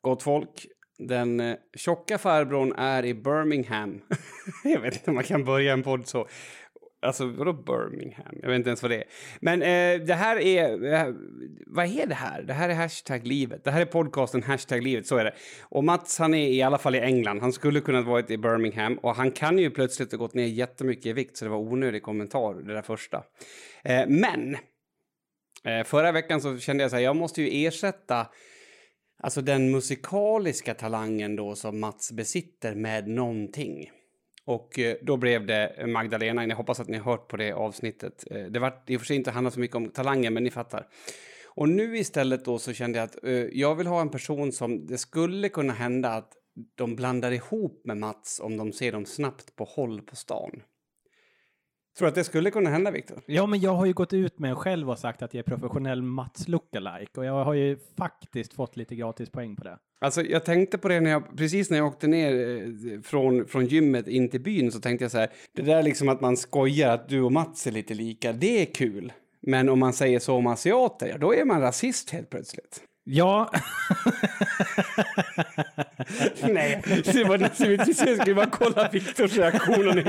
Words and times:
Gott 0.00 0.22
folk, 0.22 0.66
den 0.98 1.40
eh, 1.40 1.56
tjocka 1.76 2.18
farbrorn 2.18 2.72
är 2.72 3.04
i 3.04 3.14
Birmingham. 3.14 4.00
jag 4.64 4.80
vet 4.80 4.94
inte 4.94 5.10
om 5.10 5.14
man 5.14 5.24
kan 5.24 5.44
börja 5.44 5.72
en 5.72 5.82
podd 5.82 6.06
så. 6.06 6.28
Alltså, 7.02 7.26
vadå 7.26 7.52
Birmingham? 7.52 8.38
Jag 8.42 8.48
vet 8.48 8.56
inte 8.56 8.70
ens 8.70 8.82
vad 8.82 8.90
det 8.90 8.96
är. 8.96 9.04
Men 9.40 9.62
eh, 9.62 10.06
det 10.06 10.14
här 10.14 10.36
är... 10.36 10.92
Eh, 10.92 11.14
vad 11.66 11.86
är 11.86 12.06
det 12.06 12.14
här? 12.14 12.42
Det 12.42 12.52
här 12.52 12.68
är 12.68 12.74
hashtag 12.74 13.26
livet. 13.26 13.64
Det 13.64 13.70
här 13.70 13.80
är 13.80 13.84
podcasten 13.84 14.42
hashtag 14.42 14.82
livet, 14.82 15.06
så 15.06 15.16
är 15.16 15.24
det. 15.24 15.34
Och 15.62 15.84
Mats, 15.84 16.18
han 16.18 16.34
är 16.34 16.48
i 16.48 16.62
alla 16.62 16.78
fall 16.78 16.94
i 16.94 17.00
England. 17.00 17.40
Han 17.40 17.52
skulle 17.52 17.80
kunnat 17.80 18.06
varit 18.06 18.30
i 18.30 18.38
Birmingham 18.38 18.98
och 18.98 19.14
han 19.14 19.30
kan 19.30 19.58
ju 19.58 19.70
plötsligt 19.70 20.12
ha 20.12 20.18
gått 20.18 20.34
ner 20.34 20.46
jättemycket 20.46 21.06
i 21.06 21.12
vikt 21.12 21.36
så 21.36 21.44
det 21.44 21.50
var 21.50 21.58
onödig 21.58 22.02
kommentar, 22.02 22.54
det 22.54 22.74
där 22.74 22.82
första. 22.82 23.22
Eh, 23.84 24.06
men 24.08 24.56
eh, 25.64 25.84
förra 25.84 26.12
veckan 26.12 26.40
så 26.40 26.58
kände 26.58 26.84
jag 26.84 26.90
så 26.90 26.96
här, 26.96 27.02
jag 27.02 27.16
måste 27.16 27.42
ju 27.42 27.66
ersätta 27.66 28.26
Alltså 29.20 29.42
den 29.42 29.70
musikaliska 29.70 30.74
talangen 30.74 31.36
då 31.36 31.54
som 31.54 31.80
Mats 31.80 32.12
besitter 32.12 32.74
med 32.74 33.08
någonting. 33.08 33.90
Och 34.44 34.78
eh, 34.78 34.96
då 35.02 35.16
blev 35.16 35.46
det 35.46 35.86
Magdalena. 35.86 36.46
Jag 36.46 36.56
hoppas 36.56 36.80
att 36.80 36.88
ni 36.88 36.98
har 36.98 37.04
hört 37.12 37.28
på 37.28 37.36
det 37.36 37.52
avsnittet. 37.52 38.24
Eh, 38.30 38.44
det 38.44 38.58
var 38.58 38.82
i 38.86 38.96
och 38.96 39.00
för 39.00 39.06
sig 39.06 39.16
inte 39.16 39.30
handlat 39.30 39.54
så 39.54 39.60
mycket 39.60 39.76
om 39.76 39.90
talangen, 39.90 40.34
men 40.34 40.44
ni 40.44 40.50
fattar. 40.50 40.86
Och 41.58 41.68
nu 41.68 41.98
istället 41.98 42.44
då 42.44 42.58
så 42.58 42.72
kände 42.72 42.98
jag 42.98 43.04
att 43.04 43.24
uh, 43.24 43.48
jag 43.52 43.74
vill 43.74 43.86
ha 43.86 44.00
en 44.00 44.10
person 44.10 44.52
som 44.52 44.86
det 44.86 44.98
skulle 44.98 45.48
kunna 45.48 45.72
hända 45.72 46.10
att 46.10 46.32
de 46.74 46.96
blandar 46.96 47.32
ihop 47.32 47.80
med 47.84 47.96
Mats 47.96 48.40
om 48.40 48.56
de 48.56 48.72
ser 48.72 48.92
dem 48.92 49.06
snabbt 49.06 49.56
på 49.56 49.64
håll 49.64 50.02
på 50.02 50.16
stan. 50.16 50.62
Tror 51.98 52.06
du 52.06 52.08
att 52.08 52.14
det 52.14 52.24
skulle 52.24 52.50
kunna 52.50 52.70
hända, 52.70 52.90
Viktor? 52.90 53.20
Ja, 53.26 53.46
men 53.46 53.60
jag 53.60 53.74
har 53.74 53.86
ju 53.86 53.92
gått 53.92 54.12
ut 54.12 54.38
med 54.38 54.56
själv 54.56 54.90
och 54.90 54.98
sagt 54.98 55.22
att 55.22 55.34
jag 55.34 55.38
är 55.38 55.56
professionell 55.56 56.02
Mats 56.02 56.48
lookalike 56.48 57.20
och 57.20 57.24
jag 57.24 57.44
har 57.44 57.54
ju 57.54 57.78
faktiskt 57.96 58.52
fått 58.52 58.76
lite 58.76 58.94
gratis 58.94 59.30
poäng 59.30 59.56
på 59.56 59.64
det. 59.64 59.78
Alltså, 60.00 60.22
jag 60.22 60.44
tänkte 60.44 60.78
på 60.78 60.88
det 60.88 61.00
när 61.00 61.10
jag, 61.10 61.36
precis 61.36 61.70
när 61.70 61.78
jag 61.78 61.86
åkte 61.86 62.06
ner 62.06 62.32
eh, 62.32 63.00
från, 63.00 63.46
från 63.46 63.66
gymmet 63.66 64.08
in 64.08 64.28
till 64.28 64.40
byn 64.40 64.72
så 64.72 64.80
tänkte 64.80 65.04
jag 65.04 65.12
så 65.12 65.18
här, 65.18 65.30
det 65.52 65.62
där 65.62 65.82
liksom 65.82 66.08
att 66.08 66.20
man 66.20 66.36
skojar 66.36 66.90
att 66.90 67.08
du 67.08 67.20
och 67.22 67.32
Mats 67.32 67.66
är 67.66 67.70
lite 67.70 67.94
lika, 67.94 68.32
det 68.32 68.62
är 68.62 68.66
kul. 68.66 69.12
Men 69.40 69.68
om 69.68 69.78
man 69.78 69.92
säger 69.92 70.18
så 70.18 70.34
om 70.34 70.46
asiater, 70.46 71.06
ja, 71.06 71.18
då 71.18 71.34
är 71.34 71.44
man 71.44 71.60
rasist 71.60 72.10
helt 72.10 72.30
plötsligt. 72.30 72.82
Ja. 73.10 73.50
Nej, 76.42 76.82
det 77.04 77.24
var 77.24 77.38
naturligtvis 77.38 78.02
jag 78.06 78.16
skulle 78.20 78.34
bara 78.34 78.50
kolla 78.50 78.88
Viktors 78.92 79.36
reaktion. 79.36 79.84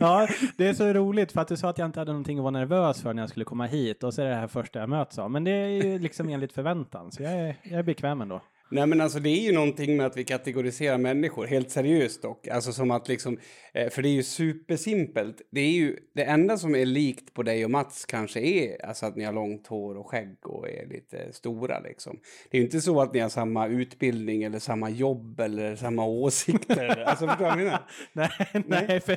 ja, 0.00 0.28
det 0.56 0.66
är 0.66 0.74
så 0.74 0.92
roligt 0.92 1.32
för 1.32 1.40
att 1.40 1.48
du 1.48 1.56
sa 1.56 1.70
att 1.70 1.78
jag 1.78 1.86
inte 1.86 2.00
hade 2.00 2.12
någonting 2.12 2.38
att 2.38 2.42
vara 2.42 2.50
nervös 2.50 3.02
för 3.02 3.14
när 3.14 3.22
jag 3.22 3.30
skulle 3.30 3.44
komma 3.44 3.66
hit 3.66 4.02
och 4.02 4.14
så 4.14 4.22
är 4.22 4.26
det 4.26 4.34
här 4.34 4.48
första 4.48 4.78
jag 4.78 4.88
möts 4.88 5.18
av. 5.18 5.30
Men 5.30 5.44
det 5.44 5.50
är 5.50 5.68
ju 5.68 5.98
liksom 5.98 6.28
enligt 6.28 6.52
förväntan, 6.52 7.12
så 7.12 7.22
jag 7.22 7.32
är, 7.32 7.56
jag 7.62 7.78
är 7.78 7.82
bekväm 7.82 8.20
ändå. 8.20 8.40
Nej 8.68 8.86
men 8.86 9.00
alltså 9.00 9.20
det 9.20 9.28
är 9.28 9.42
ju 9.42 9.52
någonting 9.52 9.96
med 9.96 10.06
att 10.06 10.16
vi 10.16 10.24
kategoriserar 10.24 10.98
människor, 10.98 11.46
helt 11.46 11.70
seriöst 11.70 12.22
dock. 12.22 12.48
Alltså 12.48 12.72
som 12.72 12.90
att 12.90 13.08
liksom, 13.08 13.38
eh, 13.74 13.90
för 13.90 14.02
det 14.02 14.08
är 14.08 14.12
ju 14.12 14.22
supersimpelt. 14.22 15.42
Det 15.50 15.60
är 15.60 15.70
ju, 15.70 15.96
det 16.14 16.24
enda 16.24 16.56
som 16.56 16.74
är 16.74 16.84
likt 16.84 17.34
på 17.34 17.42
dig 17.42 17.64
och 17.64 17.70
Mats 17.70 18.06
kanske 18.06 18.40
är 18.40 18.86
alltså 18.86 19.06
att 19.06 19.16
ni 19.16 19.24
har 19.24 19.32
långt 19.32 19.66
hår 19.66 19.96
och 19.96 20.10
skägg 20.10 20.36
och 20.42 20.68
är 20.68 20.86
lite 20.86 21.32
stora 21.32 21.80
liksom. 21.80 22.18
Det 22.50 22.56
är 22.56 22.60
ju 22.60 22.64
inte 22.64 22.80
så 22.80 23.00
att 23.00 23.14
ni 23.14 23.20
har 23.20 23.28
samma 23.28 23.66
utbildning 23.66 24.42
eller 24.42 24.58
samma 24.58 24.90
jobb 24.90 25.40
eller 25.40 25.76
samma 25.76 26.04
åsikter. 26.04 27.04
alltså 27.06 27.26
förstår 27.26 27.44
du 27.44 27.50
vad 27.50 27.60
jag 27.60 27.64
menar? 27.64 27.80
Nej, 28.12 28.30
nej, 28.66 29.00
för 29.00 29.16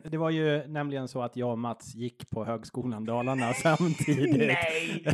det 0.10 0.16
var 0.16 0.30
ju 0.30 0.66
nämligen 0.68 1.08
så 1.08 1.22
att 1.22 1.36
jag 1.36 1.50
och 1.50 1.58
Mats 1.58 1.94
gick 1.94 2.30
på 2.30 2.44
Högskolan 2.44 3.04
Dalarna 3.04 3.52
samtidigt. 3.62 4.36
nej! 4.36 5.04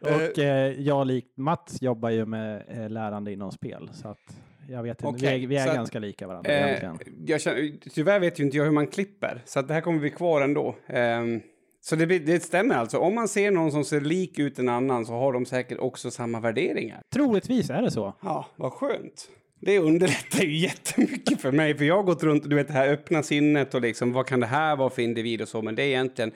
och 0.00 0.38
eh, 0.38 0.80
jag 0.80 1.06
likt 1.06 1.36
Mats 1.36 1.82
jobbar 1.82 2.10
ju 2.10 2.26
med 2.26 2.43
eh, 2.68 2.88
lärande 2.90 3.32
inom 3.32 3.52
spel. 3.52 3.90
Så 3.92 4.08
att 4.08 4.36
jag 4.68 4.82
vet 4.82 5.00
inte, 5.00 5.06
Okej, 5.06 5.38
vi 5.38 5.44
är, 5.44 5.48
vi 5.48 5.56
är 5.56 5.64
så 5.64 5.70
att, 5.70 5.76
ganska 5.76 5.98
lika 5.98 6.26
varandra 6.26 6.50
Eh, 6.52 6.68
egentligen. 6.68 7.24
jag 7.26 7.40
känner, 7.40 7.72
tyvärr 7.94 8.20
vet 8.20 8.40
ju 8.40 8.44
inte 8.44 8.56
jag 8.56 8.64
hur 8.64 8.70
man 8.72 8.86
klipper, 8.86 9.42
så 9.44 9.60
att 9.60 9.68
det 9.68 9.74
här 9.74 9.80
kommer 9.80 9.98
bli 9.98 10.10
kvar 10.10 10.42
ändå. 10.42 10.76
Ehm, 10.86 11.40
så 11.80 11.96
det, 11.96 12.06
det 12.06 12.40
stämmer 12.42 12.74
alltså. 12.74 12.98
Om 12.98 13.14
man 13.14 13.28
ser 13.28 13.50
någon 13.50 13.72
som 13.72 13.84
ser 13.84 14.00
lik 14.00 14.38
ut 14.38 14.58
en 14.58 14.68
annan 14.68 15.06
så 15.06 15.12
har 15.12 15.32
de 15.32 15.46
säkert 15.46 15.78
också 15.78 16.10
samma 16.10 16.40
värderingar. 16.40 17.02
Troligtvis 17.14 17.70
är 17.70 17.82
det 17.82 17.90
så. 17.90 18.14
Ja, 18.22 18.46
vad 18.56 18.72
skönt. 18.72 19.28
Det 19.60 19.78
underlättar 19.78 20.44
ju 20.44 20.56
jättemycket 20.58 21.40
för 21.40 21.52
mig, 21.52 21.74
för 21.78 21.84
jag 21.84 21.96
har 21.96 22.02
gått 22.02 22.22
runt 22.22 22.50
du 22.50 22.56
vet 22.56 22.66
det 22.66 22.72
här 22.72 22.88
öppna 22.88 23.22
sinnet 23.22 23.74
och 23.74 23.80
liksom 23.80 24.12
vad 24.12 24.26
kan 24.26 24.40
det 24.40 24.46
här 24.46 24.76
vara 24.76 24.90
för 24.90 25.02
individ 25.02 25.42
och 25.42 25.48
så, 25.48 25.62
men 25.62 25.74
det 25.74 25.82
är 25.82 25.86
egentligen, 25.86 26.32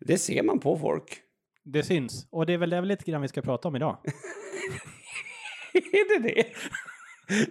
det 0.00 0.18
ser 0.18 0.42
man 0.42 0.58
på 0.58 0.78
folk. 0.78 1.16
Det 1.64 1.82
syns. 1.82 2.26
Och 2.30 2.46
det 2.46 2.52
är 2.52 2.58
väl 2.58 2.70
det 2.70 2.76
är 2.76 2.80
väl 2.80 2.88
lite 2.88 3.10
grann 3.10 3.22
vi 3.22 3.28
ska 3.28 3.42
prata 3.42 3.68
om 3.68 3.76
idag. 3.76 3.96
är 5.92 6.20
det 6.20 6.28
det? 6.28 6.46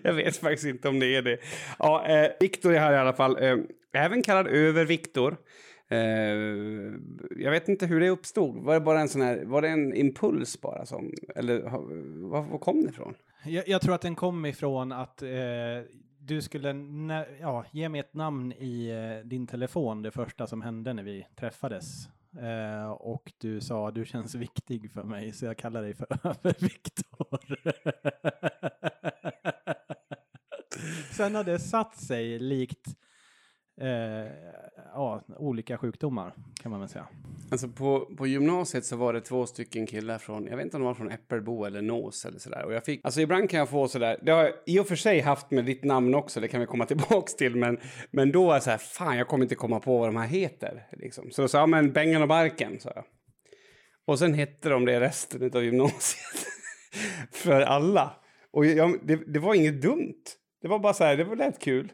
Jag 0.04 0.14
vet 0.14 0.38
faktiskt 0.38 0.66
inte 0.66 0.90
om 0.90 1.00
det 1.00 1.16
är 1.16 1.22
det. 1.22 1.38
Ja, 1.80 2.08
eh, 2.08 2.32
Viktor 2.40 2.74
är 2.74 2.80
här 2.80 2.94
i 2.94 2.98
alla 2.98 3.14
fall. 3.14 3.44
Eh, 3.44 3.58
även 3.94 4.22
kallad 4.22 4.48
över-Viktor. 4.48 5.38
Eh, 5.90 6.00
jag 7.38 7.52
vet 7.52 7.70
inte 7.70 7.86
hur 7.86 8.00
det 8.00 8.10
uppstod. 8.10 8.64
Var 8.64 8.74
det 8.74 8.80
bara 8.80 9.00
en 9.00 9.10
sån 9.10 9.22
här, 9.22 9.46
var 9.46 9.62
det 9.62 9.70
en 9.70 9.94
impuls 9.94 10.62
bara 10.62 10.86
som, 10.86 11.14
eller 11.36 11.62
var, 12.30 12.42
var 12.42 12.60
kom 12.60 12.82
det 12.82 12.90
ifrån? 12.90 13.14
Jag, 13.46 13.68
jag 13.68 13.82
tror 13.82 13.96
att 13.96 14.02
den 14.02 14.16
kom 14.16 14.46
ifrån 14.46 14.92
att 14.92 15.22
eh, 15.22 15.30
du 16.20 16.42
skulle 16.42 16.76
ja, 17.42 17.66
ge 17.72 17.90
mig 17.90 18.00
ett 18.00 18.14
namn 18.14 18.54
i 18.54 18.90
eh, 18.90 19.28
din 19.28 19.48
telefon, 19.48 20.02
det 20.02 20.12
första 20.12 20.48
som 20.48 20.62
hände 20.62 20.94
när 20.94 21.04
vi 21.04 21.28
träffades. 21.40 22.08
Eh, 22.36 22.90
och 22.92 23.34
du 23.38 23.62
sa 23.62 23.92
du 23.92 24.06
känns 24.06 24.36
viktig 24.36 24.92
för 24.92 25.04
mig, 25.04 25.34
så 25.34 25.46
jag 25.46 25.58
kallar 25.58 25.82
dig 25.82 25.94
för 25.94 26.08
Överviktor. 26.24 27.40
Sen 31.14 31.36
har 31.36 31.44
det 31.44 31.60
satt 31.60 31.98
sig 31.98 32.40
likt 32.40 32.96
eh, 33.82 34.32
ja, 34.94 35.22
olika 35.38 35.78
sjukdomar, 35.78 36.34
kan 36.62 36.72
man 36.72 36.80
väl 36.80 36.90
säga. 36.90 37.08
Alltså 37.52 37.68
på, 37.68 38.00
på 38.18 38.28
gymnasiet 38.28 38.86
så 38.86 38.96
var 38.96 39.14
det 39.14 39.22
två 39.22 39.46
stycken 39.46 39.86
killar 39.86 40.18
från, 40.18 40.48
jag 40.48 40.58
vet 40.58 40.64
inte 40.66 40.78
om 40.78 40.84
de 40.84 40.88
var 40.88 40.94
från 40.94 41.12
Äppelbo 41.12 41.66
eller 41.66 41.82
Nås 41.82 42.26
eller 42.26 42.40
sådär. 42.40 42.66
Och 42.66 42.74
jag 42.74 42.86
fick, 42.86 43.06
alltså 43.06 43.22
ibland 43.22 43.50
kan 43.50 43.60
jag 43.60 43.70
få 43.70 43.88
sådär, 43.88 44.20
det 44.22 44.32
har 44.32 44.44
jag 44.44 44.54
i 44.66 44.80
och 44.80 44.88
för 44.88 44.96
sig 44.96 45.20
haft 45.20 45.52
med 45.52 45.66
ditt 45.66 45.84
namn 45.84 46.16
också, 46.16 46.40
det 46.40 46.48
kan 46.48 46.60
vi 46.60 46.66
komma 46.66 46.86
tillbaks 46.96 47.36
till, 47.36 47.56
men, 47.56 47.80
men 48.12 48.32
då 48.32 48.50
är 48.50 48.54
jag 48.54 48.64
så 48.64 48.70
här, 48.70 48.78
fan 48.78 49.18
jag 49.18 49.28
kommer 49.28 49.46
inte 49.46 49.56
komma 49.56 49.80
på 49.80 49.98
vad 49.98 50.08
de 50.08 50.16
här 50.16 50.28
heter. 50.28 50.88
Liksom. 50.92 51.32
Så 51.32 51.42
då 51.42 51.48
sa 51.48 51.60
jag, 51.60 51.70
men 51.70 51.94
Bengan 51.94 52.22
och 52.22 52.28
Barken, 52.28 52.80
sa 52.80 52.92
jag. 52.96 53.04
Och 54.06 54.20
sen 54.20 54.34
hette 54.34 54.70
de 54.70 54.86
det 54.86 55.00
resten 55.00 55.52
av 55.56 55.64
gymnasiet. 55.64 56.48
För 57.32 57.62
alla. 57.62 58.16
Och 58.52 58.66
jag, 58.66 59.00
det, 59.04 59.16
det 59.16 59.40
var 59.40 59.54
inget 59.54 59.82
dumt. 59.82 60.24
Det 60.62 60.68
var 60.68 60.80
bara 60.80 60.94
så 60.94 61.04
här, 61.04 61.18
det 61.18 61.24
var 61.24 61.36
lätt 61.36 61.60
kul. 61.60 61.92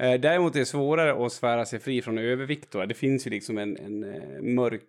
Eh, 0.00 0.20
Däremot 0.20 0.54
är 0.54 0.58
det 0.58 0.66
svårare 0.66 1.26
att 1.26 1.32
svära 1.32 1.64
sig 1.64 1.78
fri 1.78 2.02
från 2.02 2.18
överviktor. 2.18 2.86
Det 2.86 2.94
finns 2.94 3.26
ju 3.26 3.30
liksom 3.30 3.58
en, 3.58 3.76
en 3.76 4.04
eh, 4.04 4.42
mörk... 4.42 4.82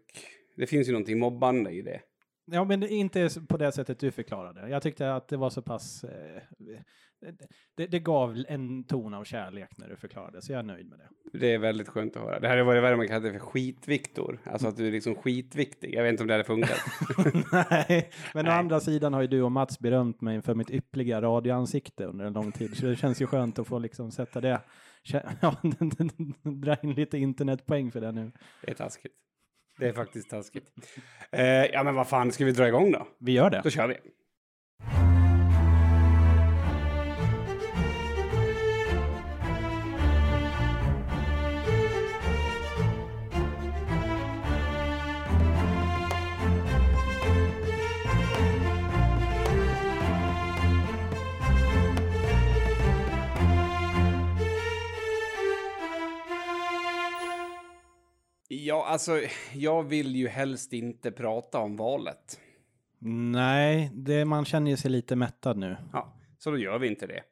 Det 0.57 0.67
finns 0.67 0.87
ju 0.87 0.91
någonting 0.91 1.19
mobbande 1.19 1.71
i 1.71 1.81
det. 1.81 2.01
Ja, 2.45 2.63
men 2.63 2.83
inte 2.83 3.29
på 3.49 3.57
det 3.57 3.71
sättet 3.71 3.99
du 3.99 4.11
förklarade. 4.11 4.69
Jag 4.69 4.83
tyckte 4.83 5.13
att 5.13 5.27
det 5.27 5.37
var 5.37 5.49
så 5.49 5.61
pass... 5.61 6.03
Eh, 6.03 6.41
det, 7.75 7.87
det 7.87 7.99
gav 7.99 8.43
en 8.47 8.83
ton 8.83 9.13
av 9.13 9.23
kärlek 9.23 9.77
när 9.77 9.89
du 9.89 9.95
förklarade, 9.95 10.41
så 10.41 10.51
jag 10.51 10.59
är 10.59 10.63
nöjd 10.63 10.89
med 10.89 10.99
det. 10.99 11.37
Det 11.39 11.53
är 11.53 11.57
väldigt 11.57 11.87
skönt 11.87 12.15
att 12.15 12.21
höra. 12.21 12.39
Det 12.39 12.63
vad 12.63 12.75
det 12.75 12.81
värre 12.81 12.95
man 12.95 13.07
kallar 13.07 13.19
det 13.19 13.31
för 13.31 13.39
skitviktor. 13.39 14.39
Alltså 14.43 14.67
att 14.67 14.77
du 14.77 14.87
är 14.87 14.91
liksom 14.91 15.15
skitviktig. 15.15 15.93
Jag 15.93 16.03
vet 16.03 16.09
inte 16.09 16.23
om 16.23 16.27
det 16.27 16.33
hade 16.33 16.43
funkat. 16.43 16.79
Nej, 17.51 18.09
men 18.33 18.45
å 18.45 18.49
Nej. 18.49 18.59
andra 18.59 18.79
sidan 18.79 19.13
har 19.13 19.21
ju 19.21 19.27
du 19.27 19.41
och 19.41 19.51
Mats 19.51 19.79
berömt 19.79 20.21
mig 20.21 20.41
för 20.41 20.55
mitt 20.55 20.69
ypperliga 20.69 21.21
radioansikte 21.21 22.05
under 22.05 22.25
en 22.25 22.33
lång 22.33 22.51
tid, 22.51 22.77
så 22.77 22.85
det 22.85 22.95
känns 22.95 23.21
ju 23.21 23.27
skönt 23.27 23.59
att 23.59 23.67
få 23.67 23.79
liksom 23.79 24.11
sätta 24.11 24.41
det... 24.41 24.61
Ja, 25.41 25.55
dra 26.41 26.75
in 26.83 26.93
lite 26.93 27.17
internetpoäng 27.17 27.91
för 27.91 28.01
det 28.01 28.11
nu. 28.11 28.31
Det 28.61 28.71
är 28.71 28.75
taskigt. 28.75 29.13
Det 29.79 29.87
är 29.87 29.93
faktiskt 29.93 30.29
taskigt. 30.29 30.69
Eh, 31.31 31.43
ja, 31.45 31.83
men 31.83 31.95
vad 31.95 32.07
fan, 32.07 32.31
ska 32.31 32.45
vi 32.45 32.51
dra 32.51 32.67
igång 32.67 32.91
då? 32.91 33.07
Vi 33.19 33.31
gör 33.31 33.49
det. 33.49 33.61
Då 33.63 33.69
kör 33.69 33.87
vi. 33.87 33.97
Ja, 58.65 58.85
alltså, 58.85 59.21
jag 59.53 59.83
vill 59.83 60.15
ju 60.15 60.27
helst 60.27 60.73
inte 60.73 61.11
prata 61.11 61.59
om 61.59 61.75
valet. 61.75 62.39
Nej, 63.31 63.91
det, 63.93 64.25
man 64.25 64.45
känner 64.45 64.71
ju 64.71 64.77
sig 64.77 64.91
lite 64.91 65.15
mättad 65.15 65.57
nu. 65.57 65.77
Ja, 65.93 66.13
så 66.37 66.51
då 66.51 66.57
gör 66.57 66.79
vi 66.79 66.87
inte 66.87 67.07
det. 67.07 67.23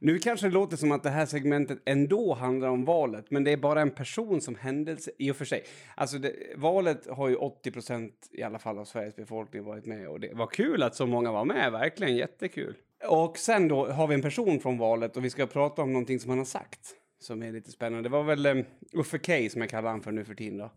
Nu 0.00 0.18
kanske 0.18 0.46
det 0.46 0.52
låter 0.54 0.76
som 0.76 0.92
att 0.92 1.02
det 1.02 1.10
här 1.10 1.26
segmentet 1.26 1.78
ändå 1.84 2.34
handlar 2.34 2.68
om 2.68 2.84
valet, 2.84 3.30
men 3.30 3.44
det 3.44 3.52
är 3.52 3.56
bara 3.56 3.80
en 3.80 3.90
person 3.90 4.40
som 4.40 4.54
händelse 4.54 5.10
i 5.18 5.30
och 5.30 5.36
för 5.36 5.44
sig. 5.44 5.64
Alltså 5.94 6.18
det, 6.18 6.32
valet 6.56 7.06
har 7.10 7.28
ju 7.28 7.36
80 7.36 7.70
procent 7.70 8.28
i 8.32 8.42
alla 8.42 8.58
fall 8.58 8.78
av 8.78 8.84
Sveriges 8.84 9.16
befolkning 9.16 9.64
varit 9.64 9.86
med 9.86 10.08
och 10.08 10.20
det 10.20 10.34
var 10.34 10.46
kul 10.46 10.82
att 10.82 10.94
så 10.94 11.06
många 11.06 11.32
var 11.32 11.44
med, 11.44 11.72
verkligen 11.72 12.16
jättekul. 12.16 12.76
Och 13.08 13.38
sen 13.38 13.68
då 13.68 13.86
har 13.86 14.06
vi 14.06 14.14
en 14.14 14.22
person 14.22 14.60
från 14.60 14.78
valet 14.78 15.16
och 15.16 15.24
vi 15.24 15.30
ska 15.30 15.46
prata 15.46 15.82
om 15.82 15.92
någonting 15.92 16.20
som 16.20 16.30
han 16.30 16.38
har 16.38 16.44
sagt 16.44 16.94
som 17.24 17.42
är 17.42 17.52
lite 17.52 17.70
spännande. 17.70 18.08
Det 18.08 18.12
var 18.12 18.22
väl 18.22 18.46
um, 18.46 18.64
Uffe 18.92 19.18
K 19.18 19.32
som 19.50 19.60
jag 19.60 19.70
kallar 19.70 19.90
han 19.90 20.02
för 20.02 20.12
nu 20.12 20.24
för 20.24 20.34
tiden 20.34 20.58
då, 20.58 20.72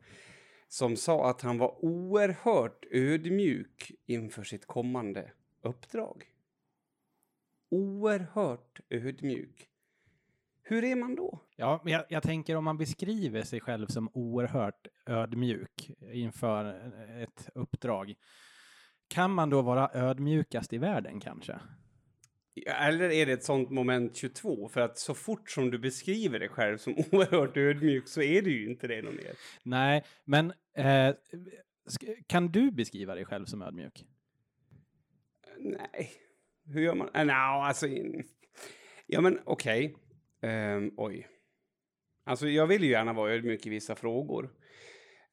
som 0.68 0.96
sa 0.96 1.30
att 1.30 1.42
han 1.42 1.58
var 1.58 1.86
oerhört 1.86 2.86
ödmjuk 2.92 3.92
inför 4.06 4.44
sitt 4.44 4.66
kommande 4.66 5.32
uppdrag. 5.62 6.24
Oerhört 7.70 8.80
ödmjuk. 8.90 9.68
Hur 10.62 10.84
är 10.84 10.96
man 10.96 11.16
då? 11.16 11.40
Ja, 11.56 11.82
men 11.84 11.94
jag, 11.94 12.06
jag 12.10 12.24
tänker 12.24 12.56
om 12.56 12.64
man 12.64 12.78
beskriver 12.78 13.42
sig 13.42 13.60
själv 13.60 13.88
som 13.88 14.10
oerhört 14.14 14.88
ödmjuk 15.06 15.92
inför 16.14 16.92
ett 17.24 17.50
uppdrag. 17.56 18.14
Kan 19.08 19.32
man 19.32 19.50
då 19.50 19.62
vara 19.62 19.90
ödmjukast 19.94 20.74
i 20.74 20.78
världen 20.78 21.20
kanske? 21.20 21.60
Eller 22.66 23.10
är 23.10 23.26
det 23.26 23.32
ett 23.32 23.44
sånt 23.44 23.70
moment 23.70 24.16
22? 24.16 24.70
För 24.70 24.82
att 24.82 24.98
så 24.98 25.14
fort 25.14 25.50
som 25.50 25.72
du 25.72 25.80
beskriver 25.80 26.40
dig 26.40 26.50
själv 26.50 26.78
som 26.78 26.94
oerhört 27.12 27.58
ödmjuk 27.58 28.08
så 28.08 28.22
är 28.22 28.42
du 28.42 28.52
ju 28.52 28.70
inte 28.70 28.88
det 28.88 29.02
någon 29.02 29.16
mer. 29.16 29.36
Nej, 29.64 30.04
men 30.26 30.54
eh, 30.78 31.16
kan 32.28 32.48
du 32.48 32.72
beskriva 32.72 33.16
dig 33.16 33.26
själv 33.26 33.46
som 33.46 33.62
ödmjuk? 33.62 34.06
Nej. 35.60 36.12
Hur 36.66 36.82
gör 36.82 36.96
man? 36.96 37.10
Äh, 37.16 37.26
no, 37.26 37.32
alltså... 37.32 37.88
Ja, 39.06 39.22
men 39.22 39.40
okej. 39.46 39.86
Okay. 39.86 40.52
Um, 40.52 40.84
ehm, 40.84 40.92
oj. 40.98 41.28
Alltså, 42.24 42.48
jag 42.48 42.68
vill 42.68 42.84
ju 42.84 42.90
gärna 42.90 43.14
vara 43.14 43.32
ödmjuk 43.32 43.66
i 43.66 43.70
vissa 43.70 43.96
frågor. 43.96 44.50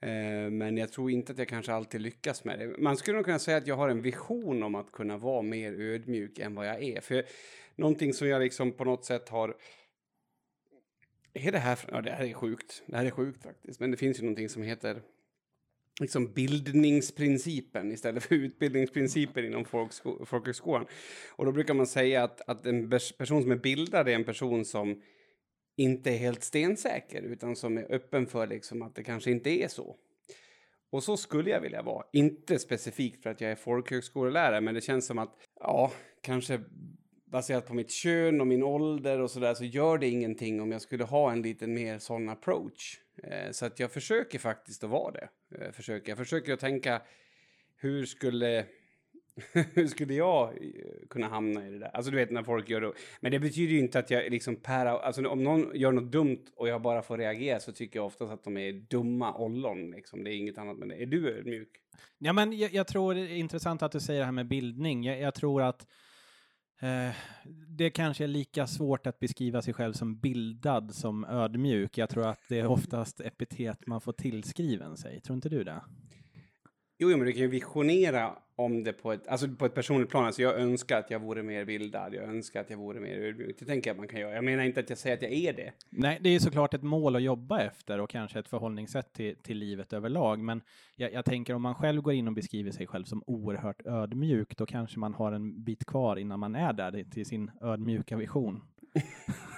Eh, 0.05 0.51
men 0.51 0.77
jag 0.77 0.93
tror 0.93 1.11
inte 1.11 1.33
att 1.33 1.39
jag 1.39 1.49
kanske 1.49 1.73
alltid 1.73 2.01
lyckas 2.01 2.45
med 2.45 2.59
det. 2.59 2.79
Man 2.79 2.97
skulle 2.97 3.17
nog 3.17 3.25
kunna 3.25 3.39
säga 3.39 3.57
att 3.57 3.67
jag 3.67 3.77
har 3.77 3.89
en 3.89 4.03
vision 4.03 4.63
om 4.63 4.75
att 4.75 4.93
kunna 4.93 5.19
vara 5.19 5.43
mer 5.43 5.73
ödmjuk 5.73 6.39
än 6.39 6.55
vad 6.55 6.67
jag 6.67 6.83
är. 6.83 7.01
För 7.01 7.25
någonting 7.77 8.15
som 8.15 8.29
jag 8.29 8.43
liksom 8.43 8.73
på 8.73 8.85
något 8.85 9.05
sätt 9.05 9.29
har... 9.29 9.57
Är 11.35 11.53
det 11.53 11.59
här... 11.59 11.79
Ja, 11.89 12.01
det 12.01 12.11
här 12.11 12.25
är 12.25 12.33
sjukt. 12.33 12.83
Det 12.87 12.97
här 12.97 13.05
är 13.05 13.11
sjukt 13.11 13.43
faktiskt. 13.43 13.81
Men 13.81 13.91
det 13.91 13.97
finns 13.97 14.19
ju 14.19 14.23
någonting 14.23 14.49
som 14.49 14.63
heter 14.63 15.03
liksom 16.01 16.33
bildningsprincipen 16.33 17.93
istället 17.93 18.23
för 18.25 18.35
utbildningsprincipen 18.45 19.45
inom 19.45 19.65
folkhögskolan. 20.27 20.87
Och 21.31 21.45
då 21.45 21.53
brukar 21.53 21.75
man 21.75 21.87
säga 21.87 22.25
att, 22.25 22.41
att 22.41 22.67
en 22.67 22.91
person 22.91 23.43
som 23.43 23.51
är 23.51 23.57
bildad 23.57 24.09
är 24.09 24.15
en 24.15 24.25
person 24.25 24.65
som 24.65 25.03
inte 25.77 26.11
är 26.11 26.19
helt 26.19 26.43
stensäker 26.43 27.23
utan 27.23 27.57
som 27.57 27.79
är 27.79 27.93
öppen 27.93 28.27
för 28.27 28.47
liksom 28.47 28.83
att 28.83 28.95
det 28.95 29.05
kanske 29.05 29.31
inte 29.31 29.51
är 29.51 29.69
så. 29.69 29.97
Och 30.91 31.03
så 31.03 31.17
skulle 31.17 31.51
jag 31.51 31.61
vilja 31.61 31.83
vara. 31.83 32.05
Inte 32.13 32.59
specifikt 32.59 33.23
för 33.23 33.31
att 33.31 33.41
jag 33.41 33.51
är 33.51 33.57
folkhögskolelärare, 33.57 34.61
men 34.61 34.75
det 34.75 34.81
känns 34.81 35.07
som 35.07 35.19
att, 35.19 35.35
ja, 35.61 35.93
kanske 36.23 36.61
baserat 37.25 37.67
på 37.67 37.75
mitt 37.75 37.91
kön 37.91 38.41
och 38.41 38.47
min 38.47 38.63
ålder 38.63 39.21
och 39.21 39.31
sådär 39.31 39.55
så 39.55 39.65
gör 39.65 39.99
det 39.99 40.09
ingenting 40.09 40.61
om 40.61 40.73
jag 40.73 40.83
skulle 40.83 41.05
ha 41.05 41.33
en 41.33 41.43
lite 41.43 41.67
mer 41.67 41.99
sån 41.99 42.29
approach. 42.29 43.01
Eh, 43.23 43.51
så 43.51 43.67
att 43.67 43.81
jag 43.81 43.93
försöker 43.93 44.39
faktiskt 44.39 44.85
att 44.85 44.91
vara 44.91 45.13
det. 45.13 45.29
Jag 45.49 45.75
försöker, 45.75 46.09
jag 46.09 46.19
försöker 46.19 46.53
att 46.53 46.61
tänka 46.61 47.03
hur 47.77 48.07
skulle, 48.07 48.65
hur 49.75 49.87
skulle 49.87 50.15
jag 50.15 50.49
eh, 50.49 51.09
kunna 51.11 51.29
hamna 51.29 51.67
i 51.67 51.71
det 51.71 51.79
där? 51.79 51.91
Alltså 51.97 52.11
du 52.11 52.17
vet 52.17 52.31
när 52.31 52.43
folk 52.43 52.69
gör 52.69 52.81
det. 52.81 52.93
Men 53.21 53.33
det 53.33 53.39
betyder 53.39 53.73
ju 53.73 53.79
inte 53.79 53.99
att 53.99 54.11
jag 54.11 54.31
liksom 54.31 54.57
per, 54.57 54.87
alltså 54.87 55.29
om 55.29 55.45
någon 55.45 55.71
gör 55.75 55.93
något 55.93 56.13
dumt 56.13 56.45
och 56.57 56.69
jag 56.69 56.83
bara 56.83 57.03
får 57.03 57.19
reagera 57.19 57.61
så 57.61 57.73
tycker 57.73 57.99
jag 57.99 58.07
oftast 58.07 58.33
att 58.33 58.45
de 58.45 58.57
är 58.57 58.73
dumma 58.73 59.35
ollon 59.35 59.91
liksom. 59.91 60.25
Det 60.25 60.31
är 60.31 60.37
inget 60.37 60.59
annat 60.59 60.79
med 60.79 60.89
det. 60.89 61.03
Är 61.03 61.07
du 61.07 61.39
ödmjuk? 61.39 61.69
Ja 62.19 62.33
men 62.33 62.59
jag, 62.59 62.75
jag, 62.75 62.87
tror 62.87 63.15
det 63.15 63.21
är 63.21 63.37
intressant 63.37 63.83
att 63.83 63.93
du 63.93 64.01
säger 64.01 64.21
det 64.21 64.27
här 64.27 64.33
med 64.33 64.49
bildning. 64.49 65.05
Jag, 65.05 65.21
jag 65.21 65.35
tror 65.35 65.63
att 65.63 65.87
Eh, 66.85 67.15
det 67.69 67.91
kanske 67.91 68.25
är 68.25 68.29
lika 68.29 68.67
svårt 68.67 69.07
att 69.07 69.19
beskriva 69.19 69.63
sig 69.63 69.75
själv 69.75 69.93
som 69.93 70.21
bildad 70.21 70.95
som 70.95 71.25
ödmjuk. 71.25 71.99
Jag 71.99 72.11
tror 72.11 72.27
att 72.27 72.41
det 72.49 72.59
är 72.59 72.67
oftast 72.67 73.21
epitet 73.21 73.87
man 73.87 74.01
får 74.01 74.13
tillskriven 74.13 74.97
sig. 74.97 75.21
Tror 75.21 75.35
inte 75.35 75.49
du 75.49 75.65
det? 75.65 75.83
Jo, 76.99 77.09
men 77.09 77.27
du 77.27 77.33
kan 77.33 77.41
ju 77.43 77.49
visionera 77.49 78.39
om 78.57 78.85
det 78.85 78.93
på 78.93 79.13
ett, 79.13 79.29
alltså 79.29 79.49
på 79.49 79.67
ett 79.67 79.75
personligt 79.75 80.11
plan. 80.11 80.25
Alltså 80.25 80.43
jag 80.43 80.55
önskar 80.55 80.99
att 80.99 81.11
jag 81.11 81.21
vore 81.21 81.43
mer 81.43 81.65
bildad. 81.65 82.15
Jag 82.15 82.25
önskar 82.25 82.61
att 82.61 82.71
jag 82.71 82.77
vore 82.77 83.01
mer 83.01 83.19
ödmjuk. 83.19 83.57
Det 83.59 83.65
tänker 83.65 83.91
jag 83.91 83.95
att 83.95 83.99
man 83.99 84.09
kan 84.09 84.21
göra. 84.21 84.35
Jag 84.35 84.45
menar 84.45 84.65
inte 84.65 84.81
att 84.81 84.89
jag 84.89 84.99
säger 84.99 85.17
att 85.17 85.23
jag 85.23 85.33
är 85.33 85.53
det. 85.53 85.73
Nej, 85.91 86.19
det 86.21 86.29
är 86.29 86.39
såklart 86.39 86.75
ett 86.75 86.83
mål 86.83 87.17
att 87.17 87.23
jobba 87.23 87.61
efter 87.61 88.01
och 88.01 88.11
kanske 88.11 88.39
ett 88.39 88.49
förhållningssätt 88.49 89.13
till, 89.13 89.37
till 89.37 89.59
livet 89.59 89.93
överlag. 89.93 90.39
Men 90.39 90.61
jag, 90.97 91.13
jag 91.13 91.25
tänker 91.25 91.55
om 91.55 91.63
man 91.63 91.75
själv 91.75 92.03
går 92.03 92.13
in 92.13 92.29
och 92.29 92.35
beskriver 92.35 92.71
sig 92.71 92.87
själv 92.87 93.05
som 93.05 93.23
oerhört 93.27 93.87
ödmjuk, 93.87 94.57
då 94.57 94.67
kanske 94.67 94.99
man 94.99 95.15
har 95.15 95.33
en 95.33 95.65
bit 95.65 95.85
kvar 95.85 96.17
innan 96.17 96.41
man 96.41 96.55
är 96.55 96.73
där 96.73 97.05
till 97.11 97.27
sin 97.27 97.51
ödmjuka 97.63 98.17
vision. 98.17 98.61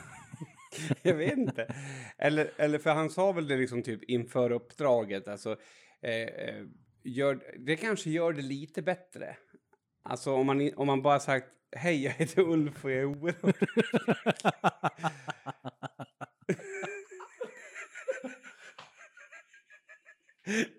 jag 1.02 1.14
vet 1.14 1.38
inte. 1.38 1.74
Eller, 2.18 2.50
eller 2.56 2.78
för 2.78 2.90
han 2.90 3.10
sa 3.10 3.32
väl 3.32 3.48
det 3.48 3.56
liksom 3.56 3.82
typ 3.82 4.02
inför 4.02 4.52
uppdraget, 4.52 5.28
alltså 5.28 5.56
eh, 6.02 6.20
eh 6.20 6.64
gör, 7.06 7.40
det 7.58 7.76
kanske 7.76 8.10
gör 8.10 8.32
det 8.32 8.42
lite 8.42 8.82
bättre. 8.82 9.36
Alltså 10.02 10.32
om 10.32 10.46
man, 10.46 10.70
om 10.76 10.86
man 10.86 11.02
bara 11.02 11.20
sagt 11.20 11.46
hej, 11.76 12.04
jag 12.04 12.12
heter 12.12 12.42
Ulf 12.42 12.84
och 12.84 12.90
jag 12.90 12.98
är 12.98 13.04
oerhört... 13.04 13.56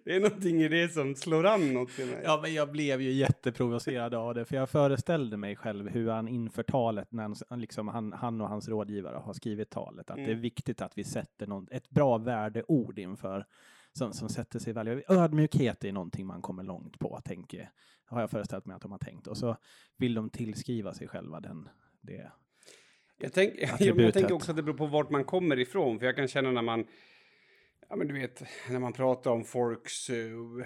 Det 0.06 0.16
är 0.16 0.20
någonting 0.20 0.62
i 0.62 0.68
det 0.68 0.90
som 0.90 1.16
slår 1.16 1.46
an 1.46 1.74
något 1.74 2.00
i 2.00 2.06
mig. 2.06 2.22
Ja, 2.24 2.40
men 2.42 2.54
jag 2.54 2.72
blev 2.72 3.02
ju 3.02 3.12
jätteprovocerad 3.12 4.14
av 4.14 4.36
det, 4.36 4.46
för 4.46 4.56
jag 4.56 4.70
föreställde 4.70 5.38
mig 5.38 5.56
själv 5.56 5.90
hur 5.90 6.10
han 6.10 6.28
inför 6.28 6.64
talet, 6.64 7.12
när 7.12 7.24
han, 7.24 7.60
liksom, 7.60 7.88
han, 7.88 8.14
han 8.14 8.42
och 8.42 8.50
hans 8.50 8.70
rådgivare 8.70 9.16
har 9.16 9.34
skrivit 9.34 9.70
talet, 9.70 10.10
att 10.10 10.18
mm. 10.18 10.26
det 10.26 10.32
är 10.32 10.34
mm. 10.34 10.42
viktigt 10.42 10.82
att 10.82 10.98
vi 10.98 11.04
sätter 11.04 11.48
någon, 11.48 11.68
ett 11.72 11.90
bra 11.90 12.18
värdeord 12.18 13.00
inför 13.00 13.46
som, 13.98 14.14
som 14.14 14.30
sätter 14.30 14.60
sig 14.60 14.74
väl. 14.74 15.04
Ödmjukhet 15.08 15.84
är 15.84 15.92
någonting 15.92 16.26
man 16.26 16.42
kommer 16.42 16.64
långt 16.64 17.00
på, 17.00 17.22
tänker, 17.26 17.72
har 18.06 18.22
jag 18.22 18.30
föreställt 18.30 18.66
mig 18.66 18.76
att 18.76 18.82
de 18.82 18.92
har 18.92 19.00
tänkt. 19.00 19.28
Och 19.28 19.38
så 19.38 19.58
vill 19.98 20.14
de 20.14 20.30
tillskriva 20.30 20.94
sig 20.94 21.08
själva 21.08 21.40
den, 21.40 21.70
det 22.02 22.32
jag, 23.18 23.34
tänk, 23.34 23.54
jag 23.80 24.14
tänker 24.14 24.34
också 24.34 24.52
att 24.52 24.58
det 24.58 24.64
beror 24.64 24.78
på 24.78 24.86
vart 24.86 25.10
man 25.10 25.24
kommer 25.24 25.60
ifrån, 25.60 26.00
för 26.00 26.06
jag 26.06 26.16
kan 26.16 26.28
känna 26.28 26.52
när 26.52 26.62
man, 26.62 26.86
ja 27.90 27.96
men 27.96 28.08
du 28.08 28.14
vet, 28.14 28.44
när 28.70 28.80
man 28.80 28.94
pratar 28.94 29.32
om 29.32 29.44
folks, 29.44 30.10
uh, 30.10 30.66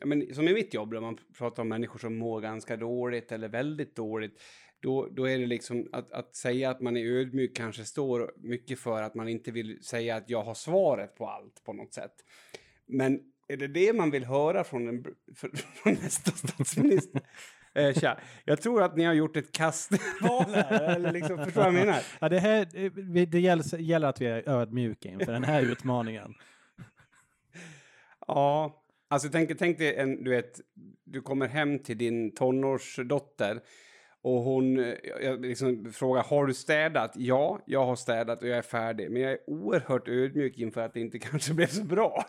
ja, 0.00 0.06
men 0.06 0.34
som 0.34 0.48
i 0.48 0.54
mitt 0.54 0.74
jobb, 0.74 0.92
när 0.92 1.00
man 1.00 1.18
pratar 1.38 1.62
om 1.62 1.68
människor 1.68 1.98
som 1.98 2.16
mår 2.16 2.40
ganska 2.40 2.76
dåligt 2.76 3.32
eller 3.32 3.48
väldigt 3.48 3.96
dåligt, 3.96 4.42
då, 4.80 5.08
då 5.10 5.28
är 5.28 5.38
det 5.38 5.46
liksom 5.46 5.88
att, 5.92 6.12
att 6.12 6.36
säga 6.36 6.70
att 6.70 6.80
man 6.80 6.96
är 6.96 7.06
ödmjuk 7.06 7.56
kanske 7.56 7.84
står 7.84 8.32
mycket 8.36 8.78
för 8.78 9.02
att 9.02 9.14
man 9.14 9.28
inte 9.28 9.50
vill 9.50 9.84
säga 9.84 10.16
att 10.16 10.30
jag 10.30 10.42
har 10.42 10.54
svaret 10.54 11.14
på 11.14 11.28
allt 11.28 11.64
på 11.64 11.72
något 11.72 11.94
sätt. 11.94 12.14
Men 12.86 13.20
är 13.48 13.56
det 13.56 13.68
det 13.68 13.92
man 13.92 14.10
vill 14.10 14.24
höra 14.24 14.64
från, 14.64 14.88
en, 14.88 15.04
från 15.82 15.92
nästa 15.92 16.30
statsminister? 16.30 17.22
Eh, 17.76 17.94
tja. 17.94 18.18
Jag 18.44 18.62
tror 18.62 18.82
att 18.82 18.96
ni 18.96 19.04
har 19.04 19.12
gjort 19.12 19.36
ett 19.36 19.52
kastval 19.52 20.54
här, 20.54 20.96
eller 20.96 21.12
liksom, 21.18 21.44
förstår 21.44 21.60
vad 21.60 21.74
jag 21.74 21.74
menar? 21.74 22.02
Ja, 22.20 22.28
det, 22.28 22.38
här, 22.38 22.66
det 23.26 23.40
gäller, 23.40 23.78
gäller 23.78 24.08
att 24.08 24.20
vi 24.20 24.26
är 24.26 24.48
ödmjuka 24.48 25.08
inför 25.08 25.32
den 25.32 25.44
här 25.44 25.62
utmaningen. 25.62 26.34
Ja, 28.26 28.82
alltså 29.08 29.28
tänk, 29.28 29.58
tänk 29.58 29.78
dig 29.78 29.96
en, 29.96 30.24
du 30.24 30.30
vet, 30.30 30.60
du 31.04 31.20
kommer 31.20 31.48
hem 31.48 31.78
till 31.78 31.98
din 31.98 32.34
tonårsdotter 32.34 33.60
och 34.22 34.42
hon 34.42 34.78
eh, 34.78 35.40
liksom 35.40 35.92
frågar, 35.92 36.22
har 36.22 36.46
du 36.46 36.54
städat? 36.54 37.12
Ja, 37.14 37.60
jag 37.66 37.86
har 37.86 37.96
städat 37.96 38.42
och 38.42 38.48
jag 38.48 38.58
är 38.58 38.62
färdig. 38.62 39.10
Men 39.10 39.22
jag 39.22 39.32
är 39.32 39.38
oerhört 39.50 40.08
ödmjuk 40.08 40.58
inför 40.58 40.80
att 40.80 40.94
det 40.94 41.00
inte 41.00 41.18
kanske 41.18 41.54
blev 41.54 41.66
så 41.66 41.84
bra. 41.84 42.24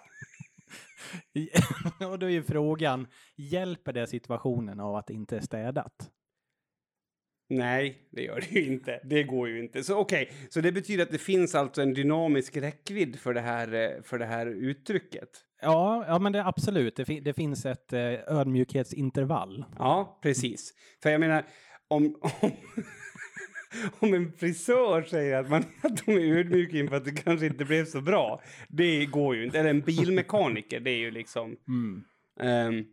och 2.11 2.19
då 2.19 2.25
är 2.25 2.29
ju 2.29 2.43
frågan, 2.43 3.07
hjälper 3.35 3.93
det 3.93 4.07
situationen 4.07 4.79
av 4.79 4.95
att 4.95 5.07
det 5.07 5.13
inte 5.13 5.37
är 5.37 5.41
städat? 5.41 6.11
Nej, 7.49 8.07
det 8.11 8.21
gör 8.21 8.39
det 8.39 8.59
ju 8.59 8.65
inte. 8.65 8.99
Det 9.03 9.23
går 9.23 9.49
ju 9.49 9.59
inte. 9.59 9.83
Så 9.83 9.97
okej, 9.97 10.23
okay. 10.23 10.35
så 10.49 10.61
det 10.61 10.71
betyder 10.71 11.03
att 11.03 11.11
det 11.11 11.17
finns 11.17 11.55
alltså 11.55 11.81
en 11.81 11.93
dynamisk 11.93 12.57
räckvidd 12.57 13.19
för 13.19 13.33
det 13.33 13.41
här, 13.41 13.73
eh, 13.73 14.01
för 14.03 14.19
det 14.19 14.25
här 14.25 14.47
uttrycket? 14.47 15.29
Ja, 15.61 16.05
ja 16.07 16.19
men 16.19 16.31
det 16.31 16.45
absolut. 16.45 16.95
Det, 16.95 17.05
fin 17.05 17.23
det 17.23 17.33
finns 17.33 17.65
ett 17.65 17.93
eh, 17.93 17.99
ödmjukhetsintervall. 18.27 19.65
Ja, 19.77 20.19
precis. 20.21 20.73
För 21.03 21.09
jag 21.09 21.19
menar, 21.19 21.45
om, 21.87 22.15
om, 22.21 22.31
om 23.99 24.13
en 24.13 24.31
frisör 24.31 25.03
säger 25.03 25.37
att, 25.37 25.49
man, 25.49 25.63
att 25.81 26.05
de 26.05 26.11
är 26.11 26.37
ödmjuka 26.37 26.77
inför 26.77 26.95
att 26.95 27.05
det 27.05 27.11
kanske 27.11 27.45
inte 27.45 27.65
blev 27.65 27.85
så 27.85 28.01
bra, 28.01 28.41
det 28.67 29.05
går 29.05 29.35
ju 29.35 29.45
inte. 29.45 29.59
Eller 29.59 29.69
en 29.69 29.81
bilmekaniker, 29.81 30.79
det 30.79 30.91
är 30.91 30.97
ju 30.97 31.11
liksom... 31.11 31.57
Mm. 31.67 32.03
Um, 32.39 32.85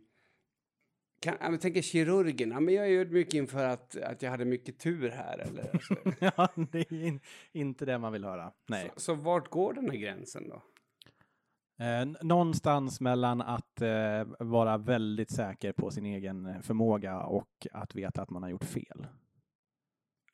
kan, 1.21 1.37
jag 1.41 1.61
tänker 1.61 1.81
kirurgen, 1.81 2.51
ja, 2.51 2.59
men 2.59 2.73
jag 2.73 2.87
är 2.87 2.99
ödmjuk 2.99 3.33
inför 3.33 3.65
att, 3.65 3.97
att 3.97 4.21
jag 4.21 4.31
hade 4.31 4.45
mycket 4.45 4.79
tur 4.79 5.09
här. 5.09 5.37
Eller, 5.37 5.69
alltså. 5.73 5.95
ja, 6.19 6.47
det 6.71 6.79
är 6.79 6.93
in, 6.93 7.19
inte 7.51 7.85
det 7.85 7.97
man 7.97 8.13
vill 8.13 8.23
höra. 8.23 8.51
Nej. 8.67 8.91
så, 8.93 8.99
så 8.99 9.13
vart 9.13 9.49
går 9.49 9.73
den 9.73 9.89
här 9.89 9.97
gränsen 9.97 10.49
då? 10.49 10.61
Eh, 11.83 12.05
någonstans 12.21 13.01
mellan 13.01 13.41
att 13.41 13.81
eh, 13.81 14.27
vara 14.39 14.77
väldigt 14.77 15.31
säker 15.31 15.71
på 15.71 15.91
sin 15.91 16.05
egen 16.05 16.63
förmåga 16.63 17.19
och 17.19 17.67
att 17.71 17.95
veta 17.95 18.21
att 18.21 18.29
man 18.29 18.43
har 18.43 18.49
gjort 18.49 18.63
fel. 18.63 19.07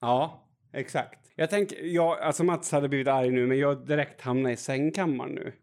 Ja, 0.01 0.47
exakt. 0.73 1.31
Jag 1.35 1.49
tänker, 1.49 1.83
ja, 1.83 2.19
alltså 2.21 2.43
Mats 2.43 2.71
hade 2.71 2.89
blivit 2.89 3.07
arg 3.07 3.31
nu, 3.31 3.47
men 3.47 3.59
jag 3.59 3.87
direkt 3.87 4.21
hamnar 4.21 4.49
i 4.49 4.55
sängkammaren 4.55 5.31
nu. 5.31 5.53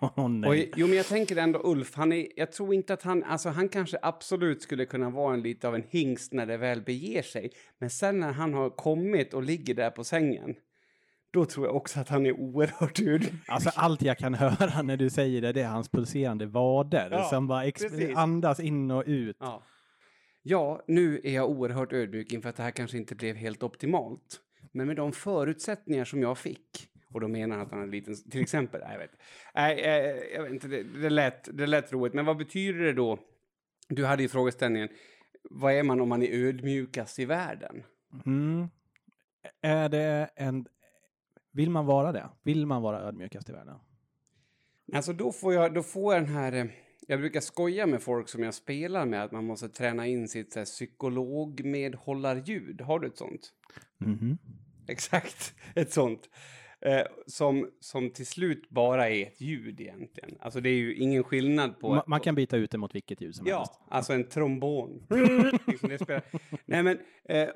oh, 0.00 0.28
nej. 0.28 0.50
Och, 0.50 0.72
jo, 0.76 0.86
men 0.86 0.96
jag 0.96 1.06
tänker 1.06 1.36
ändå 1.36 1.60
Ulf, 1.64 1.94
han 1.94 2.12
är, 2.12 2.26
jag 2.36 2.52
tror 2.52 2.74
inte 2.74 2.94
att 2.94 3.02
han, 3.02 3.24
alltså 3.24 3.48
han 3.48 3.68
kanske 3.68 3.98
absolut 4.02 4.62
skulle 4.62 4.86
kunna 4.86 5.10
vara 5.10 5.34
en 5.34 5.42
lite 5.42 5.68
av 5.68 5.74
en 5.74 5.84
hingst 5.88 6.32
när 6.32 6.46
det 6.46 6.56
väl 6.56 6.82
beger 6.82 7.22
sig. 7.22 7.50
Men 7.78 7.90
sen 7.90 8.20
när 8.20 8.32
han 8.32 8.54
har 8.54 8.70
kommit 8.70 9.34
och 9.34 9.42
ligger 9.42 9.74
där 9.74 9.90
på 9.90 10.04
sängen, 10.04 10.54
då 11.30 11.44
tror 11.44 11.66
jag 11.66 11.76
också 11.76 12.00
att 12.00 12.08
han 12.08 12.26
är 12.26 12.32
oerhört 12.32 13.00
ödmjuk. 13.00 13.32
Alltså 13.48 13.70
allt 13.74 14.02
jag 14.02 14.18
kan 14.18 14.34
höra 14.34 14.82
när 14.82 14.96
du 14.96 15.10
säger 15.10 15.40
det, 15.40 15.52
det 15.52 15.60
är 15.60 15.68
hans 15.68 15.88
pulserande 15.88 16.46
vader 16.46 17.08
Ja, 17.10 17.24
som 17.24 17.46
bara 17.46 17.72
andas 18.14 18.60
in 18.60 18.90
och 18.90 19.04
ut. 19.06 19.36
Ja. 19.40 19.62
Ja, 20.42 20.84
nu 20.86 21.20
är 21.24 21.34
jag 21.34 21.50
oerhört 21.50 21.92
ödmjuk 21.92 22.32
inför 22.32 22.48
att 22.48 22.56
det 22.56 22.62
här 22.62 22.70
kanske 22.70 22.96
inte 22.98 23.14
blev 23.14 23.36
helt 23.36 23.62
optimalt. 23.62 24.40
Men 24.72 24.86
med 24.86 24.96
de 24.96 25.12
förutsättningar 25.12 26.04
som 26.04 26.22
jag 26.22 26.38
fick, 26.38 26.88
och 27.12 27.20
då 27.20 27.28
menar 27.28 27.56
han 27.56 27.66
att 27.66 27.70
han 27.70 27.78
har 27.78 27.84
en 27.84 27.90
liten, 27.90 28.14
till 28.30 28.40
exempel, 28.40 28.80
nej, 28.80 28.92
jag 28.92 28.98
vet, 28.98 29.16
nej, 29.54 29.80
eh, 29.80 30.34
jag 30.34 30.42
vet 30.42 30.52
inte, 30.52 30.68
det, 30.68 30.82
det, 30.82 31.10
lät, 31.10 31.58
det 31.58 31.66
lät 31.66 31.92
roligt, 31.92 32.14
men 32.14 32.24
vad 32.24 32.36
betyder 32.36 32.80
det 32.80 32.92
då? 32.92 33.18
Du 33.88 34.04
hade 34.06 34.22
ju 34.22 34.28
frågeställningen, 34.28 34.88
vad 35.50 35.72
är 35.72 35.82
man 35.82 36.00
om 36.00 36.08
man 36.08 36.22
är 36.22 36.46
ödmjukast 36.46 37.18
i 37.18 37.24
världen? 37.24 37.82
Mm. 38.26 38.68
Är 39.62 39.88
det 39.88 40.30
en... 40.36 40.66
Vill 41.52 41.70
man 41.70 41.86
vara 41.86 42.12
det? 42.12 42.28
Vill 42.42 42.66
man 42.66 42.82
vara 42.82 43.00
ödmjukast 43.00 43.48
i 43.48 43.52
världen? 43.52 43.78
Alltså 44.92 45.12
då 45.12 45.32
får 45.32 45.54
jag, 45.54 45.74
då 45.74 45.82
får 45.82 46.14
jag 46.14 46.22
den 46.22 46.34
här, 46.34 46.52
eh, 46.52 46.66
jag 47.10 47.20
brukar 47.20 47.40
skoja 47.40 47.86
med 47.86 48.02
folk 48.02 48.28
som 48.28 48.42
jag 48.42 48.54
spelar 48.54 49.06
med 49.06 49.24
att 49.24 49.32
man 49.32 49.44
måste 49.44 49.68
träna 49.68 50.06
in 50.06 50.28
sitt 50.28 50.52
så 50.52 50.58
här, 50.58 50.66
psykologmedhållarljud. 50.66 52.80
Har 52.80 52.98
du 52.98 53.06
ett 53.06 53.16
sånt? 53.16 53.52
Mhm. 53.98 54.38
Exakt, 54.88 55.54
ett 55.74 55.92
sånt. 55.92 56.28
Eh, 56.80 57.02
som, 57.26 57.70
som 57.80 58.10
till 58.10 58.26
slut 58.26 58.68
bara 58.68 59.08
är 59.08 59.26
ett 59.26 59.40
ljud 59.40 59.80
egentligen. 59.80 60.36
Alltså 60.40 60.60
det 60.60 60.68
är 60.68 60.74
ju 60.74 60.94
ingen 60.94 61.24
skillnad 61.24 61.80
på... 61.80 61.94
Ma- 61.94 62.04
man 62.06 62.20
kan 62.20 62.34
byta 62.34 62.56
ut 62.56 62.70
det 62.70 62.78
mot 62.78 62.94
vilket 62.94 63.20
ljud 63.20 63.34
som 63.34 63.46
helst. 63.46 63.72
Ja, 63.80 63.86
alltså 63.88 64.12
en 64.12 64.28
trombon. 64.28 65.06
liksom. 65.82 66.20
Nej 66.66 66.82
men, 66.82 66.98
eh, 67.24 67.48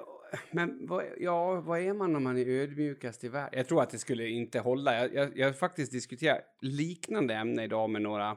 men 0.51 0.87
vad, 0.87 1.05
ja, 1.19 1.61
vad 1.61 1.81
är 1.81 1.95
man 1.95 2.17
om 2.17 2.25
man 2.25 2.39
är 2.39 2.47
ödmjukast 2.47 3.25
i 3.25 3.29
världen? 3.29 3.59
Jag 3.59 3.69
tror 3.69 3.83
att 3.83 3.91
det 3.91 3.99
skulle 3.99 4.29
inte 4.29 4.61
hålla. 4.61 5.09
Jag 5.09 5.47
har 5.47 5.53
faktiskt 5.53 5.93
diskuterat 5.93 6.41
liknande 6.61 7.35
ämne 7.35 7.65
idag 7.65 7.91
med 7.91 8.03
några 8.03 8.37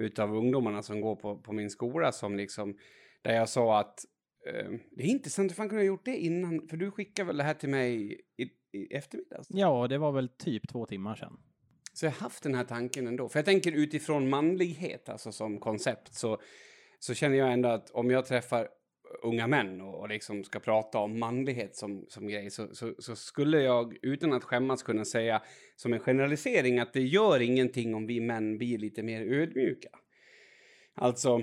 utav 0.00 0.36
ungdomarna 0.36 0.82
som 0.82 1.00
går 1.00 1.16
på, 1.16 1.38
på 1.38 1.52
min 1.52 1.70
skola 1.70 2.12
som 2.12 2.36
liksom, 2.36 2.76
där 3.22 3.34
jag 3.34 3.48
sa 3.48 3.80
att 3.80 4.04
eh, 4.46 4.70
det 4.90 5.02
är 5.02 5.08
intressant, 5.08 5.50
hur 5.50 5.56
fan 5.56 5.68
kunde 5.68 5.84
jag 5.84 5.90
ha 5.90 5.96
gjort 5.96 6.04
det 6.04 6.16
innan? 6.16 6.68
För 6.68 6.76
du 6.76 6.90
skickade 6.90 7.26
väl 7.26 7.36
det 7.36 7.44
här 7.44 7.54
till 7.54 7.68
mig 7.68 8.20
i, 8.36 8.42
i 8.78 8.94
eftermiddags? 8.94 9.46
Ja, 9.50 9.88
det 9.88 9.98
var 9.98 10.12
väl 10.12 10.28
typ 10.28 10.68
två 10.68 10.86
timmar 10.86 11.14
sedan. 11.14 11.40
Så 11.92 12.06
jag 12.06 12.10
har 12.10 12.20
haft 12.20 12.42
den 12.42 12.54
här 12.54 12.64
tanken 12.64 13.06
ändå. 13.06 13.28
För 13.28 13.38
jag 13.38 13.46
tänker 13.46 13.72
utifrån 13.72 14.28
manlighet, 14.28 15.08
alltså 15.08 15.32
som 15.32 15.60
koncept, 15.60 16.14
så, 16.14 16.40
så 16.98 17.14
känner 17.14 17.36
jag 17.36 17.52
ändå 17.52 17.68
att 17.68 17.90
om 17.90 18.10
jag 18.10 18.26
träffar 18.26 18.68
unga 19.22 19.46
män 19.46 19.80
och, 19.80 20.00
och 20.00 20.08
liksom 20.08 20.44
ska 20.44 20.60
prata 20.60 20.98
om 20.98 21.18
manlighet 21.18 21.76
som, 21.76 22.04
som 22.08 22.28
grej 22.28 22.50
så, 22.50 22.74
så, 22.74 22.94
så 22.98 23.16
skulle 23.16 23.62
jag 23.62 23.96
utan 24.02 24.32
att 24.32 24.44
skämmas 24.44 24.82
kunna 24.82 25.04
säga 25.04 25.42
som 25.76 25.92
en 25.92 26.00
generalisering 26.00 26.78
att 26.78 26.92
det 26.92 27.02
gör 27.02 27.40
ingenting 27.40 27.94
om 27.94 28.06
vi 28.06 28.20
män 28.20 28.58
blir 28.58 28.78
lite 28.78 29.02
mer 29.02 29.20
ödmjuka. 29.20 29.88
Alltså, 30.94 31.42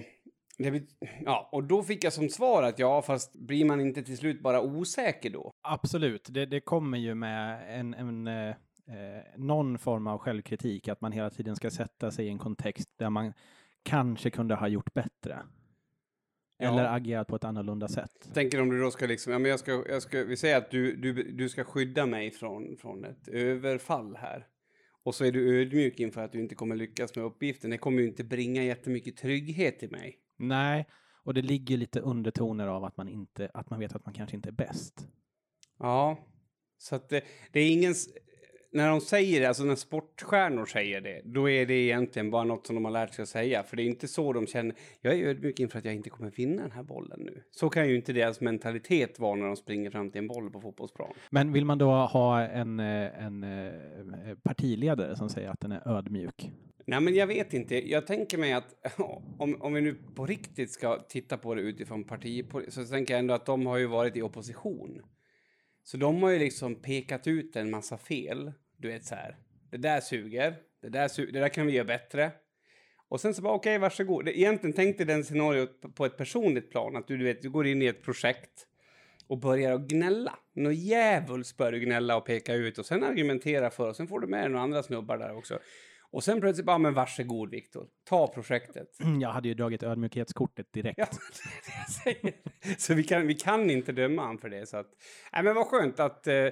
det 0.58 0.84
ja, 1.26 1.50
och 1.52 1.64
då 1.64 1.84
fick 1.84 2.04
jag 2.04 2.14
som 2.14 2.30
svar 2.30 2.64
att 2.64 2.80
ja, 2.80 3.02
fast 3.02 3.36
blir 3.36 3.66
man 3.66 3.82
inte 3.82 4.04
till 4.04 4.18
slut 4.18 4.42
bara 4.42 4.62
osäker 4.62 5.30
då? 5.30 5.52
Absolut, 5.62 6.28
det, 6.30 6.46
det 6.46 6.60
kommer 6.60 6.98
ju 6.98 7.16
med 7.16 7.80
en, 7.80 7.94
en 7.94 8.28
eh, 8.28 8.50
eh 8.50 8.56
någon 9.38 9.78
form 9.78 10.08
av 10.08 10.18
självkritik, 10.18 10.88
att 10.88 11.02
man 11.02 11.12
hela 11.12 11.30
tiden 11.30 11.56
ska 11.56 11.70
sätta 11.70 12.12
sig 12.12 12.26
i 12.26 12.30
en 12.30 12.38
kontext 12.38 12.90
där 12.98 13.10
man 13.10 13.34
kanske 13.84 14.30
kunde 14.30 14.56
ha 14.56 14.68
gjort 14.68 14.94
bättre. 14.94 15.40
Ja. 16.58 16.72
Eller 16.72 16.96
agerat 16.96 17.28
på 17.28 17.36
ett 17.36 17.44
annorlunda 17.44 17.88
sätt. 17.88 18.30
Tänker 18.34 18.62
om 18.62 18.70
du 18.70 18.82
då 18.82 18.92
ska 18.92 19.06
liksom, 19.06 19.34
ja 19.34 19.40
men 19.40 19.52
jag 19.52 19.60
ska, 19.60 19.84
jag 19.90 20.02
ska, 20.02 20.24
vi 20.24 20.38
säger 20.38 20.58
att 20.58 20.72
du, 20.72 20.96
du, 20.96 21.32
du 21.32 21.50
ska 21.50 21.64
skydda 21.64 22.06
mig 22.06 22.32
från, 22.32 22.78
från 22.78 23.06
ett 23.06 23.28
överfall 23.28 24.16
här. 24.16 24.48
Och 25.04 25.16
så 25.16 25.26
är 25.26 25.32
du 25.32 25.62
ödmjuk 25.62 26.00
inför 26.00 26.24
att 26.24 26.32
du 26.32 26.40
inte 26.40 26.56
kommer 26.56 26.76
lyckas 26.76 27.16
med 27.16 27.26
uppgiften. 27.26 27.70
Det 27.70 27.78
kommer 27.78 28.02
ju 28.02 28.08
inte 28.08 28.24
bringa 28.24 28.64
jättemycket 28.64 29.18
trygghet 29.18 29.80
till 29.80 29.92
mig. 29.92 30.20
Nej, 30.38 30.86
och 31.24 31.34
det 31.34 31.42
ligger 31.42 31.78
lite 31.78 32.00
undertoner 32.00 32.68
av 32.68 32.84
att 32.84 32.98
man 32.98 33.10
inte, 33.10 33.52
att 33.54 33.70
man 33.70 33.80
vet 33.80 33.96
att 33.96 34.06
man 34.06 34.14
kanske 34.14 34.36
inte 34.36 34.50
är 34.50 34.54
bäst. 34.54 35.08
Ja, 35.80 36.18
så 36.78 36.96
att 36.96 37.10
det, 37.10 37.24
det 37.52 37.60
är 37.60 37.72
ingen... 37.72 37.94
När 38.72 38.90
de 38.90 39.02
säger 39.02 39.40
det, 39.42 39.48
alltså 39.48 39.64
när 39.64 39.76
sportstjärnor 39.76 40.66
säger 40.66 41.02
det, 41.02 41.22
då 41.26 41.50
är 41.50 41.66
det 41.66 41.74
egentligen 41.74 42.32
bara 42.32 42.44
något 42.44 42.68
som 42.68 42.76
de 42.76 42.86
har 42.86 42.92
lärt 42.92 43.14
sig 43.14 43.24
att 43.24 43.30
säga. 43.30 43.64
För 43.64 43.78
det 43.78 43.84
är 43.84 43.86
inte 43.86 44.08
så 44.08 44.34
de 44.34 44.48
känner, 44.48 44.76
jag 45.02 45.14
är 45.14 45.28
ödmjuk 45.28 45.60
inför 45.60 45.80
att 45.80 45.86
jag 45.86 45.96
inte 45.96 46.10
kommer 46.10 46.32
vinna 46.32 46.62
den 46.62 46.72
här 46.72 46.84
bollen 46.84 47.20
nu. 47.20 47.44
Så 47.52 47.70
kan 47.70 47.90
ju 47.90 47.96
inte 47.96 48.14
deras 48.14 48.42
mentalitet 48.42 49.20
vara 49.20 49.36
när 49.36 49.46
de 49.46 49.56
springer 49.56 49.92
fram 49.92 50.12
till 50.12 50.20
en 50.20 50.28
boll 50.28 50.52
på 50.52 50.62
fotbollsplan. 50.62 51.14
Men 51.30 51.54
vill 51.54 51.66
man 51.66 51.78
då 51.78 51.92
ha 51.92 52.42
en, 52.42 52.80
eh, 52.80 53.26
en 53.26 53.44
eh, 53.44 53.74
partiledare 54.44 55.16
som 55.16 55.30
säger 55.30 55.50
att 55.50 55.60
den 55.60 55.72
är 55.72 55.88
ödmjuk? 55.98 56.52
Nej, 56.86 57.02
men 57.02 57.16
jag 57.16 57.28
vet 57.28 57.54
inte. 57.54 57.90
Jag 57.90 58.08
tänker 58.08 58.38
mig 58.38 58.54
att 58.54 58.76
om, 59.38 59.62
om 59.62 59.74
vi 59.74 59.82
nu 59.82 59.96
på 60.16 60.26
riktigt 60.26 60.72
ska 60.72 60.98
titta 61.10 61.38
på 61.38 61.56
det 61.56 61.62
utifrån 61.62 62.04
parti 62.04 62.46
så 62.68 62.86
tänker 62.86 63.14
jag 63.14 63.20
ändå 63.20 63.34
att 63.34 63.46
de 63.46 63.66
har 63.66 63.78
ju 63.78 63.86
varit 63.86 64.18
i 64.18 64.22
opposition. 64.22 65.02
Så 65.88 65.98
de 65.98 66.24
har 66.24 66.30
ju 66.30 66.40
liksom 66.40 66.76
pekat 66.76 67.28
ut 67.28 67.56
en 67.56 67.70
massa 67.72 67.98
fel. 67.98 68.52
Du 68.78 68.88
vet 68.88 69.06
så 69.06 69.16
här. 69.16 69.38
Det 69.72 69.78
där 69.78 70.02
suger. 70.02 70.56
Det 70.82 70.90
där, 70.90 71.08
su- 71.08 71.32
det 71.32 71.40
där 71.40 71.50
kan 71.50 71.66
vi 71.66 71.74
göra 71.74 71.86
bättre. 71.86 72.32
Och 73.10 73.22
sen 73.22 73.34
så 73.34 73.42
bara 73.42 73.54
okej, 73.54 73.78
varsågod. 73.78 74.28
Egentligen 74.28 74.74
tänkte 74.74 75.06
den 75.06 75.24
scenariot 75.24 75.82
på- 75.82 75.90
på 75.92 76.06
ett 76.06 76.18
personligt 76.18 76.72
plan. 76.72 76.96
Att 76.96 77.08
du, 77.08 77.18
du 77.18 77.24
vet, 77.26 77.42
du 77.42 77.50
går 77.50 77.68
in 77.68 77.82
i 77.82 77.86
ett 77.86 78.04
projekt 78.04 78.68
och 79.28 79.38
börjar 79.40 79.72
att 79.74 79.82
gnälla. 79.88 80.40
Nå 80.54 80.72
djävulskt 80.72 81.58
börjar 81.58 81.72
du 81.72 81.80
gnälla 81.80 82.18
och 82.18 82.26
peka 82.26 82.54
ut 82.54 82.78
och 82.78 82.86
sen 82.86 83.04
argumentera 83.04 83.70
för 83.70 83.90
och 83.90 83.96
sen 83.96 84.08
får 84.08 84.20
du 84.20 84.28
med 84.28 84.42
dig 84.44 84.50
några 84.50 84.64
andra 84.64 84.84
snubbar 84.84 85.18
där 85.18 85.38
också. 85.38 85.60
Och 86.12 86.24
sen 86.24 86.42
plötsligt 86.42 86.66
bara, 86.66 86.78
men 86.78 86.94
varsågod 86.94 87.50
Viktor, 87.50 87.88
ta 88.10 88.28
projektet. 88.28 88.88
Jag 89.22 89.30
hade 89.30 89.48
ju 89.48 89.54
dragit 89.54 89.84
ödmjukhetskortet 89.84 90.74
direkt. 90.74 90.98
Ja, 91.00 91.08
det 92.06 92.18
det. 92.22 92.82
Så 92.82 92.94
vi 92.94 93.04
kan, 93.04 93.28
vi 93.28 93.34
kan 93.34 93.70
inte 93.70 93.92
döma 93.92 94.22
han 94.26 94.38
för 94.38 94.50
det. 94.50 94.66
Så 94.70 94.78
att, 94.78 94.88
nej, 95.34 95.44
men 95.44 95.56
vad 95.56 95.66
skönt 95.68 96.00
att, 96.00 96.28
eh, 96.28 96.48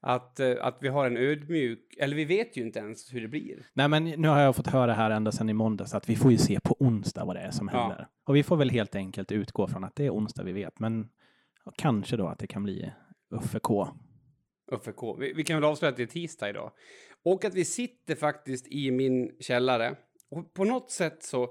att, 0.00 0.40
eh, 0.40 0.54
att 0.60 0.78
vi 0.80 0.88
har 0.88 1.06
en 1.06 1.16
ödmjuk, 1.16 1.96
eller 2.00 2.16
vi 2.16 2.24
vet 2.24 2.56
ju 2.56 2.62
inte 2.62 2.78
ens 2.78 3.14
hur 3.14 3.20
det 3.20 3.28
blir. 3.28 3.66
Nej, 3.74 3.88
men 3.88 4.04
nu 4.04 4.28
har 4.28 4.40
jag 4.40 4.56
fått 4.56 4.66
höra 4.66 4.94
här 4.94 5.10
ända 5.10 5.32
sedan 5.32 5.48
i 5.48 5.52
måndags 5.52 5.94
att 5.94 6.08
vi 6.08 6.16
får 6.16 6.30
ju 6.30 6.38
se 6.38 6.60
på 6.60 6.76
onsdag 6.78 7.24
vad 7.24 7.36
det 7.36 7.40
är 7.40 7.50
som 7.50 7.70
Ja. 7.72 7.80
händer. 7.80 8.08
Och 8.26 8.36
vi 8.36 8.42
får 8.42 8.56
väl 8.56 8.70
helt 8.70 8.94
enkelt 8.94 9.32
utgå 9.32 9.68
från 9.68 9.84
att 9.84 9.96
det 9.96 10.06
är 10.06 10.10
onsdag 10.14 10.42
vi 10.44 10.52
vet, 10.52 10.78
men 10.80 11.08
kanske 11.76 12.16
då 12.16 12.26
att 12.28 12.38
det 12.38 12.46
kan 12.46 12.62
bli 12.62 12.92
Uffe 13.30 13.58
K. 13.58 13.88
Uffe 14.72 14.92
K. 14.92 15.16
Vi, 15.16 15.32
vi 15.32 15.44
kan 15.44 15.56
väl 15.56 15.64
avslöja 15.64 15.90
att 15.90 15.96
det 15.96 16.02
är 16.02 16.06
tisdag 16.06 16.48
idag. 16.50 16.72
Och 17.24 17.44
att 17.44 17.54
vi 17.54 17.64
sitter 17.64 18.14
faktiskt 18.14 18.66
i 18.66 18.90
min 18.90 19.32
källare. 19.40 19.96
Och 20.30 20.54
på 20.54 20.64
något 20.64 20.90
sätt 20.90 21.22
så 21.22 21.42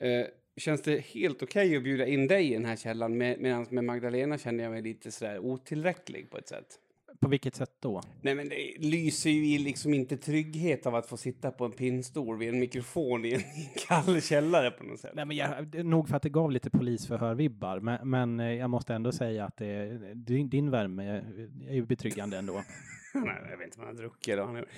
eh, 0.00 0.26
känns 0.56 0.82
det 0.82 1.04
helt 1.04 1.42
okej 1.42 1.76
att 1.76 1.82
bjuda 1.82 2.06
in 2.06 2.26
dig 2.26 2.50
i 2.50 2.54
den 2.54 2.64
här 2.64 2.76
källaren. 2.76 3.18
Med, 3.18 3.40
Medan 3.40 3.66
med 3.70 3.84
Magdalena 3.84 4.38
känner 4.38 4.64
jag 4.64 4.72
mig 4.72 4.82
lite 4.82 5.10
sådär 5.10 5.38
otillräcklig 5.38 6.30
på 6.30 6.38
ett 6.38 6.48
sätt. 6.48 6.78
På 7.20 7.28
vilket 7.28 7.54
sätt 7.54 7.70
då? 7.80 8.02
Nej 8.22 8.34
men 8.34 8.48
det 8.48 8.74
lyser 8.78 9.30
ju 9.30 9.58
liksom 9.58 9.94
inte 9.94 10.16
trygghet 10.16 10.86
av 10.86 10.94
att 10.94 11.06
få 11.06 11.16
sitta 11.16 11.50
på 11.50 11.64
en 11.64 11.72
pinnstol 11.72 12.38
vid 12.38 12.48
en 12.48 12.60
mikrofon 12.60 13.24
i 13.24 13.34
en, 13.34 13.40
kall 13.88 14.22
källare 14.22 14.70
på 14.70 14.84
något 14.84 15.00
sätt. 15.00 15.12
Nej, 15.14 15.24
men 15.24 15.36
jag, 15.36 15.84
nog 15.84 16.08
för 16.08 16.16
att 16.16 16.22
det 16.22 16.28
gav 16.28 16.50
lite 16.50 16.70
polisförhör-vibbar, 16.70 17.80
men, 17.80 18.10
men 18.10 18.40
eh, 18.40 18.52
jag 18.52 18.70
måste 18.70 18.94
ändå 18.94 19.12
säga 19.12 19.44
att 19.44 19.56
det, 19.56 19.98
din, 20.14 20.48
din 20.48 20.70
värme 20.70 21.04
är, 21.04 21.48
är 21.68 21.74
ju 21.74 21.86
betryggande 21.86 22.38
ändå. 22.38 22.62
Jag 23.50 23.58
vet 23.58 23.66
inte 23.66 23.78
vad 23.78 23.86
han 23.86 23.96
har 23.96 24.02
druckit. 24.02 24.36
Då. 24.36 24.44
Han 24.44 24.56
är... 24.56 24.68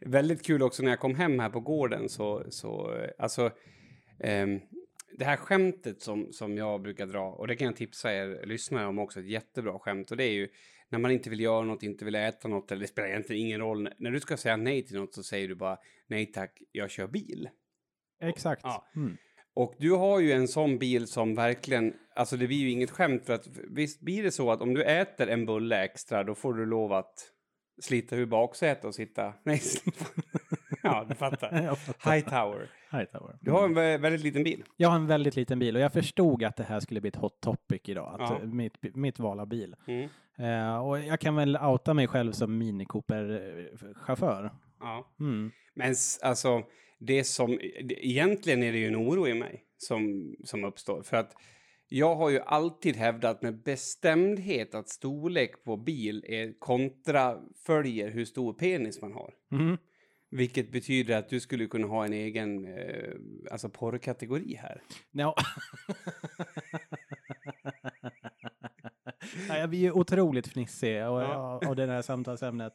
Väldigt 0.00 0.46
kul 0.46 0.62
också 0.62 0.82
när 0.82 0.90
jag 0.90 1.00
kom 1.00 1.14
hem 1.14 1.38
här 1.38 1.50
på 1.50 1.60
gården 1.60 2.08
så, 2.08 2.44
så 2.50 2.96
alltså, 3.18 3.50
ehm, 4.20 4.60
det 5.18 5.24
här 5.24 5.36
skämtet 5.36 6.02
som, 6.02 6.32
som 6.32 6.56
jag 6.56 6.82
brukar 6.82 7.06
dra, 7.06 7.30
och 7.30 7.46
det 7.46 7.56
kan 7.56 7.66
jag 7.66 7.76
tipsa 7.76 8.14
er 8.14 8.46
lyssnare 8.46 8.86
om 8.86 8.98
också, 8.98 9.20
ett 9.20 9.28
jättebra 9.28 9.78
skämt, 9.78 10.10
och 10.10 10.16
det 10.16 10.24
är 10.24 10.32
ju 10.32 10.48
när 10.88 10.98
man 10.98 11.10
inte 11.10 11.30
vill 11.30 11.40
göra 11.40 11.64
något, 11.64 11.82
inte 11.82 12.04
vill 12.04 12.14
äta 12.14 12.48
något, 12.48 12.72
eller 12.72 12.80
det 12.80 12.88
spelar 12.88 13.08
egentligen 13.08 13.46
ingen 13.46 13.60
roll. 13.60 13.88
När 13.98 14.10
du 14.10 14.20
ska 14.20 14.36
säga 14.36 14.56
nej 14.56 14.86
till 14.86 14.96
något 14.96 15.14
så 15.14 15.22
säger 15.22 15.48
du 15.48 15.54
bara 15.54 15.78
nej 16.06 16.26
tack, 16.26 16.62
jag 16.72 16.90
kör 16.90 17.06
bil. 17.06 17.48
Exakt. 18.20 18.60
Ja. 18.64 18.86
Mm. 18.96 19.16
Och 19.54 19.74
du 19.78 19.90
har 19.90 20.20
ju 20.20 20.32
en 20.32 20.48
sån 20.48 20.78
bil 20.78 21.06
som 21.06 21.34
verkligen, 21.34 21.94
alltså 22.14 22.36
det 22.36 22.46
blir 22.46 22.56
ju 22.56 22.70
inget 22.70 22.90
skämt 22.90 23.26
för 23.26 23.32
att 23.32 23.46
visst 23.70 24.00
blir 24.00 24.22
det 24.22 24.30
så 24.30 24.50
att 24.50 24.60
om 24.60 24.74
du 24.74 24.84
äter 24.84 25.28
en 25.28 25.46
bulle 25.46 25.84
extra 25.84 26.24
då 26.24 26.34
får 26.34 26.54
du 26.54 26.66
lov 26.66 26.92
att 26.92 27.32
slita 27.80 28.16
ur 28.16 28.26
baksätet 28.26 28.84
och 28.84 28.94
sitta... 28.94 29.34
Nej, 29.42 29.60
ja 30.82 31.06
du 31.08 31.14
fattar. 31.14 31.62
Jag 31.64 31.78
fattar. 31.78 32.12
Hightower. 32.14 32.70
Hightower. 32.92 33.38
Du 33.40 33.50
har 33.50 33.64
en 33.64 33.78
vä- 33.78 33.98
väldigt 33.98 34.22
liten 34.22 34.42
bil. 34.44 34.64
Jag 34.76 34.88
har 34.88 34.96
en 34.96 35.06
väldigt 35.06 35.36
liten 35.36 35.58
bil 35.58 35.76
och 35.76 35.82
jag 35.82 35.92
förstod 35.92 36.44
att 36.44 36.56
det 36.56 36.64
här 36.64 36.80
skulle 36.80 37.00
bli 37.00 37.08
ett 37.08 37.16
hot 37.16 37.40
topic 37.40 37.80
idag. 37.84 38.14
Att 38.14 38.30
Ja. 38.30 38.40
eh, 38.42 38.46
mitt, 38.48 38.94
mitt 38.96 39.18
val 39.18 39.40
av 39.40 39.46
bil. 39.48 39.76
Mm. 39.86 40.08
Eh, 40.38 40.78
och 40.86 41.00
jag 41.00 41.20
kan 41.20 41.34
väl 41.36 41.56
outa 41.56 41.94
mig 41.94 42.06
själv 42.06 42.32
som 42.32 42.58
Mini 42.58 42.84
Cooper-chaufför. 42.84 44.50
Ja. 44.80 45.14
Mm. 45.20 45.50
Men 45.74 45.94
alltså, 46.22 46.62
det 46.98 47.24
som... 47.24 47.58
Egentligen 47.88 48.62
är 48.62 48.72
det 48.72 48.78
ju 48.78 48.86
en 48.86 48.96
oro 48.96 49.28
i 49.28 49.34
mig 49.34 49.64
som, 49.78 50.34
som 50.44 50.64
uppstår. 50.64 51.02
För 51.02 51.16
att 51.16 51.32
jag 51.92 52.16
har 52.16 52.30
ju 52.30 52.40
alltid 52.40 52.96
hävdat 52.96 53.42
med 53.42 53.62
bestämdhet 53.62 54.74
att 54.74 54.88
storlek 54.88 55.64
på 55.64 55.76
bil 55.76 56.24
är 56.28 56.58
kontra 56.58 57.38
följer 57.66 58.10
hur 58.10 58.24
stor 58.24 58.52
penis 58.52 59.02
man 59.02 59.12
har. 59.12 59.34
Mhm. 59.50 59.78
Vilket 60.30 60.72
betyder 60.72 61.16
att 61.18 61.28
du 61.28 61.40
skulle 61.40 61.66
kunna 61.66 61.86
ha 61.86 62.04
en 62.04 62.12
egen 62.12 62.64
eh, 62.78 63.12
alltså 63.52 63.68
porrkategori 63.68 64.54
här. 64.54 64.82
Ja. 65.10 65.34
Ja, 69.48 69.66
blir 69.66 69.78
ju 69.78 69.92
otroligt 69.92 70.46
fnissig 70.48 71.00
av, 71.00 71.20
Ja. 71.62 71.74
det 71.74 71.86
här 71.86 72.02
samtalsämnet. 72.02 72.72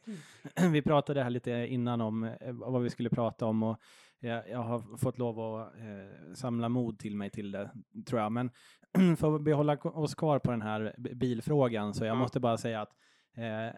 Vi 0.72 0.82
pratade 0.82 1.24
här 1.24 1.30
lite 1.30 1.52
innan 1.52 2.02
om 2.02 2.24
eh, 2.24 2.52
vad 2.52 2.84
vi 2.84 2.90
skulle 2.90 3.10
prata 3.10 3.46
om 3.46 3.64
och 3.64 3.78
jag, 4.20 4.50
jag 4.50 4.60
har 4.60 4.98
fått 4.98 5.18
lov 5.18 5.40
att 5.40 5.74
eh, 5.78 6.34
samla 6.36 6.70
mod 6.70 7.00
till 7.00 7.16
mig 7.16 7.30
till 7.30 7.52
det, 7.52 7.72
tror 8.08 8.22
jag. 8.22 8.32
Men 8.32 8.50
för 9.20 9.36
att 9.36 9.42
behålla 9.42 9.78
oss 9.78 10.16
kvar 10.16 10.40
på 10.40 10.52
den 10.52 10.62
här 10.62 10.96
bilfrågan 11.16 11.94
så 11.94 12.06
jag 12.06 12.16
Ja. 12.16 12.20
måste 12.20 12.40
bara 12.40 12.58
säga 12.58 12.82
att 12.82 12.92
eh, 13.38 13.76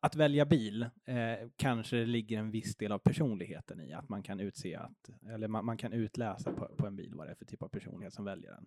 att 0.00 0.16
välja 0.16 0.44
bil 0.44 0.82
eh, 0.82 1.48
kanske 1.56 1.96
ligger 2.04 2.38
en 2.38 2.50
viss 2.50 2.76
del 2.76 2.92
av 2.92 2.98
personligheten 2.98 3.80
i 3.80 3.92
att 3.92 4.08
man 4.08 4.22
kan 4.22 4.40
utse 4.40 4.76
att, 4.76 5.10
eller 5.34 5.48
man, 5.48 5.64
man 5.64 5.76
kan 5.76 5.92
utläsa 5.92 6.52
på, 6.52 6.66
på 6.76 6.86
en 6.86 6.96
bil 6.96 7.12
vad 7.14 7.26
det 7.26 7.30
är 7.30 7.34
för 7.34 7.44
typ 7.44 7.62
av 7.62 7.68
personlighet 7.68 8.14
som 8.14 8.24
väljer 8.24 8.50
den. 8.50 8.66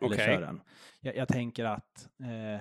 Eller 0.00 0.14
Okej. 0.14 0.26
kör 0.26 0.40
den. 0.40 0.60
Jag, 1.00 1.16
jag 1.16 1.28
tänker 1.28 1.64
att 1.64 2.08
eh, 2.20 2.60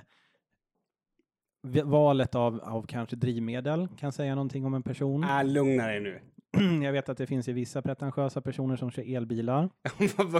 valet 1.83 2.35
av, 2.35 2.59
av 2.61 2.85
kanske 2.87 3.15
drivmedel 3.15 3.87
kan 3.97 4.11
säga 4.11 4.35
någonting 4.35 4.65
om 4.65 4.73
en 4.73 4.83
person. 4.83 5.23
Ah, 5.23 5.43
lugna 5.43 5.87
dig 5.87 5.99
nu. 5.99 6.19
jag 6.83 6.91
vet 6.91 7.09
att 7.09 7.17
det 7.17 7.27
finns 7.27 7.49
ju 7.49 7.53
vissa 7.53 7.81
pretentiösa 7.81 8.41
personer 8.41 8.75
som 8.75 8.91
kör 8.91 9.15
elbilar. 9.15 9.69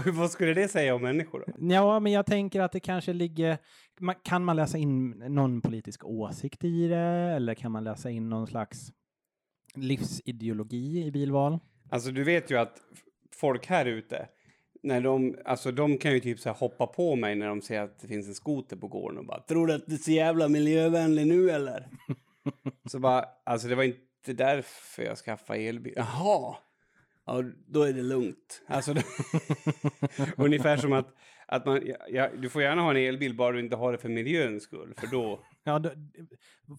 vad, 0.14 0.32
skulle 0.32 0.54
det 0.54 0.68
säga 0.68 0.96
om 0.96 1.02
människor 1.02 1.44
då? 1.48 1.74
Ja, 1.74 2.00
men 2.00 2.12
jag 2.12 2.26
tänker 2.26 2.62
att 2.62 2.72
det 2.72 2.80
kanske 2.80 3.14
ligger... 3.14 3.58
Man, 4.00 4.16
kan 4.24 4.44
man 4.44 4.56
läsa 4.56 4.78
in 4.78 5.10
någon 5.10 5.62
politisk 5.62 6.06
åsikt 6.06 6.64
i 6.64 6.88
det? 6.88 6.98
Eller 7.36 7.54
kan 7.54 7.72
man 7.72 7.84
läsa 7.84 8.10
in 8.10 8.30
någon 8.30 8.48
slags 8.48 8.92
livsideologi 9.76 11.06
i 11.06 11.12
bilval? 11.12 11.60
Alltså 11.90 12.12
du 12.12 12.24
vet 12.24 12.52
ju 12.52 12.58
att 12.58 12.78
folk 13.36 13.68
här 13.68 13.86
ute, 13.86 14.28
när 14.84 15.02
de, 15.02 15.38
alltså 15.46 15.72
de 15.72 15.98
kan 15.98 16.14
ju 16.14 16.20
typ 16.20 16.40
så 16.40 16.50
hoppa 16.50 16.88
på 16.88 17.16
mig 17.16 17.36
när 17.36 17.48
de 17.48 17.62
ser 17.62 17.82
att 17.82 18.00
det 18.00 18.08
finns 18.08 18.28
en 18.28 18.36
skoter 18.36 18.76
på 18.76 18.88
gården 18.88 19.18
och 19.20 19.26
bara 19.26 19.40
Tror 19.40 19.68
du 19.68 19.74
att 19.74 19.86
det 19.88 19.94
är 19.94 19.98
så 19.98 20.12
jävla 20.12 20.48
miljövänlig 20.48 21.28
nu 21.28 21.50
eller? 21.50 21.88
så 22.92 23.00
bara, 23.00 23.26
alltså 23.46 23.68
det 23.68 23.76
var 23.76 23.84
inte 23.84 24.00
därför 24.34 25.04
jag 25.04 25.18
skaffade 25.18 25.60
elbil. 25.60 25.94
Jaha! 25.96 26.56
Ja, 27.26 27.44
då 27.68 27.84
är 27.84 27.94
det 27.94 28.02
lugnt. 28.02 28.62
Alltså, 28.68 28.94
ungefär 30.38 30.78
som 30.78 30.94
att, 30.94 31.08
att 31.48 31.66
man, 31.66 31.82
ja, 31.86 31.96
ja, 32.10 32.30
du 32.38 32.50
får 32.50 32.62
gärna 32.62 32.82
ha 32.82 32.92
en 32.92 32.98
elbil 32.98 33.36
bara 33.36 33.52
du 33.52 33.60
inte 33.60 33.76
har 33.76 33.92
det 33.92 33.98
för 33.98 34.10
miljöns 34.10 34.64
skull, 34.64 34.94
för 34.98 35.08
då... 35.08 35.46
Ja, 35.64 35.80
då, 35.80 35.92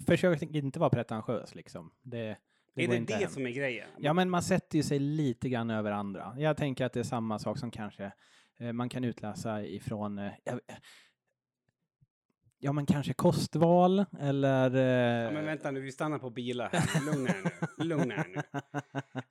försök 0.07 0.43
inte 0.43 0.79
vara 0.79 0.91
pretentiös 0.91 1.55
liksom. 1.55 1.91
Det, 2.03 2.37
det 2.75 2.85
är 2.85 2.89
det 2.89 2.97
inte 2.97 3.13
det 3.13 3.19
hem. 3.21 3.31
som 3.31 3.47
är 3.47 3.51
grejen? 3.51 3.89
Ja, 3.99 4.13
men 4.13 4.31
man 4.31 4.43
sätter 4.43 4.77
ju 4.77 4.83
sig 4.83 4.99
lite 4.99 5.49
grann 5.49 5.71
över 5.71 5.93
andra. 5.93 6.35
Jag 6.39 6.57
tänker 6.57 6.85
att 6.85 6.93
det 6.93 7.01
är 7.01 7.05
samma 7.05 7.39
sak 7.39 7.59
som 7.59 7.71
kanske 7.71 8.13
eh, 8.61 8.73
man 8.73 8.89
kan 8.89 9.05
utläsa 9.05 9.65
ifrån 9.65 10.19
eh, 10.19 10.33
jag- 10.45 10.61
Ja, 12.59 12.73
men 12.73 12.87
kanske 12.87 13.13
kostval 13.13 14.05
eller... 14.21 14.71
Ja, 14.71 15.27
Eh, 15.27 15.33
men 15.33 15.45
vänta 15.45 15.71
nu, 15.71 15.81
vi 15.81 15.93
stannar 15.93 16.19
på 16.19 16.31
bilar 16.31 16.71
här. 16.73 17.07
Lugna 17.13 17.31
er 17.31 17.37
nu. 17.45 17.85
Lugna 17.85 18.15
er 18.15 18.27
nu. 18.35 18.61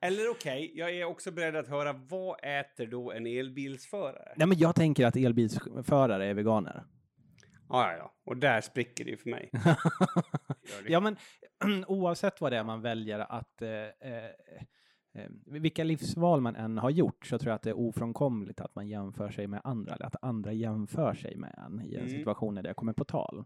Eller 0.00 0.30
okej, 0.30 0.72
jag 0.74 0.90
är 0.90 1.04
också 1.04 1.30
beredd 1.30 1.56
att 1.56 1.68
höra 1.68 1.92
vad 1.92 2.36
äter 2.42 2.86
då 2.86 3.12
en 3.12 3.26
elbilsförare? 3.26 4.32
Nej, 4.36 4.48
men 4.48 4.58
jag 4.58 4.74
tänker 4.74 5.06
att 5.06 5.16
elbilsförare 5.16 6.26
är 6.26 6.34
veganer. 6.34 6.84
Ja, 7.68 7.92
ja, 7.92 7.96
ja. 7.98 8.14
Och 8.24 8.36
där 8.36 8.60
spricker 8.60 9.04
det 9.04 9.10
ju 9.10 9.16
för 9.16 9.30
mig. 9.30 9.50
Ja, 10.88 11.00
men 11.00 11.16
oavsett 11.86 12.40
vad 12.40 12.52
det 12.52 12.58
är 12.58 12.64
man 12.64 12.82
väljer 12.82 13.18
att... 13.18 13.62
Eh, 13.62 13.68
eh, 15.16 15.30
vilka 15.46 15.84
livsval 15.84 16.40
man 16.40 16.56
än 16.56 16.78
har 16.78 16.90
gjort 16.90 17.26
så 17.26 17.38
tror 17.38 17.50
jag 17.50 17.54
att 17.56 17.62
det 17.62 17.70
är 17.70 17.78
ofrånkomligt 17.78 18.60
att 18.60 18.74
man 18.74 18.88
jämför 18.88 19.30
sig 19.30 19.46
med 19.46 19.60
andra, 19.64 19.94
eller 19.94 20.06
att 20.06 20.16
andra 20.22 20.52
jämför 20.52 21.14
sig 21.14 21.36
med 21.36 21.54
en 21.66 21.80
i 21.86 21.94
en 21.94 22.00
Mm. 22.00 22.18
situation 22.18 22.54
där 22.54 22.62
det 22.62 22.74
kommer 22.74 22.92
på 22.92 23.04
tal. 23.04 23.44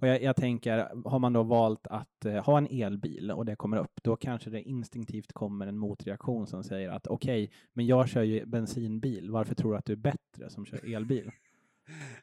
Och 0.00 0.08
jag, 0.08 0.22
jag 0.22 0.36
tänker, 0.36 0.88
har 1.08 1.18
man 1.18 1.32
då 1.32 1.42
valt 1.42 1.86
att 1.86 2.24
eh, 2.24 2.44
ha 2.44 2.58
en 2.58 2.66
elbil 2.70 3.30
och 3.30 3.44
det 3.44 3.56
kommer 3.56 3.76
upp, 3.76 4.00
då 4.02 4.16
kanske 4.16 4.50
det 4.50 4.62
instinktivt 4.62 5.32
kommer 5.32 5.66
en 5.66 5.78
motreaktion 5.78 6.46
som 6.46 6.64
säger 6.64 6.88
att 6.90 7.06
okej, 7.06 7.50
men 7.72 7.86
jag 7.86 8.08
kör 8.08 8.22
ju 8.22 8.46
bensinbil, 8.46 9.30
varför 9.30 9.54
tror 9.54 9.72
du 9.72 9.78
att 9.78 9.84
du 9.84 9.92
är 9.92 9.96
bättre 9.96 10.50
som 10.50 10.64
kör 10.66 10.94
elbil? 10.94 11.30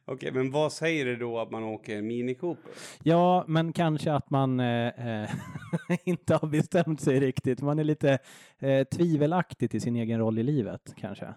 Okej, 0.06 0.32
men 0.32 0.51
vad 0.51 0.73
säger 0.73 1.06
det 1.06 1.15
då 1.15 1.39
att 1.39 1.51
man 1.51 1.63
åker 1.63 2.01
Mini 2.01 2.36
Cooper? 2.36 2.71
Ja, 3.03 3.45
men 3.47 3.73
kanske 3.73 4.13
att 4.13 4.30
man 4.30 4.60
eh, 4.60 5.23
eh, 5.23 5.30
inte 6.03 6.36
har 6.36 6.47
bestämt 6.47 7.01
sig 7.01 7.19
riktigt. 7.19 7.62
Man 7.62 7.80
är 7.80 7.84
lite 7.84 8.19
eh, 8.60 8.84
tvivelaktig 8.84 9.71
till 9.71 9.82
sin 9.82 9.95
egen 9.95 10.19
roll 10.19 10.39
i 10.39 10.43
livet, 10.43 10.93
kanske. 10.97 11.34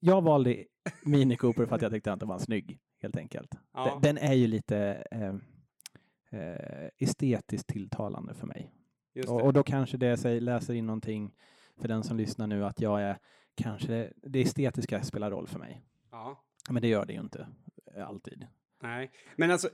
Jag 0.00 0.22
valde 0.22 0.64
Mini 1.02 1.36
Cooper 1.36 1.66
för 1.66 1.76
att 1.76 1.82
jag 1.82 1.92
tyckte 1.92 2.12
att 2.12 2.20
den 2.20 2.28
var 2.28 2.38
snygg, 2.38 2.78
helt 3.02 3.16
enkelt. 3.16 3.54
Ja. 3.74 3.84
Den, 3.84 4.16
den 4.16 4.30
är 4.30 4.34
ju 4.34 4.46
lite 4.46 5.04
eh, 5.10 5.34
eh, 6.40 6.88
estetiskt 6.98 7.68
tilltalande 7.68 8.34
för 8.34 8.46
mig. 8.46 8.72
Och, 9.28 9.42
och 9.42 9.52
då 9.52 9.62
kanske 9.62 9.96
det 9.96 10.16
säger, 10.16 10.40
läser 10.40 10.74
in 10.74 10.86
någonting 10.86 11.34
för 11.80 11.88
den 11.88 12.02
som 12.02 12.16
lyssnar 12.16 12.46
nu 12.46 12.64
att 12.64 12.80
jag 12.80 13.02
är 13.02 13.18
kanske 13.54 14.12
det 14.22 14.40
estetiska 14.40 15.02
spelar 15.02 15.30
roll 15.30 15.46
för 15.46 15.58
mig. 15.58 15.82
Ja. 16.12 16.44
Men 16.70 16.82
det 16.82 16.88
gör 16.88 17.06
det 17.06 17.12
ju 17.12 17.20
inte 17.20 17.46
eh, 17.96 18.08
alltid. 18.08 18.46
Nej, 18.82 19.10
men 19.36 19.50
alltså, 19.50 19.68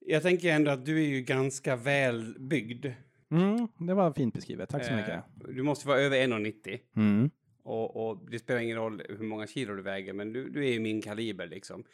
jag 0.00 0.22
tänker 0.22 0.52
ändå 0.52 0.70
att 0.70 0.86
du 0.86 1.04
är 1.04 1.08
ju 1.08 1.20
ganska 1.22 1.76
väl 1.76 2.36
byggd. 2.40 2.86
Mm, 3.30 3.68
det 3.86 3.94
var 3.94 4.12
fint 4.12 4.34
beskrivet. 4.34 4.68
Tack 4.68 4.84
så 4.84 4.90
Eh, 4.90 4.96
mycket. 4.96 5.24
Du 5.54 5.62
måste 5.62 5.88
vara 5.88 5.98
över 5.98 6.16
1,90 6.16 6.78
Mm. 6.96 7.30
och, 7.62 8.08
och 8.08 8.30
det 8.30 8.38
spelar 8.38 8.60
ingen 8.60 8.76
roll 8.76 9.02
hur 9.08 9.24
många 9.24 9.46
kilo 9.46 9.74
du 9.74 9.82
väger, 9.82 10.12
men 10.12 10.32
du, 10.32 10.50
du 10.50 10.68
är 10.68 10.72
i 10.72 10.80
min 10.80 11.02
kaliber 11.02 11.46
liksom. 11.46 11.84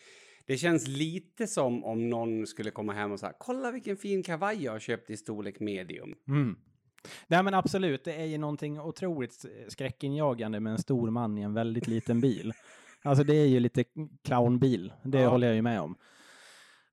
Det 0.46 0.56
känns 0.56 0.88
lite 0.88 1.46
som 1.46 1.84
om 1.84 2.10
någon 2.10 2.46
skulle 2.46 2.70
komma 2.70 2.92
hem 2.92 3.12
och 3.12 3.20
säga 3.20 3.32
kolla 3.38 3.70
vilken 3.70 3.96
fin 3.96 4.22
kavaj 4.22 4.64
jag 4.64 4.72
har 4.72 4.78
köpt 4.78 5.10
i 5.10 5.16
storlek 5.16 5.60
medium. 5.60 6.14
Mm. 6.28 6.56
Nej 7.26 7.42
men 7.42 7.54
absolut, 7.54 8.04
det 8.04 8.12
är 8.14 8.24
ju 8.24 8.38
någonting 8.38 8.80
otroligt 8.80 9.44
skräckinjagande 9.68 10.60
med 10.60 10.70
en 10.70 10.78
stor 10.78 11.10
man 11.10 11.38
i 11.38 11.42
en 11.42 11.54
väldigt 11.54 11.86
liten 11.86 12.20
bil. 12.20 12.52
Alltså 13.04 13.24
det 13.24 13.34
är 13.34 13.46
ju 13.46 13.60
lite 13.60 13.84
clownbil, 14.24 14.92
det 15.02 15.20
Ja. 15.20 15.28
håller 15.28 15.46
jag 15.46 15.56
ju 15.56 15.62
med 15.62 15.80
om. 15.80 15.96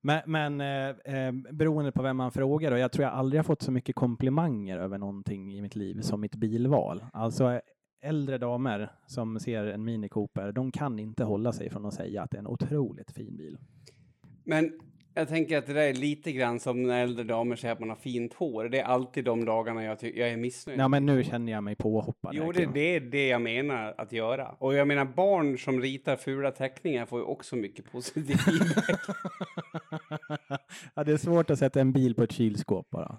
Men, 0.02 0.20
men 0.26 0.60
eh, 0.60 1.16
eh, 1.16 1.32
beroende 1.52 1.92
på 1.92 2.02
vem 2.02 2.16
man 2.16 2.32
frågar, 2.32 2.72
och 2.72 2.78
jag 2.78 2.92
tror 2.92 3.04
jag 3.04 3.12
aldrig 3.14 3.38
har 3.38 3.44
fått 3.44 3.62
så 3.62 3.72
mycket 3.72 3.94
komplimanger 3.96 4.78
över 4.78 4.98
någonting 4.98 5.54
i 5.54 5.62
mitt 5.62 5.76
liv 5.76 6.00
som 6.00 6.20
mitt 6.20 6.34
bilval. 6.36 7.04
Alltså 7.12 7.60
äldre 8.02 8.38
damer 8.38 8.92
som 9.06 9.40
ser 9.40 9.64
en 9.66 9.84
Mini 9.84 10.08
Cooper, 10.08 10.52
de 10.52 10.72
kan 10.72 10.98
inte 10.98 11.24
hålla 11.24 11.52
sig 11.52 11.70
från 11.70 11.86
att 11.86 11.94
säga 11.94 12.22
att 12.22 12.30
det 12.30 12.36
är 12.36 12.40
en 12.40 12.46
otroligt 12.46 13.10
fin 13.10 13.36
bil. 13.36 13.58
Men 14.44 14.72
jag 15.14 15.28
tänker 15.28 15.58
att 15.58 15.66
det 15.66 15.72
där 15.72 15.82
är 15.82 15.94
lite 15.94 16.32
grann 16.32 16.60
som 16.60 16.82
när 16.82 17.02
äldre 17.02 17.24
damer 17.24 17.56
säger 17.56 17.74
att 17.74 17.80
man 17.80 17.88
har 17.88 17.96
fint 17.96 18.34
hår. 18.34 18.64
Det 18.64 18.80
är 18.80 18.84
alltid 18.84 19.24
de 19.24 19.44
dagarna 19.44 19.84
jag, 19.84 19.98
jag 20.02 20.28
är 20.28 20.36
missnöjd. 20.36 20.80
Ja 20.80 20.88
men 20.88 21.06
nu 21.06 21.24
känner 21.24 21.52
jag 21.52 21.64
mig 21.64 21.76
påhoppad. 21.76 22.34
Jo, 22.34 22.52
det, 22.52 22.66
det 22.66 22.96
är 22.96 23.00
det 23.00 23.28
jag 23.28 23.42
menar 23.42 23.94
att 23.98 24.12
göra. 24.12 24.54
Och 24.58 24.74
jag 24.74 24.88
menar, 24.88 25.04
barn 25.04 25.58
som 25.58 25.80
ritar 25.80 26.16
fula 26.16 26.50
teckningar 26.50 27.06
får 27.06 27.18
ju 27.18 27.24
också 27.24 27.56
mycket 27.56 27.92
positiv 27.92 28.36
feedback. 28.44 29.00
ja, 30.94 31.04
det 31.04 31.12
är 31.12 31.16
svårt 31.16 31.50
att 31.50 31.58
sätta 31.58 31.80
en 31.80 31.92
bil 31.92 32.14
på 32.14 32.22
ett 32.22 32.32
kylskåp 32.32 32.90
bara. 32.90 33.18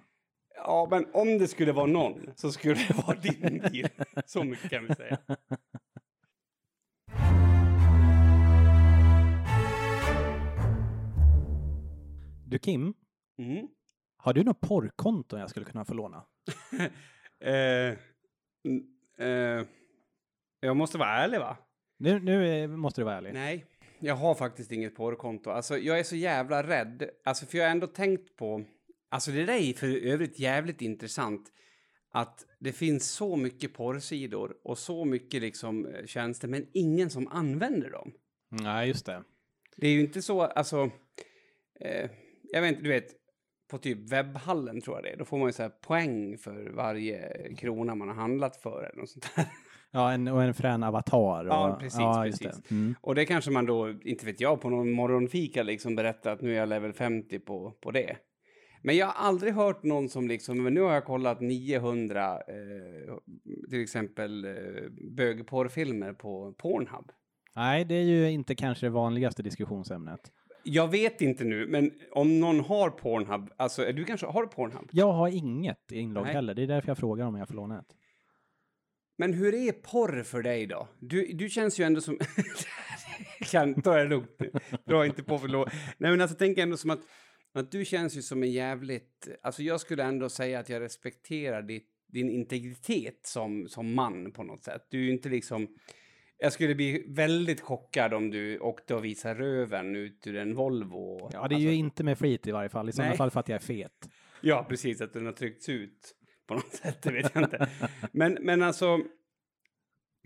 Ja, 0.56 0.88
men 0.92 1.06
om 1.14 1.38
det 1.38 1.48
skulle 1.48 1.72
vara 1.72 1.86
någon 1.86 2.20
så 2.36 2.52
skulle 2.52 2.74
det 2.74 2.94
vara 3.08 3.18
din 3.18 3.64
bil. 3.72 3.88
Så 4.26 4.44
mycket 4.44 4.70
kan 4.70 4.88
vi 4.88 4.96
säga. 4.96 5.18
Du 12.52 12.60
Kim, 12.60 12.94
Mm. 13.38 13.68
har 14.18 14.34
du 14.34 14.44
något 14.44 14.62
porrkonto 14.62 15.38
jag 15.38 15.50
skulle 15.50 15.66
kunna 15.66 15.86
få 15.86 15.94
låna? 15.94 16.24
Eh, 17.44 17.98
eh, 19.28 19.66
jag 20.60 20.78
måste 20.78 20.98
vara 20.98 21.10
ärlig, 21.10 21.40
va? 21.40 21.58
Nu, 21.98 22.20
nu 22.20 22.48
eh, 22.64 22.68
måste 22.68 23.02
du 23.02 23.06
vara 23.06 23.16
ärlig. 23.16 23.34
Nej. 23.34 23.66
Jag 24.00 24.16
har 24.16 24.36
faktiskt 24.36 24.72
inget 24.72 24.96
porrkonto. 24.96 25.50
Alltså, 25.50 25.78
jag 25.78 26.00
är 26.00 26.04
så 26.04 26.16
jävla 26.16 26.64
rädd. 26.68 27.10
Alltså, 27.24 27.46
för 27.46 27.58
jag 27.58 27.66
har 27.66 27.72
ändå 27.72 27.88
tänkt 27.88 28.36
på... 28.36 28.64
Alltså, 29.10 29.32
det 29.32 29.46
där 29.46 29.54
är 29.54 29.74
för 29.74 29.88
övrigt 29.88 30.40
jävligt 30.40 30.82
intressant. 30.82 31.52
Att 32.12 32.46
det 32.60 32.74
finns 32.74 33.12
så 33.12 33.36
mycket 33.36 33.74
porrsidor 33.74 34.58
och 34.64 34.78
så 34.78 35.06
mycket 35.06 35.42
liksom 35.42 35.86
eh, 35.86 36.06
tjänster, 36.06 36.48
men 36.48 36.68
ingen 36.74 37.10
som 37.10 37.28
använder 37.28 37.90
dem. 37.90 38.14
Nej, 38.50 38.88
just 38.88 39.06
det. 39.06 39.24
Det 39.76 39.88
är 39.88 39.92
ju 39.92 40.02
inte 40.02 40.22
så, 40.22 40.42
alltså... 40.42 40.92
Eh, 41.80 42.10
jag 42.52 42.62
vet 42.62 42.70
inte, 42.70 42.82
du 42.82 42.90
vet, 42.90 43.08
på 43.72 43.78
typ 43.78 44.12
webbhallen 44.12 44.82
tror 44.82 44.98
jag 44.98 45.04
det 45.04 45.10
är, 45.10 45.18
då 45.18 45.26
får 45.26 45.38
man 45.38 45.48
ju 45.48 45.54
så 45.54 45.64
här 45.64 45.70
poäng 45.70 46.38
för 46.38 46.70
varje 46.70 47.34
krona 47.58 47.96
man 47.96 48.08
har 48.08 48.16
handlat 48.16 48.58
för 48.58 48.84
eller 48.84 49.00
något 49.00 49.10
sånt 49.10 49.32
där. 49.36 49.46
Ja, 49.94 50.12
en, 50.12 50.28
och 50.28 50.44
en 50.44 50.54
frän 50.54 50.84
avatar. 50.84 51.46
Och, 51.46 51.54
Ja, 51.54 51.78
precis, 51.80 52.00
just 52.26 52.42
precis. 52.42 52.64
det. 52.64 52.76
Mm. 52.76 52.96
Och 53.02 53.16
det 53.16 53.26
kanske 53.26 53.52
man 53.52 53.66
då, 53.66 53.90
inte 54.04 54.26
vet 54.26 54.42
jag, 54.42 54.62
på 54.62 54.70
någon 54.70 54.92
morgonfika 54.92 55.64
liksom 55.64 55.96
berättar 55.96 56.34
att 56.34 56.42
nu 56.42 56.52
är 56.52 56.58
jag 56.60 56.70
level 56.70 56.94
50 56.94 57.40
på, 57.40 57.72
på 57.72 57.92
det. 57.92 58.18
Men 58.84 58.98
jag 58.98 59.06
har 59.06 59.28
aldrig 59.28 59.54
hört 59.54 59.84
någon 59.84 60.10
som 60.10 60.28
liksom, 60.28 60.64
men 60.64 60.74
nu 60.74 60.82
har 60.82 60.94
jag 60.94 61.06
kollat 61.06 61.42
900 61.42 62.34
eh, 62.34 63.16
till 63.70 63.82
exempel 63.82 64.46
eh, 64.46 64.52
bögporrfilmer 65.18 66.14
på 66.14 66.54
Pornhub. 66.54 67.12
Nej, 67.56 67.86
det 67.86 67.96
är 67.96 68.04
ju 68.04 68.32
inte 68.32 68.56
kanske 68.56 68.86
det 68.86 68.90
vanligaste 68.90 69.44
diskussionsämnet. 69.44 70.32
Jag 70.64 70.88
vet 70.88 71.22
inte 71.22 71.44
nu, 71.44 71.68
men 71.68 71.92
om 72.12 72.40
någon 72.40 72.60
har 72.60 72.90
Pornhub, 72.90 73.50
alltså 73.58 73.86
är 73.86 73.94
du 73.94 74.06
kanske, 74.06 74.26
har 74.26 74.42
du 74.42 74.48
Pornhub? 74.48 74.90
Jag 74.92 75.12
har 75.12 75.28
inget 75.28 75.92
inlogg 75.92 76.26
Nej. 76.26 76.34
heller. 76.34 76.54
Det 76.54 76.64
är 76.64 76.68
därför 76.68 76.88
jag 76.88 76.98
frågar 76.98 77.26
om 77.26 77.36
jag 77.36 77.48
får 77.48 77.56
låna 77.56 77.80
ett. 77.80 77.96
Men 79.18 79.34
hur 79.34 79.54
är 79.54 79.72
porr 79.72 80.24
för 80.24 80.42
dig 80.42 80.68
då? 80.68 80.88
Du, 81.00 81.34
du 81.34 81.50
känns 81.50 81.80
ju 81.80 81.84
ändå 81.84 82.02
som... 82.02 82.20
kan, 83.52 83.82
ta 83.82 83.96
det 83.96 84.04
lugnt 84.04 84.36
nu. 84.40 84.52
Dra 84.86 85.06
inte 85.06 85.24
på 85.24 85.38
för 85.38 85.48
lågt. 85.48 85.70
Nej 85.98 86.12
men 86.12 86.22
alltså 86.22 86.36
tänk 86.40 86.58
ändå 86.58 86.78
som 86.78 86.90
att, 86.90 87.00
att 87.54 87.72
du 87.72 87.86
känns 87.86 88.18
ju 88.18 88.22
som 88.22 88.44
en 88.44 88.52
jävligt... 88.52 89.28
Alltså 89.42 89.64
jag 89.64 89.82
skulle 89.82 90.04
ändå 90.04 90.30
säga 90.30 90.60
att 90.60 90.70
jag 90.70 90.82
respekterar 90.82 91.62
ditt, 91.62 91.90
din 92.08 92.30
integritet 92.30 93.20
som, 93.24 93.68
som 93.68 93.94
man 93.94 94.32
på 94.32 94.44
något 94.44 94.64
sätt. 94.64 94.88
Du 94.90 95.00
är 95.00 95.04
ju 95.04 95.12
inte 95.12 95.30
liksom... 95.30 95.68
Jag 96.44 96.54
skulle 96.54 96.76
bli 96.76 97.06
väldigt 97.08 97.62
chockad 97.62 98.14
om 98.14 98.30
du 98.32 98.60
åkte 98.60 98.96
och 98.96 99.06
visade 99.06 99.40
röven 99.40 99.96
ut 99.96 100.28
ur 100.28 100.36
en 100.36 100.56
Volvo. 100.56 101.30
Ja, 101.34 101.48
det 101.48 101.56
är 101.56 101.60
ju 101.60 101.68
Alltså- 101.68 101.76
inte 101.76 102.04
med 102.04 102.18
flit 102.18 102.48
i 102.48 102.52
varje 102.52 102.70
fall. 102.70 102.90
I 102.90 102.92
sådana 102.92 103.14
fall 103.14 103.32
för 103.32 103.40
att 103.40 103.50
jag 103.50 103.56
är 103.56 103.60
fet. 103.66 104.10
Ja, 104.42 104.66
precis. 104.70 105.02
Att 105.02 105.14
den 105.14 105.26
har 105.26 105.34
tryckts 105.34 105.70
ut 105.70 106.16
på 106.48 106.54
något 106.54 106.74
sätt, 106.74 107.02
det 107.02 107.12
vet 107.12 107.32
jag 107.36 107.44
inte. 107.44 107.70
Men, 108.12 108.38
men 108.42 108.62
alltså, 108.64 109.00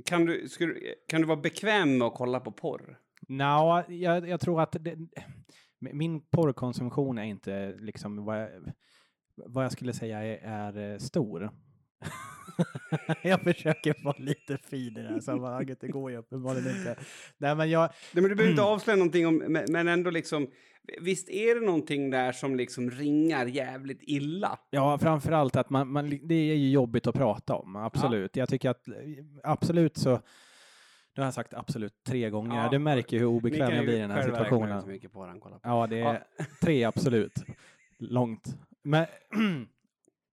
kan 0.05 0.25
du, 0.25 0.49
skulle, 0.49 0.75
kan 1.07 1.21
du 1.21 1.27
vara 1.27 1.41
bekväm 1.41 1.97
med 1.97 2.07
att 2.07 2.13
kolla 2.13 2.39
på 2.39 2.51
porr? 2.51 2.99
Nå, 3.27 3.83
jag, 3.87 4.29
jag 4.29 4.39
tror 4.39 4.61
att 4.61 4.75
det, 4.79 4.97
min 5.79 6.21
porrkonsumtion 6.21 7.17
är 7.17 7.23
inte 7.23 7.75
liksom 7.79 8.25
vad 8.25 8.41
jag, 8.41 8.49
vad 9.35 9.63
jag 9.63 9.71
skulle 9.71 9.93
säga 9.93 10.23
är, 10.23 10.37
är 10.43 10.91
eh, 10.93 10.97
stor. 10.97 11.51
jag 13.21 13.41
försöker 13.41 14.03
vara 14.03 14.15
lite 14.19 14.57
fin 14.57 14.97
i 14.97 15.01
det 15.01 15.09
här 15.09 15.19
sammanhanget, 15.19 15.81
det 15.81 15.87
går 15.87 16.11
ju 16.11 16.17
uppenbarligen 16.17 16.77
inte. 16.77 16.95
Nej, 17.37 17.55
men 17.55 17.69
jag, 17.69 17.81
Nej, 17.81 18.21
men 18.21 18.29
du 18.29 18.35
behöver 18.35 18.51
inte 18.51 18.61
Mm. 18.61 18.73
avslöja 18.73 18.97
någonting 18.97 19.27
om, 19.27 19.37
men, 19.69 19.87
ändå 19.87 20.09
liksom, 20.09 20.47
visst 21.01 21.29
är 21.29 21.55
det 21.59 21.65
någonting 21.65 22.09
där 22.09 22.31
som 22.31 22.55
liksom 22.55 22.91
ringar 22.91 23.45
jävligt 23.45 23.99
illa? 24.01 24.59
Ja, 24.69 24.97
framför 24.97 25.31
allt 25.31 25.55
att 25.55 25.69
man, 25.69 25.91
man, 25.91 26.19
det 26.23 26.35
är 26.35 26.55
ju 26.55 26.69
jobbigt 26.71 27.07
att 27.07 27.15
prata 27.15 27.55
om, 27.55 27.75
absolut. 27.75 28.35
Jag 28.35 28.49
tycker 28.49 28.69
att 28.69 28.83
absolut 29.43 29.97
så, 29.97 30.09
nu 30.09 31.21
har 31.21 31.23
jag 31.23 31.33
sagt 31.33 31.53
absolut 31.53 32.03
tre 32.07 32.29
gånger, 32.29 32.63
Ja, 32.63 32.69
du 32.69 32.79
märker 32.79 33.19
hur 33.19 33.25
obekväm 33.25 33.71
jag 33.75 33.85
blir 33.85 33.95
i 33.97 33.99
den 33.99 34.11
här 34.11 34.21
situationen. 34.21 34.71
han 34.71 35.39
kollar 35.39 35.57
på. 35.59 35.69
Ja, 35.69 35.87
det 35.87 35.99
är 35.99 36.23
tre 36.61 36.83
absolut. 36.83 37.33
Långt. 37.99 38.57
Men, 38.83 39.05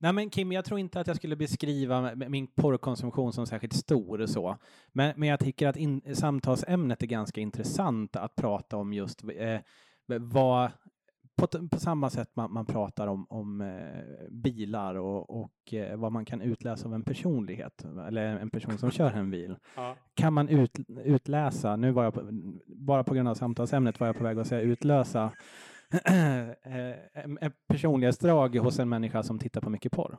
nej 0.02 0.12
men 0.12 0.30
Kim, 0.30 0.52
jag 0.52 0.64
tror 0.64 0.80
inte 0.80 1.00
att 1.00 1.06
jag 1.06 1.16
skulle 1.16 1.36
beskriva 1.36 2.14
min 2.14 2.46
porrkonsumtion 2.46 3.32
som 3.32 3.46
särskilt 3.46 3.72
stor 3.72 4.20
och 4.20 4.30
så. 4.30 4.56
Men, 4.92 5.12
men 5.16 5.28
jag 5.28 5.40
tycker 5.40 5.68
att 5.68 5.76
in, 5.76 6.14
samtalsämnet 6.14 7.02
är 7.02 7.06
ganska 7.06 7.40
intressant 7.40 8.16
att 8.16 8.34
prata 8.34 8.76
om 8.76 8.92
just 8.92 9.24
eh, 9.24 9.60
vad 10.06 10.70
på, 11.36 11.68
på 11.68 11.78
samma 11.78 12.10
sätt 12.10 12.30
man, 12.34 12.52
man 12.52 12.66
pratar 12.66 13.06
om, 13.06 13.26
om 13.28 13.60
eh, 13.60 14.30
bilar 14.30 14.94
och, 14.94 15.42
och 15.42 15.74
eh, 15.74 15.96
vad 15.96 16.12
man 16.12 16.24
kan 16.24 16.42
utläsa 16.42 16.88
av 16.88 16.94
en 16.94 17.02
personlighet, 17.02 17.84
eller 18.08 18.38
en 18.38 18.50
person 18.50 18.78
som 18.78 18.90
kör 18.90 19.10
en 19.10 19.30
bil 19.30 19.56
Ja. 19.76 19.96
kan 20.14 20.32
man 20.32 20.48
ut, 20.48 20.78
utläsa, 21.04 21.76
nu 21.76 21.90
var 21.90 22.04
jag 22.04 22.14
på, 22.14 22.28
bara 22.66 23.04
på 23.04 23.14
grund 23.14 23.28
av 23.28 23.34
samtalsämnet 23.34 24.00
var 24.00 24.06
jag 24.06 24.16
på 24.16 24.24
väg 24.24 24.38
att 24.38 24.46
säga 24.46 24.60
utlösa 24.60 25.32
personlighetsdrag 27.68 28.56
hos 28.56 28.78
en 28.78 28.88
människa 28.88 29.22
som 29.22 29.38
tittar 29.38 29.60
på 29.60 29.70
mycket 29.70 29.92
porr. 29.92 30.18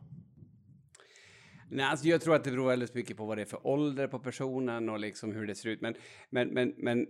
Nej, 1.69 1.85
alltså 1.85 2.07
jag 2.07 2.21
tror 2.21 2.35
att 2.35 2.43
det 2.43 2.51
beror 2.51 2.67
väldigt 2.67 2.93
mycket 2.93 3.17
på 3.17 3.25
vad 3.25 3.37
det 3.37 3.41
är 3.41 3.45
för 3.45 3.67
ålder 3.67 4.07
på 4.07 4.19
personen 4.19 4.89
och 4.89 4.99
liksom 4.99 5.31
hur 5.31 5.47
det 5.47 5.55
ser 5.55 5.69
ut. 5.69 5.81
Men, 5.81 5.95
men, 6.29 6.47
men, 6.47 6.73
men 6.77 7.07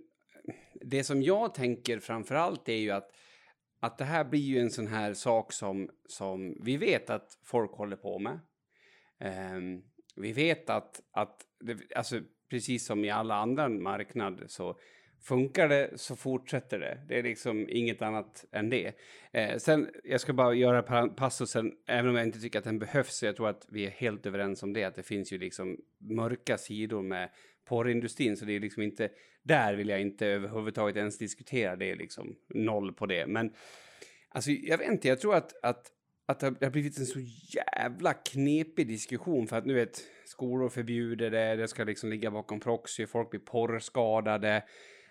det 0.74 1.04
som 1.04 1.24
jag 1.24 1.54
tänker 1.54 2.00
framför 2.00 2.36
allt 2.36 2.70
är 2.70 2.78
ju 2.78 2.92
att, 2.92 3.10
att 3.80 3.98
det 3.98 4.06
här 4.06 4.26
blir 4.26 4.40
ju 4.40 4.60
en 4.60 4.72
sån 4.72 4.88
här 4.88 5.14
sak 5.14 5.54
som, 5.54 5.90
som 6.10 6.58
vi 6.62 6.78
vet 6.78 7.10
att 7.10 7.38
folk 7.44 7.72
håller 7.72 7.96
på 7.96 8.20
med. 8.20 8.40
Um, 9.56 9.84
vi 10.16 10.34
vet 10.34 10.70
att, 10.70 11.02
att 11.12 11.42
det, 11.60 11.78
alltså, 11.96 12.22
precis 12.50 12.86
som 12.86 13.06
i 13.06 13.10
alla 13.10 13.36
andra 13.36 13.70
marknader 13.70 14.46
så 14.48 14.80
funkar 15.24 15.70
det 15.70 15.90
så 15.96 16.16
fortsätter 16.16 16.80
det. 16.80 17.00
Det 17.08 17.20
är 17.20 17.24
liksom 17.24 17.70
inget 17.70 18.02
annat 18.02 18.46
än 18.52 18.70
det. 18.70 18.94
Eh, 19.32 19.58
sen, 19.58 19.90
jag 20.04 20.22
ska 20.22 20.34
bara 20.34 20.54
göra 20.54 21.08
passusen, 21.08 21.72
även 21.88 22.10
om 22.10 22.16
jag 22.16 22.26
inte 22.26 22.40
tycker 22.40 22.60
att 22.60 22.66
den 22.66 22.80
behövs, 22.80 23.16
så 23.16 23.26
jag 23.26 23.36
tror 23.36 23.50
att 23.50 23.66
vi 23.70 23.86
är 23.86 23.90
helt 23.90 24.26
överens 24.26 24.64
om 24.64 24.74
det, 24.74 24.84
att 24.84 24.96
det 24.96 25.04
finns 25.04 25.34
ju 25.34 25.38
liksom 25.38 25.78
mörka 25.98 26.58
sidor 26.58 27.02
med 27.02 27.30
porrindustrin, 27.66 28.38
så 28.38 28.46
det 28.46 28.54
är 28.54 28.60
liksom 28.60 28.84
inte, 28.84 29.10
där 29.44 29.74
vill 29.74 29.90
jag 29.90 30.02
inte 30.02 30.28
överhuvudtaget 30.28 30.98
ens 30.98 31.18
diskutera, 31.18 31.76
det 31.76 31.92
är 31.92 31.96
liksom 31.96 32.36
noll 32.48 32.94
på 32.94 33.06
det. 33.06 33.28
Men 33.28 33.54
alltså, 34.30 34.52
jag 34.52 34.78
vet 34.78 34.92
inte, 34.92 35.08
jag 35.08 35.20
tror 35.20 35.36
att, 35.36 35.64
att, 35.64 35.92
att 36.26 36.40
det 36.40 36.66
har 36.66 36.70
blivit 36.70 36.98
en 36.98 37.06
så 37.06 37.20
jävla 37.56 38.14
knepig 38.14 38.88
diskussion, 38.88 39.48
för 39.48 39.58
att 39.58 39.66
nu 39.66 39.74
vet, 39.74 40.02
skolor 40.26 40.70
förbjuder 40.70 41.30
det, 41.32 41.56
det 41.56 41.68
ska 41.68 41.84
liksom 41.84 42.10
ligga 42.10 42.32
bakom 42.32 42.60
proxy, 42.60 43.08
folk 43.08 43.30
blir 43.30 43.40
porrskadade, 43.40 44.64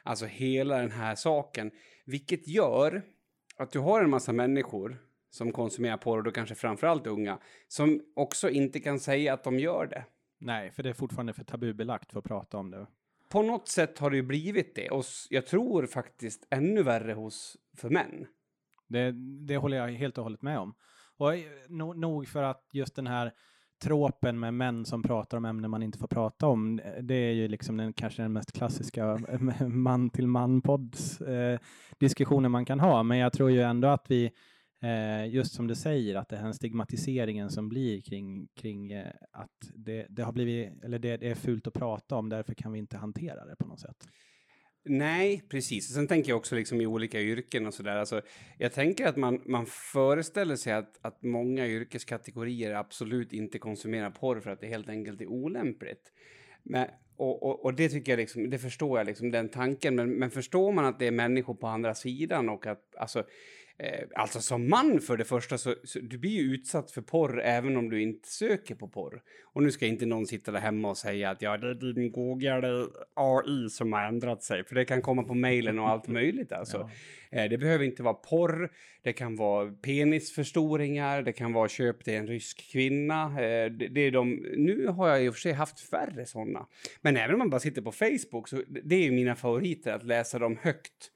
alltså 0.03 0.27
hela 0.27 0.79
den 0.79 0.91
här 0.91 1.15
saken, 1.15 1.71
vilket 2.05 2.49
gör 2.49 3.03
att 3.57 3.73
du 3.73 3.79
har 3.79 4.03
en 4.03 4.11
massa 4.11 4.33
människor 4.33 4.99
som 5.31 5.53
konsumerar 5.53 5.97
porr, 5.97 6.19
och 6.19 6.25
då 6.25 6.31
kanske 6.31 6.55
framförallt 6.55 7.07
unga, 7.07 7.39
som 7.69 8.01
också 8.17 8.51
inte 8.51 8.81
kan 8.81 9.01
säga 9.01 9.35
att 9.35 9.45
de 9.45 9.59
gör 9.59 9.87
det. 9.87 10.05
Nej, 10.39 10.71
för 10.71 10.83
det 10.83 10.89
är 10.89 10.95
fortfarande 10.95 11.33
för 11.33 11.45
tabubelagt 11.45 12.13
för 12.13 12.19
att 12.19 12.25
prata 12.25 12.59
om 12.59 12.71
det. 12.71 12.87
På 13.29 13.43
något 13.43 13.69
sätt 13.69 13.99
har 13.99 14.11
det 14.11 14.17
ju 14.17 14.23
blivit 14.23 14.75
det, 14.75 14.91
och 14.91 15.05
jag 15.31 15.47
tror 15.47 15.87
faktiskt 15.87 16.47
ännu 16.51 16.83
värre 16.83 17.13
hos 17.13 17.57
för 17.77 17.91
män. 17.91 18.27
Det, 18.89 19.13
det 19.47 19.57
håller 19.57 19.77
jag 19.77 19.89
helt 19.89 20.19
och 20.19 20.25
hållet 20.25 20.43
med 20.43 20.59
om. 20.59 20.75
Och 21.17 21.35
eh, 21.35 21.43
no, 21.69 21.93
nog 21.93 22.29
för 22.29 22.43
att 22.43 22.69
just 22.73 22.97
den 22.97 23.07
här 23.07 23.33
tropen 23.83 24.41
med 24.41 24.55
män 24.55 24.85
som 24.85 25.03
pratar 25.03 25.37
om 25.37 25.45
ämnen 25.45 25.71
man 25.71 25.83
inte 25.83 25.99
får 25.99 26.07
prata 26.07 26.47
om, 26.47 26.81
det 27.01 27.15
är 27.15 27.33
ju 27.33 27.49
liksom 27.49 27.77
den, 27.77 27.93
kanske 27.93 28.23
den 28.23 28.33
mest 28.33 28.53
klassiska 28.53 29.19
man 29.69 30.11
till 30.11 30.27
man 30.27 30.61
pods 30.61 31.21
eh, 31.21 31.59
diskussionen 31.99 32.51
man 32.51 32.65
kan 32.65 32.81
ha. 32.81 33.03
Men 33.03 33.19
jag 33.19 33.33
tror 33.33 33.51
ju 33.51 33.63
ändå 33.63 33.89
att 33.89 34.11
vi, 34.11 34.31
eh, 34.83 35.35
just 35.35 35.55
som 35.55 35.67
du 35.67 35.75
säger, 35.75 36.15
att 36.15 36.29
det 36.29 36.37
här 36.37 36.53
stigmatiseringen 36.53 37.51
som 37.51 37.69
blir 37.69 38.01
kring, 38.01 38.49
kring 38.61 38.93
eh, 38.93 39.13
att 39.33 39.71
det, 39.75 40.07
det 40.09 40.23
har 40.23 40.33
blivit, 40.33 40.85
eller 40.85 40.99
det, 40.99 41.17
det 41.17 41.31
är 41.31 41.35
fult 41.35 41.67
att 41.67 41.75
prata 41.75 42.17
om, 42.17 42.29
därför 42.29 42.55
kan 42.55 42.73
vi 42.73 42.79
inte 42.79 42.97
hantera 42.97 43.45
det 43.45 43.57
på 43.57 43.67
något 43.67 43.81
sätt. 43.81 44.09
Nej, 44.85 45.43
precis. 45.49 45.95
Sen 45.95 46.09
tänker 46.09 46.29
jag 46.31 46.39
också 46.39 46.55
liksom 46.55 46.81
i 46.81 46.87
olika 46.87 47.21
yrken 47.21 47.67
och 47.67 47.75
sådär. 47.75 47.97
Alltså, 47.97 48.23
jag 48.59 48.73
tänker 48.73 49.07
att 49.07 49.17
man, 49.17 49.43
man 49.47 49.67
föreställer 49.67 50.57
sig 50.57 50.73
att, 50.73 50.99
att 51.03 51.23
många 51.23 51.67
yrkeskategorier 51.67 52.75
absolut 52.75 53.33
inte 53.33 53.59
konsumerar 53.59 54.11
porr 54.11 54.41
för 54.41 54.51
att 54.51 54.61
det 54.61 54.67
helt 54.67 54.89
enkelt 54.89 55.21
är 55.21 55.27
olämpligt. 55.27 56.13
Men, 56.63 56.89
och, 57.17 57.43
och, 57.43 57.65
och 57.65 57.75
det 57.75 57.89
tycker 57.89 58.13
jag 58.13 58.17
liksom, 58.17 58.51
det 58.51 58.59
förstår 58.59 58.99
jag 58.99 59.07
liksom, 59.07 59.31
den 59.31 59.49
tanken. 59.49 59.95
Men, 59.95 60.11
men 60.11 60.31
förstår 60.31 60.73
man 60.73 60.85
att 60.85 60.99
det 60.99 61.07
är 61.07 61.11
människor 61.11 61.55
på 61.55 61.67
andra 61.67 61.95
sidan 61.95 62.49
och 62.49 62.67
att, 62.67 62.97
alltså, 62.97 63.25
Eh, 63.79 64.09
alltså 64.15 64.41
som 64.41 64.69
man 64.71 65.01
för 65.01 65.17
det 65.17 65.25
första 65.25 65.59
så, 65.59 65.75
så 65.85 65.99
du 65.99 66.19
blir 66.19 66.31
ju 66.31 66.55
utsatt 66.55 66.91
för 66.91 67.03
porr 67.03 67.41
även 67.41 67.77
om 67.77 67.91
du 67.91 68.03
inte 68.03 68.29
söker 68.29 68.75
på 68.75 68.89
porr. 68.89 69.23
Och 69.45 69.63
nu 69.63 69.71
ska 69.71 69.87
inte 69.87 70.07
någon 70.07 70.27
sitta 70.27 70.53
där 70.53 70.61
hemma 70.61 70.91
och 70.91 70.97
säga 70.97 71.31
att 71.31 71.43
ja, 71.43 71.57
det 71.57 71.69
är 71.69 71.93
din 71.93 72.13
Google 72.13 72.87
AI 73.15 73.69
som 73.69 73.93
har 73.93 74.03
ändrat 74.03 74.43
sig, 74.43 74.65
för 74.65 74.75
det 74.75 74.85
kan 74.85 75.03
komma 75.03 75.23
på 75.23 75.35
mejlen 75.35 75.79
och 75.79 75.89
allt 75.89 76.09
möjligt 76.09 76.53
alltså. 76.63 76.91
Ja. 77.31 77.39
Eh, 77.39 77.51
det 77.51 77.59
behöver 77.59 77.85
inte 77.85 78.03
vara 78.03 78.15
porr, 78.15 78.73
det 79.03 79.13
kan 79.13 79.37
vara 79.37 79.73
penisförstoringar, 79.73 81.23
det 81.23 81.33
kan 81.33 81.53
vara 81.53 81.69
köp 81.69 82.05
till 82.05 82.15
en 82.15 82.27
rysk 82.27 82.73
kvinna. 82.73 83.25
Eh, 83.25 83.71
det, 83.71 83.89
det 83.89 84.01
är 84.01 84.11
de, 84.11 84.31
nu 84.57 84.87
har 84.87 85.09
jag 85.09 85.25
i 85.25 85.29
och 85.29 85.35
för 85.35 85.41
sig 85.41 85.53
haft 85.53 85.81
färre 85.81 86.27
sådana. 86.27 86.67
Men 87.01 87.17
även 87.17 87.35
om 87.35 87.39
man 87.39 87.51
bara 87.51 87.61
sitter 87.61 87.83
på 87.83 87.93
Facebook 87.93 88.49
så 88.49 88.63
det 88.85 88.97
är 88.97 89.03
ju 89.03 89.11
mina 89.11 89.35
favoriter 89.35 89.93
att 89.93 90.05
läsa 90.05 90.39
dem 90.39 90.59
högt 90.63 91.11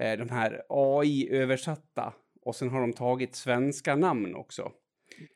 eh, 0.00 0.18
de 0.18 0.28
här 0.28 0.62
AI-översatta 0.68 2.14
och 2.42 2.56
sen 2.56 2.68
har 2.68 2.80
de 2.80 2.92
tagit 2.92 3.34
svenska 3.34 3.96
namn 3.96 4.34
också. 4.34 4.72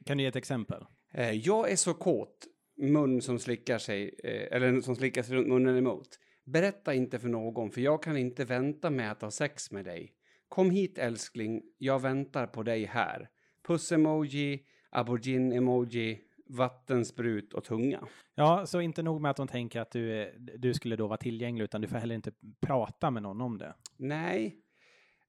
Kan 0.07 0.17
du 0.17 0.23
ge 0.23 0.29
ett 0.29 0.37
exempel? 0.37 0.85
Eh, 1.15 1.31
jag 1.31 1.71
är 1.71 1.77
så 1.77 1.95
kåt, 1.95 2.47
mun 2.77 3.23
som 3.23 3.39
slickar 3.39 3.79
sig, 3.79 4.15
eh, 4.25 4.57
eller 4.57 4.81
som 4.81 4.97
slickar 4.97 5.23
sig 5.23 5.37
runt 5.37 5.49
munnen 5.49 5.77
emot. 5.77 6.09
Berätta 6.45 6.95
inte 6.95 7.19
för 7.19 7.29
någon, 7.29 7.71
för 7.71 7.81
jag 7.81 8.03
kan 8.03 8.17
inte 8.17 8.45
vänta 8.45 8.91
med 8.91 9.13
att 9.13 9.23
ha 9.23 9.31
sex 9.31 9.71
med 9.71 9.85
dig. 9.85 10.13
Kom 10.49 10.71
hit 10.71 10.99
älskling, 10.99 11.63
jag 11.79 12.03
väntar 12.03 12.47
på 12.47 12.63
dig 12.63 12.85
här. 12.85 13.29
Puss-emoji, 13.69 14.61
aubergine-emoji, 14.91 16.19
vattensprut 16.47 17.55
och 17.55 17.65
tunga. 17.65 18.09
Ja, 18.35 18.67
så 18.67 18.81
inte 18.81 19.03
nog 19.03 19.21
med 19.21 19.31
att 19.31 19.37
de 19.37 19.49
tänker 19.49 19.81
att 19.81 19.91
du, 19.91 20.35
du 20.59 20.75
skulle 20.75 20.97
då 20.97 21.07
vara 21.07 21.17
tillgänglig, 21.17 21.65
utan 21.65 21.81
du 21.81 21.89
får 21.89 21.97
heller 21.97 22.15
inte 22.15 22.33
prata 22.61 23.11
med 23.11 23.23
någon 23.23 23.41
om 23.41 23.59
det. 23.59 23.75
Nej, 23.97 24.57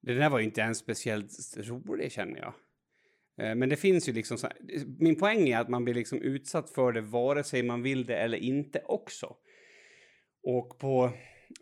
det 0.00 0.14
där 0.14 0.30
var 0.30 0.38
ju 0.38 0.44
inte 0.44 0.60
ens 0.60 0.78
speciellt 0.78 1.30
rolig 1.56 2.12
känner 2.12 2.38
jag. 2.38 2.52
Eh, 3.46 3.54
Men 3.54 3.68
det 3.68 3.76
finns 3.76 4.08
ju 4.08 4.12
liksom 4.12 4.38
så 4.38 4.46
här, 4.46 4.56
min 4.98 5.16
poäng 5.16 5.48
är 5.48 5.58
att 5.58 5.68
man 5.68 5.84
blir 5.84 5.94
liksom 5.94 6.22
utsatt 6.22 6.70
för 6.70 6.92
det 6.92 7.00
vare 7.00 7.44
sig 7.44 7.62
man 7.62 7.82
vill 7.82 8.06
det 8.06 8.16
eller 8.16 8.38
inte 8.38 8.82
också. 8.84 9.36
Och 10.42 10.78
på 10.78 11.12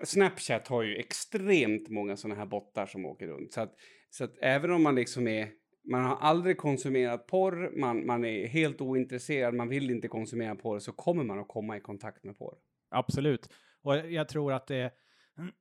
Snapchat 0.02 0.68
har 0.68 0.82
ju 0.82 0.96
extremt 0.96 1.88
många 1.88 2.16
sådana 2.16 2.40
här 2.40 2.46
bottar 2.46 2.86
som 2.86 3.06
åker 3.06 3.26
runt. 3.26 3.52
Så 3.52 3.60
att, 3.60 3.74
så 4.10 4.24
att 4.24 4.38
även 4.40 4.70
om 4.70 4.82
man 4.82 4.94
liksom 4.94 5.28
är, 5.28 5.48
man 5.84 6.04
har 6.04 6.16
aldrig 6.16 6.58
konsumerat 6.58 7.26
porr, 7.26 7.80
man, 7.80 8.06
man 8.06 8.24
är 8.24 8.46
helt 8.46 8.80
ointresserad, 8.80 9.54
man 9.54 9.68
vill 9.68 9.90
inte 9.90 10.08
konsumera 10.08 10.54
porr, 10.54 10.78
så 10.78 10.92
kommer 10.92 11.24
man 11.24 11.38
att 11.38 11.48
komma 11.48 11.76
i 11.76 11.80
kontakt 11.80 12.24
med 12.24 12.38
porr. 12.38 12.56
Absolut. 12.90 13.48
Och 13.82 13.96
jag 13.96 14.28
tror 14.28 14.52
att 14.52 14.66
det, 14.66 14.92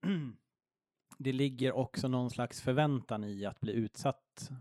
det 1.17 1.31
ligger 1.31 1.71
också 1.71 2.07
någon 2.07 2.29
slags 2.29 2.61
förväntan 2.61 3.23
i 3.23 3.45
att 3.45 3.59
bli 3.59 3.73
utsatt 3.73 4.51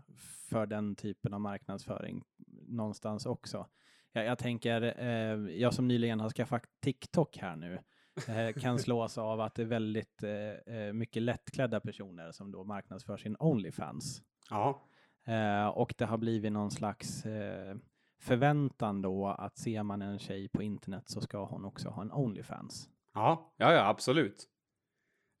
för 0.49 0.65
den 0.65 0.95
typen 0.95 1.33
av 1.33 1.41
marknadsföring 1.41 2.23
någonstans 2.67 3.25
också. 3.25 3.67
Jag, 4.11 4.25
jag 4.25 4.37
tänker, 4.37 4.81
eh, 4.99 5.55
jag 5.55 5.73
som 5.73 5.87
nyligen 5.87 6.19
har 6.19 6.29
skaffat 6.29 6.63
TikTok 6.81 7.37
här 7.37 7.55
nu, 7.55 7.79
eh, 8.27 8.61
kan 8.61 8.79
slås 8.79 9.17
av 9.17 9.41
att 9.41 9.55
det 9.55 9.61
är 9.61 9.65
väldigt 9.65 10.23
eh, 10.23 10.75
eh, 10.75 10.93
mycket 10.93 11.21
lättklädda 11.21 11.79
personer 11.79 12.31
som 12.31 12.51
då 12.51 12.63
marknadsför 12.63 13.17
sin 13.17 13.35
Onlyfans. 13.39 14.21
Ja, 14.49 14.81
Eh, 15.25 15.67
och 15.67 15.93
det 15.97 16.05
har 16.05 16.17
blivit 16.17 16.51
någon 16.51 16.71
slags 16.71 17.25
eh, 17.25 17.75
förväntan 18.21 19.01
då 19.01 19.27
att 19.27 19.57
ser 19.57 19.83
man 19.83 20.01
en 20.01 20.19
tjej 20.19 20.49
på 20.49 20.63
internet 20.63 21.03
så 21.05 21.21
ska 21.21 21.45
hon 21.45 21.65
också 21.65 21.89
ha 21.89 22.01
en 22.01 22.11
Onlyfans. 22.11 22.89
Ja, 23.13 23.53
ja, 23.57 23.73
ja 23.73 23.87
absolut. 23.87 24.47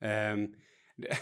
Ehm, 0.01 0.53
det, 0.95 1.17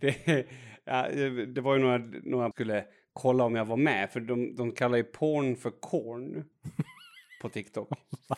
det, 0.00 0.46
ja, 0.84 1.08
det 1.46 1.60
var 1.60 1.74
ju 1.76 1.80
några, 1.82 1.98
några 2.22 2.50
skulle 2.50 2.84
kolla 3.12 3.44
om 3.44 3.54
jag 3.54 3.64
var 3.64 3.76
med, 3.76 4.10
för 4.10 4.20
de, 4.20 4.56
de 4.56 4.72
kallar 4.72 4.96
ju 4.96 5.04
porn 5.04 5.56
för 5.56 5.70
corn 5.70 6.44
på 7.42 7.48
TikTok. 7.48 7.88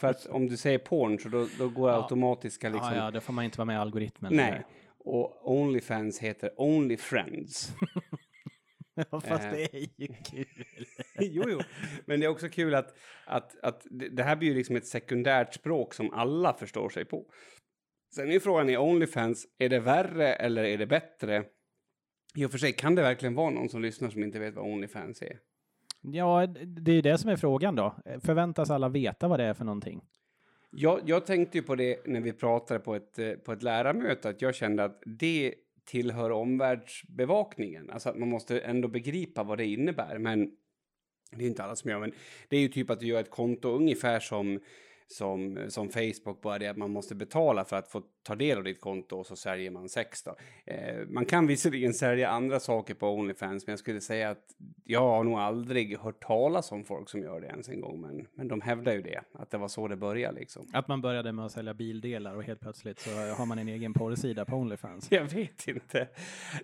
för 0.01 0.09
att 0.09 0.27
om 0.27 0.47
du 0.47 0.57
säger 0.57 0.79
porn 0.79 1.19
så 1.19 1.29
då, 1.29 1.47
då 1.59 1.69
går 1.69 1.91
Ja. 1.91 1.97
automatiska 1.97 2.69
liksom... 2.69 2.93
Ja, 2.95 3.05
ja, 3.05 3.11
då 3.11 3.21
får 3.21 3.33
man 3.33 3.45
inte 3.45 3.59
vara 3.59 3.67
med 3.67 3.75
i 3.75 3.79
algoritmen. 3.79 4.37
Nej. 4.37 4.65
Och 4.99 5.51
Onlyfans 5.59 6.19
heter 6.19 6.51
Only 6.57 6.97
Friends. 6.97 7.73
Ja, 9.11 9.21
Fast 9.21 9.45
Eh. 9.45 9.51
det 9.51 9.75
är 9.75 9.89
ju 9.97 10.07
kul. 10.07 10.65
jo, 11.21 11.45
jo. 11.49 11.61
Men 12.07 12.21
det 12.21 12.27
är 12.27 12.31
också 12.31 12.49
kul 12.49 12.75
att, 12.75 12.97
att, 13.27 13.57
att 13.63 13.87
det 13.91 14.09
det 14.09 14.23
här 14.23 14.37
blir 14.37 14.49
ju 14.49 14.55
liksom 14.55 14.77
ett 14.77 14.87
sekundärt 14.87 15.55
språk 15.55 15.95
som 15.95 16.11
alla 16.13 16.55
förstår 16.55 16.89
sig 16.89 17.05
på. 17.05 17.27
Sen 18.15 18.31
är 18.31 18.41
frågan 18.41 18.71
i 18.71 18.77
Onlyfans, 18.77 19.47
är 19.59 19.69
det 19.69 19.81
värre 19.81 20.35
eller 20.35 20.65
är 20.65 20.79
det 20.79 20.87
bättre? 20.87 21.45
I 22.35 22.45
och 22.45 22.51
för 22.51 22.59
sig, 22.59 22.73
kan 22.73 22.95
det 22.95 23.03
verkligen 23.03 23.35
vara 23.35 23.51
någon 23.51 23.69
som 23.69 23.83
lyssnar 23.83 24.11
som 24.11 24.23
inte 24.23 24.39
vet 24.39 24.55
vad 24.55 24.65
Onlyfans 24.65 25.23
är? 25.23 25.39
Ja, 26.01 26.47
det 26.47 26.91
är 26.91 26.95
ju 26.95 27.03
det 27.03 27.19
som 27.19 27.31
är 27.31 27.37
frågan 27.37 27.75
då. 27.75 27.97
Förväntas 28.25 28.71
alla 28.71 28.89
veta 28.89 29.29
vad 29.29 29.41
det 29.41 29.45
är 29.45 29.55
för 29.55 29.65
någonting? 29.65 30.05
Jag, 30.71 31.01
jag 31.07 31.27
tänkte 31.27 31.59
ju 31.59 31.63
på 31.63 31.75
det 31.75 32.07
när 32.07 32.21
vi 32.21 32.33
pratade 32.33 32.81
på 32.81 32.95
ett, 32.95 33.19
eh, 33.19 33.33
på 33.33 33.53
ett 33.53 33.63
lärarmöte, 33.63 34.29
att 34.29 34.43
jag 34.43 34.55
kände 34.55 34.85
att 34.85 35.03
det 35.07 35.55
tillhör 35.87 36.31
omvärldsbevakningen. 36.31 37.91
Alltså 37.91 38.09
att 38.09 38.19
man 38.19 38.29
måste 38.29 38.61
ändå 38.61 38.89
begripa 38.89 39.43
vad 39.43 39.59
det 39.59 39.67
innebär. 39.67 40.19
Men 40.19 40.51
det 41.31 41.45
är 41.45 41.49
inte 41.49 41.65
alla 41.65 41.77
som 41.77 41.91
gör, 41.91 41.99
men 41.99 42.13
det 42.49 42.57
är 42.57 42.61
ju 42.61 42.69
typ 42.69 42.91
att 42.91 43.01
du 43.01 43.07
gör 43.07 43.21
ett 43.21 43.31
konto 43.31 43.69
ungefär 43.69 44.21
som, 44.21 44.61
som, 45.09 45.59
som 45.69 45.89
Facebook, 45.89 46.41
bara 46.43 46.59
det 46.59 46.67
att 46.67 46.77
man 46.77 46.91
måste 46.91 47.15
betala 47.15 47.65
för 47.65 47.77
att 47.77 47.89
få 47.89 48.03
ta 48.23 48.35
del 48.35 48.59
av 48.59 48.65
ditt 48.65 48.81
konto 48.81 49.17
och 49.17 49.27
så 49.27 49.37
säljer 49.37 49.71
man 49.71 49.89
sex 49.89 50.23
då. 50.23 50.37
Eh, 50.65 51.07
man 51.09 51.25
kan 51.25 51.47
visserligen 51.47 51.95
sälja 51.95 52.29
andra 52.29 52.61
saker 52.61 52.95
på 52.95 53.09
Onlyfans, 53.09 53.67
men 53.67 53.73
jag 53.73 53.79
skulle 53.79 54.01
säga 54.01 54.31
att 54.31 54.55
jag 54.85 55.01
har 55.01 55.25
nog 55.25 55.39
aldrig 55.39 55.99
hört 55.99 56.23
talas 56.23 56.73
om 56.73 56.85
folk 56.85 57.09
som 57.09 57.23
gör 57.23 57.41
det 57.41 57.47
ens 57.47 57.69
en 57.69 57.81
gång, 57.81 58.01
men, 58.01 58.27
men 58.35 58.49
de 58.49 58.61
hävdar 58.61 58.93
ju 58.93 59.03
det, 59.03 59.21
att 59.33 59.51
det 59.51 59.59
var 59.59 59.69
så 59.69 59.89
det 59.89 59.97
började 59.97 60.39
liksom. 60.39 60.67
Att 60.73 60.89
man 60.89 61.01
började 61.01 61.33
med 61.33 61.47
att 61.47 61.53
sälja 61.53 61.75
bildelar 61.75 62.37
och 62.37 62.43
helt 62.43 62.61
plötsligt 62.61 63.01
så 63.01 63.11
har 63.11 63.47
man 63.47 63.59
en 63.59 63.69
egen 63.69 63.95
porrsida 63.95 64.45
på 64.45 64.57
Onlyfans. 64.57 65.07
Jag 65.11 65.25
vet 65.25 65.69
inte. 65.69 66.09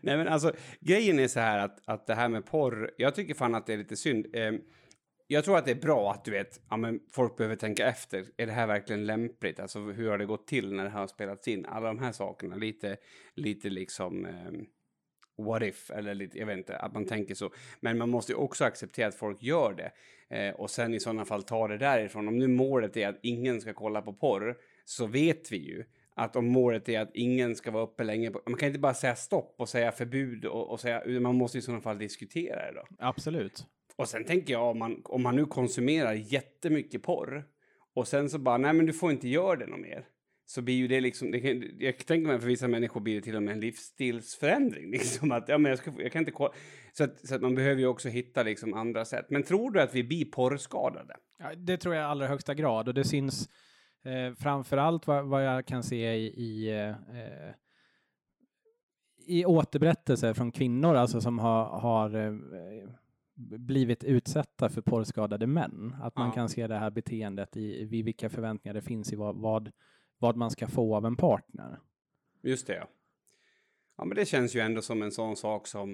Nej, 0.01 0.17
men 0.17 0.29
alltså 0.29 0.53
grejen 0.81 1.19
är 1.19 1.29
så 1.29 1.41
här 1.41 1.59
att, 1.59 1.81
att 1.85 2.07
det 2.07 2.15
här 2.15 2.29
med 2.29 2.47
porr, 2.47 2.91
jag 2.97 3.15
tycker 3.15 3.35
fan 3.35 3.55
att 3.55 3.67
det 3.67 3.73
är 3.73 3.79
lite 3.79 3.97
synd. 3.97 4.27
Eh, 4.33 4.53
jag 5.33 5.45
tror 5.45 5.59
att 5.59 5.65
det 5.65 5.71
är 5.71 5.81
bra 5.81 6.13
att 6.13 6.25
du 6.25 6.31
vet, 6.31 6.61
ja, 6.71 6.77
men 6.77 7.01
folk 7.13 7.37
behöver 7.37 7.57
tänka 7.57 7.87
efter. 7.87 8.25
Är 8.37 8.47
det 8.47 8.53
här 8.53 8.67
verkligen 8.67 9.07
lämpligt? 9.07 9.61
Alltså 9.61 9.79
hur 9.79 10.11
har 10.11 10.19
det 10.19 10.27
gått 10.27 10.47
till 10.47 10.73
när 10.73 10.85
det 10.85 10.91
här 10.91 11.01
har 11.01 11.07
spelats 11.07 11.49
in? 11.49 11.67
Alla 11.67 11.87
de 11.87 11.99
här 11.99 12.13
sakerna, 12.13 12.57
lite, 12.57 12.97
lite 13.35 13.71
liksom 13.71 14.27
eh, 14.27 14.53
what 15.45 15.63
if, 15.63 15.91
eller 15.91 16.15
lite, 16.15 16.39
jag 16.39 16.47
vet 16.47 16.59
inte, 16.59 16.77
att 16.77 16.95
man 16.95 17.05
tänker 17.05 17.35
så. 17.35 17.51
Men 17.81 17.99
man 17.99 18.09
måste 18.09 18.33
ju 18.33 18.37
också 18.37 18.65
acceptera 18.65 19.09
att 19.09 19.15
folk 19.15 19.43
gör 19.43 19.75
det. 19.75 19.93
Eh, 20.37 20.55
och 20.55 20.71
sen 20.71 20.95
i 20.95 21.01
sådana 21.01 21.25
fall 21.25 21.43
ta 21.43 21.69
det 21.69 21.79
därifrån. 21.79 22.29
Om 22.29 22.39
nu 22.39 22.49
målet 22.49 22.97
är 22.97 23.09
att 23.09 23.19
ingen 23.23 23.61
ska 23.61 23.73
kolla 23.73 24.03
på 24.03 24.13
porr, 24.13 24.57
så 24.85 25.07
vet 25.07 25.53
vi 25.53 25.57
ju 25.57 25.85
att 26.15 26.37
om 26.37 26.47
målet 26.47 26.89
är 26.89 27.01
att 27.01 27.11
ingen 27.15 27.57
ska 27.57 27.71
vara 27.71 27.83
uppe 27.83 28.05
länge, 28.05 28.31
på, 28.31 28.41
man 28.47 28.59
kan 28.59 28.67
inte 28.67 28.81
bara 28.81 28.95
säga 28.95 29.17
stopp 29.17 29.55
och 29.59 29.69
säga 29.69 29.93
förbud 29.93 30.45
och, 30.45 30.71
och 30.71 30.81
säga, 30.81 31.21
man 31.21 31.35
måste 31.35 31.59
i 31.59 31.63
sådana 31.63 31.83
fall 31.83 31.99
diskutera 31.99 32.67
det 32.67 32.73
då. 32.73 32.87
Absolut. 32.99 33.67
Och 33.97 34.09
sen 34.09 34.25
tänker 34.25 34.53
jag 34.53 34.71
om 34.71 34.79
man, 34.79 35.03
om 35.05 35.23
man 35.23 35.37
nu 35.37 35.47
konsumerar 35.47 36.13
jättemycket 36.13 37.03
porr 37.03 37.45
och 37.95 38.09
sen 38.09 38.31
så 38.31 38.39
bara, 38.39 38.59
nej 38.59 38.73
men 38.73 38.87
du 38.87 38.93
får 38.93 39.11
inte 39.11 39.29
göra 39.29 39.57
det 39.57 39.67
något 39.67 39.81
mer. 39.81 40.07
Så 40.45 40.63
blir 40.63 40.75
ju 40.75 40.89
det 40.89 41.01
liksom, 41.01 41.31
det 41.31 41.41
kan, 41.41 41.65
jag 41.79 41.99
tänker 41.99 42.27
mig 42.27 42.41
för 42.41 42.47
vissa 42.47 42.69
människor 42.69 43.01
blir 43.01 43.15
det 43.15 43.21
till 43.21 43.37
och 43.37 43.43
med 43.43 43.55
en 43.55 43.61
livsstilsförändring. 43.61 44.91
Liksom 44.91 45.33
att, 45.33 45.49
ja 45.49 45.59
men 45.59 45.71
jag, 45.71 45.79
ska, 45.79 45.93
jag 45.99 46.13
kan 46.13 46.21
inte 46.21 46.33
kolla. 46.33 46.53
Så 46.93 47.05
att, 47.05 47.29
så 47.29 47.35
att 47.35 47.43
man 47.43 47.55
behöver 47.55 47.81
ju 47.81 47.87
också 47.87 48.09
hitta 48.09 48.43
liksom 48.43 48.75
andra 48.75 49.05
sätt. 49.05 49.27
Men 49.31 49.43
tror 49.43 49.71
du 49.71 49.81
att 49.81 49.95
vi 49.95 50.05
blir 50.05 50.25
porrskadade? 50.25 51.17
Ja, 51.39 51.55
det 51.57 51.77
tror 51.77 51.95
jag 51.95 52.03
i 52.03 52.05
allra 52.05 52.27
högsta 52.27 52.55
grad 52.55 52.89
och 52.89 52.95
det 52.95 53.05
syns 53.05 53.49
eh, 54.05 54.35
framför 54.35 54.77
allt 54.77 55.07
vad, 55.07 55.29
vad 55.29 55.47
jag 55.47 55.67
kan 55.67 55.83
se 55.83 56.15
i, 56.15 56.27
i, 56.27 56.81
eh, 56.81 56.95
i 59.27 59.45
återberättelser 59.45 60.35
från 60.35 60.53
kvinnor 60.53 60.95
alltså 60.95 61.21
som 61.21 61.39
har, 61.39 61.65
har 61.65 62.15
eh, 62.17 62.33
blivit 63.35 64.05
utsatta 64.05 64.69
för 64.69 64.81
porrskadade 64.81 65.47
män. 65.47 65.97
Att 66.03 66.17
man 66.17 66.27
Ja. 66.29 66.35
kan 66.35 66.49
se 66.49 66.67
det 66.67 66.79
här 66.79 66.91
beteendet 66.91 67.57
i, 67.57 67.81
i 67.81 68.03
vilka 68.03 68.29
förväntningar 68.29 68.75
det 68.75 68.83
finns 68.83 69.13
i 69.13 69.17
vad, 69.17 69.37
vad, 69.37 69.71
vad 70.19 70.37
man 70.37 70.51
ska 70.51 70.67
få 70.69 70.97
av 70.97 71.07
en 71.07 71.17
partner. 71.17 71.79
Just 72.43 72.67
det, 72.67 72.75
ja. 72.75 72.89
Ja, 73.97 74.05
men 74.05 74.17
det 74.17 74.25
känns 74.27 74.57
ju 74.57 74.61
ändå 74.61 74.83
som 74.83 75.03
en 75.03 75.13
sån 75.13 75.37
sak 75.37 75.67
som, 75.67 75.91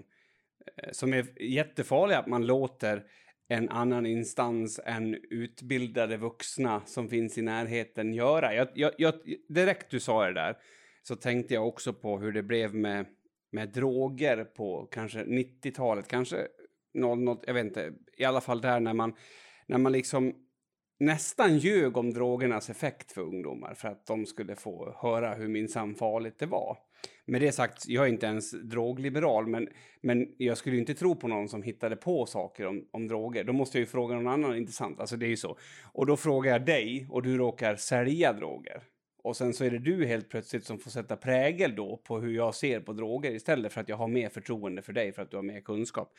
eh, 0.76 0.90
som 0.92 1.12
är 1.14 1.42
jättefarlig, 1.42 2.14
att 2.14 2.26
man 2.26 2.46
låter 2.46 3.04
en 3.48 3.68
annan 3.68 4.06
instans 4.06 4.80
än 4.84 5.14
utbildade 5.30 6.16
vuxna 6.16 6.82
som 6.86 7.08
finns 7.08 7.38
i 7.38 7.42
närheten 7.42 8.14
göra. 8.14 8.54
Jag, 8.54 8.68
jag, 8.74 8.92
jag, 8.98 9.14
direkt 9.48 9.90
du 9.90 10.00
sa 10.00 10.26
det 10.26 10.32
där 10.34 10.56
så 11.02 11.16
tänkte 11.16 11.54
jag 11.54 11.68
också 11.68 11.92
på 11.92 12.18
hur 12.18 12.32
det 12.32 12.42
blev 12.42 12.74
med, 12.74 13.06
med 13.50 13.68
droger 13.68 14.44
på 14.44 14.88
kanske 14.92 15.24
90-talet, 15.24 16.08
kanske 16.08 16.48
00, 16.94 17.42
jag 17.46 17.54
vet 17.54 17.64
inte, 17.64 17.92
i 18.16 18.24
alla 18.24 18.40
fall 18.40 18.60
där 18.60 18.80
när 18.80 18.94
man, 18.94 19.14
när 19.66 19.78
man 19.78 19.92
liksom 19.92 20.34
nästan 21.00 21.58
ljög 21.58 21.96
om 21.96 22.12
drogernas 22.12 22.70
effekt 22.70 23.12
för 23.12 23.20
ungdomar 23.20 23.74
för 23.74 23.88
att 23.88 24.06
de 24.06 24.26
skulle 24.26 24.56
få 24.56 24.96
höra 25.02 25.34
hur 25.34 25.48
minsann 25.48 25.94
farligt 25.94 26.38
det 26.38 26.46
var. 26.46 26.78
Med 27.26 27.40
det 27.40 27.52
sagt, 27.52 27.88
jag 27.88 28.04
är 28.04 28.08
inte 28.08 28.26
ens 28.26 28.50
drogliberal, 28.50 29.46
men, 29.46 29.68
men 30.02 30.34
jag 30.38 30.58
skulle 30.58 30.76
inte 30.76 30.94
tro 30.94 31.16
på 31.16 31.28
någon 31.28 31.48
som 31.48 31.62
hittade 31.62 31.96
på 31.96 32.26
saker 32.26 32.66
om, 32.66 32.88
om 32.90 33.08
droger. 33.08 33.44
Då 33.44 33.52
måste 33.52 33.78
jag 33.78 33.80
ju 33.80 33.86
fråga 33.86 34.14
någon 34.14 34.32
annan 34.32 34.56
intressant. 34.56 35.00
Alltså 35.00 35.16
det 35.16 35.26
är 35.26 35.30
ju 35.30 35.36
så. 35.36 35.58
Och 35.92 36.06
då 36.06 36.16
frågar 36.16 36.52
jag 36.52 36.66
dig 36.66 37.06
och 37.10 37.22
du 37.22 37.38
råkar 37.38 37.76
sälja 37.76 38.32
droger. 38.32 38.82
Och 39.22 39.36
sen 39.36 39.54
så 39.54 39.64
är 39.64 39.70
det 39.70 39.78
du 39.78 40.06
helt 40.06 40.28
plötsligt 40.28 40.64
som 40.64 40.78
får 40.78 40.90
sätta 40.90 41.16
prägel 41.16 41.74
då 41.76 41.96
på 41.96 42.18
hur 42.18 42.32
jag 42.32 42.54
ser 42.54 42.80
på 42.80 42.92
droger 42.92 43.30
istället 43.30 43.72
för 43.72 43.80
att 43.80 43.88
jag 43.88 43.96
har 43.96 44.08
mer 44.08 44.28
förtroende 44.28 44.82
för 44.82 44.92
dig 44.92 45.12
för 45.12 45.22
att 45.22 45.30
du 45.30 45.36
har 45.36 45.42
mer 45.42 45.60
kunskap. 45.60 46.12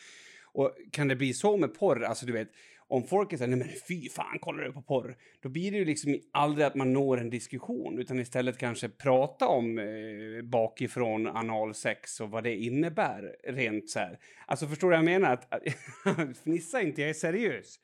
Och 0.54 0.76
kan 0.92 1.08
det 1.08 1.16
bli 1.16 1.34
så 1.34 1.58
med 1.58 1.74
porr, 1.74 2.04
alltså 2.04 2.26
du 2.26 2.34
vet, 2.34 2.52
om 2.88 3.04
folk 3.04 3.34
är 3.34 3.38
så 3.38 3.48
nej 3.48 3.60
men 3.60 3.70
fy 3.88 4.10
fan, 4.10 4.40
kollar 4.40 4.64
du 4.64 4.74
på 4.74 4.82
porr? 4.82 5.16
Då 5.42 5.50
blir 5.50 5.72
det 5.72 5.78
ju 5.78 5.86
liksom 5.86 6.20
aldrig 6.32 6.68
att 6.68 6.76
man 6.76 6.94
når 6.94 7.20
en 7.20 7.30
diskussion, 7.30 8.00
utan 8.00 8.20
istället 8.20 8.58
kanske 8.58 8.90
prata 8.90 9.48
om 9.48 9.80
eh, 9.80 10.44
bakifrån 10.44 11.28
analsex 11.28 12.20
och 12.20 12.32
vad 12.32 12.44
det 12.44 12.56
innebär 12.56 13.36
rent 13.44 13.90
så 13.90 14.00
här. 14.00 14.20
Alltså 14.46 14.68
förstår 14.68 14.88
du 14.88 14.98
vad 14.98 14.98
jag 14.98 15.22
menar? 15.22 15.34
Att, 15.34 15.54
att, 15.54 16.38
fnissa 16.44 16.82
inte, 16.82 17.02
jag 17.02 17.10
är 17.10 17.14
seriös. 17.14 17.80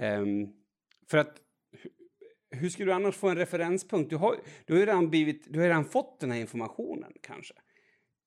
Um, 0.00 0.52
för 1.10 1.18
att 1.18 1.36
hur 2.50 2.68
skulle 2.68 2.90
du 2.90 2.94
annars 2.94 3.16
få 3.16 3.28
en 3.28 3.36
referenspunkt? 3.36 4.10
Du 4.10 4.16
har, 4.16 4.36
du 4.64 4.72
har 4.72 4.80
ju 4.80 4.86
redan, 4.86 5.10
blivit, 5.10 5.52
du 5.52 5.58
har 5.58 5.66
redan 5.66 5.84
fått 5.84 6.20
den 6.20 6.30
här 6.30 6.40
informationen 6.40 7.12
kanske. 7.22 7.54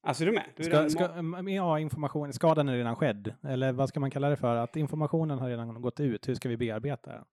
Alltså 0.03 0.23
är 0.23 0.25
du 0.25 0.31
med? 0.31 0.45
Du 0.55 0.63
ska, 0.63 0.89
ska, 0.89 1.09
ja, 1.47 1.79
information, 1.79 2.33
skadan 2.33 2.69
är 2.69 2.77
redan 2.77 2.95
skedd. 2.95 3.33
Eller 3.43 3.71
vad 3.71 3.89
ska 3.89 3.99
man 3.99 4.11
kalla 4.11 4.29
det 4.29 4.37
för? 4.37 4.55
Att 4.55 4.75
informationen 4.75 5.39
har 5.39 5.49
redan 5.49 5.81
gått 5.81 5.99
ut. 5.99 6.29
Hur 6.29 6.35
ska 6.35 6.49
vi 6.49 6.57
bearbeta 6.57 7.11
den? 7.11 7.25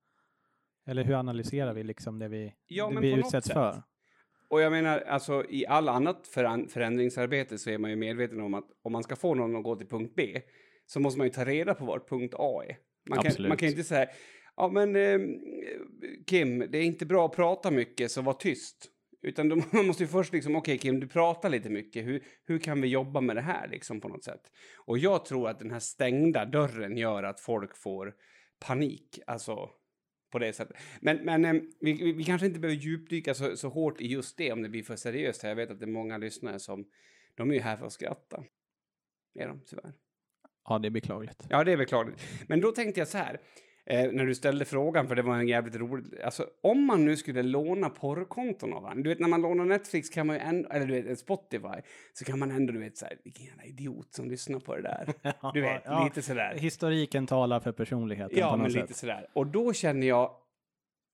Eller 0.86 1.04
hur 1.04 1.14
analyserar 1.14 1.74
vi 1.74 1.82
liksom 1.82 2.18
det 2.18 2.28
vi, 2.28 2.54
ja, 2.66 2.90
det 2.90 3.00
vi 3.00 3.12
utsätts 3.12 3.52
för? 3.52 3.82
Och 4.50 4.60
jag 4.60 4.72
menar, 4.72 4.98
alltså 4.98 5.44
i 5.48 5.66
all 5.66 5.88
annat 5.88 6.28
förändringsarbete 6.70 7.58
så 7.58 7.70
är 7.70 7.78
man 7.78 7.90
ju 7.90 7.96
medveten 7.96 8.40
om 8.40 8.54
att 8.54 8.64
om 8.82 8.92
man 8.92 9.02
ska 9.02 9.16
få 9.16 9.34
någon 9.34 9.56
att 9.56 9.64
gå 9.64 9.76
till 9.76 9.88
punkt 9.88 10.12
B 10.16 10.40
så 10.86 11.00
måste 11.00 11.18
man 11.18 11.26
ju 11.26 11.32
ta 11.32 11.44
reda 11.44 11.74
på 11.74 11.84
vart 11.84 12.08
punkt 12.08 12.34
A 12.38 12.62
är. 12.68 12.76
Man 13.10 13.18
kan, 13.18 13.48
man 13.48 13.56
kan 13.56 13.68
inte 13.68 13.84
säga, 13.84 14.08
ja 14.56 14.68
men 14.68 14.96
eh, 14.96 15.18
Kim, 16.26 16.58
det 16.58 16.78
är 16.78 16.82
inte 16.82 17.06
bra 17.06 17.26
att 17.26 17.36
prata 17.36 17.70
mycket 17.70 18.10
så 18.10 18.22
var 18.22 18.32
tyst. 18.32 18.90
Utan 19.22 19.48
de, 19.48 19.62
man 19.72 19.86
måste 19.86 20.02
ju 20.02 20.08
först 20.08 20.32
liksom, 20.32 20.56
okej 20.56 20.74
okay, 20.74 20.78
Kim, 20.78 21.00
du 21.00 21.08
pratar 21.08 21.48
lite 21.48 21.70
mycket. 21.70 22.06
Hur, 22.06 22.22
hur 22.44 22.58
kan 22.58 22.80
vi 22.80 22.88
jobba 22.88 23.20
med 23.20 23.36
det 23.36 23.42
här 23.42 23.68
liksom 23.68 24.00
på 24.00 24.08
något 24.08 24.24
sätt? 24.24 24.52
Och 24.76 24.98
jag 24.98 25.24
tror 25.24 25.48
att 25.48 25.58
den 25.58 25.70
här 25.70 25.80
stängda 25.80 26.44
dörren 26.44 26.96
gör 26.96 27.22
att 27.22 27.40
folk 27.40 27.76
får 27.76 28.14
panik, 28.58 29.18
alltså 29.26 29.70
på 30.30 30.38
det 30.38 30.52
sättet. 30.52 30.76
Men, 31.00 31.16
men 31.16 31.44
eh, 31.44 31.62
vi, 31.80 31.92
vi, 31.92 32.12
vi, 32.12 32.24
kanske 32.24 32.46
inte 32.46 32.60
behöver 32.60 32.80
djupdyka 32.80 33.34
så, 33.34 33.56
så 33.56 33.68
hårt 33.68 34.00
i 34.00 34.06
just 34.06 34.36
det 34.36 34.52
om 34.52 34.62
det 34.62 34.68
blir 34.68 34.82
för 34.82 34.96
seriöst. 34.96 35.42
Jag 35.42 35.56
vet 35.56 35.70
att 35.70 35.80
det 35.80 35.84
är 35.84 35.90
många 35.90 36.18
lyssnare 36.18 36.58
som, 36.58 36.88
de 37.34 37.50
är 37.50 37.54
ju 37.54 37.60
här 37.60 37.76
för 37.76 37.86
att 37.86 37.92
skratta. 37.92 38.44
Är 39.34 39.48
de 39.48 39.60
tyvärr. 39.66 39.92
Ja, 40.68 40.78
det 40.78 40.88
är 40.88 40.90
beklagligt. 40.90 41.46
Ja, 41.50 41.64
det 41.64 41.72
är 41.72 41.76
beklagligt. 41.76 42.20
Men 42.48 42.60
då 42.60 42.72
tänkte 42.72 43.00
jag 43.00 43.08
så 43.08 43.18
här 43.18 43.40
eh, 43.90 44.12
när 44.12 44.26
du 44.26 44.34
ställde 44.34 44.64
frågan, 44.64 45.08
för 45.08 45.14
det 45.16 45.22
var 45.22 45.36
en 45.36 45.48
jävligt 45.48 45.76
rolig... 45.76 46.20
Alltså, 46.24 46.46
om 46.62 46.84
man 46.84 47.04
nu 47.04 47.16
skulle 47.16 47.42
låna 47.42 47.90
porrkonton 47.90 48.72
av 48.72 48.82
varandra. 48.82 49.02
Du 49.02 49.08
vet, 49.08 49.18
när 49.18 49.28
man 49.28 49.42
lånar 49.42 49.64
Netflix 49.64 50.08
kan 50.08 50.26
man 50.26 50.36
ju 50.36 50.42
ändå, 50.42 50.68
eller 50.68 50.86
du 50.86 51.02
vet, 51.02 51.18
Spotify, 51.18 51.80
så 52.12 52.24
kan 52.24 52.38
man 52.38 52.50
ändå, 52.50 52.72
du 52.72 52.78
vet, 52.78 52.96
så 52.96 53.04
här, 53.06 53.18
vilken 53.24 53.44
jävla 53.46 53.64
idiot 53.64 54.14
som 54.14 54.30
lyssnar 54.30 54.60
på 54.60 54.76
det 54.76 54.82
där. 54.82 55.14
Du 55.54 55.60
vet, 55.60 55.82
ja, 55.84 56.04
lite 56.04 56.22
sådär. 56.22 56.54
Historiken 56.58 57.26
talar 57.26 57.60
för 57.60 57.72
personligheten 57.72 58.38
Ja, 58.38 58.50
på 58.50 58.56
något 58.56 58.62
men 58.62 58.72
sätt. 58.72 58.82
lite 58.82 58.94
sådär. 58.94 59.26
Och 59.32 59.46
då 59.46 59.72
känner 59.72 60.06
jag, 60.06 60.30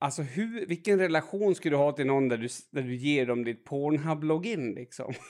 alltså 0.01 0.23
hur, 0.23 0.67
vilken 0.67 0.99
relation 0.99 1.55
skulle 1.55 1.77
du 1.77 1.79
ha 1.79 1.93
till 1.93 2.07
någon 2.07 2.29
där 2.29 2.37
du, 2.39 2.49
där 2.71 2.83
du 2.83 2.95
ger 2.95 3.27
dem 3.27 3.45
ditt 3.45 3.65
Pornhub-login 3.65 4.75
liksom? 4.75 5.13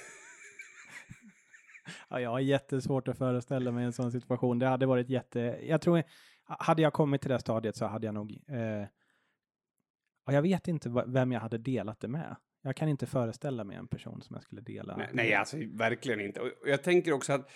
Ja, 2.08 2.20
jag 2.20 2.30
har 2.30 2.40
jättesvårt 2.40 3.08
att 3.08 3.18
föreställa 3.18 3.70
mig 3.70 3.84
en 3.84 3.92
sån 3.92 4.12
situation. 4.12 4.58
Det 4.58 4.66
hade 4.66 4.86
varit 4.86 5.08
jätte... 5.10 5.58
Jag 5.62 5.80
tror 5.80 6.02
hade 6.44 6.82
jag 6.82 6.92
kommit 6.92 7.20
till 7.20 7.30
det 7.30 7.38
stadiet 7.38 7.76
så 7.76 7.86
hade 7.86 8.06
jag 8.06 8.14
nog... 8.14 8.38
Eh, 8.48 8.86
jag 10.26 10.42
vet 10.42 10.68
inte 10.68 11.04
vem 11.06 11.32
jag 11.32 11.40
hade 11.40 11.58
delat 11.58 12.00
det 12.00 12.08
med. 12.08 12.36
Jag 12.62 12.76
kan 12.76 12.88
inte 12.88 13.06
föreställa 13.06 13.64
mig 13.64 13.76
en 13.76 13.88
person 13.88 14.22
som 14.22 14.34
jag 14.34 14.42
skulle 14.42 14.60
dela. 14.60 14.96
Nej, 14.96 15.10
nej 15.12 15.34
alltså 15.34 15.56
verkligen 15.72 16.20
inte. 16.20 16.40
Och 16.40 16.48
jag 16.64 16.82
tänker 16.82 17.12
också 17.12 17.32
att, 17.32 17.50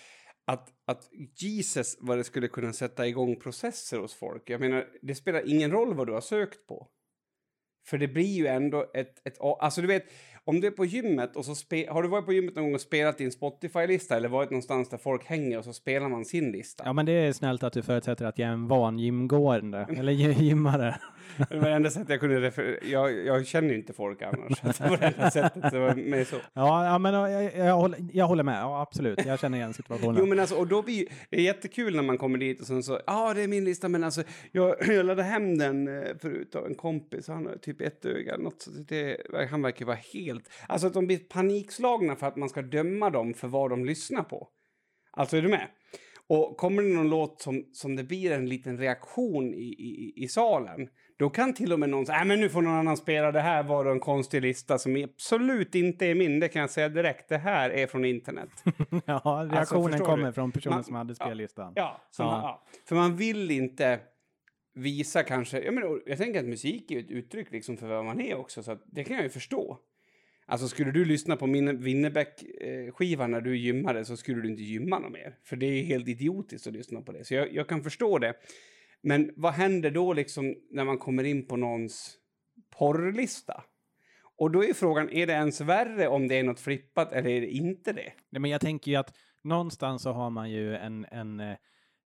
att, 0.45 0.69
att 0.85 1.09
Jesus, 1.35 1.97
vad 1.99 2.17
det 2.17 2.23
skulle 2.23 2.47
kunna 2.47 2.73
sätta 2.73 3.07
igång 3.07 3.39
processer 3.39 3.99
hos 3.99 4.13
folk. 4.13 4.49
Jag 4.49 4.61
menar, 4.61 4.87
det 5.01 5.15
spelar 5.15 5.49
ingen 5.49 5.71
roll 5.71 5.93
vad 5.93 6.07
du 6.07 6.13
har 6.13 6.21
sökt 6.21 6.67
på. 6.67 6.87
För 7.87 7.97
det 7.97 8.07
blir 8.07 8.37
ju 8.37 8.47
ändå 8.47 8.91
ett, 8.93 9.27
ett... 9.27 9.37
Alltså 9.39 9.81
du 9.81 9.87
vet, 9.87 10.05
om 10.45 10.61
du 10.61 10.67
är 10.67 10.71
på 10.71 10.85
gymmet 10.85 11.35
och 11.35 11.45
så 11.45 11.53
Har 11.89 12.03
du 12.03 12.09
varit 12.09 12.25
på 12.25 12.33
gymmet 12.33 12.55
någon 12.55 12.65
gång 12.65 12.73
och 12.73 12.81
spelat 12.81 13.17
din 13.17 13.31
Spotify-lista 13.31 14.17
eller 14.17 14.29
varit 14.29 14.49
någonstans 14.49 14.89
där 14.89 14.97
folk 14.97 15.25
hänger 15.25 15.57
och 15.57 15.65
så 15.65 15.73
spelar 15.73 16.09
man 16.09 16.25
sin 16.25 16.51
lista? 16.51 16.83
Ja, 16.85 16.93
men 16.93 17.05
det 17.05 17.11
är 17.11 17.33
snällt 17.33 17.63
att 17.63 17.73
du 17.73 17.81
förutsätter 17.81 18.25
att 18.25 18.39
jag 18.39 18.49
är 18.49 18.53
en 18.53 18.67
van 18.67 18.99
gymgående, 18.99 19.87
eller 19.97 20.11
gymmare. 20.11 20.99
det 21.49 21.57
var 21.57 21.69
det 21.69 21.75
enda 21.75 21.89
sättet 21.89 22.09
jag 22.09 22.19
kunde. 22.19 22.51
Jag, 22.83 23.25
jag 23.25 23.47
känner 23.47 23.69
ju 23.69 23.75
inte 23.75 23.93
folk 23.93 24.21
annars. 24.21 24.61
det 24.77 24.89
var 24.89 24.97
det 24.97 25.05
enda 25.05 25.31
sättet. 25.31 25.71
Det 25.71 25.79
var 25.79 25.95
med 25.95 26.27
så. 26.27 26.35
Ja, 26.53 26.85
ja 26.85 26.97
men 26.97 27.13
jag, 27.13 27.31
jag, 27.31 27.57
jag, 27.67 27.75
håller, 27.75 27.99
jag 28.13 28.27
håller 28.27 28.43
med. 28.43 28.61
Ja, 28.61 28.81
absolut. 28.81 29.25
Jag 29.25 29.39
känner 29.39 29.57
igen 29.57 29.73
situationen. 29.73 30.15
jo, 30.19 30.25
men 30.25 30.39
alltså, 30.39 30.55
och 30.55 30.67
då 30.67 30.81
blir 30.81 31.05
det 31.29 31.37
är 31.37 31.41
jättekul 31.41 31.95
när 31.95 32.03
man 32.03 32.17
kommer 32.17 32.37
dit 32.37 32.61
och 32.61 32.67
sen 32.67 32.83
så, 32.83 32.93
ja, 32.93 33.01
ah, 33.05 33.33
det 33.33 33.41
är 33.41 33.47
min 33.47 33.65
lista, 33.65 33.89
men 33.89 34.03
alltså, 34.03 34.23
jag, 34.51 34.75
jag 34.87 35.05
laddade 35.05 35.23
hem 35.23 35.57
den 35.57 35.87
eh, 35.87 36.17
förut 36.21 36.55
av 36.55 36.65
en 36.65 36.75
kompis. 36.75 37.27
Han 37.27 37.45
har 37.45 37.55
typ 37.55 37.81
ett 37.81 38.05
öga, 38.05 38.37
något, 38.37 38.61
så 38.61 38.71
det, 38.71 39.17
han 39.49 39.61
verkar 39.61 39.85
vara 39.85 39.97
helt... 40.13 40.28
Alltså 40.67 40.87
att 40.87 40.93
de 40.93 41.07
blir 41.07 41.19
panikslagna 41.19 42.15
för 42.15 42.27
att 42.27 42.35
man 42.35 42.49
ska 42.49 42.61
döma 42.61 43.09
dem 43.09 43.33
för 43.33 43.47
vad 43.47 43.69
de 43.69 43.85
lyssnar 43.85 44.23
på. 44.23 44.47
Alltså, 45.11 45.37
är 45.37 45.41
du 45.41 45.49
med? 45.49 45.67
Och 46.27 46.57
kommer 46.57 46.83
det 46.83 46.89
någon 46.89 47.09
låt 47.09 47.41
som, 47.41 47.65
som 47.73 47.95
det 47.95 48.03
blir 48.03 48.31
en 48.31 48.49
liten 48.49 48.77
reaktion 48.77 49.53
i, 49.53 49.67
i, 49.67 50.13
i 50.23 50.27
salen, 50.27 50.89
då 51.19 51.29
kan 51.29 51.53
till 51.53 51.73
och 51.73 51.79
med 51.79 51.89
någon 51.89 52.05
säga, 52.05 52.25
men 52.25 52.39
nu 52.39 52.49
får 52.49 52.61
någon 52.61 52.73
annan 52.73 52.97
spela, 52.97 53.31
det 53.31 53.41
här 53.41 53.63
var 53.63 53.85
en 53.85 53.99
konstig 53.99 54.41
lista 54.41 54.77
som 54.77 55.03
absolut 55.03 55.75
inte 55.75 56.05
är 56.05 56.15
min, 56.15 56.39
det 56.39 56.47
kan 56.47 56.59
jag 56.59 56.69
säga 56.69 56.89
direkt, 56.89 57.29
det 57.29 57.37
här 57.37 57.69
är 57.69 57.87
från 57.87 58.05
internet. 58.05 58.49
ja, 59.05 59.21
alltså, 59.23 59.55
reaktionen 59.55 59.93
alltså, 59.93 60.05
kommer 60.05 60.27
du? 60.27 60.33
från 60.33 60.51
personen 60.51 60.75
man, 60.75 60.83
som 60.83 60.95
hade 60.95 61.15
spellistan. 61.15 61.73
Ja, 61.75 62.01
ja, 62.17 62.25
man, 62.25 62.41
ja, 62.41 62.63
för 62.85 62.95
man 62.95 63.15
vill 63.15 63.51
inte 63.51 63.99
visa 64.73 65.23
kanske, 65.23 65.61
jag, 65.61 65.73
menar, 65.73 66.01
jag 66.05 66.17
tänker 66.17 66.39
att 66.39 66.45
musik 66.45 66.91
är 66.91 66.99
ett 66.99 67.11
uttryck 67.11 67.51
liksom 67.51 67.77
för 67.77 67.87
vad 67.87 68.05
man 68.05 68.21
är 68.21 68.37
också, 68.37 68.63
så 68.63 68.77
det 68.85 69.03
kan 69.03 69.15
jag 69.15 69.23
ju 69.23 69.29
förstå. 69.29 69.77
Alltså 70.49 70.67
skulle 70.67 70.91
du 70.91 71.05
lyssna 71.05 71.35
på 71.35 71.47
min 71.47 71.83
Winnerbäck-skiva 71.83 73.27
när 73.27 73.41
du 73.41 73.57
gymmade 73.57 74.05
så 74.05 74.17
skulle 74.17 74.41
du 74.41 74.49
inte 74.49 74.63
gymma 74.63 74.99
något 74.99 75.11
mer. 75.11 75.35
För 75.43 75.55
det 75.55 75.65
är 75.65 75.83
helt 75.83 76.07
idiotiskt 76.07 76.67
att 76.67 76.73
lyssna 76.73 77.01
på 77.01 77.11
det. 77.11 77.25
Så 77.25 77.33
jag, 77.33 77.53
jag 77.53 77.67
kan 77.67 77.83
förstå 77.83 78.19
det. 78.19 78.33
Men 79.01 79.31
vad 79.35 79.53
händer 79.53 79.91
då 79.91 80.13
liksom 80.13 80.55
när 80.71 80.83
man 80.83 80.97
kommer 80.97 81.23
in 81.23 81.47
på 81.47 81.57
någons 81.57 82.17
porrlista? 82.77 83.63
Och 84.37 84.51
då 84.51 84.63
är 84.63 84.73
frågan, 84.73 85.09
är 85.09 85.27
det 85.27 85.33
ens 85.33 85.61
värre 85.61 86.07
om 86.07 86.27
det 86.27 86.35
är 86.35 86.43
något 86.43 86.59
flippat 86.59 87.13
eller 87.13 87.29
är 87.29 87.41
det 87.41 87.49
inte 87.49 87.93
det? 87.93 88.11
Nej, 88.29 88.41
men 88.41 88.51
jag 88.51 88.61
tänker 88.61 88.91
ju 88.91 88.97
att 88.97 89.13
någonstans 89.43 90.01
så 90.01 90.11
har 90.11 90.29
man 90.29 90.51
ju 90.51 90.75
en, 90.75 91.05
en, 91.11 91.39
eh, 91.39 91.55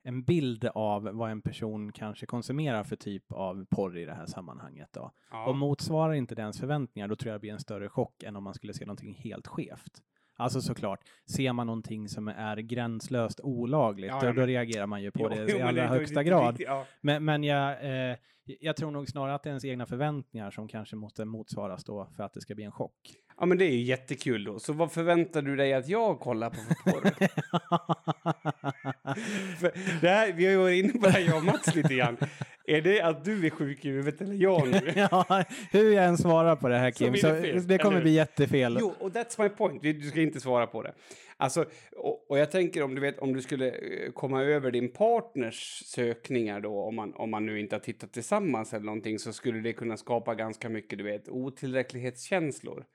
en 0.03 0.23
bild 0.23 0.65
av 0.65 1.03
vad 1.03 1.31
en 1.31 1.41
person 1.41 1.91
kanske 1.91 2.25
konsumerar 2.25 2.83
för 2.83 2.95
typ 2.95 3.31
av 3.31 3.65
porr 3.65 3.97
i 3.97 4.05
det 4.05 4.13
här 4.13 4.25
sammanhanget. 4.25 4.89
Då. 4.91 5.11
Ja. 5.31 5.45
Och 5.45 5.55
motsvarar 5.55 6.13
inte 6.13 6.35
dens 6.35 6.59
förväntningar, 6.59 7.07
då 7.07 7.15
tror 7.15 7.31
jag 7.31 7.35
det 7.35 7.41
blir 7.41 7.51
en 7.51 7.59
större 7.59 7.89
chock 7.89 8.23
än 8.23 8.35
om 8.35 8.43
man 8.43 8.53
skulle 8.53 8.73
se 8.73 8.85
någonting 8.85 9.13
helt 9.13 9.47
skevt. 9.47 10.01
Alltså 10.35 10.61
såklart, 10.61 10.99
ser 11.35 11.53
man 11.53 11.67
någonting 11.67 12.09
som 12.09 12.27
är 12.27 12.57
gränslöst 12.57 13.39
olagligt, 13.43 14.13
ja, 14.21 14.21
då, 14.21 14.31
då, 14.31 14.45
reagerar 14.45 14.85
man 14.85 15.01
ju 15.03 15.11
på 15.11 15.19
jo, 15.19 15.29
det 15.29 15.51
jo, 15.51 15.57
i 15.57 15.61
allra 15.61 15.81
det, 15.81 15.87
högsta 15.87 16.19
det, 16.19 16.23
grad. 16.23 16.55
Ja. 16.59 16.85
Men, 17.01 17.25
men 17.25 17.43
jag, 17.43 17.71
eh, 17.71 18.17
jag 18.43 18.75
tror 18.75 18.91
nog 18.91 19.09
snarare 19.09 19.35
att 19.35 19.43
det 19.43 19.47
är 19.47 19.51
ens 19.51 19.65
egna 19.65 19.85
förväntningar 19.85 20.51
som 20.51 20.67
kanske 20.67 20.95
måste 20.95 21.25
motsvaras 21.25 21.83
då 21.83 22.09
för 22.15 22.23
att 22.23 22.33
det 22.33 22.41
ska 22.41 22.55
bli 22.55 22.63
en 22.63 22.71
chock. 22.71 23.15
Ja, 23.39 23.45
men 23.45 23.57
det 23.57 23.65
är 23.65 23.71
ju 23.71 23.81
jättekul 23.81 24.43
då. 24.43 24.59
Så 24.59 24.73
vad 24.73 24.91
förväntar 24.91 25.41
du 25.41 25.55
dig 25.55 25.73
att 25.73 25.87
jag 25.87 26.19
kollar 26.19 26.49
på 26.49 26.55
för 26.55 26.91
porr? 26.91 27.03
det 30.01 30.09
här, 30.09 30.33
vi 30.33 30.45
har 30.45 30.51
ju 30.51 30.57
varit 30.57 30.83
inne 30.83 30.93
på 30.93 31.07
det 31.07 31.11
här, 31.11 31.19
jag 31.19 31.37
och 31.37 31.43
Mats, 31.43 31.75
lite 31.75 31.95
grann. 31.95 32.17
Är 32.65 32.81
det 32.81 33.01
att 33.01 33.25
du 33.25 33.45
är 33.45 33.49
sjuk 33.49 33.85
i 33.85 33.89
huvudet 33.89 34.21
eller 34.21 34.35
jag 34.35 34.67
nu? 34.67 34.93
ja, 35.11 35.43
hur 35.71 35.93
jag 35.93 36.05
än 36.05 36.17
svarar 36.17 36.55
på 36.55 36.67
det 36.67 36.77
här 36.77 36.91
Kim, 36.91 37.15
så, 37.15 37.27
det, 37.27 37.61
så 37.61 37.67
det 37.67 37.77
kommer 37.77 38.01
bli 38.01 38.11
jättefel. 38.11 38.77
Jo, 38.79 38.93
och 38.99 39.11
that's 39.11 39.43
my 39.43 39.49
point. 39.49 39.81
Du 39.81 40.01
ska 40.01 40.21
inte 40.21 40.39
svara 40.39 40.67
på 40.67 40.83
det. 40.83 40.93
Alltså, 41.37 41.65
och, 41.95 42.31
och, 42.31 42.39
jag 42.39 42.51
tänker 42.51 42.83
om 42.83 42.95
du 42.95 43.01
vet, 43.01 43.19
om 43.19 43.33
du 43.33 43.41
skulle 43.41 43.67
eh, 43.67 44.11
komma 44.11 44.43
över 44.43 44.71
din 44.71 44.91
partners 44.91 45.83
sökningar 45.85 46.61
då, 46.61 46.81
om 46.81 46.95
man, 46.95 47.13
om 47.13 47.31
man 47.31 47.45
nu 47.45 47.59
inte 47.59 47.75
har 47.75 47.79
tittat 47.79 48.13
tillsammans 48.13 48.73
eller 48.73 48.85
någonting, 48.85 49.19
så 49.19 49.33
skulle 49.33 49.59
det 49.59 49.73
kunna 49.73 49.97
skapa 49.97 50.35
ganska 50.35 50.69
mycket, 50.69 50.97
du 50.97 51.03
vet, 51.03 51.29
otillräcklighetskänslor 51.29 52.85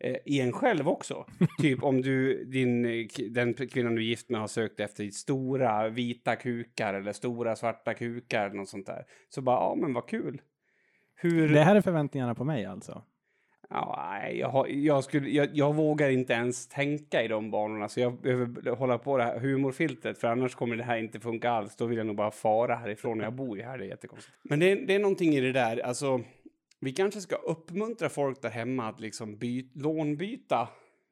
eh, 0.00 0.16
i 0.24 0.40
en 0.40 0.52
själv 0.52 0.88
också. 0.88 1.26
typ 1.58 1.82
om 1.82 2.02
du, 2.02 2.44
din, 2.44 2.82
den 3.30 3.54
kvinnan 3.54 3.94
du 3.94 4.02
är 4.02 4.06
gift 4.06 4.28
med 4.28 4.40
har 4.40 4.48
sökt 4.48 4.80
efter 4.80 5.10
stora 5.10 5.88
vita 5.88 6.36
kukar 6.36 6.94
eller 6.94 7.12
stora 7.12 7.56
svarta 7.56 7.94
kukar 7.94 8.46
eller 8.46 8.56
något 8.56 8.68
sånt 8.68 8.86
där. 8.86 9.04
Så 9.28 9.42
bara, 9.42 9.56
ja 9.56 9.74
men 9.80 9.94
vad 9.94 10.08
kul. 10.08 10.42
hur... 11.14 11.48
Det 11.48 11.60
här 11.60 11.76
är 11.76 11.80
förväntningarna 11.80 12.34
på 12.34 12.44
mig 12.44 12.64
alltså. 12.64 13.02
Ja, 13.70 14.08
nej, 14.12 14.38
jag, 14.38 14.48
har, 14.48 14.66
jag, 14.66 15.04
skulle, 15.04 15.30
jag, 15.30 15.48
jag 15.52 15.74
vågar 15.74 16.10
inte 16.10 16.32
ens 16.32 16.68
tänka 16.68 17.22
i 17.22 17.28
de 17.28 17.50
banorna, 17.50 17.88
så 17.88 18.00
jag 18.00 18.20
behöver 18.20 18.76
hålla 18.76 18.98
på 18.98 19.16
det 19.16 19.24
här 19.24 19.38
humorfiltret, 19.38 20.18
för 20.18 20.28
annars 20.28 20.54
kommer 20.54 20.76
det 20.76 20.84
här 20.84 20.98
inte 20.98 21.20
funka 21.20 21.50
alls. 21.50 21.76
Då 21.76 21.86
vill 21.86 21.98
jag 21.98 22.06
nog 22.06 22.16
bara 22.16 22.30
fara 22.30 22.76
härifrån, 22.76 23.20
och 23.20 23.26
jag 23.26 23.32
bor 23.32 23.56
ju 23.56 23.62
här, 23.64 23.78
det 23.78 23.84
är 23.84 23.88
jättekonstigt. 23.88 24.36
Men 24.42 24.60
det, 24.60 24.74
det 24.74 24.94
är 24.94 24.98
någonting 24.98 25.34
i 25.34 25.40
det 25.40 25.52
där, 25.52 25.78
alltså, 25.78 26.20
vi 26.80 26.92
kanske 26.92 27.20
ska 27.20 27.36
uppmuntra 27.36 28.08
folk 28.08 28.42
där 28.42 28.50
hemma 28.50 28.88
att 28.88 29.00
liksom 29.00 29.38
byt, 29.38 29.76
lånbyta 29.76 30.68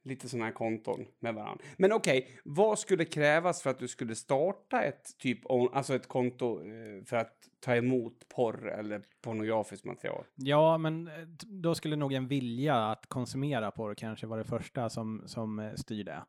lite 0.07 0.29
sådana 0.29 0.45
här 0.45 0.53
konton 0.53 1.07
med 1.21 1.35
varandra. 1.35 1.65
Men 1.77 1.93
okej, 1.93 2.19
okay, 2.19 2.37
vad 2.45 2.79
skulle 2.79 3.05
krävas 3.05 3.63
för 3.63 3.71
att 3.71 3.79
du 3.79 3.89
skulle 3.89 4.15
starta 4.15 4.83
ett 4.83 5.19
typ, 5.19 5.51
alltså 5.73 5.95
ett 5.95 6.09
konto 6.09 6.61
eh, 6.61 7.05
för 7.05 7.17
att 7.17 7.37
ta 7.61 7.77
emot 7.77 8.29
porr 8.29 8.69
eller 8.69 9.03
pornografiskt 9.23 9.85
material? 9.85 10.25
Ja, 10.35 10.79
men 10.79 11.09
eh, 11.09 11.13
då 11.39 11.75
skulle 11.75 11.97
nog 11.97 12.13
en 12.13 12.29
vilja 12.29 12.77
att 12.77 13.07
konsumera 13.07 13.71
porr 13.71 13.95
kanske 13.95 14.27
vara 14.27 14.43
det 14.43 14.49
första 14.49 14.89
som, 14.89 15.23
som 15.27 15.59
eh, 15.59 15.75
styr 15.75 16.05
det. 16.05 16.23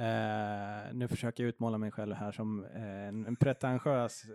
Uh, 0.00 0.94
nu 0.94 1.08
försöker 1.08 1.42
jag 1.42 1.48
utmåla 1.48 1.78
mig 1.78 1.90
själv 1.90 2.14
här 2.14 2.32
som 2.32 2.64
uh, 2.64 3.08
en 3.08 3.36
pretentiös 3.36 4.24
uh, 4.24 4.32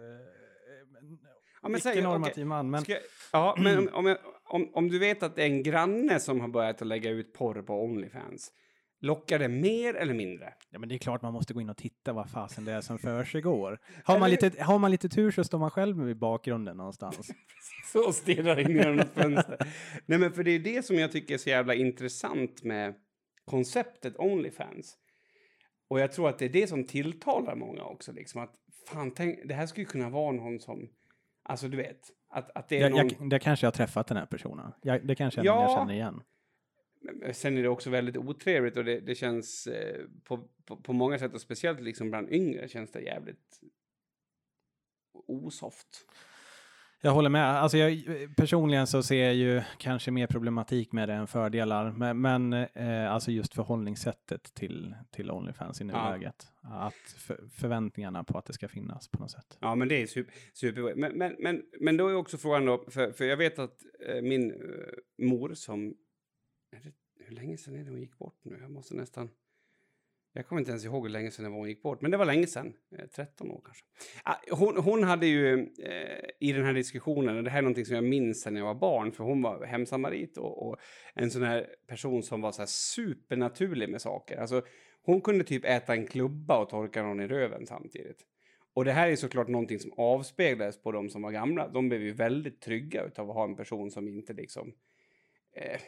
ja, 1.62 1.70
men 1.70 1.80
icke-normativ 1.80 2.32
okay. 2.32 2.46
man. 2.46 2.70
Men... 2.70 2.84
Jag, 2.88 3.00
ja, 3.34 3.56
men 3.58 3.78
om, 3.78 4.06
om, 4.06 4.16
om, 4.50 4.70
om, 4.74 4.90
du 4.90 5.00
vet 5.00 5.24
att 5.24 5.36
det 5.36 5.42
är 5.42 5.48
en 5.48 5.64
granne 5.64 6.20
som 6.20 6.42
har 6.42 6.48
börjat 6.48 6.82
att 6.82 6.88
lägga 6.88 7.10
ut 7.10 7.34
porr 7.34 7.62
på 7.62 7.84
Onlyfans, 7.84 8.52
Lockar 9.04 9.40
det 9.40 9.48
mer 9.48 9.94
eller 9.94 10.14
mindre? 10.14 10.54
Ja, 10.70 10.80
men 10.80 10.90
det 10.90 10.96
är 10.96 11.00
klart 11.00 11.22
man 11.22 11.34
måste 11.34 11.54
gå 11.54 11.62
in 11.62 11.70
och 11.70 11.78
titta 11.78 12.14
vad 12.14 12.30
fasen 12.30 12.66
det 12.66 12.72
är 12.72 12.82
som 12.82 13.00
för 13.00 13.24
sig 13.24 13.42
går. 13.42 13.80
Har 14.04 14.20
man, 14.20 14.30
lite, 14.30 14.64
har 14.64 14.80
man 14.80 14.92
lite 14.92 15.10
tur 15.10 15.32
så 15.32 15.44
står 15.44 15.60
man 15.60 15.72
själv 15.72 16.10
i 16.10 16.16
bakgrunden 16.16 16.78
någonstans. 16.78 17.32
så 17.94 18.12
stirrar 18.12 18.60
in 18.60 18.76
genom 18.76 19.00
ett 19.00 19.14
fönster. 19.14 19.58
Nej, 20.06 20.20
men 20.20 20.32
för 20.32 20.44
det 20.44 20.52
är 20.52 20.60
det 20.60 20.86
som 20.86 20.96
jag 20.96 21.12
tycker 21.12 21.34
är 21.34 21.38
så 21.38 21.50
jävla 21.50 21.76
intressant 21.76 22.64
med 22.64 22.96
konceptet 23.46 24.20
Onlyfans. 24.20 24.98
Och 25.88 26.00
jag 26.00 26.12
tror 26.12 26.30
att 26.30 26.40
det 26.40 26.46
är 26.46 26.50
det 26.50 26.68
som 26.68 26.88
tilltalar 26.88 27.56
många 27.56 27.84
också, 27.84 28.12
liksom 28.12 28.42
att 28.42 28.54
fan, 28.88 29.12
tänk, 29.12 29.40
det 29.46 29.54
här 29.54 29.66
skulle 29.66 29.86
kunna 29.86 30.10
vara 30.10 30.32
någon 30.32 30.60
som, 30.60 30.90
alltså 31.44 31.68
du 31.68 31.78
vet, 31.78 32.02
att, 32.34 32.52
att 32.56 32.70
det 32.70 32.78
är 32.78 32.82
jag, 32.82 32.92
någon... 32.92 33.10
Jag, 33.20 33.30
det 33.30 33.40
kanske 33.40 33.66
jag 33.66 33.72
har 33.72 33.76
träffat 33.76 34.08
den 34.08 34.18
här 34.18 34.26
personen. 34.26 34.72
Jag, 34.82 35.08
det 35.08 35.16
kanske 35.16 35.42
är 35.42 35.46
ja, 35.46 35.54
någon 35.54 35.64
jag 35.64 35.80
känner 35.80 35.94
igen. 35.94 36.22
Sen 37.34 37.58
är 37.58 37.64
det 37.64 37.70
också 37.70 37.90
väldigt 37.90 38.18
otrevligt 38.18 38.78
och 38.78 38.86
det, 38.86 39.00
det 39.00 39.16
känns 39.16 39.68
eh, 39.68 40.06
på, 40.24 40.48
på, 40.66 40.78
på, 40.78 40.94
många 40.94 41.20
sätt 41.20 41.34
och 41.34 41.42
speciellt 41.42 41.82
liksom 41.82 42.10
bland 42.10 42.30
yngre 42.32 42.68
känns 42.68 42.92
det 42.92 43.02
jävligt 43.02 43.60
osoft. 45.14 46.06
Jag 47.06 47.12
håller 47.12 47.30
med. 47.30 47.46
Alltså 47.46 47.78
jag, 47.78 48.04
personligen 48.36 48.88
så 48.88 49.04
ser 49.04 49.24
jag 49.26 49.36
ju 49.36 49.62
kanske 49.78 50.12
mer 50.12 50.28
problematik 50.28 50.92
med 50.92 51.10
det 51.10 51.14
än 51.14 51.28
fördelar. 51.28 51.92
Men, 51.92 52.22
men 52.22 52.54
eh, 52.54 53.14
alltså 53.14 53.32
just 53.32 53.54
förhållningssättet 53.54 54.54
till, 54.54 54.96
till 55.12 55.32
Onlyfans 55.32 55.82
i 55.82 55.84
nuläget. 55.84 56.48
Ja. 56.62 56.70
Att 56.70 57.12
för, 57.18 57.50
förväntningarna 57.52 58.24
på 58.24 58.38
att 58.38 58.46
det 58.46 58.54
ska 58.54 58.68
finnas 58.68 59.08
på 59.08 59.20
något 59.20 59.32
sätt. 59.32 59.58
Ja, 59.60 59.76
men 59.76 59.88
det 59.88 60.02
är 60.02 60.08
super, 60.08 60.34
super 60.54 60.96
men, 60.96 61.18
men, 61.18 61.36
men, 61.40 61.64
men 61.80 61.98
då 61.98 62.08
är 62.08 62.16
också 62.16 62.38
frågan 62.38 62.66
då, 62.66 62.86
för, 62.88 63.12
för 63.12 63.26
jag 63.26 63.38
vet 63.38 63.60
att 63.60 63.78
eh, 64.08 64.22
min 64.22 64.52
eh, 64.52 64.58
mor 65.26 65.54
som 65.54 65.96
det, 66.72 66.94
hur 67.26 67.36
länge 67.36 67.58
sedan 67.58 67.76
är 67.76 67.84
det 67.84 67.90
hon 67.90 68.02
gick 68.02 68.18
bort 68.18 68.40
nu? 68.44 68.58
Jag 68.62 68.72
måste 68.72 68.96
nästan... 68.96 69.30
Jag 70.36 70.48
kommer 70.48 70.60
inte 70.60 70.72
ens 70.72 70.86
ihåg 70.86 71.04
hur 71.04 71.10
länge 71.10 71.32
sedan 71.32 71.54
hon 71.54 71.68
gick 71.68 71.82
bort, 71.82 72.02
men 72.02 72.12
det 72.12 72.18
var 72.18 72.26
länge 72.26 72.48
sedan. 72.48 72.74
Eh, 72.98 73.06
13 73.16 73.52
år 73.52 73.62
kanske. 73.66 73.84
Ah, 74.24 74.36
hon, 74.52 74.78
hon 74.78 75.04
hade 75.04 75.28
ju 75.28 75.60
eh, 75.60 76.30
i 76.40 76.52
den 76.52 76.66
här 76.66 76.74
diskussionen, 76.74 77.38
och 77.38 77.44
det 77.44 77.50
här 77.50 77.58
är 77.58 77.62
någonting 77.62 77.86
som 77.86 77.96
jag 77.96 78.04
minns 78.04 78.42
sedan 78.42 78.56
jag 78.56 78.66
var 78.66 78.76
barn, 78.76 79.12
för 79.12 79.24
hon 79.24 79.42
var 79.42 79.66
hemsamarit 79.66 80.38
och, 80.38 80.68
och 80.68 80.78
en 81.14 81.32
sån 81.32 81.44
här 81.44 81.68
person 81.88 82.24
som 82.24 82.42
var 82.42 82.52
så 82.52 82.62
här 82.62 82.68
supernaturlig 82.68 83.90
med 83.90 84.02
saker. 84.02 84.38
Alltså, 84.38 84.62
hon 85.04 85.22
kunde 85.22 85.44
typ 85.44 85.66
äta 85.66 85.94
en 85.94 86.08
klubba 86.08 86.58
och 86.58 86.70
torka 86.70 87.04
någon 87.04 87.20
i 87.20 87.28
röven 87.28 87.66
samtidigt. 87.66 88.26
Och 88.74 88.86
det 88.86 88.92
här 88.92 89.08
är 89.08 89.16
såklart 89.16 89.48
någonting 89.48 89.80
som 89.80 89.94
avspeglades 89.98 90.82
på 90.82 90.92
de 90.92 91.10
som 91.10 91.22
var 91.22 91.32
gamla. 91.32 91.68
De 91.68 91.90
blev 91.90 92.02
ju 92.02 92.14
väldigt 92.14 92.62
trygga 92.62 93.04
av 93.18 93.30
att 93.30 93.36
ha 93.36 93.44
en 93.44 93.56
person 93.56 93.92
som 93.92 94.08
inte 94.08 94.34
liksom 94.34 94.74
eh, 95.56 95.80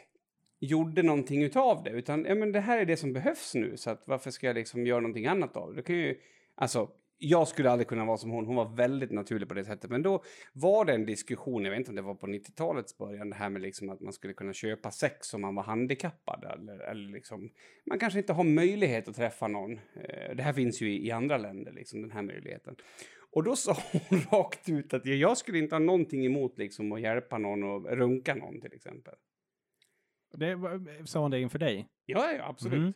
gjorde 0.58 1.02
någonting 1.02 1.42
utav 1.42 1.82
det, 1.82 1.90
utan 1.90 2.24
ja, 2.24 2.34
men 2.34 2.52
det 2.52 2.60
här 2.60 2.78
är 2.78 2.84
det 2.84 2.96
som 2.96 3.12
behövs 3.12 3.54
nu, 3.54 3.76
så 3.76 3.90
att 3.90 4.08
varför 4.08 4.30
ska 4.30 4.46
jag 4.46 4.54
liksom 4.54 4.86
göra 4.86 5.00
någonting 5.00 5.26
annat 5.26 5.56
av 5.56 5.74
det? 5.74 5.82
kan 5.82 5.96
ju, 5.96 6.20
alltså, 6.54 6.90
jag 7.18 7.48
skulle 7.48 7.70
aldrig 7.70 7.88
kunna 7.88 8.04
vara 8.04 8.16
som 8.16 8.30
hon, 8.30 8.46
hon 8.46 8.56
var 8.56 8.76
väldigt 8.76 9.10
naturlig 9.10 9.48
på 9.48 9.54
det 9.54 9.64
sättet, 9.64 9.90
men 9.90 10.02
då 10.02 10.22
var 10.52 10.84
det 10.84 10.94
en 10.94 11.06
diskussion, 11.06 11.64
jag 11.64 11.70
vet 11.70 11.78
inte 11.78 11.90
om 11.90 11.96
det 11.96 12.02
var 12.02 12.14
på 12.14 12.26
90-talets 12.26 12.98
början, 12.98 13.30
det 13.30 13.36
här 13.36 13.50
med 13.50 13.62
liksom 13.62 13.90
att 13.90 14.00
man 14.00 14.12
skulle 14.12 14.32
kunna 14.32 14.52
köpa 14.52 14.90
sex 14.90 15.34
om 15.34 15.40
man 15.40 15.54
var 15.54 15.62
handikappad, 15.62 16.44
eller, 16.44 16.78
eller 16.78 17.12
liksom, 17.12 17.50
man 17.86 17.98
kanske 17.98 18.18
inte 18.18 18.32
har 18.32 18.44
möjlighet 18.44 19.08
att 19.08 19.16
träffa 19.16 19.48
någon. 19.48 19.72
Eh, 19.72 20.36
det 20.36 20.42
här 20.42 20.52
finns 20.52 20.80
ju 20.80 20.92
i, 20.92 21.06
i 21.06 21.10
andra 21.10 21.38
länder, 21.38 21.72
liksom, 21.72 22.02
den 22.02 22.10
här 22.10 22.22
möjligheten. 22.22 22.76
Och 23.30 23.44
då 23.44 23.56
sa 23.56 23.76
hon 24.08 24.20
rakt 24.32 24.68
ut 24.68 24.94
att 24.94 25.06
jag 25.06 25.38
skulle 25.38 25.58
inte 25.58 25.74
ha 25.74 25.80
någonting 25.80 26.26
emot 26.26 26.58
liksom, 26.58 26.92
att 26.92 27.00
hjälpa 27.00 27.38
någon 27.38 27.62
och 27.62 27.96
runka 27.96 28.34
någon 28.34 28.60
till 28.60 28.72
exempel. 28.72 29.14
Det 30.34 30.58
sa 31.04 31.20
hon 31.20 31.30
det 31.30 31.40
inför 31.40 31.58
dig? 31.58 31.88
Ja, 32.06 32.32
ja 32.32 32.44
absolut. 32.48 32.78
Mm. 32.78 32.92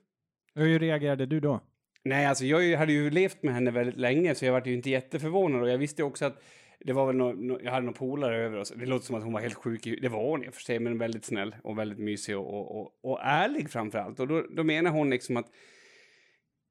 Hur 0.54 0.78
reagerade 0.78 1.26
du 1.26 1.40
då? 1.40 1.60
Nej, 2.04 2.26
alltså 2.26 2.44
jag 2.44 2.78
hade 2.78 2.92
ju 2.92 3.10
levt 3.10 3.42
med 3.42 3.54
henne 3.54 3.70
väldigt 3.70 3.96
länge 3.96 4.34
så 4.34 4.44
jag 4.44 4.52
var 4.52 4.66
ju 4.66 4.74
inte 4.74 4.90
jätteförvånad 4.90 5.62
och 5.62 5.70
jag 5.70 5.78
visste 5.78 6.02
också 6.02 6.24
att 6.24 6.42
det 6.84 6.92
var 6.92 7.06
väl 7.06 7.16
no, 7.16 7.32
no, 7.32 7.60
jag 7.62 7.70
hade 7.70 7.86
några 7.86 7.98
polare 7.98 8.36
över 8.36 8.58
oss. 8.58 8.72
Det 8.76 8.86
låter 8.86 9.06
som 9.06 9.16
att 9.16 9.22
hon 9.22 9.32
var 9.32 9.40
helt 9.40 9.54
sjuk. 9.54 9.84
Det 10.02 10.08
var 10.08 10.30
hon 10.30 10.44
i 10.44 10.48
och 10.48 10.54
för 10.54 10.62
sig, 10.62 10.78
men 10.78 10.98
väldigt 10.98 11.24
snäll 11.24 11.56
och 11.64 11.78
väldigt 11.78 11.98
mysig 11.98 12.38
och, 12.38 12.54
och, 12.54 12.80
och, 12.80 12.98
och 13.02 13.18
ärlig 13.22 13.70
framför 13.70 13.98
allt. 13.98 14.20
Och 14.20 14.28
då, 14.28 14.46
då 14.50 14.64
menar 14.64 14.90
hon 14.90 15.10
liksom 15.10 15.36
att, 15.36 15.46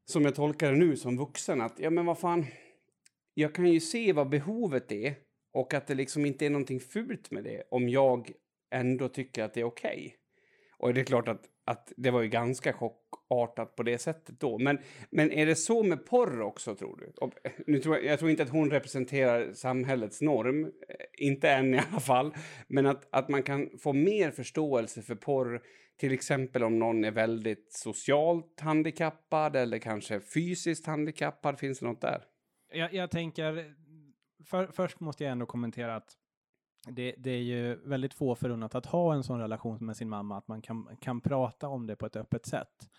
som 0.06 0.26
jag 0.26 0.36
tolkar 0.36 0.72
det 0.72 0.78
nu 0.78 0.98
som 0.98 1.18
vuxen, 1.18 1.62
att 1.62 1.80
ja 1.80 1.90
men 1.90 2.06
vad 2.06 2.20
fan, 2.20 2.46
jag 3.34 3.56
kan 3.56 3.68
ju 3.68 3.80
se 3.80 4.14
vad 4.14 4.30
behovet 4.30 4.92
är 4.92 5.16
och 5.54 5.74
att 5.74 5.88
det 5.88 5.96
liksom 5.96 6.26
inte 6.26 6.46
är 6.46 6.50
någonting 6.50 6.80
fult 6.80 7.32
med 7.32 7.44
det 7.44 7.64
om 7.72 7.90
jag 7.90 8.32
ändå 8.72 9.10
tycker 9.10 9.44
att 9.44 9.54
det 9.54 9.62
är 9.62 9.66
okej. 9.66 10.06
Okay. 10.06 10.19
Och 10.80 10.94
det 10.94 11.02
är 11.02 11.06
klart 11.06 11.28
att, 11.28 11.46
att 11.66 11.94
det 11.98 12.12
var 12.12 12.22
ju 12.22 12.28
ganska 12.28 12.74
chockartat 12.74 13.76
på 13.76 13.84
det 13.84 13.98
sättet 13.98 14.40
då. 14.40 14.58
Men, 14.58 14.80
men 15.10 15.32
är 15.32 15.46
det 15.46 15.56
så 15.56 15.84
med 15.84 16.06
porr 16.06 16.42
också, 16.42 16.76
tror 16.76 16.98
du? 16.98 17.14
Och, 17.18 17.34
eh, 17.44 17.52
nu 17.68 17.80
tror 17.80 17.96
jag, 17.96 18.06
jag 18.06 18.20
tror 18.20 18.32
inte 18.32 18.44
att 18.44 18.50
hon 18.50 18.72
representerar 18.72 19.54
samhällets 19.54 20.22
norm, 20.22 20.64
eh, 20.66 20.70
inte 21.26 21.50
än 21.50 21.74
i 21.74 21.82
alla 21.90 22.00
fall. 22.00 22.34
Men 22.68 22.86
att, 22.86 23.08
att 23.12 23.30
man 23.30 23.44
kan 23.44 23.70
få 23.80 23.94
mer 23.94 24.32
förståelse 24.32 25.02
för 25.02 25.16
porr, 25.16 25.62
till 25.98 26.14
exempel 26.14 26.64
om 26.64 26.80
någon 26.80 27.04
är 27.04 27.12
väldigt 27.12 27.74
socialt 27.74 28.60
handikappad 28.60 29.56
eller 29.56 29.78
kanske 29.80 30.20
fysiskt 30.20 30.86
handikappad. 30.86 31.60
Finns 31.60 31.80
det 31.80 31.86
något 31.86 32.02
där? 32.02 32.24
Jag, 32.74 32.94
jag 32.94 33.12
tänker, 33.12 33.76
för, 34.46 34.68
först 34.68 35.00
måste 35.00 35.24
jag 35.24 35.32
ändå 35.32 35.46
kommentera 35.46 35.96
att 35.96 36.16
det, 36.88 37.16
det, 37.18 37.32
är 37.32 37.42
ju 37.42 37.76
väldigt 37.76 38.14
få 38.14 38.36
förunnat 38.36 38.76
att 38.76 38.86
ha 38.86 39.14
en 39.14 39.24
sån 39.24 39.40
relation 39.40 39.78
med 39.86 39.98
sin 39.98 40.10
mamma, 40.10 40.38
att 40.38 40.48
man 40.48 40.62
kan, 40.62 40.98
kan 41.02 41.22
prata 41.22 41.68
om 41.68 41.88
det 41.88 41.96
på 41.96 42.06
ett 42.06 42.16
öppet 42.16 42.46
sätt. 42.46 42.90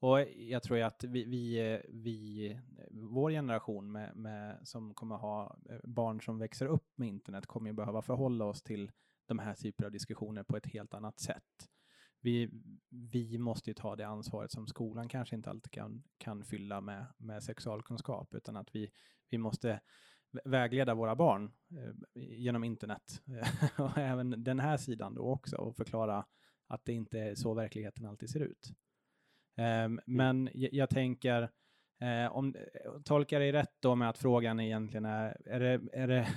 Och 0.00 0.20
jag 0.36 0.62
tror 0.62 0.78
ju 0.78 0.84
att 0.84 1.04
vi, 1.04 1.24
vi, 1.24 1.80
vi 1.88 2.60
vår 2.90 3.30
generation 3.30 3.92
med, 3.92 4.16
med, 4.16 4.68
som 4.68 4.94
kommer 4.94 5.16
ha 5.16 5.56
eh, 5.70 5.78
barn 5.84 6.20
som 6.20 6.38
växer 6.38 6.66
upp 6.66 6.88
med 6.94 7.08
internet 7.08 7.46
kommer 7.46 7.70
ju 7.70 7.76
behöva 7.76 8.02
förhålla 8.02 8.44
oss 8.44 8.62
till 8.62 8.90
de 9.26 9.38
här 9.38 9.54
typerna 9.54 9.86
av 9.86 9.92
diskussioner 9.92 10.42
på 10.42 10.56
ett 10.56 10.66
helt 10.66 10.94
annat 10.94 11.20
sätt. 11.20 11.68
Vi, 12.20 12.50
vi 13.12 13.38
måste 13.38 13.70
ju 13.70 13.74
ta 13.74 13.96
det 13.96 14.06
ansvaret 14.06 14.52
som 14.52 14.66
skolan 14.66 15.08
kanske 15.08 15.36
inte 15.36 15.50
alltid 15.50 15.72
kan, 15.72 16.02
kan 16.18 16.44
fylla 16.44 16.80
med, 16.80 17.06
med 17.18 17.42
sexualkunskap, 17.42 18.34
utan 18.34 18.56
att 18.56 18.74
vi, 18.74 18.90
vi 19.30 19.38
måste 19.38 19.80
vägleda 20.44 20.94
våra 20.94 21.16
barn 21.16 21.52
eh, 21.70 21.92
genom 22.14 22.64
internet 22.64 23.22
och 23.78 23.98
även 23.98 24.44
den 24.44 24.60
här 24.60 24.76
sidan 24.76 25.14
då 25.14 25.22
också 25.22 25.56
och 25.56 25.76
förklara 25.76 26.26
att 26.66 26.84
det 26.84 26.92
inte 26.92 27.18
är 27.18 27.34
så 27.34 27.54
verkligheten 27.54 28.06
alltid 28.06 28.30
ser 28.30 28.40
ut. 28.40 28.72
Um, 29.84 30.00
men 30.06 30.50
jag, 30.52 30.90
tänker, 30.90 31.50
eh, 32.00 32.32
om 32.32 32.54
tolkar 33.04 33.40
dig 33.40 33.52
rätt 33.52 33.74
då 33.80 33.94
med 33.94 34.08
att 34.08 34.18
frågan 34.18 34.60
egentligen 34.60 35.04
är, 35.04 35.36
är 35.44 35.60
det, 35.60 35.80
är 35.92 36.08
det, 36.08 36.28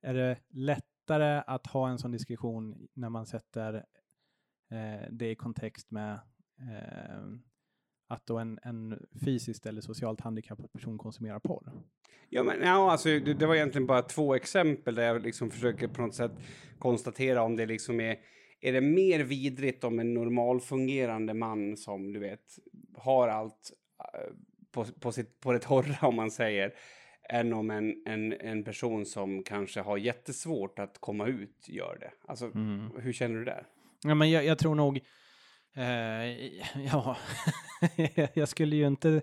är 0.02 0.14
det 0.14 0.38
lättare 0.48 1.42
att 1.46 1.66
ha 1.66 1.88
en 1.88 1.98
sån 1.98 2.10
diskussion 2.10 2.88
när 2.92 3.08
man 3.08 3.26
sätter 3.26 3.74
eh, 4.70 5.10
det 5.10 5.30
i 5.30 5.36
kontext 5.36 5.90
med 5.90 6.12
eh, 6.60 7.22
att 8.08 8.26
då 8.26 8.38
en, 8.38 8.58
en 8.62 9.06
fysiskt 9.24 9.66
eller 9.66 9.80
socialt 9.80 10.20
handikappad 10.20 10.72
person 10.72 10.98
konsumerar 10.98 11.38
porr? 11.38 11.72
Ja, 12.28 12.42
men 12.42 12.60
ja, 12.60 12.90
alltså, 12.92 13.08
det, 13.08 13.34
det, 13.34 13.46
var 13.46 13.54
egentligen 13.54 13.86
bara 13.86 14.02
två 14.02 14.34
exempel 14.34 14.94
där 14.94 15.02
jag 15.02 15.22
liksom 15.22 15.50
försöker 15.50 15.88
på 15.88 16.02
något 16.02 16.14
sätt 16.14 16.32
konstatera 16.78 17.42
om 17.42 17.56
det 17.56 17.66
liksom 17.66 18.00
är 18.00 18.16
är 18.60 18.72
det 18.72 18.80
mer 18.80 19.20
vidrigt 19.20 19.84
om 19.84 19.98
en 19.98 20.14
normalfungerande 20.14 21.34
man 21.34 21.76
som 21.76 22.12
du 22.12 22.20
vet 22.20 22.58
har 22.94 23.28
allt 23.28 23.72
uh, 24.00 24.34
på, 24.72 24.84
på, 25.00 25.12
sitt, 25.12 25.40
på 25.40 25.52
det 25.52 25.58
torra 25.58 26.08
om 26.08 26.16
man 26.16 26.30
säger 26.30 26.74
än 27.28 27.52
om 27.52 27.70
en, 27.70 28.02
en, 28.06 28.32
en 28.32 28.64
person 28.64 29.06
som 29.06 29.42
kanske 29.42 29.80
har 29.80 29.96
jättesvårt 29.96 30.78
att 30.78 30.98
komma 31.00 31.26
ut 31.26 31.68
gör 31.68 31.98
det. 32.00 32.10
Alltså, 32.28 32.44
Mm. 32.44 32.90
hur 32.98 33.12
känner 33.12 33.38
du 33.38 33.44
där? 33.44 33.66
Ja, 34.04 34.14
men 34.14 34.30
jag, 34.30 34.44
jag 34.44 34.58
tror 34.58 34.74
nog, 34.74 34.96
eh, 35.76 35.84
ja, 36.92 37.16
jag 38.34 38.48
skulle 38.48 38.76
ju 38.76 38.86
inte 38.86 39.22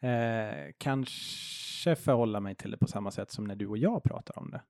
eh, 0.00 0.72
kanske 0.78 1.96
förhålla 1.96 2.40
mig 2.40 2.54
till 2.54 2.70
det 2.70 2.78
på 2.78 2.86
samma 2.86 3.10
sätt 3.10 3.30
som 3.30 3.44
när 3.44 3.56
du 3.56 3.66
och 3.66 3.78
jag 3.78 4.02
pratar 4.02 4.38
om 4.38 4.50
det. 4.50 4.62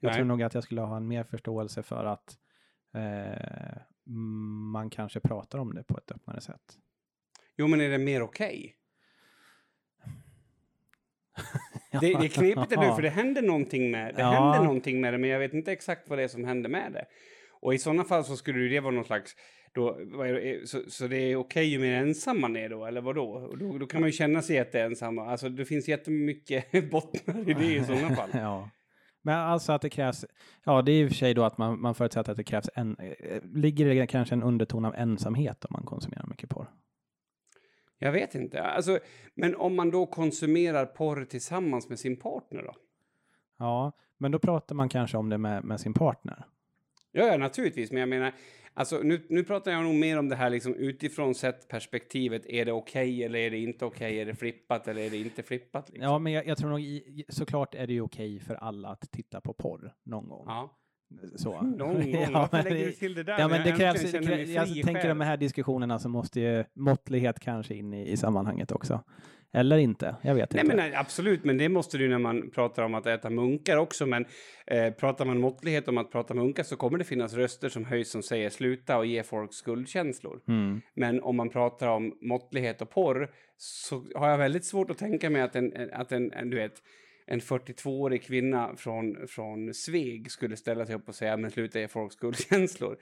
Jag 0.00 0.08
Nej. 0.08 0.16
tror 0.16 0.26
nog 0.26 0.42
att 0.42 0.54
jag 0.54 0.64
skulle 0.64 0.80
ha 0.80 0.96
en 0.96 1.08
mer 1.08 1.24
förståelse 1.24 1.82
för 1.82 2.04
att 2.04 2.38
eh, 2.94 3.82
man 4.72 4.90
kanske 4.90 5.20
pratar 5.20 5.58
om 5.58 5.74
det 5.74 5.82
på 5.82 5.98
ett 5.98 6.10
öppnare 6.12 6.40
sätt. 6.40 6.78
Jo, 7.56 7.66
men 7.66 7.80
är 7.80 7.88
det 7.88 7.98
mer 7.98 8.22
okej? 8.22 8.76
Det, 11.92 11.98
det 11.98 12.12
är 12.12 12.28
knepigt 12.28 12.80
nu, 12.80 12.86
för 12.86 13.02
det 13.02 13.08
händer 13.08 13.42
någonting 13.42 13.90
med 13.90 14.14
det. 14.14 14.20
Ja. 14.20 14.30
händer 14.30 14.64
någonting 14.64 15.00
med 15.00 15.14
det, 15.14 15.18
men 15.18 15.30
jag 15.30 15.38
vet 15.38 15.54
inte 15.54 15.72
exakt 15.72 16.08
vad 16.08 16.18
det 16.18 16.22
är 16.22 16.28
som 16.28 16.44
händer 16.44 16.70
med 16.70 16.92
det. 16.92 17.04
Och 17.60 17.74
i 17.74 17.78
sådana 17.78 18.04
fall 18.04 18.24
så 18.24 18.36
skulle 18.36 18.68
det 18.68 18.80
vara 18.80 18.94
någon 18.94 19.04
slags... 19.04 19.36
Då, 19.72 19.92
det, 19.92 20.68
så, 20.68 20.82
så 20.88 21.06
det 21.06 21.16
är 21.16 21.36
okej 21.36 21.66
ju 21.66 21.78
mer 21.78 21.92
ensam 21.92 22.40
man 22.40 22.56
är 22.56 22.68
då, 22.68 22.84
eller 22.84 23.00
vad 23.00 23.14
då? 23.14 23.30
Och 23.30 23.58
då? 23.58 23.78
Då 23.78 23.86
kan 23.86 24.00
man 24.00 24.08
ju 24.08 24.12
känna 24.12 24.42
sig 24.42 24.56
jätteensam. 24.56 25.18
Alltså 25.18 25.48
det 25.48 25.64
finns 25.64 25.88
jättemycket 25.88 26.90
bottnar 26.90 27.50
i 27.50 27.54
det 27.54 27.74
i 27.74 27.84
sådana 27.84 28.16
fall. 28.16 28.30
ja. 28.32 28.70
Men 29.22 29.38
alltså 29.38 29.72
att 29.72 29.82
det 29.82 29.90
krävs, 29.90 30.24
ja 30.64 30.82
det 30.82 30.92
är 30.92 31.02
i 31.02 31.06
och 31.06 31.08
för 31.08 31.16
sig 31.16 31.34
då 31.34 31.44
att 31.44 31.58
man, 31.58 31.80
man 31.80 31.94
förutsätter 31.94 32.30
att 32.30 32.36
det 32.36 32.44
krävs 32.44 32.70
en, 32.74 32.96
eh, 32.98 33.42
ligger 33.42 33.94
det 33.94 34.06
kanske 34.06 34.34
en 34.34 34.42
underton 34.42 34.84
av 34.84 34.94
ensamhet 34.94 35.64
om 35.64 35.70
man 35.72 35.84
konsumerar 35.84 36.26
mycket 36.26 36.50
porr? 36.50 36.70
Jag 37.98 38.12
vet 38.12 38.34
inte. 38.34 38.62
Alltså, 38.62 38.98
men 39.34 39.56
om 39.56 39.76
man 39.76 39.90
då 39.90 40.06
konsumerar 40.06 40.86
porr 40.86 41.24
tillsammans 41.24 41.88
med 41.88 41.98
sin 41.98 42.16
partner 42.16 42.62
då? 42.62 42.74
Ja, 43.58 43.92
men 44.18 44.32
då 44.32 44.38
pratar 44.38 44.74
man 44.74 44.88
kanske 44.88 45.16
om 45.16 45.28
det 45.28 45.38
med, 45.38 45.64
med 45.64 45.80
sin 45.80 45.94
partner. 45.94 46.44
Ja, 47.12 47.26
ja, 47.26 47.36
naturligtvis. 47.36 47.90
Men 47.90 48.00
jag 48.00 48.08
menar, 48.08 48.32
alltså, 48.74 48.98
nu, 48.98 49.26
nu 49.28 49.44
pratar 49.44 49.70
jag 49.70 49.82
nog 49.82 49.94
mer 49.94 50.18
om 50.18 50.28
det 50.28 50.36
här 50.36 50.50
liksom, 50.50 50.74
utifrån 50.74 51.34
sett 51.34 51.68
perspektivet. 51.68 52.46
Är 52.46 52.64
det 52.64 52.72
okej 52.72 53.24
eller 53.24 53.38
är 53.38 53.50
det 53.50 53.58
inte 53.58 53.84
okej? 53.84 54.20
Är 54.20 54.26
det 54.26 54.34
flippat 54.34 54.88
eller 54.88 55.02
är 55.02 55.10
det 55.10 55.16
inte 55.16 55.42
flippat? 55.42 55.88
Liksom? 55.88 56.04
Ja, 56.04 56.18
men 56.18 56.32
jag, 56.32 56.46
jag 56.46 56.58
tror 56.58 56.70
nog 56.70 56.80
i, 56.80 57.24
såklart 57.28 57.74
är 57.74 57.86
det 57.86 57.92
ju 57.92 58.00
okej 58.00 58.40
för 58.40 58.54
alla 58.54 58.88
att 58.88 59.10
titta 59.10 59.40
på 59.40 59.54
porr 59.54 59.92
någon 60.04 60.28
gång. 60.28 60.44
Ja. 60.46 60.76
Så. 61.36 61.62
Någon 61.62 62.12
gång. 62.12 62.26
Ja, 62.32 62.48
men 62.52 62.64
lägger 62.64 62.86
du 62.86 62.92
till 62.92 63.14
det 63.14 63.22
där? 63.22 63.38
Ja, 63.38 63.48
men 63.48 63.66
det 63.66 63.72
krävs, 63.72 64.02
det 64.02 64.08
känner 64.08 64.28
mig 64.28 64.46
krä, 64.46 64.52
jag 64.52 64.86
tänker 64.86 65.08
de 65.08 65.20
här 65.20 65.36
diskussionerna 65.36 65.98
så 65.98 66.08
måste 66.08 66.40
ju 66.40 66.64
måttlighet 66.74 67.40
kanske 67.40 67.74
in 67.74 67.94
i, 67.94 68.10
i 68.10 68.16
sammanhanget 68.16 68.72
också. 68.72 69.02
Eller 69.52 69.78
inte, 69.78 70.16
jag 70.22 70.34
vet 70.34 70.52
Nej, 70.52 70.60
inte. 70.60 70.76
men 70.76 70.90
nej, 70.90 70.94
absolut, 70.94 71.44
men 71.44 71.58
det 71.58 71.68
måste 71.68 71.98
du 71.98 72.08
när 72.08 72.18
man 72.18 72.50
pratar 72.50 72.82
om 72.82 72.94
att 72.94 73.06
äta 73.06 73.30
munkar 73.30 73.76
också. 73.76 74.06
Men 74.06 74.26
eh, 74.66 74.92
pratar 74.92 75.24
man 75.24 75.40
måttlighet 75.40 75.88
om 75.88 75.98
att 75.98 76.12
prata 76.12 76.34
munkar 76.34 76.62
så 76.62 76.76
kommer 76.76 76.98
det 76.98 77.04
finnas 77.04 77.34
röster 77.34 77.68
som 77.68 77.84
höjs 77.84 78.10
som 78.10 78.22
säger 78.22 78.50
sluta 78.50 78.98
och 78.98 79.06
ge 79.06 79.22
folk 79.22 79.54
skuldkänslor. 79.54 80.40
Mm. 80.48 80.80
Men 80.94 81.22
om 81.22 81.36
man 81.36 81.48
pratar 81.48 81.88
om 81.88 82.18
måttlighet 82.20 82.82
och 82.82 82.90
porr 82.90 83.30
så 83.56 84.04
har 84.14 84.28
jag 84.28 84.38
väldigt 84.38 84.64
svårt 84.64 84.90
att 84.90 84.98
tänka 84.98 85.30
mig 85.30 85.42
att 85.42 85.56
en, 85.56 85.90
att 85.92 86.12
en, 86.12 86.32
en 86.32 86.50
du 86.50 86.56
vet, 86.56 86.74
en 87.26 87.40
42-årig 87.40 88.22
kvinna 88.22 88.76
från, 88.76 89.26
från 89.28 89.74
Sveg 89.74 90.30
skulle 90.30 90.56
ställa 90.56 90.86
sig 90.86 90.94
upp 90.94 91.08
och 91.08 91.14
säga 91.14 91.36
men 91.36 91.50
sluta 91.50 91.80
ge 91.80 91.88
folk 91.88 92.12
skuldkänslor. 92.12 92.96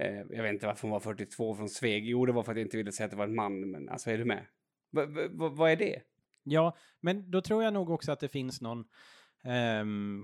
Eh, 0.00 0.20
jag 0.30 0.42
vet 0.42 0.52
inte 0.52 0.66
varför 0.66 0.82
hon 0.82 0.90
var 0.90 1.00
42 1.00 1.54
från 1.54 1.68
Sveg. 1.68 2.04
Jo, 2.04 2.26
det 2.26 2.32
var 2.32 2.42
för 2.42 2.52
att 2.52 2.58
jag 2.58 2.66
inte 2.66 2.76
ville 2.76 2.92
säga 2.92 3.04
att 3.04 3.10
det 3.10 3.16
var 3.16 3.24
en 3.24 3.34
man, 3.34 3.70
men 3.70 3.88
alltså 3.88 4.10
är 4.10 4.18
du 4.18 4.24
med? 4.24 4.46
Va, 4.90 5.06
vad 5.48 5.70
är 5.70 5.76
det? 5.76 6.02
Ja, 6.42 6.76
men 7.00 7.30
då 7.30 7.40
tror 7.40 7.64
jag 7.64 7.72
nog 7.72 7.90
också 7.90 8.12
att 8.12 8.20
det 8.20 8.28
finns 8.28 8.60
någon 8.60 8.84
ehm, 9.44 10.22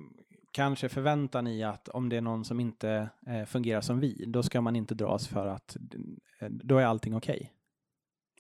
kanske 0.51 0.89
förväntan 0.89 1.47
i 1.47 1.63
att 1.63 1.89
om 1.89 2.09
det 2.09 2.17
är 2.17 2.21
någon 2.21 2.45
som 2.45 2.61
inte 2.61 3.09
eh, 3.27 3.45
fungerar 3.45 3.81
som 3.81 4.01
vi, 4.01 4.25
då 4.27 4.43
ska 4.43 4.61
man 4.61 4.77
inte 4.77 4.95
dras 4.95 5.29
för 5.29 5.47
att 5.47 5.77
eh, 6.41 6.49
då 6.49 6.79
är 6.79 6.85
allting 6.85 7.15
okej. 7.15 7.53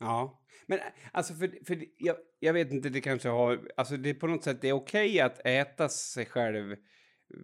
Ja, 0.00 0.42
men 0.66 0.78
alltså 1.12 1.34
för, 1.34 1.64
för 1.66 1.84
jag, 1.98 2.16
jag 2.40 2.52
vet 2.52 2.72
inte, 2.72 2.88
det 2.88 3.00
kanske 3.00 3.28
har, 3.28 3.60
alltså 3.76 3.96
det 3.96 4.10
är 4.10 4.14
på 4.14 4.26
något 4.26 4.44
sätt, 4.44 4.60
det 4.60 4.68
är 4.68 4.72
okej 4.72 5.20
att 5.20 5.46
äta 5.46 5.88
sig 5.88 6.26
själv 6.26 6.76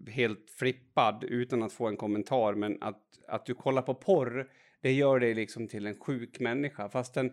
helt 0.09 0.51
flippad 0.51 1.25
utan 1.25 1.63
att 1.63 1.73
få 1.73 1.87
en 1.87 1.97
kommentar, 1.97 2.55
men 2.55 2.83
att, 2.83 3.03
att 3.29 3.47
du 3.47 3.55
kollar 3.55 3.83
på 3.83 3.95
porr, 3.95 4.51
det 4.81 4.93
gör 4.93 5.21
dig 5.21 5.35
liksom 5.35 5.69
till 5.69 5.87
en 5.87 6.01
sjuk 6.01 6.41
människa, 6.41 6.89
fastän 6.89 7.33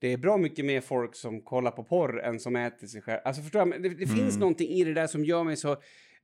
det 0.00 0.12
är 0.12 0.16
bra 0.18 0.36
mycket 0.36 0.64
mer 0.64 0.80
folk 0.80 1.14
som 1.14 1.40
kollar 1.42 1.70
på 1.70 1.84
porr 1.84 2.20
än 2.22 2.40
som 2.40 2.56
äter 2.56 2.86
sig 2.86 3.02
själv. 3.02 3.20
Alltså 3.24 3.42
förstår 3.42 3.60
jag, 3.68 3.82
det, 3.82 3.88
det 3.88 4.06
finns 4.06 4.20
Mm. 4.34 4.40
någonting 4.40 4.68
i 4.68 4.84
det 4.84 4.94
där 4.94 5.06
som 5.06 5.24
gör 5.24 5.44
mig 5.44 5.56
så 5.56 5.72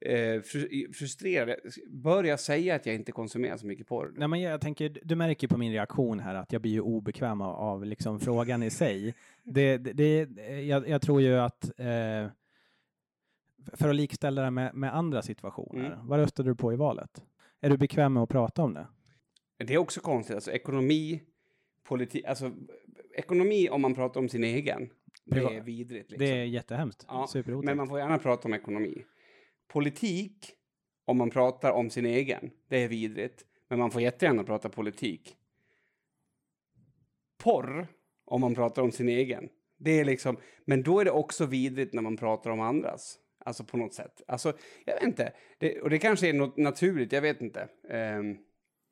eh, 0.00 0.40
fru- 0.42 0.92
frustrerad. 0.92 1.56
Bör 1.90 2.24
jag 2.24 2.40
säga 2.40 2.74
att 2.74 2.86
jag 2.86 2.94
inte 2.94 3.12
konsumerar 3.12 3.56
så 3.56 3.66
mycket 3.66 3.86
porr? 3.86 4.12
Nej, 4.16 4.28
men 4.28 4.40
jag 4.40 4.60
tänker, 4.60 4.98
du 5.02 5.14
märker 5.16 5.48
på 5.48 5.58
min 5.58 5.72
reaktion 5.72 6.20
här 6.20 6.34
att 6.34 6.52
jag 6.52 6.62
blir 6.62 6.72
ju 6.72 6.80
obekväm 6.80 7.40
av, 7.40 7.54
av 7.56 7.84
liksom 7.84 8.20
frågan 8.20 8.62
i 8.62 8.70
sig. 8.70 9.14
Det, 9.48 9.76
det, 9.78 9.92
det, 9.92 10.60
jag, 10.62 10.88
jag 10.88 11.02
tror 11.02 11.20
ju 11.22 11.34
att 11.38 11.64
eh, 11.78 12.26
för 13.72 13.88
att 13.88 13.96
likställa 13.96 14.42
det 14.42 14.50
med, 14.50 14.74
med 14.74 14.96
andra 14.96 15.22
situationer, 15.22 15.86
Mm. 15.86 16.06
vad 16.08 16.18
röstade 16.18 16.50
du 16.50 16.54
på 16.54 16.72
i 16.72 16.76
valet? 16.76 17.24
Är 17.60 17.70
du 17.70 17.76
bekväm 17.76 18.12
med 18.12 18.22
att 18.22 18.28
prata 18.28 18.62
om 18.62 18.74
det? 18.74 18.86
Det 19.58 19.74
är 19.74 19.78
också 19.78 20.00
konstigt, 20.00 20.34
alltså 20.34 20.50
ekonomi, 20.50 21.20
politik, 21.88 22.24
alltså 22.24 22.52
ekonomi 23.14 23.68
om 23.70 23.82
man 23.82 23.94
pratar 23.94 24.20
om 24.20 24.28
sin 24.28 24.44
egen, 24.44 24.90
det 25.24 25.36
Priva- 25.36 25.56
är 25.56 25.60
vidrigt 25.60 26.10
liksom. 26.10 26.26
Det 26.26 26.32
är 26.32 26.44
jättehemskt. 26.44 27.04
Ja. 27.08 27.28
Men 27.44 27.76
man 27.76 27.88
får 27.88 27.98
gärna 27.98 28.18
prata 28.18 28.48
om 28.48 28.54
ekonomi. 28.54 29.04
Politik, 29.68 30.52
om 31.04 31.18
man 31.18 31.30
pratar 31.30 31.72
om 31.72 31.90
sin 31.90 32.06
egen, 32.06 32.50
det 32.68 32.76
är 32.76 32.88
vidrigt. 32.88 33.44
Men 33.68 33.78
man 33.78 33.90
får 33.90 34.02
jättegärna 34.02 34.44
prata 34.44 34.68
politik. 34.68 35.36
Porr, 37.38 37.88
om 38.24 38.40
man 38.40 38.54
pratar 38.54 38.82
om 38.82 38.92
sin 38.92 39.08
egen, 39.08 39.48
det 39.78 39.90
är 39.90 40.04
liksom, 40.04 40.36
men 40.64 40.82
då 40.82 41.00
är 41.00 41.04
det 41.04 41.10
också 41.10 41.46
vidrigt 41.46 41.94
när 41.94 42.02
man 42.02 42.16
pratar 42.16 42.50
om 42.50 42.60
andras. 42.60 43.18
Alltså 43.38 43.64
på 43.64 43.76
något 43.76 43.94
sätt. 43.94 44.22
Alltså, 44.26 44.52
jag 44.84 44.94
vet 44.94 45.02
inte. 45.04 45.32
Det, 45.58 45.80
och 45.80 45.90
det 45.90 45.98
kanske 45.98 46.28
är 46.28 46.32
något 46.32 46.56
naturligt, 46.56 47.12
jag 47.12 47.22
vet 47.22 47.40
inte. 47.40 47.68
Ehm, 47.90 48.36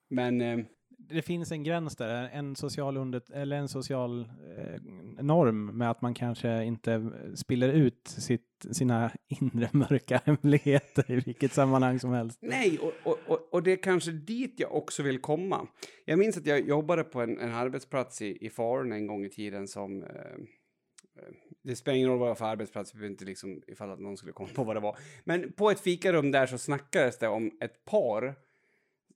men... 0.09 0.41
ehm, 0.41 0.65
det 0.99 1.23
finns 1.23 1.53
en 1.53 1.65
gräns 1.65 1.97
där, 1.97 2.29
en 2.33 2.57
social, 2.57 2.97
under, 2.97 3.23
eller 3.33 3.57
en 3.57 3.69
social 3.69 4.21
eh, 4.59 4.81
norm 5.23 5.67
med 5.79 5.91
att 5.91 6.03
man 6.03 6.15
kanske 6.15 6.65
inte 6.65 7.11
spiller 7.37 7.69
ut 7.69 8.09
sitt, 8.09 8.67
sina 8.73 9.11
inre 9.29 9.69
mörka 9.73 10.21
hemligheter 10.25 11.11
i 11.11 11.17
vilket 11.17 11.53
sammanhang 11.53 12.01
som 12.01 12.13
helst. 12.13 12.39
Nej, 12.43 12.79
och, 12.79 12.93
och, 13.03 13.19
och, 13.27 13.49
och 13.51 13.63
det 13.63 13.73
är 13.73 13.77
kanske 13.77 14.11
dit 14.11 14.55
jag 14.57 14.75
också 14.75 15.03
vill 15.03 15.21
komma. 15.21 15.67
Jag 16.05 16.19
minns 16.19 16.37
att 16.37 16.47
jag 16.47 16.69
jobbade 16.69 17.05
på 17.05 17.21
en, 17.21 17.39
en 17.39 17.55
arbetsplats 17.55 18.23
i, 18.23 18.47
i 18.47 18.51
Falun 18.51 18.93
en 18.93 19.07
gång 19.07 19.25
i 19.25 19.31
tiden 19.31 19.69
som... 19.69 20.03
Eh, 20.03 20.09
eh 20.11 21.35
det 21.67 21.77
spelar 21.77 21.97
ingen 21.97 22.09
roll 22.09 22.19
vad 22.19 22.29
det 22.29 22.31
var 22.31 22.35
för 22.35 22.45
arbetsplats, 22.45 22.95
vi 22.95 23.01
vet 23.01 23.11
inte 23.11 23.25
liksom 23.25 23.63
ifall 23.67 23.91
att 23.91 24.01
någon 24.01 24.17
skulle 24.17 24.33
komma 24.33 24.49
på 24.55 24.65
vad 24.65 24.77
det 24.77 24.81
var. 24.81 24.99
Men 25.25 25.53
på 25.53 25.71
ett 25.71 25.81
fikarum 25.81 26.31
där 26.31 26.47
så 26.47 26.59
snackades 26.59 27.19
det 27.19 27.29
om 27.29 27.51
ett 27.61 27.85
par. 27.85 28.35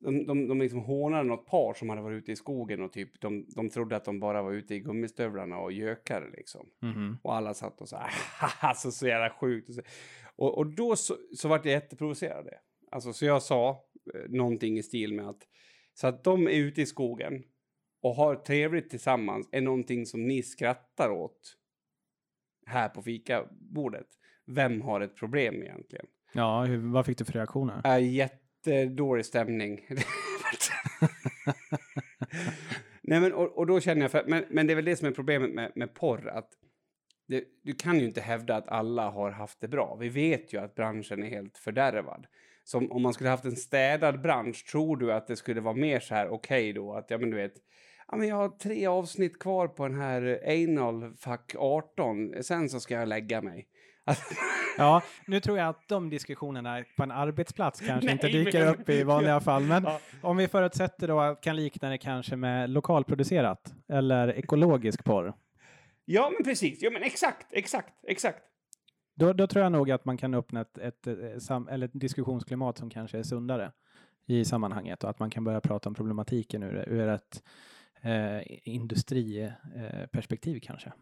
De, 0.01 0.26
de, 0.26 0.49
de 0.49 0.61
liksom 0.61 0.80
hånade 0.80 1.24
något 1.24 1.46
par 1.46 1.74
som 1.74 1.88
hade 1.88 2.03
varit 2.03 2.22
ute 2.22 2.32
i 2.32 2.36
skogen 2.36 2.82
och 2.82 2.92
typ 2.92 3.20
de, 3.20 3.46
de 3.49 3.70
trodde 3.70 3.96
att 3.96 4.05
de 4.05 4.20
bara 4.20 4.42
var 4.42 4.53
ute 4.53 4.74
i 4.74 4.80
gummistövlarna 4.80 5.59
och 5.59 5.72
gökade 5.72 6.30
liksom. 6.30 6.66
Och 7.22 7.34
alla 7.34 7.55
satt 7.55 7.80
och 7.80 7.88
så 7.88 7.96
här, 7.96 8.11
alltså 8.68 8.90
så 8.90 9.07
jävla 9.07 9.30
sjukt. 9.30 9.68
Och, 9.68 9.74
så, 9.74 9.82
och, 10.36 10.59
och 10.59 10.66
då 10.66 10.96
så, 10.96 11.16
så 11.36 11.49
vart 11.49 11.64
jag 11.64 11.72
jätteprovocerad. 11.72 12.49
Alltså 12.90 13.12
så 13.12 13.24
jag 13.24 13.42
sa 13.42 13.84
eh, 14.14 14.30
någonting 14.30 14.78
i 14.78 14.82
stil 14.82 15.14
med 15.14 15.28
att 15.28 15.42
så 15.94 16.07
att 16.07 16.24
de 16.24 16.46
är 16.46 16.53
ute 16.53 16.82
i 16.82 16.86
skogen 16.86 17.42
och 18.03 18.14
har 18.14 18.34
trevligt 18.34 18.90
tillsammans 18.90 19.49
är 19.53 19.61
någonting 19.61 20.07
som 20.07 20.24
ni 20.24 20.42
skrattar 20.42 21.11
åt 21.11 21.57
här 22.66 22.88
på 22.88 23.03
fikabordet. 23.03 24.07
Vem 24.46 24.82
har 24.82 25.01
ett 25.01 25.16
problem 25.16 25.62
egentligen? 25.62 26.07
Ja, 26.32 26.64
hur, 26.64 26.92
vad 26.92 27.07
fick 27.07 27.18
du 27.18 27.24
för 27.24 27.32
reaktioner? 27.32 27.80
Är 28.68 28.80
jättedålig 28.80 29.26
stämning. 29.26 29.86
Nej, 33.02 33.20
men, 33.20 33.32
och, 33.32 33.58
och 33.58 33.66
då 33.66 33.80
känner 33.80 34.02
jag, 34.02 34.10
för, 34.10 34.24
men, 34.26 34.44
men 34.50 34.66
det 34.66 34.72
är 34.72 34.74
väl 34.74 34.84
det 34.84 34.96
som 34.96 35.08
är 35.08 35.12
problemet 35.12 35.50
med, 35.50 35.72
med 35.74 35.94
porr, 35.94 36.28
att 36.28 36.48
det, 37.28 37.44
du 37.62 37.74
kan 37.74 37.98
ju 37.98 38.06
inte 38.06 38.20
hävda 38.20 38.56
att 38.56 38.68
alla 38.68 39.10
har 39.10 39.30
haft 39.30 39.60
det 39.60 39.68
bra. 39.68 39.96
Vi 40.00 40.08
vet 40.08 40.52
ju 40.52 40.60
att 40.60 40.74
branschen 40.74 41.22
är 41.22 41.28
helt 41.28 41.58
fördärvad. 41.58 42.26
Så 42.64 42.78
om, 42.78 42.92
om 42.92 43.02
man 43.02 43.14
skulle 43.14 43.30
haft 43.30 43.44
en 43.44 43.56
städad 43.56 44.20
bransch, 44.20 44.66
tror 44.66 44.96
du 44.96 45.12
att 45.12 45.26
det 45.26 45.36
skulle 45.36 45.60
vara 45.60 45.74
mer 45.74 46.00
så 46.00 46.14
här 46.14 46.28
okej 46.28 46.72
då? 46.72 46.92
Att, 46.92 47.10
ja 47.10 47.18
men 47.18 47.30
du 47.30 47.36
vet, 47.36 47.54
ja 48.08 48.16
men 48.16 48.28
jag 48.28 48.36
har 48.36 48.48
tre 48.48 48.86
avsnitt 48.86 49.38
kvar 49.38 49.68
på 49.68 49.88
den 49.88 50.00
här 50.00 50.42
Anal 50.46 51.16
Fuck 51.16 51.54
18, 51.58 52.42
sen 52.42 52.68
så 52.68 52.80
ska 52.80 52.94
jag 52.94 53.08
lägga 53.08 53.42
mig. 53.42 53.68
Ja, 54.78 55.02
nu 55.26 55.40
tror 55.40 55.59
jag 55.59 55.68
att 55.68 55.88
de 55.88 56.11
diskussionerna 56.11 56.84
på 56.96 57.02
en 57.02 57.11
arbetsplats 57.11 57.80
kanske 57.80 58.04
Nej, 58.06 58.12
inte 58.12 58.28
dyker 58.28 58.64
men- 58.64 58.74
upp 58.74 58.88
i 58.88 59.02
vanliga 59.02 59.40
fall, 59.40 59.62
men 59.62 59.82
Ja. 59.84 60.00
om 60.22 60.36
vi 60.36 60.48
förutsätter 60.48 61.09
då 61.09 61.20
att 61.20 61.40
kan 61.40 61.56
likna 61.56 61.90
det 61.90 61.98
kanske 61.98 62.36
med 62.36 62.70
lokalproducerat 62.70 63.74
eller 63.88 64.28
ekologisk 64.28 65.04
porr. 65.04 65.32
Ja, 66.04 66.30
men 66.34 66.44
precis. 66.44 66.82
Ja, 66.82 66.90
men 66.90 67.02
exakt, 67.02 67.46
exakt, 67.52 67.94
exakt. 68.09 68.38
Då, 69.16 69.32
då 69.32 69.46
tror 69.46 69.62
jag 69.62 69.72
nog 69.72 69.90
att 69.90 70.04
man 70.04 70.16
kan 70.16 70.34
öppna 70.34 70.61
ett, 70.61 70.78
ett, 70.78 71.06
ett, 71.06 71.42
sam, 71.42 71.68
eller 71.68 71.86
ett 71.86 72.00
diskussionsklimat 72.00 72.78
som 72.78 72.90
kanske 72.90 73.18
är 73.18 73.22
sundare 73.22 73.72
i 74.26 74.44
sammanhanget 74.44 75.04
och 75.04 75.11
att 75.11 75.18
man 75.18 75.30
kan 75.30 75.44
börja 75.44 75.61
prata 75.61 75.88
om 75.88 75.94
problematiken 75.94 76.62
ur, 76.62 76.88
ur 76.88 77.09
ett 77.09 77.42
eh, 78.02 78.40
industriperspektiv 78.64 80.61
kanske. 80.62 80.92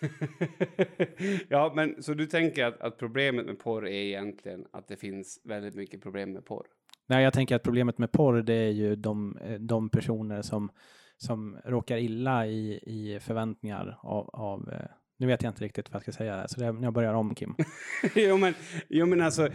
ja, 1.48 1.72
men 1.76 2.02
så 2.02 2.14
du 2.14 2.26
tänker 2.26 2.64
att, 2.64 2.80
att 2.80 2.98
problemet 2.98 3.46
med 3.46 3.58
porr 3.58 3.86
är 3.86 3.90
egentligen 3.90 4.66
att 4.72 4.88
det 4.88 4.96
finns 4.96 5.40
väldigt 5.44 5.74
mycket 5.74 6.02
problem 6.02 6.32
med 6.32 6.44
porr? 6.44 6.66
Nej, 7.06 7.24
jag 7.24 7.32
tänker 7.32 7.56
att 7.56 7.62
problemet 7.62 7.98
med 7.98 8.12
porr, 8.12 8.42
det 8.42 8.54
är 8.54 8.70
ju 8.70 8.96
de, 8.96 9.36
eh, 9.36 9.60
de 9.60 9.90
personer 9.90 10.42
som, 10.42 10.70
som 11.16 11.58
råkar 11.64 11.96
illa 11.96 12.46
i, 12.46 12.80
i 12.82 13.20
förväntningar 13.20 13.98
av, 14.02 14.30
av 14.32 14.72
eh, 14.72 14.88
nu 15.18 15.26
vet 15.26 15.42
jag 15.42 15.50
inte 15.50 15.64
riktigt 15.64 15.90
vad 15.90 15.96
jag 15.96 16.02
ska 16.02 16.12
säga, 16.12 16.48
så 16.48 16.60
det, 16.60 16.66
jag 16.82 16.92
börjar 16.92 17.14
om 17.14 17.34
Kim. 17.34 17.54
jo, 18.14 18.36
men, 18.36 18.54
jo, 18.88 19.06
men 19.06 19.20
alltså, 19.20 19.48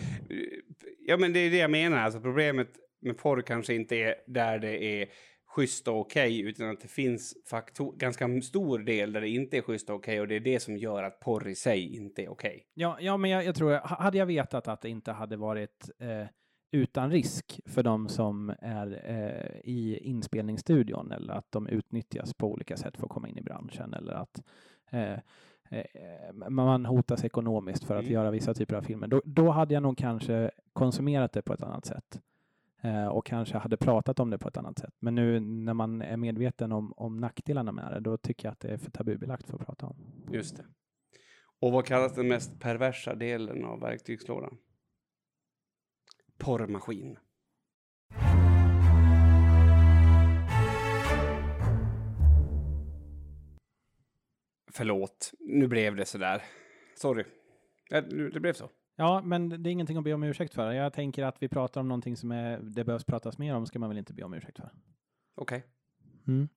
ja, 1.07 1.17
men 1.17 1.33
det 1.33 1.39
är 1.39 1.51
det 1.51 1.57
jag 1.57 1.71
menar. 1.71 1.97
Alltså, 1.97 2.21
problemet 2.21 2.67
med 3.01 3.17
porr 3.17 3.41
kanske 3.41 3.73
inte 3.73 3.95
är 3.95 4.15
där 4.27 4.59
det 4.59 4.83
är 4.83 5.07
schysst 5.55 5.87
och 5.87 5.99
okej, 5.99 6.39
okay, 6.39 6.49
utan 6.49 6.69
att 6.69 6.81
det 6.81 6.87
finns 6.87 7.37
faktor, 7.49 7.95
ganska 7.97 8.41
stor 8.41 8.79
del 8.79 9.13
där 9.13 9.21
det 9.21 9.29
inte 9.29 9.57
är 9.57 9.61
schysst 9.61 9.89
och 9.89 9.95
okej, 9.95 10.11
okay, 10.11 10.19
och 10.19 10.27
det 10.27 10.35
är 10.35 10.39
det 10.39 10.59
som 10.59 10.77
gör 10.77 11.03
att 11.03 11.19
porr 11.19 11.47
i 11.47 11.55
sig 11.55 11.95
inte 11.95 12.23
är 12.23 12.29
okej. 12.29 12.49
Okay. 12.49 12.63
Ja, 12.73 12.97
ja, 12.99 13.17
men 13.17 13.29
jag, 13.29 13.45
jag, 13.45 13.55
tror, 13.55 13.73
hade 13.83 14.17
jag 14.17 14.25
vetat 14.25 14.67
att 14.67 14.81
det 14.81 14.89
inte 14.89 15.11
hade 15.11 15.37
varit 15.37 15.89
eh, 15.99 16.27
utan 16.71 17.11
risk 17.11 17.59
för 17.65 17.83
de 17.83 18.07
som 18.07 18.53
är 18.59 19.01
eh, 19.05 19.59
i 19.63 19.97
inspelningsstudion 19.97 21.11
eller 21.11 21.33
att 21.33 21.51
de 21.51 21.67
utnyttjas 21.67 22.33
på 22.33 22.51
olika 22.51 22.77
sätt 22.77 22.97
för 22.97 23.05
att 23.05 23.11
komma 23.11 23.27
in 23.27 23.37
i 23.37 23.41
branschen 23.41 23.93
eller 23.93 24.13
att 24.13 24.43
eh, 24.91 25.11
eh 25.69 26.49
man 26.49 26.85
hotas 26.85 27.23
ekonomiskt 27.25 27.83
för 27.83 27.95
att 27.95 28.01
mm. 28.01 28.13
göra 28.13 28.31
vissa 28.31 28.53
typer 28.53 28.75
av 28.75 28.81
filmer. 28.81 29.07
Då, 29.07 29.21
då 29.25 29.49
hade 29.49 29.73
jag 29.73 29.83
nog 29.83 29.97
kanske 29.97 30.51
konsumerat 30.73 31.33
det 31.33 31.41
på 31.41 31.53
ett 31.53 31.63
annat 31.63 31.85
sätt 31.85 32.21
Eh, 32.83 33.07
och 33.07 33.25
kanske 33.25 33.57
hade 33.57 33.77
pratat 33.77 34.19
om 34.19 34.29
det 34.29 34.37
på 34.37 34.47
ett 34.47 34.57
annat 34.57 34.79
sätt. 34.79 34.93
Men 34.99 35.15
nu 35.15 35.39
när 35.39 35.73
man 35.73 36.01
är 36.01 36.17
medveten 36.17 36.71
om, 36.71 36.93
om 36.97 37.17
nackdelarna 37.17 37.71
med 37.71 37.91
det, 37.93 37.99
då 37.99 38.17
tycker 38.17 38.47
jag 38.47 38.51
att 38.51 38.59
det 38.59 38.69
är 38.69 38.77
för 38.77 38.91
tabubelagt 38.91 39.47
för 39.47 39.55
att 39.55 39.65
prata 39.65 39.85
om. 39.85 39.95
Just 40.31 40.57
det. 40.57 40.65
Och 41.59 41.71
vad 41.71 41.85
kallas 41.85 42.15
den 42.15 42.27
mest 42.27 42.59
perversa 42.59 43.15
delen 43.15 43.65
av 43.65 43.79
verktygslådan? 43.79 44.57
Porrmaskin. 46.37 47.17
Förlåt, 54.73 55.33
nu 55.39 55.67
blev 55.67 55.95
det 55.95 56.05
så 56.05 56.17
där. 56.17 56.43
Sorry. 56.95 57.23
Det 58.33 58.39
blev 58.39 58.53
så. 58.53 58.69
Ja, 59.01 59.21
men 59.21 59.49
det 59.63 59.69
är 59.69 59.71
ingenting 59.71 59.97
att 59.97 60.03
be 60.03 60.13
om 60.13 60.23
ursäkt 60.23 60.53
för. 60.53 60.71
Jag 60.71 60.93
tänker 60.93 61.23
att 61.23 61.43
vi 61.43 61.47
pratar 61.47 61.81
om 61.81 61.87
någonting 61.87 62.17
som 62.17 62.31
är, 62.31 62.59
det 62.59 62.83
behövs 62.83 63.03
pratas 63.03 63.37
mer 63.37 63.55
om, 63.55 63.65
ska 63.65 63.79
man 63.79 63.89
väl 63.89 63.97
inte 63.97 64.13
be 64.13 64.23
om 64.23 64.33
ursäkt 64.33 64.57
för. 64.57 64.71
Okej. 65.35 65.57
Okay. 65.57 65.61
Mm. 66.27 66.49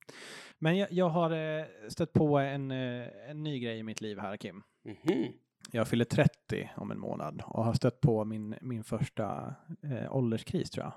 Men 0.59 0.77
jag, 0.77 0.91
jag, 0.91 1.09
har 1.09 1.31
eh, 1.31 1.65
stött 1.89 2.13
på 2.13 2.37
en, 2.37 2.71
eh, 2.71 3.07
en 3.29 3.43
ny 3.43 3.59
grej 3.59 3.79
i 3.79 3.83
mitt 3.83 4.01
liv 4.01 4.19
här, 4.19 4.37
Kim. 4.37 4.63
Mm 4.85 4.97
-hmm. 4.97 5.31
Jag 5.71 5.87
fyller 5.87 6.05
30 6.05 6.71
om 6.77 6.91
en 6.91 6.99
månad 6.99 7.43
och 7.45 7.65
har 7.65 7.73
stött 7.73 8.01
på 8.01 8.25
min, 8.25 8.55
min 8.61 8.83
första 8.83 9.55
eh, 9.83 10.15
ålderskris, 10.15 10.69
tror 10.69 10.85
jag. 10.85 10.93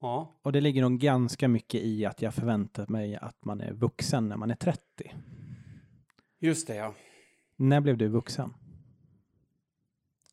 Ja. 0.00 0.40
Och 0.42 0.52
det 0.52 0.60
ligger 0.60 0.82
nog 0.82 0.98
ganska 0.98 1.48
mycket 1.48 1.80
i 1.80 2.06
att 2.06 2.22
jag 2.22 2.34
förväntat 2.34 2.88
mig 2.88 3.16
att 3.16 3.44
man 3.44 3.60
är 3.60 3.72
vuxen 3.72 4.28
när 4.28 4.36
man 4.36 4.50
är 4.50 4.56
30. 4.56 4.80
Just 6.40 6.66
det, 6.66 6.74
ja. 6.74 6.94
När 7.56 7.80
blev 7.80 7.98
du 7.98 8.08
vuxen? 8.08 8.54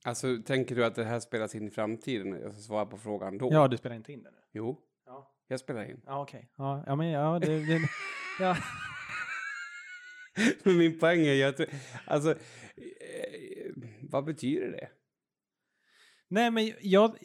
Alltså, 0.09 0.37
tänker 0.45 0.75
du 0.75 0.85
att 0.85 0.95
det 0.95 1.03
här 1.03 1.19
spelas 1.19 1.55
in 1.55 1.67
i 1.67 1.69
framtiden? 1.69 2.41
Jag 2.41 2.53
ska 2.53 2.61
svara 2.61 2.85
på 2.85 2.97
frågan 2.97 3.37
då. 3.37 3.49
Ja, 3.51 3.67
du 3.67 3.77
spelar 3.77 3.95
inte 3.95 4.13
in 4.13 4.23
det 4.23 4.31
nu? 4.31 4.37
Jo. 4.51 4.79
Ja. 5.05 5.35
Jag 5.47 5.59
spelar 5.59 5.83
in. 5.83 6.01
Ja, 6.05 6.21
okej. 6.21 6.37
Okay. 6.37 6.49
Ja, 6.57 6.83
ja, 6.87 6.95
men 6.95 7.07
ja, 7.07 7.39
det... 7.39 7.47
det 7.47 7.79
ja. 8.39 8.57
men 10.63 10.77
min 10.77 10.99
poäng 10.99 11.19
är 11.19 11.33
ju 11.33 11.43
att, 11.43 11.59
alltså, 12.05 12.31
eh, 12.31 12.37
vad 14.01 14.25
betyder 14.25 14.71
det? 14.71 14.89
Nej, 16.27 16.51
men 16.51 16.71
jag, 16.81 17.15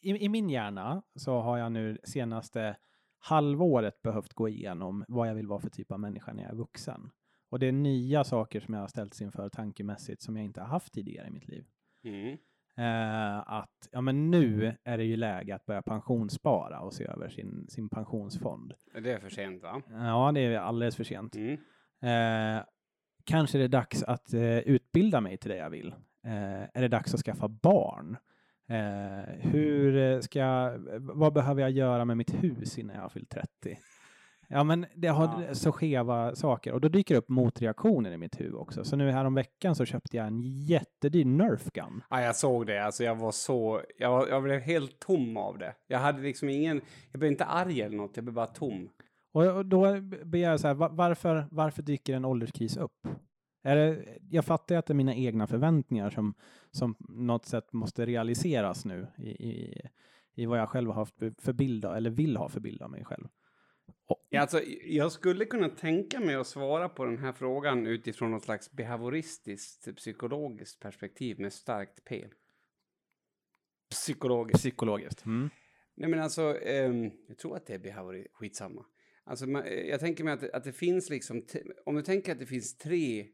i, 0.00 0.24
i, 0.24 0.28
min 0.28 0.50
hjärna 0.50 1.02
så 1.14 1.40
har 1.40 1.58
jag 1.58 1.72
nu 1.72 1.98
senaste 2.04 2.76
halvåret 3.18 4.02
behövt 4.02 4.32
gå 4.34 4.48
igenom 4.48 5.04
vad 5.08 5.28
jag 5.28 5.34
vill 5.34 5.46
vara 5.46 5.60
för 5.60 5.70
typ 5.70 5.92
av 5.92 6.00
människa 6.00 6.32
när 6.32 6.42
jag 6.42 6.52
är 6.52 6.56
vuxen. 6.56 7.10
Och 7.50 7.58
det 7.58 7.66
är 7.66 7.72
nya 7.72 8.24
saker 8.24 8.60
som 8.60 8.74
jag 8.74 8.80
har 8.80 8.88
ställts 8.88 9.22
inför 9.22 9.48
tankemässigt 9.48 10.22
som 10.22 10.36
jag 10.36 10.44
inte 10.44 10.60
har 10.60 10.68
haft 10.68 10.92
tidigare 10.92 11.26
i 11.26 11.30
mitt 11.30 11.48
liv. 11.48 11.64
Mm. 12.04 12.38
Uh, 12.78 13.42
att 13.46 13.88
ja, 13.92 14.00
men 14.00 14.30
nu 14.30 14.76
är 14.84 14.98
det 14.98 15.04
ju 15.04 15.16
läge 15.16 15.54
att 15.54 15.66
börja 15.66 15.82
pensionsspara 15.82 16.80
och 16.80 16.94
se 16.94 17.04
över 17.04 17.28
sin, 17.28 17.66
sin 17.68 17.88
pensionsfond. 17.88 18.74
Det 19.02 19.12
är 19.12 19.18
för 19.18 19.28
sent 19.28 19.62
va? 19.62 19.82
Ja, 19.90 20.32
det 20.34 20.40
är 20.40 20.58
alldeles 20.58 20.96
för 20.96 21.04
sent. 21.04 21.36
Mm. 21.36 21.52
Uh, 22.04 22.62
kanske 23.24 23.58
är 23.58 23.62
det 23.62 23.68
dags 23.68 24.02
att 24.02 24.34
uh, 24.34 24.58
utbilda 24.58 25.20
mig 25.20 25.36
till 25.36 25.50
det 25.50 25.56
jag 25.56 25.70
vill. 25.70 25.94
är 26.72 26.80
det 26.82 26.88
dags 26.88 27.14
att 27.14 27.20
skaffa 27.20 27.48
barn? 27.48 28.16
hur 29.38 30.20
ska 30.20 30.38
jag, 30.38 30.78
vad 31.00 31.32
behöver 31.32 31.62
jag 31.62 31.70
göra 31.70 32.04
med 32.04 32.16
mitt 32.16 32.44
hus 32.44 32.78
innan 32.78 32.96
jag 32.96 33.02
har 33.02 33.08
fyllt 33.08 33.30
30? 33.30 33.78
Ja, 34.48 34.64
men 34.64 34.86
det 34.94 35.08
har 35.08 35.44
ja. 35.48 35.54
så 35.54 35.72
skeva 35.72 36.34
saker 36.34 36.72
och 36.72 36.80
då 36.80 36.88
dyker 36.88 37.14
det 37.14 37.18
upp 37.18 37.28
motreaktioner 37.28 38.12
i 38.12 38.16
mitt 38.16 38.40
huvud 38.40 38.54
också. 38.54 38.84
Så 38.84 38.96
nu 38.96 39.10
här 39.10 39.30
veckan 39.30 39.74
så 39.74 39.84
köpte 39.84 40.16
jag 40.16 40.26
en 40.26 40.42
jättedyr 40.42 41.24
Nerf 41.24 41.70
gun. 41.72 42.02
Ja, 42.10 42.22
jag 42.22 42.36
såg 42.36 42.66
det. 42.66 42.84
Alltså 42.84 43.04
jag 43.04 43.14
var 43.14 43.32
så, 43.32 43.80
jag, 43.98 44.10
var, 44.10 44.28
jag 44.28 44.42
blev 44.42 44.60
helt 44.60 44.98
tom 44.98 45.36
av 45.36 45.58
det. 45.58 45.74
Jag 45.86 45.98
hade 45.98 46.22
liksom 46.22 46.48
ingen, 46.48 46.80
jag 47.10 47.18
blev 47.18 47.32
inte 47.32 47.44
arg 47.44 47.80
eller 47.80 47.96
något, 47.96 48.16
jag 48.16 48.24
blev 48.24 48.34
bara 48.34 48.46
tom. 48.46 48.88
Och, 49.32 49.66
då 49.66 50.00
blir 50.00 50.40
jag 50.40 50.60
så 50.60 50.66
här, 50.68 50.74
varför, 50.74 51.46
varför 51.50 51.82
dyker 51.82 52.14
en 52.14 52.24
ålderskris 52.24 52.76
upp? 52.76 53.06
Är 53.62 53.76
det, 53.76 54.04
jag 54.30 54.44
fattar 54.44 54.76
att 54.76 54.86
det 54.86 54.92
är 54.92 54.94
mina 54.94 55.14
egna 55.14 55.46
förväntningar 55.46 56.10
som, 56.10 56.34
som 56.70 56.96
något 56.98 57.44
sätt 57.44 57.72
måste 57.72 58.06
realiseras 58.06 58.84
nu 58.84 59.06
i, 59.16 59.30
i, 59.30 59.80
i 60.34 60.46
vad 60.46 60.58
jag 60.58 60.68
själv 60.68 60.90
har 60.90 60.94
haft 60.94 61.14
för 61.38 61.52
bild, 61.52 61.84
eller 61.84 62.10
vill 62.10 62.36
ha 62.36 62.48
för 62.48 62.60
bild 62.60 62.82
av 62.82 62.90
mig 62.90 63.04
själv. 63.04 63.28
Ja, 64.06 64.40
alltså, 64.40 64.62
jag 64.84 65.12
skulle 65.12 65.44
kunna 65.44 65.68
tänka 65.68 66.20
mig 66.20 66.34
att 66.34 66.46
svara 66.46 66.88
på 66.88 67.04
den 67.04 67.18
här 67.18 67.32
frågan 67.32 67.86
utifrån 67.86 68.30
något 68.30 68.44
slags 68.44 68.72
behavioristiskt 68.72 69.96
psykologiskt 69.96 70.80
perspektiv 70.80 71.40
med 71.40 71.52
starkt 71.52 72.04
P. 72.04 72.28
Psykologiskt. 73.90 74.58
Psykologiskt. 74.58 75.26
Mm. 75.26 75.50
Nej, 75.94 76.10
men 76.10 76.20
alltså, 76.20 76.42
um, 76.52 77.10
jag 77.28 77.38
tror 77.38 77.56
att 77.56 77.66
det 77.66 77.74
är 77.74 77.78
behavioristiskt. 77.78 78.36
Skitsamma. 78.36 78.84
Alltså, 79.24 79.46
man, 79.46 79.62
jag 79.88 80.00
tänker 80.00 80.24
mig 80.24 80.34
att, 80.34 80.50
att 80.50 80.64
det 80.64 80.72
finns 80.72 81.10
liksom, 81.10 81.46
om 81.86 81.94
du 81.94 82.02
tänker 82.02 82.32
att 82.32 82.38
det 82.38 82.46
finns 82.46 82.78
tre 82.78 83.26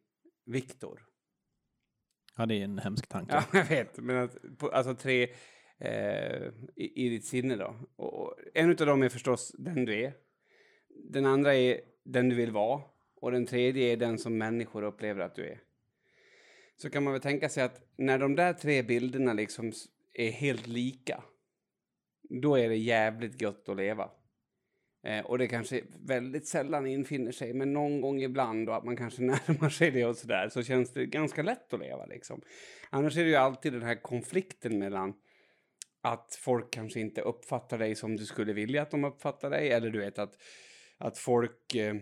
Viktor. 0.46 1.06
Ja, 2.36 2.46
det 2.46 2.54
är 2.54 2.64
en 2.64 2.78
hemsk 2.78 3.06
tanke. 3.06 3.34
Ja, 3.34 3.44
jag 3.58 3.64
vet. 3.64 3.98
Men 3.98 4.16
att, 4.16 4.36
alltså 4.62 4.94
tre 4.94 5.22
eh, 5.78 6.46
i, 6.76 7.06
i 7.06 7.08
ditt 7.08 7.24
sinne 7.24 7.56
då. 7.56 7.76
Och 7.96 8.36
en 8.54 8.70
av 8.70 8.76
dem 8.76 9.02
är 9.02 9.08
förstås 9.08 9.52
den 9.58 9.84
du 9.84 10.04
är. 10.04 10.14
Den 11.04 11.26
andra 11.26 11.54
är 11.54 11.80
den 12.04 12.28
du 12.28 12.36
vill 12.36 12.50
vara. 12.50 12.82
Och 13.20 13.32
den 13.32 13.46
tredje 13.46 13.92
är 13.92 13.96
den 13.96 14.18
som 14.18 14.38
människor 14.38 14.82
upplever 14.82 15.20
att 15.20 15.34
du 15.34 15.46
är. 15.46 15.60
Så 16.76 16.90
kan 16.90 17.04
man 17.04 17.12
väl 17.12 17.22
tänka 17.22 17.48
sig 17.48 17.62
att 17.62 17.82
när 17.96 18.18
de 18.18 18.36
där 18.36 18.52
tre 18.52 18.82
bilderna 18.82 19.32
liksom 19.32 19.72
är 20.14 20.30
helt 20.30 20.66
lika, 20.66 21.22
då 22.42 22.56
är 22.56 22.68
det 22.68 22.76
jävligt 22.76 23.42
gött 23.42 23.68
att 23.68 23.76
leva. 23.76 24.10
Eh, 25.02 25.26
och 25.26 25.38
det 25.38 25.48
kanske 25.48 25.82
väldigt 26.06 26.48
sällan 26.48 26.86
infinner 26.86 27.32
sig, 27.32 27.54
men 27.54 27.72
någon 27.72 28.00
gång 28.00 28.22
ibland 28.22 28.68
och 28.68 28.76
att 28.76 28.84
man 28.84 28.96
kanske 28.96 29.22
närmar 29.22 29.68
sig 29.68 29.90
det 29.90 30.04
och 30.04 30.16
sådär, 30.16 30.48
så 30.48 30.62
känns 30.62 30.92
det 30.92 31.06
ganska 31.06 31.42
lätt 31.42 31.72
att 31.72 31.80
leva 31.80 32.06
liksom. 32.06 32.40
Annars 32.90 33.16
är 33.16 33.24
det 33.24 33.30
ju 33.30 33.36
alltid 33.36 33.72
den 33.72 33.82
här 33.82 34.02
konflikten 34.02 34.78
mellan 34.78 35.14
att 36.02 36.38
folk 36.40 36.70
kanske 36.70 37.00
inte 37.00 37.20
uppfattar 37.20 37.78
dig 37.78 37.94
som 37.94 38.16
du 38.16 38.26
skulle 38.26 38.52
vilja 38.52 38.82
att 38.82 38.90
de 38.90 39.04
uppfattar 39.04 39.50
dig, 39.50 39.70
eller 39.70 39.90
du 39.90 39.98
vet 39.98 40.18
att 40.18 40.36
att 41.00 41.18
folk... 41.18 41.74
Eh, 41.74 41.96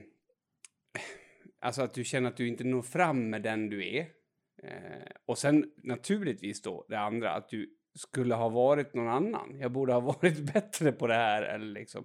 alltså 1.61 1.83
att 1.83 1.95
du 1.95 2.05
känner 2.05 2.29
att 2.29 2.37
du 2.37 2.49
inte 2.49 2.65
når 2.65 2.83
fram 2.83 3.31
med 3.31 3.43
den 3.43 3.71
du 3.71 3.97
är. 3.97 4.07
Eh, 4.63 5.07
och 5.27 5.39
sen 5.39 5.73
naturligtvis 5.77 6.63
då 6.63 6.87
det 6.89 6.99
andra, 6.99 7.33
att 7.33 7.49
du 7.49 7.75
skulle 7.95 8.35
ha 8.35 8.49
varit 8.49 8.95
någon 8.95 9.09
annan. 9.09 9.59
Jag 9.59 9.73
borde 9.73 9.93
ha 9.93 10.01
varit 10.21 10.53
bättre 10.53 10.93
på 10.93 11.07
det 11.07 11.15
här. 11.15 11.43
Eller 11.43 11.73
liksom. 11.73 12.05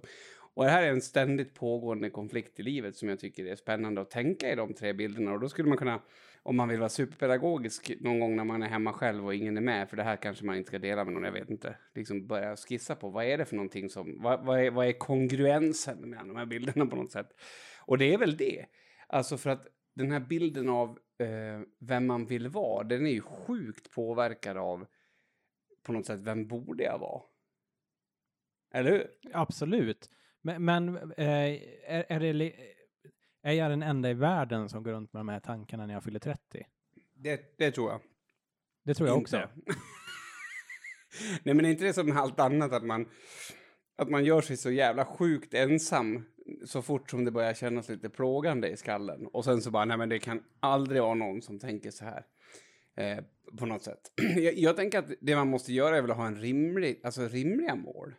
Och 0.54 0.64
det 0.64 0.70
här 0.70 0.82
är 0.82 0.90
en 0.90 1.00
ständigt 1.00 1.54
pågående 1.54 2.10
konflikt 2.10 2.60
i 2.60 2.62
livet 2.62 2.96
som 2.96 3.08
jag 3.08 3.18
tycker 3.18 3.46
är 3.46 3.56
spännande 3.56 4.00
att 4.00 4.10
tänka 4.10 4.52
i 4.52 4.54
de 4.54 4.74
tre 4.74 4.92
bilderna. 4.92 5.32
Och 5.32 5.40
då 5.40 5.48
skulle 5.48 5.68
man 5.68 5.78
kunna, 5.78 6.02
om 6.46 6.56
man 6.56 6.68
vill 6.68 6.78
vara 6.78 6.88
superpedagogisk 6.88 7.92
någon 8.00 8.20
gång 8.20 8.36
när 8.36 8.44
man 8.44 8.62
är 8.62 8.68
hemma 8.68 8.92
själv 8.92 9.26
och 9.26 9.34
ingen 9.34 9.56
är 9.56 9.60
med, 9.60 9.88
för 9.88 9.96
det 9.96 10.02
här 10.02 10.16
kanske 10.16 10.44
man 10.44 10.56
inte 10.56 10.68
ska 10.68 10.78
dela 10.78 11.04
med 11.04 11.14
någon, 11.14 11.24
jag 11.24 11.32
vet 11.32 11.50
inte, 11.50 11.76
liksom 11.94 12.26
börja 12.26 12.56
skissa 12.56 12.96
på 12.96 13.08
vad 13.08 13.24
är 13.24 13.38
det 13.38 13.44
för 13.44 13.56
någonting 13.56 13.88
som, 13.88 14.22
vad, 14.22 14.44
vad, 14.44 14.60
är, 14.60 14.70
vad 14.70 14.86
är 14.86 14.92
kongruensen 14.92 16.10
med 16.10 16.18
de 16.18 16.36
här 16.36 16.46
bilderna 16.46 16.86
på 16.86 16.96
något 16.96 17.12
sätt? 17.12 17.28
Och 17.80 17.98
det 17.98 18.14
är 18.14 18.18
väl 18.18 18.36
det. 18.36 18.66
Alltså 19.06 19.36
för 19.36 19.50
att 19.50 19.66
den 19.94 20.12
här 20.12 20.20
bilden 20.20 20.68
av 20.68 20.98
eh, 21.18 21.60
vem 21.80 22.06
man 22.06 22.26
vill 22.26 22.48
vara, 22.48 22.84
den 22.84 23.06
är 23.06 23.10
ju 23.10 23.20
sjukt 23.20 23.90
påverkad 23.90 24.56
av 24.56 24.86
på 25.82 25.92
något 25.92 26.06
sätt, 26.06 26.20
vem 26.20 26.46
borde 26.46 26.84
jag 26.84 26.98
vara? 26.98 27.22
Eller 28.74 28.90
hur? 28.90 29.06
Absolut. 29.32 30.10
Men, 30.42 30.64
men 30.64 30.96
eh, 30.96 31.28
är, 31.86 32.04
är, 32.08 32.20
det, 32.20 32.52
är 33.44 33.52
jag 33.52 33.70
den 33.70 33.82
enda 33.82 34.10
i 34.10 34.14
världen 34.14 34.68
som 34.68 34.82
går 34.82 34.92
runt 34.92 35.12
med 35.12 35.20
de 35.20 35.28
här 35.28 35.40
tankarna 35.40 35.86
när 35.86 35.94
jag 35.94 36.04
fyller 36.04 36.18
30? 36.18 36.40
Det, 37.14 37.58
det 37.58 37.70
tror 37.70 37.90
jag. 37.90 38.00
Det 38.84 38.94
tror 38.94 39.08
jag 39.08 39.18
Inte. 39.18 39.36
också. 39.36 39.48
Nej, 41.42 41.54
men 41.54 41.64
är 41.64 41.70
inte 41.70 41.84
det 41.84 41.92
som 41.92 42.06
med 42.06 42.16
allt 42.16 42.40
annat 42.40 42.72
att 42.72 42.84
man, 42.84 43.08
att 43.96 44.10
man 44.10 44.24
gör 44.24 44.40
sig 44.40 44.56
så 44.56 44.70
jävla 44.70 45.04
sjukt 45.04 45.54
ensam 45.54 46.24
så 46.64 46.82
fort 46.82 47.10
som 47.10 47.24
det 47.24 47.30
börjar 47.30 47.54
kännas 47.54 47.88
lite 47.88 48.10
plågande 48.10 48.68
i 48.68 48.76
skallen. 48.76 49.26
Och 49.26 49.44
sen 49.44 49.62
så 49.62 49.70
bara, 49.70 49.84
nej 49.84 49.96
men 49.96 50.08
det 50.08 50.18
kan 50.18 50.42
aldrig 50.60 51.02
vara 51.02 51.14
någon 51.14 51.42
som 51.42 51.58
tänker 51.58 51.90
så 51.90 52.04
här. 52.04 52.24
Eh, 52.96 53.24
på 53.58 53.66
något 53.66 53.82
sätt. 53.82 54.00
jag, 54.36 54.54
jag 54.54 54.76
tänker 54.76 54.98
att 54.98 55.10
det 55.20 55.36
man 55.36 55.48
måste 55.48 55.72
göra 55.72 55.96
är 55.96 56.02
väl 56.02 56.10
att 56.10 56.16
ha 56.16 56.26
en 56.26 56.40
rimlig, 56.40 57.00
alltså 57.04 57.28
rimliga 57.28 57.74
mål. 57.74 58.14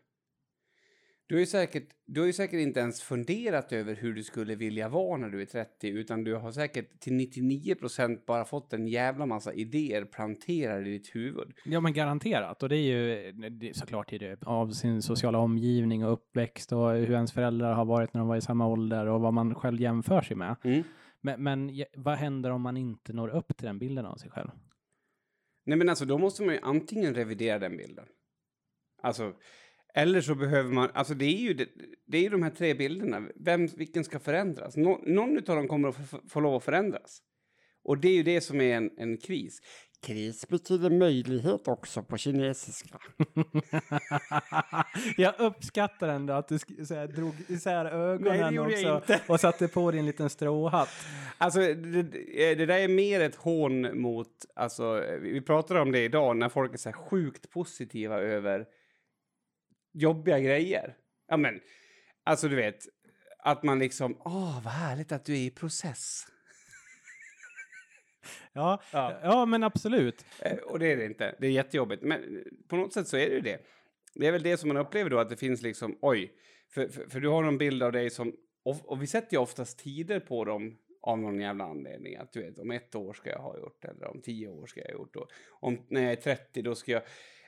Du 1.28 1.36
har, 1.36 1.40
ju 1.40 1.46
säkert, 1.46 1.88
du 2.06 2.20
har 2.20 2.28
ju 2.28 2.34
säkert 2.34 2.60
inte 2.60 2.80
ens 2.80 3.02
funderat 3.02 3.72
över 3.74 3.96
hur 3.96 4.14
du 4.14 4.24
skulle 4.24 4.56
vilja 4.56 4.90
vara 4.90 5.18
när 5.18 5.30
du 5.30 5.42
är 5.42 5.46
30, 5.46 5.88
utan 5.88 6.24
du 6.24 6.36
har 6.36 6.52
säkert 6.52 7.00
till 7.00 7.14
99 7.14 7.76
procent 7.76 8.26
bara 8.26 8.46
fått 8.46 8.74
en 8.74 8.88
jävla 8.88 9.26
massa 9.26 9.54
idéer 9.54 10.06
planterade 10.06 10.90
i 10.90 10.92
ditt 10.92 11.16
huvud. 11.16 11.54
Ja, 11.66 11.80
men 11.80 11.94
garanterat. 11.94 12.64
Och 12.64 12.70
det 12.70 12.78
är 12.78 12.82
ju 12.82 13.32
det, 13.32 13.70
är 13.70 13.74
såklart 13.74 14.14
är 14.14 14.20
det 14.20 14.44
av 14.44 14.72
sin 14.72 15.02
sociala 15.02 15.38
omgivning 15.38 16.06
och 16.06 16.14
uppväxt 16.14 16.72
och 16.72 16.92
hur 16.92 17.12
ens 17.12 17.32
föräldrar 17.32 17.74
har 17.74 17.86
varit 17.86 18.14
när 18.14 18.20
de 18.20 18.28
var 18.28 18.36
i 18.36 18.42
samma 18.42 18.68
ålder 18.68 19.06
och 19.06 19.22
vad 19.22 19.34
man 19.34 19.56
själv 19.56 19.82
jämför 19.82 20.22
sig 20.22 20.38
med. 20.38 20.56
Mm. 20.64 20.84
Men, 21.22 21.44
men 21.44 21.86
vad 21.96 22.18
händer 22.18 22.50
om 22.50 22.62
man 22.62 22.78
inte 22.78 23.14
når 23.14 23.30
upp 23.30 23.58
till 23.58 23.66
den 23.66 23.80
bilden 23.80 24.06
av 24.06 24.16
sig 24.16 24.30
själv? 24.30 24.50
Nej 25.66 25.78
men 25.78 25.90
alltså 25.90 26.06
då 26.06 26.18
måste 26.18 26.44
man 26.44 26.56
ju 26.56 26.62
antingen 26.64 27.16
revidera 27.16 27.60
den 27.60 27.78
bilden. 27.78 28.06
Alltså, 29.02 29.34
eller 29.98 30.22
så 30.22 30.36
behöver 30.36 30.72
man, 30.72 30.90
alltså 30.94 31.14
det 31.14 31.26
är 31.26 31.40
ju, 31.40 31.54
det, 31.54 31.68
det 32.08 32.18
är 32.18 32.22
ju 32.22 32.30
de 32.30 32.44
här 32.44 32.50
tre 32.50 32.74
bilderna. 32.74 33.28
Vem, 33.36 33.68
vilken 33.68 34.04
ska 34.04 34.20
förändras? 34.20 34.78
Nå, 34.78 35.02
någon 35.06 35.38
av 35.38 35.44
dem 35.44 35.68
kommer 35.68 35.90
att 35.90 36.10
få, 36.10 36.20
få 36.30 36.40
lov 36.40 36.56
att 36.56 36.64
förändras. 36.64 37.22
Och 37.84 37.98
det 37.98 38.08
är 38.08 38.14
ju 38.14 38.24
det 38.24 38.42
som 38.42 38.62
är 38.62 38.76
en, 38.76 38.92
en 38.98 39.18
kris. 39.18 39.60
Kris 40.06 40.48
betyder 40.48 40.90
möjlighet 40.90 41.68
också 41.68 42.04
på 42.04 42.18
kinesiska. 42.18 43.00
jag 45.18 45.34
uppskattar 45.40 46.08
ändå 46.08 46.34
att 46.34 46.48
du 46.48 46.60
så 46.60 46.94
här, 46.94 47.08
drog 47.08 47.34
isär 47.48 47.86
ögonen 47.86 48.54
Nej, 48.56 48.60
också 48.60 49.16
och 49.28 49.40
satte 49.40 49.68
på 49.68 49.92
din 49.92 50.06
liten 50.06 50.30
stråhatt. 50.30 50.90
Alltså 51.38 51.60
det, 51.60 52.04
det 52.56 52.66
där 52.66 52.80
är 52.80 52.88
mer 52.88 53.22
ett 53.22 53.36
hån 53.36 54.02
mot, 54.02 54.28
alltså 54.56 55.04
vi 55.22 55.32
vi 55.32 55.42
pratade 55.42 55.80
om 55.80 55.92
det 55.92 56.04
idag, 56.04 56.38
när 56.38 56.50
folk 56.50 56.74
är 56.74 56.78
så 56.78 56.90
här 56.90 56.98
sjukt 56.98 57.50
positiva 57.50 58.22
över 58.22 58.66
jobbiga 59.96 60.40
grejer. 60.40 60.98
Ja 61.28 61.38
men, 61.38 61.62
alltså 62.24 62.48
du 62.48 62.56
vet, 62.56 62.78
att 63.40 63.64
man 63.64 63.80
liksom, 63.80 64.18
åh 64.26 64.64
vad 64.64 64.74
härligt 64.74 65.12
att 65.12 65.26
du 65.26 65.34
är 65.34 65.38
i 65.46 65.50
process. 65.52 66.28
Ja, 68.54 68.82
Ja. 68.94 69.20
ja. 69.24 69.46
men 69.46 69.64
absolut. 69.64 70.26
Eh, 70.42 70.58
Och 70.58 70.80
det 70.80 70.92
är 70.92 70.98
det 70.98 71.06
inte, 71.06 71.36
det 71.40 71.48
är 71.48 71.52
jättejobbigt. 71.52 72.04
Men 72.04 72.38
eh, 72.38 72.44
på 72.68 72.76
något 72.76 72.94
sätt 72.94 73.08
så 73.08 73.18
är 73.18 73.30
det 73.30 73.36
ju 73.36 73.42
det. 73.42 73.60
Det 74.14 74.28
är 74.28 74.32
väl 74.32 74.44
det 74.44 74.58
som 74.58 74.68
man 74.68 74.78
upplever 74.78 75.10
då, 75.10 75.20
att 75.20 75.30
det 75.30 75.38
finns 75.38 75.62
liksom, 75.62 75.98
oj, 76.02 76.34
för, 76.70 76.88
för, 76.88 77.10
för 77.10 77.20
du 77.20 77.28
har 77.28 77.44
någon 77.44 77.58
bild 77.58 77.84
av 77.84 77.92
dig 77.92 78.10
som, 78.10 78.36
och, 78.64 78.90
och 78.92 79.02
vi 79.02 79.08
sätter 79.08 79.34
ju 79.34 79.42
oftast 79.42 79.80
tider 79.80 80.20
på 80.20 80.46
dem 80.46 80.78
av 81.02 81.20
någon 81.20 81.40
jävla 81.40 81.64
anledning. 81.64 82.16
Att 82.16 82.32
du 82.34 82.42
vet, 82.44 82.60
om 82.60 82.72
ett 82.72 82.96
år 82.96 83.14
ska 83.14 83.30
jag 83.30 83.40
ha 83.40 83.58
gjort, 83.58 83.86
eller 83.86 84.08
om 84.08 84.22
tio 84.22 84.48
år 84.48 84.66
ska 84.68 84.80
jag 84.80 84.88
ha 84.88 84.94
gjort. 84.94 85.16
Och 85.16 85.30
om, 85.50 85.86
när 85.90 86.02
jag 86.04 86.12
är 86.12 86.16
30 86.16 86.62
då 86.62 86.76
ska 86.76 86.92
jag... 86.92 87.02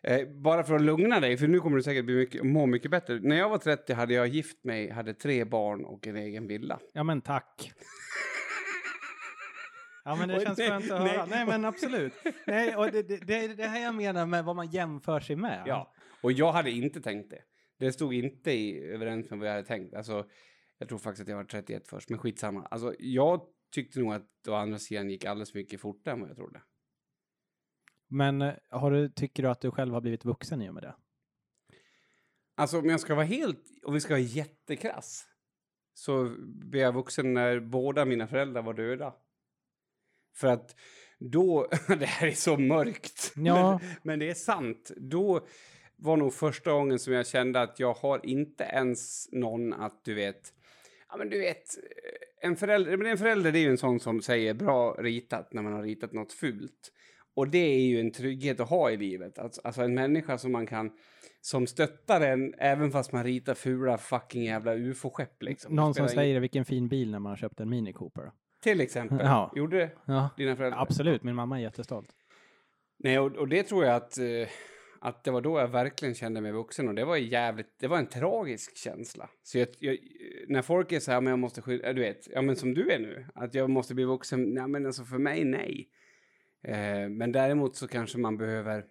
Eh, 0.08 0.28
bara 0.28 0.64
för 0.64 0.76
att 0.76 0.82
lugna 0.82 1.20
dig, 1.20 1.38
för 1.38 1.48
nu 1.48 1.60
kommer 1.60 1.78
du 1.78 1.84
säkert 1.84 2.06
bli 2.06 2.16
mycket, 2.16 2.44
må 2.46 2.66
mycket 2.66 2.92
bättre. 2.92 3.20
När 3.20 3.36
jag 3.36 3.50
var 3.50 3.58
30 3.58 3.94
hade 3.94 4.14
jag 4.14 4.28
gift 4.28 4.64
mig, 4.64 4.90
hade 4.90 5.14
tre 5.14 5.46
barn 5.46 5.86
och 5.86 6.08
en 6.08 6.16
egen 6.16 6.48
villa. 6.48 6.80
Ja, 6.94 7.04
men 7.04 7.22
tack. 7.22 7.72
Ja, 10.06 10.16
men 10.16 10.30
det 10.30 10.46
känns 10.46 10.58
nej, 10.58 10.70
skönt 10.70 10.92
att 10.92 11.02
nej. 11.02 11.10
höra. 11.10 11.26
Nej, 11.26 11.46
men 11.46 11.66
absolut. 11.66 12.14
Nej, 12.48 12.76
och 12.76 12.92
det, 12.92 13.04
det, 13.04 13.18
det 13.18 13.34
är 13.34 13.48
det 13.50 13.68
här 13.68 13.84
jag 13.84 13.96
menar 13.96 14.26
med 14.26 14.46
vad 14.46 14.56
man 14.56 14.68
jämför 14.68 15.20
sig 15.20 15.36
med. 15.36 15.64
Ja, 15.66 15.94
och 16.22 16.32
jag 16.32 16.52
hade 16.52 16.72
inte 16.72 17.02
tänkt 17.02 17.30
det. 17.30 17.42
Det 17.80 17.92
stod 17.92 18.14
inte 18.14 18.52
i 18.52 18.84
överens 18.84 19.30
med 19.30 19.40
vad 19.40 19.48
jag 19.48 19.54
hade 19.54 19.68
tänkt. 19.68 19.96
Alltså, 19.96 20.26
jag 20.78 20.90
tror 20.90 20.98
faktiskt 20.98 21.22
att 21.22 21.30
jag 21.30 21.38
var 21.38 21.44
31 21.44 21.88
först, 21.88 22.10
men 22.10 22.20
skitsamma. 22.20 22.66
Alltså, 22.66 22.96
jag 23.00 23.42
tyckte 23.72 24.00
nog 24.00 24.14
att 24.14 24.48
å 24.48 24.54
andra 24.54 24.80
sidan 24.80 25.10
gick 25.10 25.26
alldeles 25.26 25.54
mycket 25.54 25.82
fortare 25.82 26.14
än 26.14 26.20
vad 26.20 26.30
jag 26.30 26.38
trodde. 26.38 26.62
Men 28.08 28.42
eh, 28.42 28.54
har 28.70 28.92
du, 28.92 29.10
tycker 29.10 29.44
du 29.44 29.50
att 29.50 29.62
du 29.62 29.72
själv 29.72 29.94
har 29.94 30.02
blivit 30.02 30.26
vuxen 30.26 30.62
i 30.62 30.70
och 30.70 30.74
med 30.74 30.84
det? 30.84 30.96
Alltså, 32.56 32.80
om 32.80 32.90
jag 32.90 33.00
ska 33.00 33.16
vara 33.16 33.26
helt, 33.26 33.64
och 33.84 33.96
vi 33.96 34.00
ska 34.02 34.14
vara 34.14 34.20
jättekrass, 34.22 35.26
så 35.94 36.36
blev 36.46 36.82
jag 36.82 36.94
vuxen 36.94 37.34
när 37.34 37.60
båda 37.60 38.06
mina 38.06 38.28
föräldrar 38.28 38.62
var 38.62 38.74
döda. 38.74 39.14
För 40.36 40.48
att 40.48 40.76
då, 41.20 41.68
det 41.88 42.06
här 42.06 42.28
är 42.28 42.32
så 42.32 42.58
mörkt, 42.58 43.34
Ja. 43.36 43.80
men, 43.82 43.90
men 44.04 44.20
det 44.20 44.30
är 44.30 44.34
sant. 44.34 44.92
Då 44.98 45.48
var 45.96 46.18
nog 46.18 46.34
första 46.34 46.72
gången 46.72 47.00
som 47.00 47.14
jag 47.14 47.28
kände 47.28 47.62
att 47.62 47.80
jag 47.80 47.94
har 47.94 48.26
inte 48.26 48.64
ens 48.64 49.30
någon 49.32 49.74
att, 49.74 50.04
du 50.06 50.14
vet, 50.14 50.54
ja 51.10 51.18
men 51.18 51.30
du 51.30 51.40
vet, 51.40 51.66
en 52.42 52.56
förälder, 52.56 52.98
men 52.98 53.08
en 53.08 53.18
förälder 53.18 53.52
det 53.52 53.60
är 53.60 53.62
ju 53.62 53.70
en 53.70 53.78
sån 53.78 54.00
som 54.00 54.22
säger 54.22 54.54
bra 54.54 54.96
ritat 55.00 55.54
när 55.54 55.62
man 55.62 55.74
har 55.74 55.84
ritat 55.84 56.14
något 56.14 56.34
fult. 56.34 56.92
Och 57.38 57.48
det 57.48 57.58
är 57.58 57.80
ju 57.80 58.00
en 58.00 58.12
trygghet 58.12 58.60
att 58.60 58.70
ha 58.70 58.92
i 58.92 58.98
livet. 58.98 59.40
Alltså, 59.40 59.62
alltså 59.64 59.82
en 59.82 59.94
människa 59.94 60.38
som 60.38 60.52
man 60.52 60.68
kan, 60.68 60.92
som 61.42 61.68
stöttar 61.68 62.22
en 62.22 62.54
även 62.58 62.92
fast 62.92 63.12
man 63.12 63.24
ritar 63.24 63.54
fula 63.54 63.98
fucking 63.98 64.44
jävla 64.44 64.74
ufo-skepp 64.76 65.44
liksom. 65.44 65.76
Någon 65.76 65.94
som 65.94 66.08
säger 66.08 66.40
vilken 66.40 66.66
fin 66.66 66.88
bil 66.88 67.12
när 67.12 67.20
man 67.20 67.30
har 67.30 67.38
köpt 67.38 67.60
en 67.60 67.70
Mini 67.70 67.94
Cooper. 67.94 68.32
Till 68.64 68.82
exempel. 68.82 69.20
Ja. 69.22 69.52
Gjorde 69.56 69.92
Ja, 70.06 70.30
dina 70.38 70.56
föräldrar? 70.56 70.82
absolut. 70.82 71.24
Min 71.24 71.36
mamma 71.36 71.58
är 71.58 71.62
jättestolt. 71.64 72.10
Nej, 73.00 73.20
och, 73.20 73.36
och 73.36 73.48
det 73.48 73.64
tror 73.64 73.86
jag 73.86 73.96
att, 73.96 74.18
eh, 74.18 74.48
att 75.02 75.24
det 75.24 75.32
var 75.32 75.42
då 75.42 75.60
jag 75.60 75.68
verkligen 75.68 76.16
kände 76.16 76.42
mig 76.42 76.52
vuxen 76.52 76.88
och 76.88 76.96
det 76.96 77.06
var 77.06 77.18
jävligt, 77.18 77.80
det 77.80 77.88
var 77.88 77.98
en 77.98 78.08
tragisk 78.08 78.78
känsla. 78.78 79.30
Så 79.44 79.58
jag, 79.58 79.68
jag, 79.80 79.98
när 80.48 80.62
folk 80.62 80.92
är 80.92 81.00
så 81.00 81.12
här, 81.12 81.22
men 81.22 81.32
jag 81.32 81.40
måste 81.40 81.62
skydda, 81.62 81.94
du 81.94 82.02
vet, 82.02 82.28
ja 82.34 82.42
men 82.42 82.56
som 82.56 82.74
du 82.74 82.92
är 82.92 83.00
nu, 83.00 83.26
att 83.36 83.54
jag 83.54 83.70
måste 83.70 83.96
bli 83.96 84.04
vuxen, 84.04 84.44
nej 84.44 84.68
men 84.68 84.86
alltså 84.86 85.04
för 85.04 85.18
mig, 85.18 85.46
nej. 85.46 85.90
Eh, 86.64 87.10
men 87.10 87.32
däremot 87.32 87.76
så 87.76 87.88
kanske 87.88 88.18
man 88.18 88.38
behöver, 88.38 88.86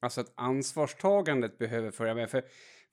alltså 0.00 0.20
att 0.20 0.32
ansvarstagandet 0.34 1.58
behöver 1.58 1.90
följa 1.90 2.14
med. 2.14 2.30
För 2.30 2.44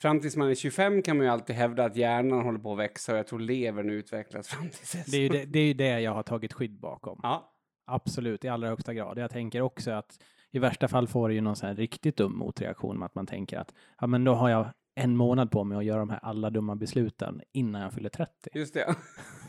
fram 0.02 0.20
tills 0.20 0.36
man 0.36 0.50
är 0.50 0.56
25 0.56 1.02
kan 1.02 1.18
man 1.18 1.26
ju 1.26 1.32
alltid 1.32 1.56
hävda 1.56 1.86
att 1.86 1.96
hjärnan 1.96 2.42
håller 2.42 2.60
på 2.60 2.74
att 2.74 2.80
växa 2.80 3.12
och 3.12 3.18
jag 3.18 3.28
tror 3.28 3.40
levern 3.40 3.90
utvecklas 3.90 4.48
fram 4.50 4.70
till 4.70 4.98
dess. 4.98 5.06
Det 5.06 5.18
är 5.18 5.22
ju 5.22 5.30
det, 5.30 5.46
det, 5.46 5.60
är 5.60 5.74
det 5.74 6.00
jag 6.02 6.12
har 6.12 6.24
tagit 6.24 6.54
skydd 6.54 6.80
bakom. 6.80 7.20
Ja, 7.24 7.52
Absolut, 7.88 8.46
i 8.46 8.48
allra 8.48 8.68
högsta 8.68 8.94
grad. 8.94 9.18
Jag 9.18 9.32
tänker 9.32 9.62
också 9.62 9.92
att 9.92 10.20
i 10.52 10.60
värsta 10.60 10.88
fall 10.88 11.08
får 11.08 11.30
det 11.30 11.36
ju 11.36 11.42
någon 11.42 11.56
sån 11.56 11.68
här 11.68 11.76
riktigt 11.76 12.18
dum 12.18 12.38
motreaktion 12.38 13.00
med 13.00 13.06
att 13.06 13.16
man 13.16 13.28
tänker 13.28 13.58
att 13.58 13.74
ja, 14.02 14.08
men 14.08 14.24
då 14.24 14.34
har 14.34 14.50
jag 14.50 14.68
en 14.96 15.18
månad 15.18 15.52
på 15.52 15.64
mig 15.64 15.78
att 15.78 15.86
göra 15.86 16.00
de 16.00 16.10
här 16.10 16.20
alla 16.24 16.50
dumma 16.50 16.76
besluten 16.76 17.42
innan 17.52 17.82
jag 17.82 17.94
fyller 17.94 18.10
30. 18.10 18.32
Just 18.54 18.74
det. 18.74 18.96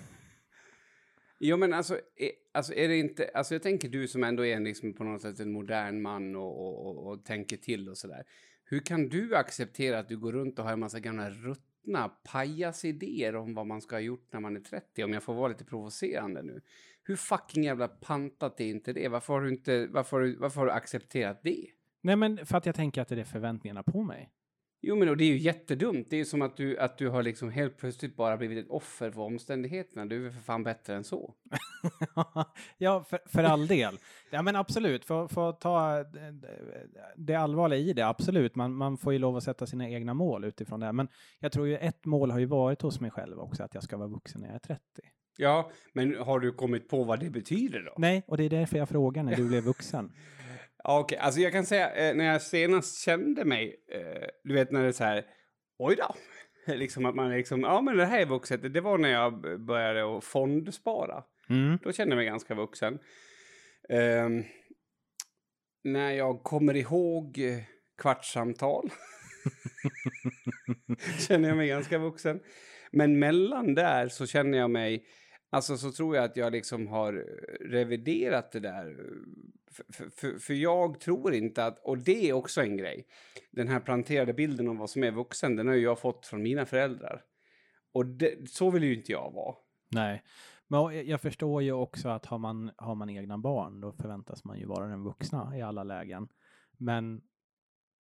Jo, 1.39 1.57
men 1.57 1.73
alltså 1.73 1.95
är, 2.17 2.31
alltså 2.53 2.75
är 2.75 2.89
det 2.89 2.97
inte... 2.97 3.31
Alltså 3.35 3.55
jag 3.55 3.63
tänker 3.63 3.89
du 3.89 4.09
som 4.09 4.25
ändå 4.25 4.47
är 4.47 4.57
en, 4.57 4.65
liksom 4.65 4.93
på 4.93 5.05
något 5.05 5.23
sätt 5.23 5.41
en 5.41 5.53
modern 5.53 6.03
man 6.03 6.37
och, 6.37 6.67
och, 6.67 6.87
och, 6.87 7.13
och 7.13 7.25
tänker 7.25 7.57
till 7.57 7.89
och 7.89 7.99
sådär. 7.99 8.25
Hur 8.65 8.81
kan 8.81 9.09
du 9.09 9.37
acceptera 9.37 9.99
att 9.99 10.09
du 10.09 10.17
går 10.17 10.33
runt 10.33 10.59
och 10.59 10.65
har 10.65 10.73
en 10.73 10.81
massa 10.81 11.01
gamla 11.01 11.31
ruttna 11.31 12.09
pajasidéer 12.09 13.37
om 13.37 13.55
vad 13.55 13.67
man 13.67 13.81
ska 13.81 13.97
ha 13.97 14.01
gjort 14.01 14.33
när 14.33 14.41
man 14.41 14.57
är 14.57 14.61
30? 14.61 15.05
Om 15.05 15.13
jag 15.13 15.23
får 15.23 15.35
vara 15.35 15.49
lite 15.49 15.65
provocerande 15.65 16.43
nu. 16.43 16.61
Hur 17.03 17.17
fucking 17.17 17.65
jävla 17.65 17.89
pantat 17.89 18.61
är 18.61 18.65
inte 18.65 18.93
det? 18.93 19.09
Varför 19.09 19.35
har 19.35 19.41
du 19.41 19.49
inte... 19.49 19.87
Varför, 19.87 20.37
varför 20.39 20.61
har 20.61 20.67
du 20.67 20.73
accepterat 20.73 21.41
det? 21.43 21.67
Nej, 22.01 22.17
men 22.17 22.47
för 22.47 22.59
att 22.59 22.67
jag 22.67 22.75
tänker 22.75 23.03
att 23.03 23.09
det 23.09 23.21
är 23.21 23.25
förväntningarna 23.25 23.83
på 23.83 24.03
mig. 24.03 24.31
Jo, 24.89 24.97
men 24.97 25.09
och 25.09 25.17
det 25.17 25.25
är 25.25 25.29
ju 25.29 25.39
jättedumt. 25.39 26.07
Det 26.11 26.17
är 26.17 26.19
ju 26.19 26.25
som 26.25 26.43
att 26.43 26.57
du, 26.57 26.79
att 26.79 26.99
du 26.99 27.09
har 27.09 27.23
liksom 27.23 27.51
helt 27.51 27.77
plötsligt 27.77 28.17
bara 28.17 28.37
blivit 28.37 28.65
ett 28.65 28.71
offer 28.71 29.11
för 29.11 29.21
omständigheterna. 29.21 30.07
Du 30.07 30.27
är 30.27 30.31
för 30.31 30.41
fan 30.41 30.63
bättre 30.63 30.95
än 30.95 31.05
så. 31.05 31.35
ja, 32.79 33.05
för, 33.05 33.21
för 33.27 33.45
all 33.45 33.67
del. 33.67 33.99
Ja, 34.31 34.43
men 34.43 34.57
absolut. 34.57 35.05
För, 35.05 35.29
för 35.29 35.51
att 35.51 35.61
ta 35.61 36.03
det, 36.03 36.35
det 37.17 37.35
allvarliga 37.35 37.79
i 37.79 37.93
det, 37.93 38.07
absolut. 38.07 38.55
Man, 38.55 38.75
man 38.75 38.99
får 38.99 39.13
ju 39.13 39.19
lov 39.19 39.37
att 39.37 39.45
sätta 39.45 39.67
sina 39.67 39.89
egna 39.89 40.15
mål 40.15 40.45
utifrån 40.45 40.81
det. 40.81 40.93
Men 40.93 41.09
jag 41.39 41.53
tror 41.53 41.67
ju 41.67 41.77
ett 41.77 42.05
mål 42.05 42.31
har 42.31 42.39
ju 42.39 42.47
varit 42.47 42.83
hos 42.83 43.01
mig 43.01 43.11
själv 43.11 43.39
också, 43.39 43.63
att 43.63 43.75
jag 43.75 43.83
ska 43.83 43.97
vara 43.97 44.09
vuxen 44.09 44.41
när 44.41 44.49
jag 44.49 44.55
är 44.55 44.59
30. 44.59 44.81
Ja, 45.37 45.71
men 45.93 46.17
har 46.17 46.41
du 46.41 46.53
kommit 46.53 46.89
på 46.89 47.05
vad 47.05 47.21
det 47.21 47.31
betyder 47.31 47.83
då? 47.83 47.95
Nej, 47.99 48.25
och 48.27 48.37
det 48.37 48.45
är 48.45 48.51
därför 48.51 48.79
jag 48.79 48.89
frågar 48.89 49.23
när 49.23 49.37
du 49.37 49.49
blev 49.49 49.65
vuxen. 49.65 50.13
Ja, 50.87 51.01
Okej, 51.01 51.19
alltså 51.19 51.41
jag 51.41 51.53
kan 51.53 51.67
säga 51.67 51.95
eh, 51.95 52.17
när 52.17 52.25
jag 52.25 52.43
senast 52.43 53.01
kände 53.01 53.45
mig, 53.45 53.77
eh, 53.93 54.29
du 54.45 54.55
vet 54.55 54.71
när 54.71 54.83
det 54.83 54.89
är 54.89 54.93
så 54.93 55.05
här, 55.05 55.27
oj 55.79 55.97
då. 55.97 56.15
Liksom 56.75 57.07
att 57.07 57.15
man 57.15 57.31
liksom, 57.31 57.61
ja 57.61 57.81
men 57.81 57.97
det 57.97 58.07
här 58.07 58.21
är 58.21 58.27
vuxet. 58.27 58.75
Det 58.75 58.81
var 58.81 58.99
när 58.99 59.09
jag 59.09 59.61
började 59.61 60.19
att 60.19 60.25
fondspara. 60.25 61.25
Mm. 61.49 61.79
Då 61.83 61.93
kände 61.93 62.13
jag 62.13 62.17
mig 62.17 62.27
ganska 62.27 62.55
vuxen. 62.55 62.99
Ehm, 63.89 64.45
när 65.85 66.11
jag 66.11 66.43
kommer 66.43 66.77
ihåg 66.77 67.39
eh, 67.39 67.59
kvartssamtal 67.99 68.91
känner 71.29 71.49
jag 71.49 71.57
mig 71.57 71.69
ganska 71.69 71.99
vuxen. 71.99 72.41
Men 72.91 73.19
mellan 73.19 73.75
där 73.75 74.09
så 74.09 74.27
känner 74.27 74.59
jag 74.59 74.71
mig, 74.71 75.07
alltså 75.51 75.77
så 75.77 75.93
tror 75.93 76.17
jag 76.17 76.25
att 76.25 76.37
jag 76.37 76.53
liksom 76.53 76.87
har 76.87 77.13
eh, 77.15 77.65
reviderat 77.69 78.53
det 78.53 78.61
där. 78.61 78.97
För, 79.71 80.11
för, 80.11 80.39
för 80.39 80.55
jag 80.55 81.01
tror 81.01 81.35
inte 81.35 81.65
att, 81.65 81.79
och 81.79 81.99
det 81.99 82.29
är 82.29 82.33
också 82.33 82.63
en 82.63 82.77
grej, 82.77 83.07
den 83.51 83.69
här 83.69 83.81
planterade 83.81 84.33
bilden 84.35 84.69
av 84.69 84.77
vad 84.77 84.91
som 84.91 85.05
är 85.05 85.11
vuxen, 85.11 85.57
den 85.57 85.69
har 85.69 85.75
ju 85.75 85.83
jag 85.83 85.99
fått 85.99 86.27
från 86.27 86.43
mina 86.43 86.67
föräldrar. 86.67 87.23
Och 87.93 88.07
det, 88.07 88.51
så 88.51 88.71
vill 88.71 88.85
ju 88.85 88.95
inte 88.95 89.13
jag 89.13 89.33
vara. 89.33 89.55
Nej, 89.93 90.23
men 90.69 90.81
jag- 90.81 91.05
jag 91.05 91.21
förstår 91.21 91.63
ju 91.63 91.73
också 91.73 92.09
att 92.09 92.27
har 92.27 92.39
man, 92.39 92.71
har 92.77 92.95
man 92.95 93.11
egna 93.11 93.39
barn 93.39 93.81
då 93.81 93.93
förväntas 93.93 94.45
man 94.45 94.59
ju 94.59 94.67
vara 94.67 94.87
den 94.87 95.03
vuxna 95.05 95.53
i 95.59 95.63
alla 95.63 95.85
lägen. 95.85 96.29
Men 96.79 97.21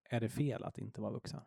är 0.09 0.19
det 0.19 0.29
fel 0.29 0.63
att 0.63 0.77
inte 0.77 1.01
vara 1.01 1.13
vuxen? 1.13 1.41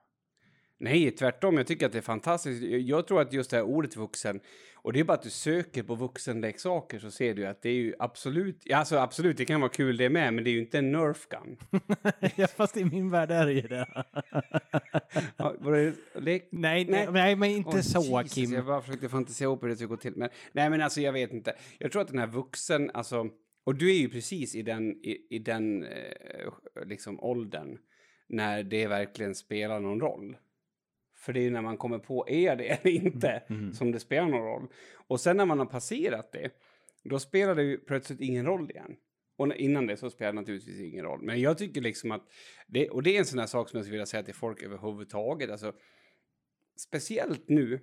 Nej, 0.81 1.11
tvärtom. 1.11 1.57
Jag 1.57 1.67
tycker 1.67 1.87
att 1.87 1.93
det 1.93 1.99
är 1.99 2.03
fantastiskt. 2.03 2.63
Jag- 2.63 3.07
tror 3.07 3.21
att 3.21 3.33
just 3.33 3.51
det 3.51 3.57
här 3.57 3.65
ordet 3.65 3.97
vuxen, 3.97 4.41
och 4.75 4.93
det 4.93 5.01
är 5.01 5.05
bara 5.05 5.13
att 5.13 5.23
du 5.23 5.31
söker 5.31 5.83
på 5.83 5.95
vuxenleksaker 5.95 6.99
så 6.99 7.11
ser 7.11 7.35
du 7.35 7.47
att 7.47 7.63
det 7.63 7.69
är 7.69 7.75
ju 7.75 7.95
absolut, 7.99 8.63
ja, 8.65 8.77
alltså 8.77 8.97
absolut, 8.97 9.37
det 9.37 9.45
kan 9.45 9.61
vara 9.61 9.71
kul 9.71 9.97
det 9.97 10.11
med, 10.11 10.35
men 10.35 10.45
det 10.45 10.51
är 10.51 10.53
ju 10.53 10.61
inte 10.61 10.79
en 10.79 10.93
Nerf 10.93 11.29
gun. 11.29 11.57
ja, 12.37 12.47
fast 12.47 12.77
i 12.77 12.85
min 12.85 13.11
värld 13.11 13.31
är 13.31 13.47
det 13.47 13.53
ju 13.53 13.61
det. 13.61 13.87
Ja, 15.37 15.55
det 15.63 15.95
nej, 16.21 16.49
Nej. 16.51 16.85
nej, 16.85 17.09
nej, 17.11 17.37
men 17.37 17.51
inte 17.51 17.71
Åh, 17.71 17.81
så 17.81 18.21
Jesus, 18.23 18.35
Kim. 18.35 18.53
Jag 18.53 18.67
bara 18.67 18.83
försökte 18.83 19.09
fantisera 19.09 19.47
ihop 19.47 19.63
hur 19.63 19.69
det 19.69 19.77
ska 19.77 19.87
gå 19.87 19.97
till. 19.97 20.13
Men, 20.17 20.29
nej, 20.53 20.71
men 20.71 20.81
alltså 20.81 21.01
jag 21.01 21.13
vet 21.13 21.33
inte. 21.33 21.55
Jag 21.79 21.93
tror 21.93 22.03
att 22.03 22.09
den 22.09 22.19
här 22.19 22.27
vuxen, 22.27 22.91
alltså, 22.95 23.27
och 23.65 23.75
du 23.75 23.91
är 23.91 23.99
ju 23.99 24.09
precis 24.09 24.55
i 24.55 24.63
den, 24.63 24.91
i, 24.91 25.27
i 25.31 25.39
den 25.39 25.83
eh, 25.85 26.53
liksom 26.87 27.21
åldern 27.21 27.79
när 28.29 28.63
det 28.63 28.87
verkligen 28.87 29.35
spelar 29.35 29.81
någon 29.81 30.01
roll. 30.01 30.37
För 31.21 31.33
det 31.33 31.41
är 31.41 31.43
ju 31.43 31.51
när 31.51 31.63
man 31.63 31.77
kommer 31.77 31.99
på, 31.99 32.29
är 32.29 32.57
det 32.57 32.65
eller 32.69 32.91
inte, 33.05 33.43
Mm. 33.49 33.73
som 33.73 33.93
det 33.93 34.01
spelar 34.01 34.29
någon 34.29 34.43
roll. 34.43 34.69
Och 34.95 35.21
sen 35.21 35.37
när 35.37 35.47
man 35.47 35.59
har 35.59 35.67
passerat 35.67 36.33
det, 36.33 36.51
då 37.05 37.19
spelar 37.19 37.55
det 37.55 37.63
ju 37.63 37.79
plötsligt 37.79 38.21
ingen 38.21 38.47
roll 38.47 38.71
igen. 38.71 38.97
Och 39.37 39.55
innan 39.55 39.87
det 39.87 39.97
så 39.97 40.11
spelar 40.11 40.33
det 40.33 40.41
naturligtvis 40.41 40.81
ingen 40.81 41.05
roll. 41.05 41.23
Men 41.23 41.41
jag 41.41 41.59
tycker 41.59 41.81
liksom 41.81 42.13
att, 42.13 42.23
det, 42.67 42.89
och 42.91 43.03
det 43.03 43.15
är 43.15 43.19
en 43.19 43.25
sån 43.25 43.39
här 43.39 43.47
sak 43.47 43.69
som 43.69 43.77
jag 43.77 43.85
skulle 43.85 43.95
vilja 43.95 44.07
säga 44.07 44.23
till 44.23 44.35
folk 44.35 44.63
överhuvudtaget, 44.63 45.51
alltså 45.51 45.73
speciellt 46.77 47.49
nu 47.49 47.81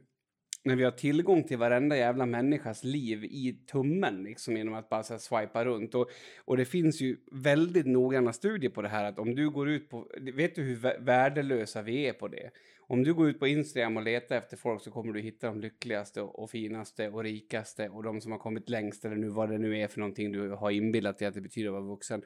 när 0.64 0.76
vi 0.76 0.84
har 0.84 0.92
tillgång 0.92 1.44
till 1.44 1.58
varenda 1.58 1.98
jävla 1.98 2.26
människas 2.26 2.84
liv 2.84 3.24
i 3.24 3.60
tummen 3.72 4.24
liksom 4.24 4.58
genom 4.58 4.74
att 4.74 4.90
bara 4.90 5.04
så 5.04 5.14
här, 5.14 5.20
swipa 5.20 5.66
runt. 5.66 5.96
Och, 5.96 6.10
och 6.46 6.58
det 6.58 6.66
finns 6.66 7.02
ju 7.02 7.18
väldigt 7.32 7.86
noggranna 7.86 8.34
studier 8.34 8.72
på 8.72 8.82
det 8.82 8.90
här 8.90 9.04
att 9.06 9.20
om 9.20 9.36
du 9.36 9.50
går 9.50 9.70
ut 9.70 9.90
på, 9.90 10.12
vet 10.34 10.56
du 10.56 10.62
hur 10.62 10.76
vä- 10.76 11.04
värdelösa 11.06 11.82
vi 11.82 12.08
är 12.08 12.14
på 12.14 12.28
det? 12.28 12.52
Om 12.90 13.04
du 13.04 13.14
går 13.14 13.30
ut 13.30 13.40
på 13.40 13.48
Instagram 13.48 13.98
och 13.98 14.04
letar 14.04 14.36
efter 14.36 14.58
folk 14.58 14.82
så 14.82 14.92
kommer 14.92 15.14
du 15.14 15.22
hitta 15.22 15.48
de 15.48 15.62
lyckligaste 15.62 16.22
och, 16.22 16.50
finaste 16.50 17.10
och 17.10 17.24
rikaste 17.24 17.90
och 17.90 18.04
de 18.04 18.22
som 18.22 18.32
har 18.32 18.40
kommit 18.40 18.70
längst 18.70 19.06
eller 19.06 19.16
nu 19.16 19.30
vad 19.30 19.50
det 19.50 19.58
nu 19.58 19.78
är 19.78 19.88
för 19.88 20.00
någonting 20.00 20.32
du 20.32 20.50
har 20.50 20.72
inbillat 20.72 21.18
dig 21.18 21.28
att 21.28 21.34
det 21.34 21.42
betyder 21.42 21.68
att 21.68 21.74
vara 21.74 21.84
vuxen. 21.84 22.22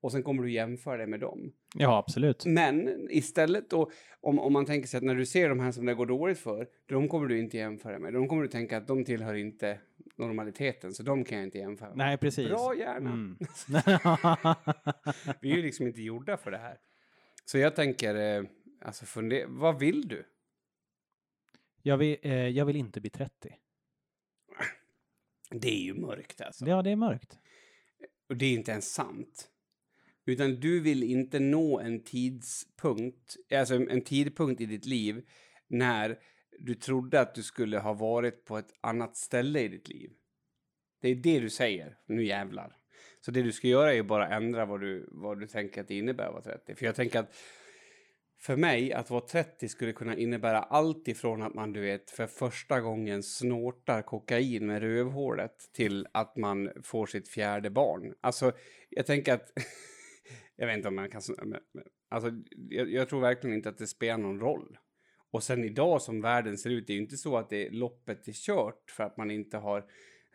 Och 0.00 0.12
sen 0.12 0.22
kommer 0.22 0.42
du 0.42 0.52
jämföra 0.52 0.96
det 0.96 1.06
med 1.06 1.20
dem. 1.20 1.52
Ja, 1.74 1.98
absolut. 1.98 2.46
Men 2.46 3.06
istället 3.10 3.70
då, 3.70 3.90
om, 4.20 4.38
om 4.38 4.52
man 4.52 4.66
tänker 4.66 4.88
sig 4.88 4.98
att 4.98 5.04
när 5.04 5.14
du 5.14 5.26
ser 5.26 5.48
de 5.48 5.60
här 5.60 5.72
som 5.72 5.86
det 5.86 5.94
går 5.94 6.06
dåligt 6.06 6.38
för, 6.38 6.66
de 6.86 7.08
kommer 7.08 7.26
du 7.26 7.38
inte 7.38 7.56
jämföra 7.56 7.98
med. 7.98 8.12
De 8.12 8.28
kommer 8.28 8.42
du 8.42 8.48
tänka 8.48 8.76
att 8.76 8.86
de 8.86 9.04
tillhör 9.04 9.34
inte 9.34 9.78
normaliteten, 10.16 10.92
så 10.94 11.02
de 11.02 11.24
kan 11.24 11.38
jag 11.38 11.46
inte 11.46 11.58
jämföra 11.58 11.88
med. 11.88 11.96
Nej, 11.96 12.18
precis. 12.18 12.48
Bra 12.48 12.74
hjärna. 12.78 13.10
Mm. 13.10 13.36
Vi 15.40 15.52
är 15.52 15.56
ju 15.56 15.62
liksom 15.62 15.86
inte 15.86 16.02
gjorda 16.02 16.36
för 16.36 16.50
det 16.50 16.58
här. 16.58 16.76
Så 17.44 17.58
jag 17.58 17.76
tänker, 17.76 18.14
eh, 18.14 18.44
alltså 18.82 19.06
funder, 19.06 19.46
vad 19.46 19.78
vill 19.78 20.08
du? 20.08 20.24
jag, 21.82 21.96
vill, 21.96 22.16
eh, 22.22 22.48
jag 22.48 22.64
vill 22.64 22.76
inte 22.76 23.00
bli 23.00 23.10
30. 23.10 23.56
Det 25.50 25.68
är 25.68 25.82
ju 25.82 25.94
mörkt 25.94 26.40
alltså. 26.40 26.66
Ja, 26.66 26.82
det 26.82 26.90
är 26.90 26.96
mörkt. 26.96 27.38
Och 28.28 28.36
det 28.36 28.46
är 28.46 28.52
inte 28.52 28.70
ens 28.70 28.92
sant. 28.94 29.48
Utan 30.24 30.60
du 30.60 30.80
vill 30.80 31.02
inte 31.02 31.40
nå 31.40 31.80
en 31.80 32.04
tidspunkt, 32.04 33.36
alltså 33.54 33.74
en, 33.74 34.00
tidpunkt 34.00 34.60
i 34.60 34.66
ditt 34.66 34.86
liv 34.86 35.28
när 35.68 36.18
du 36.58 36.74
trodde 36.74 37.20
att 37.20 37.34
du 37.34 37.42
skulle 37.42 37.78
ha 37.78 37.92
varit 37.92 38.44
på 38.44 38.58
ett 38.58 38.72
annat 38.80 39.16
ställe 39.16 39.60
i 39.60 39.68
ditt 39.68 39.88
liv. 39.88 40.12
Det 41.00 41.08
är 41.08 41.14
det 41.14 41.40
du 41.40 41.50
säger. 41.50 41.98
Nu 42.06 42.24
jävlar. 42.24 42.76
Så 43.20 43.30
det 43.30 43.42
du 43.42 43.52
ska 43.52 43.68
göra 43.68 43.90
är 43.90 43.94
ju 43.94 44.02
bara 44.02 44.28
ändra 44.28 44.66
vad 44.66 44.80
du, 44.80 45.08
vad 45.12 45.40
du 45.40 45.46
tänker 45.46 45.80
att 45.80 45.88
det 45.88 45.98
innebär 45.98 46.26
att 46.26 46.32
vara 46.32 46.42
30. 46.42 46.74
För 46.74 46.86
jag 46.86 46.94
tänker 46.94 47.18
att 47.18 47.34
för 48.42 48.56
mig, 48.56 48.92
att 48.92 49.10
vara 49.10 49.20
30 49.20 49.68
skulle 49.68 49.92
kunna 49.92 50.16
innebära 50.16 50.58
allt 50.58 51.08
ifrån 51.08 51.42
att 51.42 51.54
man, 51.54 51.72
du 51.72 51.80
vet, 51.80 52.10
för 52.10 52.26
första 52.26 52.80
gången 52.80 53.22
snortar 53.22 54.02
kokain 54.02 54.66
med 54.66 54.82
rövhålet 54.82 55.72
till 55.72 56.06
att 56.12 56.36
man 56.36 56.70
får 56.82 57.06
sitt 57.06 57.28
fjärde 57.28 57.70
barn. 57.70 58.14
Alltså, 58.20 58.52
jag 58.90 59.06
tänker 59.06 59.34
att... 59.34 59.52
jag 60.56 60.66
vet 60.66 60.76
inte 60.76 60.88
om 60.88 60.94
man 60.94 61.10
kan... 61.10 61.22
Alltså, 62.08 62.30
jag, 62.70 62.90
jag 62.90 63.08
tror 63.08 63.20
verkligen 63.20 63.56
inte 63.56 63.68
att 63.68 63.78
det 63.78 63.86
spelar 63.86 64.18
någon 64.18 64.40
roll. 64.40 64.78
Och 65.30 65.42
sen 65.42 65.64
idag 65.64 66.02
som 66.02 66.20
världen 66.20 66.58
ser 66.58 66.70
ut, 66.70 66.86
det 66.86 66.92
är 66.92 66.94
ju 66.94 67.02
inte 67.02 67.16
så 67.16 67.36
att 67.36 67.50
det, 67.50 67.70
loppet 67.70 68.28
är 68.28 68.32
kört 68.32 68.90
för 68.90 69.04
att 69.04 69.16
man 69.16 69.30
inte 69.30 69.56
har 69.56 69.78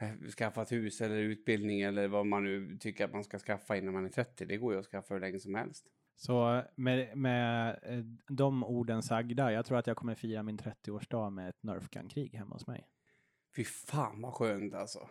eh, 0.01 0.29
skaffat 0.37 0.71
hus 0.71 1.01
eller 1.01 1.15
utbildning 1.17 1.81
eller 1.81 2.07
vad 2.07 2.25
man 2.25 2.43
nu 2.43 2.77
tycker 2.79 3.05
att 3.05 3.13
man 3.13 3.23
ska 3.23 3.39
skaffa 3.39 3.77
innan 3.77 3.93
man 3.93 4.05
är 4.05 4.09
30. 4.09 4.45
Det 4.45 4.57
går 4.57 4.73
ju 4.73 4.79
att 4.79 4.85
skaffa 4.85 5.13
hur 5.13 5.21
länge 5.21 5.39
som 5.39 5.55
helst. 5.55 5.85
Så 6.17 6.63
med, 6.75 7.17
med 7.17 7.79
eh, 7.83 7.99
de 8.27 8.63
orden 8.63 9.03
sagda, 9.03 9.51
jag 9.51 9.65
tror 9.65 9.77
att 9.77 9.87
jag 9.87 9.97
kommer 9.97 10.15
fira 10.15 10.43
min 10.43 10.59
30-årsdag 10.59 11.29
med 11.29 11.49
ett 11.49 11.63
Nerf 11.63 11.89
Gun-krig 11.89 12.33
hemma 12.33 12.55
hos 12.55 12.67
mig. 12.67 12.87
Fy 13.55 13.63
fan 13.63 14.21
vad 14.21 14.33
skönt 14.33 14.73
alltså. 14.73 15.09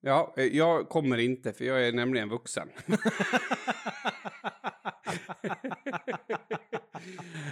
Ja, 0.00 0.34
eh, 0.36 0.44
jag 0.44 0.88
kommer 0.88 1.18
inte 1.18 1.52
för 1.52 1.64
jag 1.64 1.88
är 1.88 1.92
nämligen 1.92 2.28
vuxen. 2.28 2.68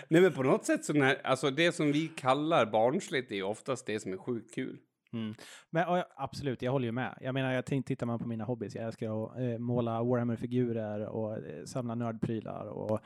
Nej 0.08 0.20
men 0.20 0.32
på 0.32 0.42
något 0.42 0.64
sätt 0.64 0.84
så 0.84 0.92
när, 0.92 1.26
alltså 1.26 1.50
det 1.50 1.72
som 1.72 1.92
vi 1.92 2.08
kallar 2.08 2.66
barnsligt 2.66 3.30
är 3.30 3.36
ju 3.36 3.42
oftast 3.42 3.86
det 3.86 4.00
som 4.00 4.12
är 4.12 4.16
sjukt 4.16 4.54
kul. 4.54 4.78
Mm. 5.12 5.34
Men 5.70 6.02
absolut, 6.16 6.62
jag 6.62 6.72
håller 6.72 6.86
ju 6.86 6.92
med. 6.92 7.18
Jag 7.20 7.34
menar, 7.34 7.52
jag 7.52 7.66
tittar 7.66 8.06
man 8.06 8.18
på 8.18 8.28
mina 8.28 8.44
hobbys, 8.44 8.74
jag 8.74 8.84
älskar 8.84 9.24
att 9.24 9.38
eh, 9.40 9.58
måla 9.58 10.02
Warhammer-figurer 10.02 11.06
och 11.06 11.36
eh, 11.36 11.64
samla 11.64 11.94
nördprylar 11.94 12.66
och 12.66 13.00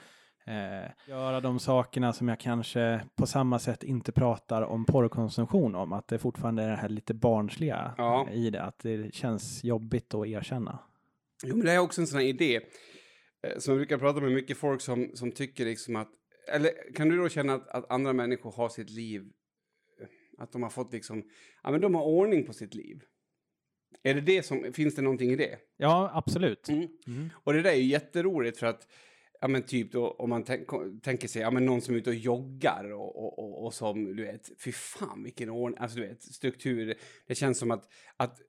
eh, 0.47 0.91
göra 1.09 1.41
de 1.41 1.59
sakerna 1.59 2.13
som 2.13 2.29
jag 2.29 2.41
kanske 2.41 3.01
på 3.15 3.27
samma 3.27 3.59
sätt 3.59 3.83
inte 3.83 4.13
pratar 4.13 4.63
om 4.63 4.85
porrkonsumtion 4.85 5.75
om, 5.75 5.93
att 5.93 6.09
det 6.09 6.19
fortfarande 6.19 6.63
är 6.63 6.69
det 6.69 6.77
här 6.77 6.89
lite 6.89 7.15
barnsliga 7.15 7.95
Ja. 7.99 8.29
i 8.31 8.51
det, 8.51 8.63
att 8.63 8.79
det 8.79 9.15
känns 9.15 9.65
jobbigt 9.65 10.15
att 10.15 10.27
erkänna. 10.27 10.79
Jo 11.45 11.57
men 11.57 11.67
det 11.67 11.73
är 11.73 11.79
också 11.79 12.01
en 12.01 12.07
sån 12.07 12.21
här 12.21 12.27
idé 12.27 12.57
eh, 12.57 13.59
som 13.59 13.73
jag 13.73 13.79
brukar 13.79 13.99
prata 13.99 14.21
med 14.21 14.33
mycket 14.33 14.57
folk 14.59 14.81
som, 14.81 15.11
som 15.15 15.33
tycker 15.33 15.65
liksom 15.65 15.97
att, 15.97 16.09
eller 16.53 16.95
kan 16.95 17.09
du 17.09 17.17
då 17.17 17.29
känna 17.29 17.55
att, 17.55 17.69
att 17.69 17.91
andra 17.91 18.13
människor 18.13 18.53
har 18.53 18.69
sitt 18.69 18.91
liv, 18.91 19.23
att 20.41 20.53
de 20.53 20.63
har 20.63 20.71
fått 20.71 20.93
liksom, 20.93 21.23
ja 21.63 21.71
men 21.71 21.81
de 21.81 21.95
har 21.95 22.03
ordning 22.03 22.47
på 22.47 22.53
sitt 22.53 22.75
liv. 22.75 23.03
Är 24.03 24.15
det 24.15 24.21
det 24.21 24.43
som, 24.43 24.73
finns 24.73 24.95
det 24.95 25.03
någonting 25.03 25.31
i 25.31 25.37
det? 25.37 25.59
Ja, 25.77 26.11
absolut. 26.15 26.69
Mm. 26.69 26.89
Mm. 27.07 27.31
Och 27.35 27.53
det 27.53 27.63
där 27.63 27.71
är 27.71 27.75
ju 27.75 27.85
jätteroligt 27.85 28.59
för 28.59 28.67
att, 28.67 28.89
ja 29.41 29.49
men 29.49 29.63
typ 29.63 29.93
då 29.93 30.11
om 30.11 30.31
man 30.31 30.45
tänk, 30.45 30.69
tänker 31.03 31.29
sig, 31.29 31.43
ja 31.43 31.51
men 31.51 31.67
någon 31.67 31.81
som 31.81 31.95
är 31.95 31.99
ute 31.99 32.11
och 32.11 32.17
joggar 32.17 32.93
och, 32.93 33.17
och, 33.17 33.39
och, 33.39 33.65
och 33.65 33.75
som, 33.75 34.17
du 34.17 34.25
vet, 34.25 34.51
fy 34.65 34.73
fan 34.73 35.23
vilken 35.23 35.51
ordning, 35.51 35.79
alltså 35.81 35.99
du 35.99 36.07
vet, 36.07 36.23
struktur. 36.23 36.95
Det 37.27 37.35
känns 37.35 37.59
som 37.59 37.71
att, 37.71 37.89
att 38.17 38.41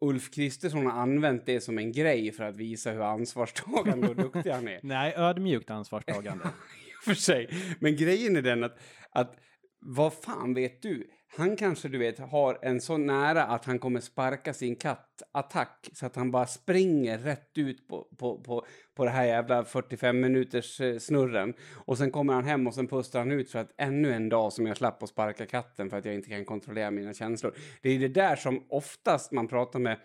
Ulf 0.00 0.30
Kristersson 0.30 0.86
har 0.86 0.92
använt 0.92 1.46
det 1.46 1.60
som 1.60 1.78
en 1.78 1.92
grej 1.92 2.32
för 2.32 2.44
att 2.44 2.56
visa 2.56 2.90
hur 2.90 3.02
ansvarstagande 3.02 4.08
och 4.08 4.16
duktig 4.16 4.50
han 4.50 4.68
är. 4.68 4.80
Nej, 4.82 5.14
ödmjukt 5.16 5.70
ansvarstagande. 5.70 6.44
för 7.04 7.14
sig. 7.14 7.48
Men 7.80 7.96
grejen 7.96 8.36
är 8.36 8.42
den 8.42 8.64
att, 8.64 8.78
att 9.10 9.36
vad 9.80 10.12
fan 10.12 10.54
vet 10.54 10.82
du? 10.82 11.10
Han 11.32 11.56
kanske 11.56 11.88
du 11.88 11.98
vet 11.98 12.18
har 12.18 12.58
en 12.62 12.80
så 12.80 12.96
nära 12.96 13.44
att 13.44 13.64
han 13.64 13.78
kommer 13.78 14.00
sparka 14.00 14.54
sin 14.54 14.76
katt 14.76 15.22
attack 15.32 15.90
så 15.92 16.06
att 16.06 16.16
han 16.16 16.30
bara 16.30 16.46
springer 16.46 17.18
rätt 17.18 17.58
ut 17.58 17.88
på, 17.88 18.08
på, 18.18 18.38
på, 18.38 18.66
på 18.94 19.04
det 19.04 19.10
här 19.10 19.24
jävla 19.24 19.64
45 19.64 20.20
minuters 20.20 20.80
eh, 20.80 20.98
snurren. 20.98 21.54
Och 21.74 21.98
sen 21.98 22.10
kommer 22.10 22.34
han 22.34 22.44
hem 22.44 22.66
och 22.66 22.74
sen 22.74 22.86
pustar 22.86 23.18
han 23.18 23.32
ut 23.32 23.50
för 23.50 23.58
att 23.58 23.74
ännu 23.76 24.12
en 24.12 24.28
dag 24.28 24.52
som 24.52 24.66
jag 24.66 24.76
slapp 24.76 25.02
att 25.02 25.08
sparka 25.08 25.46
katten 25.46 25.90
för 25.90 25.98
att 25.98 26.04
jag 26.04 26.14
inte 26.14 26.28
kan 26.28 26.44
kontrollera 26.44 26.90
mina 26.90 27.14
känslor. 27.14 27.54
Det 27.82 27.90
är 27.90 27.98
det 27.98 28.08
där 28.08 28.36
som 28.36 28.64
oftast 28.68 29.32
man 29.32 29.48
pratar 29.48 29.78
med 29.78 29.98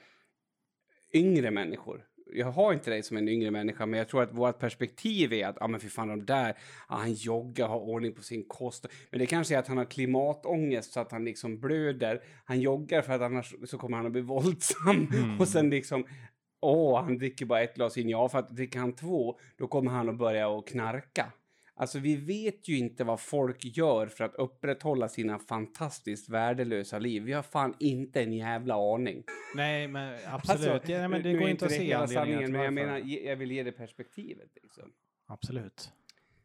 yngre 1.13 1.51
människor. 1.51 2.05
Jag 2.33 2.51
har 2.51 2.73
inte 2.73 2.89
dig 2.89 3.03
som 3.03 3.17
en 3.17 3.27
yngre 3.27 3.51
människa, 3.51 3.85
men 3.85 3.97
jag 3.97 4.09
tror 4.09 4.23
att 4.23 4.33
vårt 4.33 4.59
perspektiv 4.59 5.33
är 5.33 5.47
att, 5.47 5.55
ja 5.59 5.65
ah, 5.65 5.67
men 5.67 5.79
för 5.79 5.89
fan 5.89 6.07
de 6.07 6.25
där, 6.25 6.57
ah, 6.87 6.97
han 6.97 7.13
joggar, 7.13 7.67
har 7.67 7.79
ordning 7.79 8.13
på 8.13 8.23
sin 8.23 8.43
kost. 8.47 8.85
Men 9.11 9.19
det 9.19 9.25
kanske 9.25 9.55
är 9.55 9.59
att 9.59 9.67
han 9.67 9.77
har 9.77 9.85
klimatångest 9.85 10.93
så 10.93 10.99
att 10.99 11.11
han 11.11 11.25
liksom 11.25 11.59
blöder. 11.59 12.21
Han 12.45 12.61
joggar 12.61 13.01
för 13.01 13.13
att 13.13 13.21
annars 13.21 13.55
så 13.65 13.77
kommer 13.77 13.97
han 13.97 14.05
att 14.05 14.11
bli 14.11 14.21
våldsam. 14.21 15.07
Mm. 15.13 15.39
Och 15.39 15.47
sen 15.47 15.69
liksom, 15.69 16.05
Åh, 16.61 17.03
han 17.03 17.17
dricker 17.17 17.45
bara 17.45 17.61
ett 17.61 17.75
glas 17.75 17.97
in. 17.97 18.09
Ja, 18.09 18.29
för 18.29 18.39
att 18.39 18.49
dricker 18.49 18.79
han 18.79 18.95
två, 18.95 19.39
då 19.57 19.67
kommer 19.67 19.91
han 19.91 20.09
att 20.09 20.17
börja 20.17 20.47
och 20.47 20.67
knarka. 20.67 21.31
Alltså, 21.77 21.99
vi 21.99 22.15
vet 22.15 22.67
ju 22.67 22.77
inte 22.77 23.03
vad 23.03 23.19
folk 23.19 23.77
gör 23.77 24.07
för 24.07 24.23
att 24.23 24.35
upprätthålla 24.35 25.09
sina 25.09 25.39
fantastiskt 25.39 26.29
värdelösa 26.29 26.99
liv. 26.99 27.23
Vi 27.23 27.33
har 27.33 27.43
fan 27.43 27.75
inte 27.79 28.21
en 28.23 28.33
jävla 28.33 28.93
aning. 28.93 29.23
Nej, 29.55 29.87
men 29.87 30.19
absolut. 30.25 30.69
Alltså, 30.71 30.91
ja, 30.91 31.07
men 31.07 31.23
det 31.23 31.33
går 31.33 31.49
inte 31.49 31.65
att 31.65 31.71
se 31.71 31.83
hela 31.83 32.07
sanningen, 32.07 32.51
men 32.51 32.61
jag 32.61 32.73
menar, 32.73 32.97
jag 33.27 33.35
vill 33.35 33.51
ge 33.51 33.63
det 33.63 33.71
perspektivet. 33.71 34.49
Liksom. 34.63 34.91
Absolut. 35.27 35.91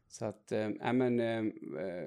Så 0.09 0.25
att, 0.25 0.53
äh, 0.53 0.93
men, 0.93 1.21
äh, 1.21 1.45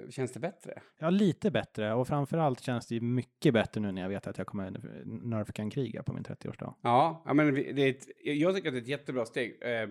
känns 0.10 0.32
det 0.32 0.40
bättre? 0.40 0.82
Ja, 1.00 1.10
lite 1.10 1.52
bättre. 1.52 1.94
Och 1.94 2.08
framförallt 2.08 2.60
känns 2.62 2.88
det 2.88 3.02
mycket 3.02 3.54
bättre 3.54 3.82
nu 3.82 3.92
när 3.92 4.02
jag 4.02 4.10
vet 4.10 4.28
att 4.28 4.38
jag 4.38 4.48
kommer 4.48 4.72
Nerf-kan-kriga 5.06 6.04
på 6.04 6.14
min 6.14 6.24
30-årsdag. 6.24 6.76
Ja, 6.82 7.24
ja 7.26 7.34
men 7.34 7.54
det 7.56 7.82
är 7.82 7.90
ett, 7.90 8.08
jag 8.24 8.56
tycker 8.56 8.68
att 8.68 8.74
det 8.74 8.80
är 8.80 8.82
ett 8.82 8.88
jättebra 8.88 9.26
steg. 9.26 9.58
Eh, 9.62 9.90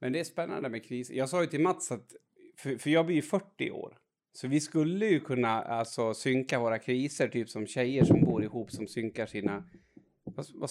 Men 0.00 0.12
det 0.12 0.20
är 0.20 0.24
spännande 0.24 0.68
med 0.68 0.84
kris. 0.84 1.10
Jag 1.10 1.28
sa 1.28 1.40
ju 1.40 1.46
till 1.46 1.60
Mats 1.60 1.92
att, 1.92 2.12
för, 2.56 2.76
för 2.76 2.90
jag 2.90 3.06
blir 3.06 3.16
ju 3.16 3.22
40 3.22 3.70
år. 3.70 3.98
Så 4.32 4.48
vi 4.48 4.60
skulle 4.60 5.06
ju 5.06 5.20
kunna 5.20 5.62
alltså 5.62 6.14
synka 6.14 6.58
våra 6.58 6.78
kriser, 6.78 7.28
typ 7.28 7.48
som 7.48 7.66
tjejer 7.66 8.04
som 8.04 8.24
bor 8.24 8.44
ihop 8.44 8.70
som 8.70 8.86
synkar 8.86 9.26
sina... 9.26 9.64
Vad, 10.24 10.46
vad, 10.54 10.70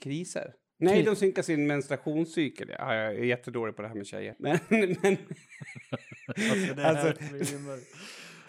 kriser? 0.00 0.54
Nej, 0.78 1.02
de 1.02 1.16
synkar 1.16 1.42
sin 1.42 1.66
menstruationscykel. 1.66 2.68
Ja, 2.78 2.94
jag 2.94 3.14
är 3.14 3.24
jättedålig 3.24 3.76
på 3.76 3.82
det 3.82 3.88
här 3.88 3.94
med 3.94 4.06
tjejer. 4.06 4.34
Men, 4.38 4.58
men, 4.68 4.96
alltså, 6.26 6.82
alltså, 6.82 7.12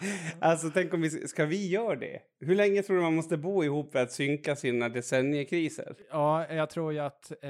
tänk 0.74 0.94
om 0.94 1.00
vi... 1.00 1.10
Ska 1.10 1.46
vi 1.46 1.68
göra 1.68 1.96
det? 1.96 2.22
Hur 2.40 2.54
länge 2.54 2.82
tror 2.82 2.96
du 2.96 3.02
man 3.02 3.14
måste 3.14 3.36
bo 3.36 3.64
ihop 3.64 3.92
för 3.92 3.98
att 3.98 4.12
synka 4.12 4.56
sina 4.56 4.88
decenniekriser? 4.88 5.96
Ja, 6.10 6.52
jag 6.52 6.70
tror 6.70 6.92
ju 6.92 6.98
att 6.98 7.30
eh, 7.30 7.48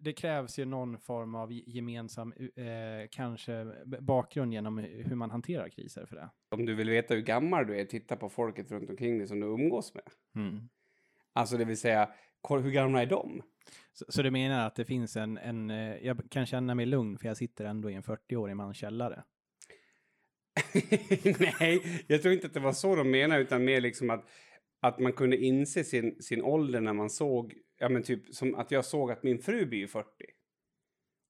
det 0.00 0.12
krävs 0.16 0.58
ju 0.58 0.64
någon 0.64 0.98
form 0.98 1.34
av 1.34 1.52
gemensam, 1.52 2.32
eh, 2.32 3.08
kanske 3.10 3.66
bakgrund 4.00 4.52
genom 4.52 4.78
hur 4.78 5.16
man 5.16 5.30
hanterar 5.30 5.68
kriser 5.68 6.06
för 6.06 6.16
det. 6.16 6.30
Om 6.50 6.66
du 6.66 6.74
vill 6.74 6.90
veta 6.90 7.14
hur 7.14 7.22
gammal 7.22 7.66
du 7.66 7.80
är, 7.80 7.84
titta 7.84 8.16
på 8.16 8.28
folket 8.28 8.70
runt 8.70 8.90
omkring 8.90 9.18
dig 9.18 9.26
som 9.26 9.40
du 9.40 9.46
umgås 9.46 9.94
med. 9.94 10.04
Alltså 11.32 11.56
det 11.56 11.64
vill 11.64 11.78
säga, 11.78 12.08
hur 12.48 12.70
gamla 12.70 13.02
är 13.02 13.06
de? 13.06 13.42
Så, 13.92 14.04
så 14.08 14.22
du 14.22 14.30
menar 14.30 14.66
att 14.66 14.74
det 14.74 14.84
finns 14.84 15.16
en, 15.16 15.38
en 15.38 15.70
eh, 15.70 15.96
jag 16.06 16.30
kan 16.30 16.46
känna 16.46 16.74
mig 16.74 16.86
lugn 16.86 17.18
för 17.18 17.28
jag 17.28 17.36
sitter 17.36 17.64
ändå 17.64 17.90
i 17.90 17.94
en 17.94 18.02
40-årig 18.02 18.56
mans 18.56 18.76
källare? 18.76 19.22
Nej, 21.60 22.04
jag 22.06 22.22
tror 22.22 22.34
inte 22.34 22.46
att 22.46 22.54
det 22.54 22.60
var 22.60 22.72
så 22.72 22.96
de 22.96 23.10
menade, 23.10 23.40
utan 23.40 23.64
mer 23.64 23.80
liksom 23.80 24.10
att, 24.10 24.28
att 24.80 24.98
man 24.98 25.12
kunde 25.12 25.36
inse 25.36 25.84
sin, 25.84 26.22
sin 26.22 26.42
ålder 26.42 26.80
när 26.80 26.92
man 26.92 27.10
såg, 27.10 27.54
ja 27.78 27.88
men 27.88 28.02
typ 28.02 28.34
som 28.34 28.54
att 28.54 28.70
jag 28.70 28.84
såg 28.84 29.10
att 29.10 29.22
min 29.22 29.38
fru 29.38 29.66
blir 29.66 29.86
40. 29.86 30.06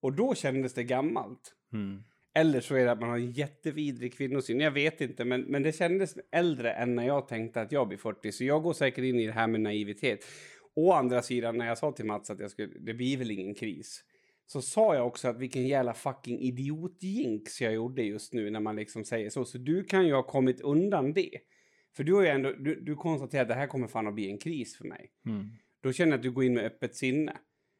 Och 0.03 0.12
då 0.12 0.35
kändes 0.35 0.74
det 0.74 0.85
gammalt. 0.85 1.55
Mm. 1.72 2.03
Eller 2.35 2.61
så 2.61 2.74
är 2.74 2.85
det 2.85 2.93
att 2.93 3.01
man 3.01 3.09
har 3.09 3.16
en 3.16 3.33
jättevidrig 3.33 4.14
kvinnosyn. 4.14 4.61
Jag 4.61 4.70
vet 4.70 5.01
inte, 5.01 5.24
men, 5.24 5.41
men 5.41 5.62
det 5.62 5.72
kändes 5.72 6.14
äldre 6.33 6.72
än 6.72 6.95
när 6.95 7.07
jag 7.07 7.29
tänkte 7.29 7.61
att 7.61 7.72
jag 7.72 7.89
blir 7.89 7.99
40. 7.99 8.33
Så 8.33 8.45
jag 8.45 8.62
går 8.62 8.72
säkert 8.72 9.05
in 9.05 9.18
i 9.18 9.27
det 9.27 9.33
här 9.33 9.47
med 9.47 9.61
naivitet. 9.61 10.24
Å 10.74 10.93
andra 10.93 11.22
sidan, 11.22 11.59
när 11.59 11.66
jag 11.66 11.79
sa 11.79 11.93
till 11.93 12.05
Mats 12.05 12.31
att 12.31 12.41
jag 12.41 12.51
skulle, 12.51 12.79
det 12.79 12.95
blir 12.95 13.16
väl 13.16 13.31
ingen 13.31 13.55
kris. 13.55 14.05
Så 14.47 14.62
sa 14.62 14.94
jag 14.94 15.07
också 15.07 15.28
att 15.28 15.38
vilken 15.38 15.66
jävla 15.66 15.94
fucking 15.94 16.40
idiotjinx 16.40 17.61
jag 17.61 17.74
gjorde 17.74 18.03
just 18.03 18.32
nu 18.32 18.51
när 18.51 18.61
man 18.61 18.76
liksom 18.76 19.05
säger 19.05 19.30
så. 19.30 19.44
Så 19.44 19.59
du 19.59 19.84
kan 19.84 20.07
ju 20.07 20.14
ha 20.14 20.22
kommit 20.22 20.61
undan 20.61 21.12
det. 21.12 21.30
För 21.97 22.05
du 22.05 22.14
har 22.14 22.22
ju 22.22 22.28
ändå, 22.28 22.53
du, 22.53 22.80
du 22.80 22.94
konstaterar 22.94 23.42
att 23.42 23.49
det 23.49 23.55
här 23.55 23.66
kommer 23.66 23.88
fan 23.88 24.07
att 24.07 24.14
bli 24.14 24.30
en 24.30 24.38
kris 24.38 24.76
för 24.76 24.84
mig. 24.84 25.11
Mm. 25.26 25.51
Då 25.80 25.92
känner 25.92 26.12
jag 26.12 26.16
att 26.18 26.22
du 26.22 26.30
går 26.30 26.44
in 26.44 26.55
med 26.55 26.64
öppet 26.64 26.97
sinne. 26.97 27.36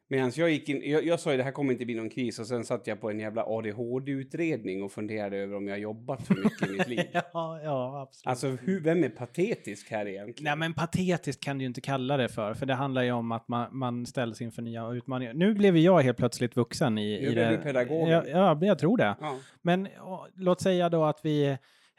Medan 0.09 0.31
jag 0.35 0.49
gick 0.49 0.69
in, 0.69 0.81
jag, 0.91 1.05
jag 1.05 1.19
sa 1.19 1.31
ju 1.31 1.37
det 1.37 1.43
här 1.43 1.51
kommer 1.51 1.73
inte 1.73 1.85
bli 1.85 1.95
någon 1.95 2.09
kris 2.09 2.39
och 2.39 2.47
sen 2.47 2.63
satt 2.63 2.87
jag 2.87 3.01
på 3.01 3.09
en 3.09 3.19
jävla 3.19 3.43
ADHD-utredning 3.43 4.83
och 4.83 4.91
funderade 4.91 5.37
över 5.37 5.55
om 5.55 5.67
jag 5.67 5.79
jobbat 5.79 6.27
för 6.27 6.35
mycket 6.35 6.69
i 6.69 6.71
mitt 6.71 6.87
liv. 6.87 6.99
ja, 7.13 7.59
ja, 7.63 8.01
absolut. 8.01 8.27
Alltså 8.27 8.47
hur, 8.47 8.79
vem 8.81 9.03
är 9.03 9.09
patetisk 9.09 9.91
här 9.91 10.07
egentligen? 10.07 10.43
Nej, 10.43 10.55
men 10.55 10.73
patetiskt 10.73 11.43
kan 11.43 11.57
du 11.57 11.63
ju 11.63 11.67
inte 11.67 11.81
kalla 11.81 12.17
det 12.17 12.29
för, 12.29 12.53
för 12.53 12.65
det 12.65 12.73
handlar 12.73 13.01
ju 13.03 13.11
om 13.11 13.31
att 13.31 13.47
man, 13.47 13.77
man 13.77 14.05
ställs 14.05 14.41
inför 14.41 14.61
nya 14.61 14.89
utmaningar. 14.91 15.33
Nu 15.33 15.53
blev 15.53 15.77
jag 15.77 16.01
helt 16.01 16.17
plötsligt 16.17 16.55
vuxen 16.55 16.97
i, 16.97 17.19
Nu 17.21 17.27
i 17.27 17.31
blev 17.31 17.51
det. 17.51 17.57
du 17.57 17.63
pedagogen. 17.63 18.09
Ja, 18.09 18.23
ja, 18.27 18.57
jag 18.61 18.79
tror 18.79 18.97
det. 18.97 19.15
Ja. 19.21 19.37
Men 19.61 19.87
å, 19.87 20.27
låt 20.35 20.61
säga 20.61 20.89
då 20.89 21.05
att 21.05 21.19
vi 21.23 21.47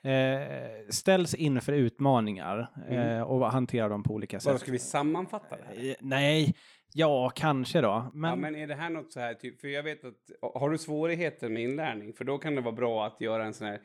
eh, 0.02 0.08
ställs 0.90 1.34
inför 1.34 1.72
utmaningar 1.72 2.70
eh, 2.90 3.22
och 3.22 3.52
hanterar 3.52 3.88
dem 3.88 4.02
på 4.02 4.14
olika 4.14 4.36
Bara 4.36 4.40
sätt. 4.40 4.60
ska 4.60 4.72
vi 4.72 4.78
sammanfatta 4.78 5.56
det? 5.56 5.90
Eh, 5.90 5.94
Nej, 6.00 6.54
ja, 6.92 7.32
kanske 7.34 7.80
då. 7.80 8.10
Men, 8.14 8.30
ja, 8.30 8.36
men 8.36 8.56
är 8.56 8.66
det 8.66 8.74
här 8.74 8.90
något 8.90 9.12
så 9.12 9.20
här, 9.20 9.34
typ, 9.34 9.60
för 9.60 9.68
jag 9.68 9.82
vet 9.82 10.04
att, 10.04 10.30
har 10.54 10.70
du 10.70 10.78
svårigheter 10.78 11.48
med 11.48 11.62
inlärning? 11.62 12.12
För 12.12 12.24
då 12.24 12.38
kan 12.38 12.54
det 12.54 12.60
vara 12.60 12.74
bra 12.74 13.06
att 13.06 13.20
göra 13.20 13.44
en 13.44 13.54
sån 13.54 13.66
här 13.66 13.80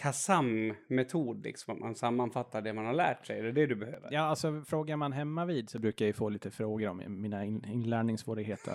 KASAM-metod, 0.00 1.44
liksom, 1.44 1.74
att 1.74 1.80
man 1.80 1.94
sammanfattar 1.94 2.62
det 2.62 2.72
man 2.72 2.86
har 2.86 2.92
lärt 2.92 3.26
sig. 3.26 3.38
Är 3.38 3.42
det 3.42 3.52
det 3.52 3.66
du 3.66 3.74
behöver? 3.74 4.08
ja, 4.12 4.20
alltså 4.20 4.62
frågar 4.66 4.96
man 4.96 5.12
hemma 5.12 5.44
vid 5.44 5.70
så 5.70 5.78
brukar 5.78 6.04
jag 6.04 6.08
ju 6.08 6.12
få 6.12 6.28
lite 6.28 6.50
frågor 6.50 6.88
om 6.88 7.20
mina 7.20 7.44
in, 7.44 7.64
inlärningssvårigheter. 7.64 8.74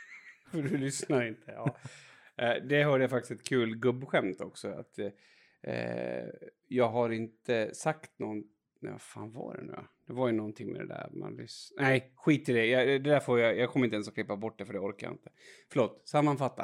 För 0.50 0.62
du 0.62 0.76
lyssnar 0.76 1.26
inte. 1.26 1.52
Ja. 1.52 1.76
Eh, 2.36 2.62
det 2.62 2.84
hörde 2.84 3.04
jag 3.04 3.10
faktiskt 3.10 3.40
ett 3.40 3.48
kul 3.48 3.76
gubbskämt 3.76 4.40
också. 4.40 4.68
Att, 4.68 4.98
eh, 5.62 6.24
jag 6.68 6.88
har 6.88 7.10
inte 7.10 7.74
sagt 7.74 8.18
någon... 8.18 8.44
Nej, 8.84 8.92
vad 8.92 9.00
fan 9.02 9.32
var 9.32 9.56
det 9.56 9.62
nu? 9.64 9.76
Det 10.06 10.12
var 10.12 10.26
ju 10.28 10.32
någonting 10.32 10.72
med 10.72 10.80
det 10.80 10.86
där. 10.86 11.10
Man 11.12 11.36
lys- 11.38 11.70
Nej, 11.78 12.12
skit 12.16 12.48
i 12.48 12.52
det. 12.52 12.66
Jag, 12.66 12.86
det 13.02 13.10
där 13.10 13.20
får 13.20 13.40
jag, 13.40 13.58
jag 13.58 13.70
kommer 13.70 13.84
inte 13.86 13.94
ens 13.96 14.08
att 14.08 14.14
klippa 14.14 14.36
bort 14.36 14.58
det 14.58 14.66
för 14.66 14.72
det 14.72 14.78
orkar 14.78 15.06
jag 15.06 15.14
inte. 15.14 15.30
Förlåt, 15.72 16.08
sammanfatta. 16.08 16.62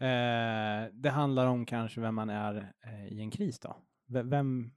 Eh, 0.00 0.90
det 0.92 1.10
handlar 1.10 1.46
om 1.46 1.66
kanske 1.66 2.00
vem 2.00 2.14
man 2.14 2.30
är 2.30 2.72
eh, 2.84 3.06
i 3.12 3.20
en 3.20 3.30
kris 3.30 3.58
då. 3.60 3.76
V- 4.06 4.22
Vem... 4.22 4.70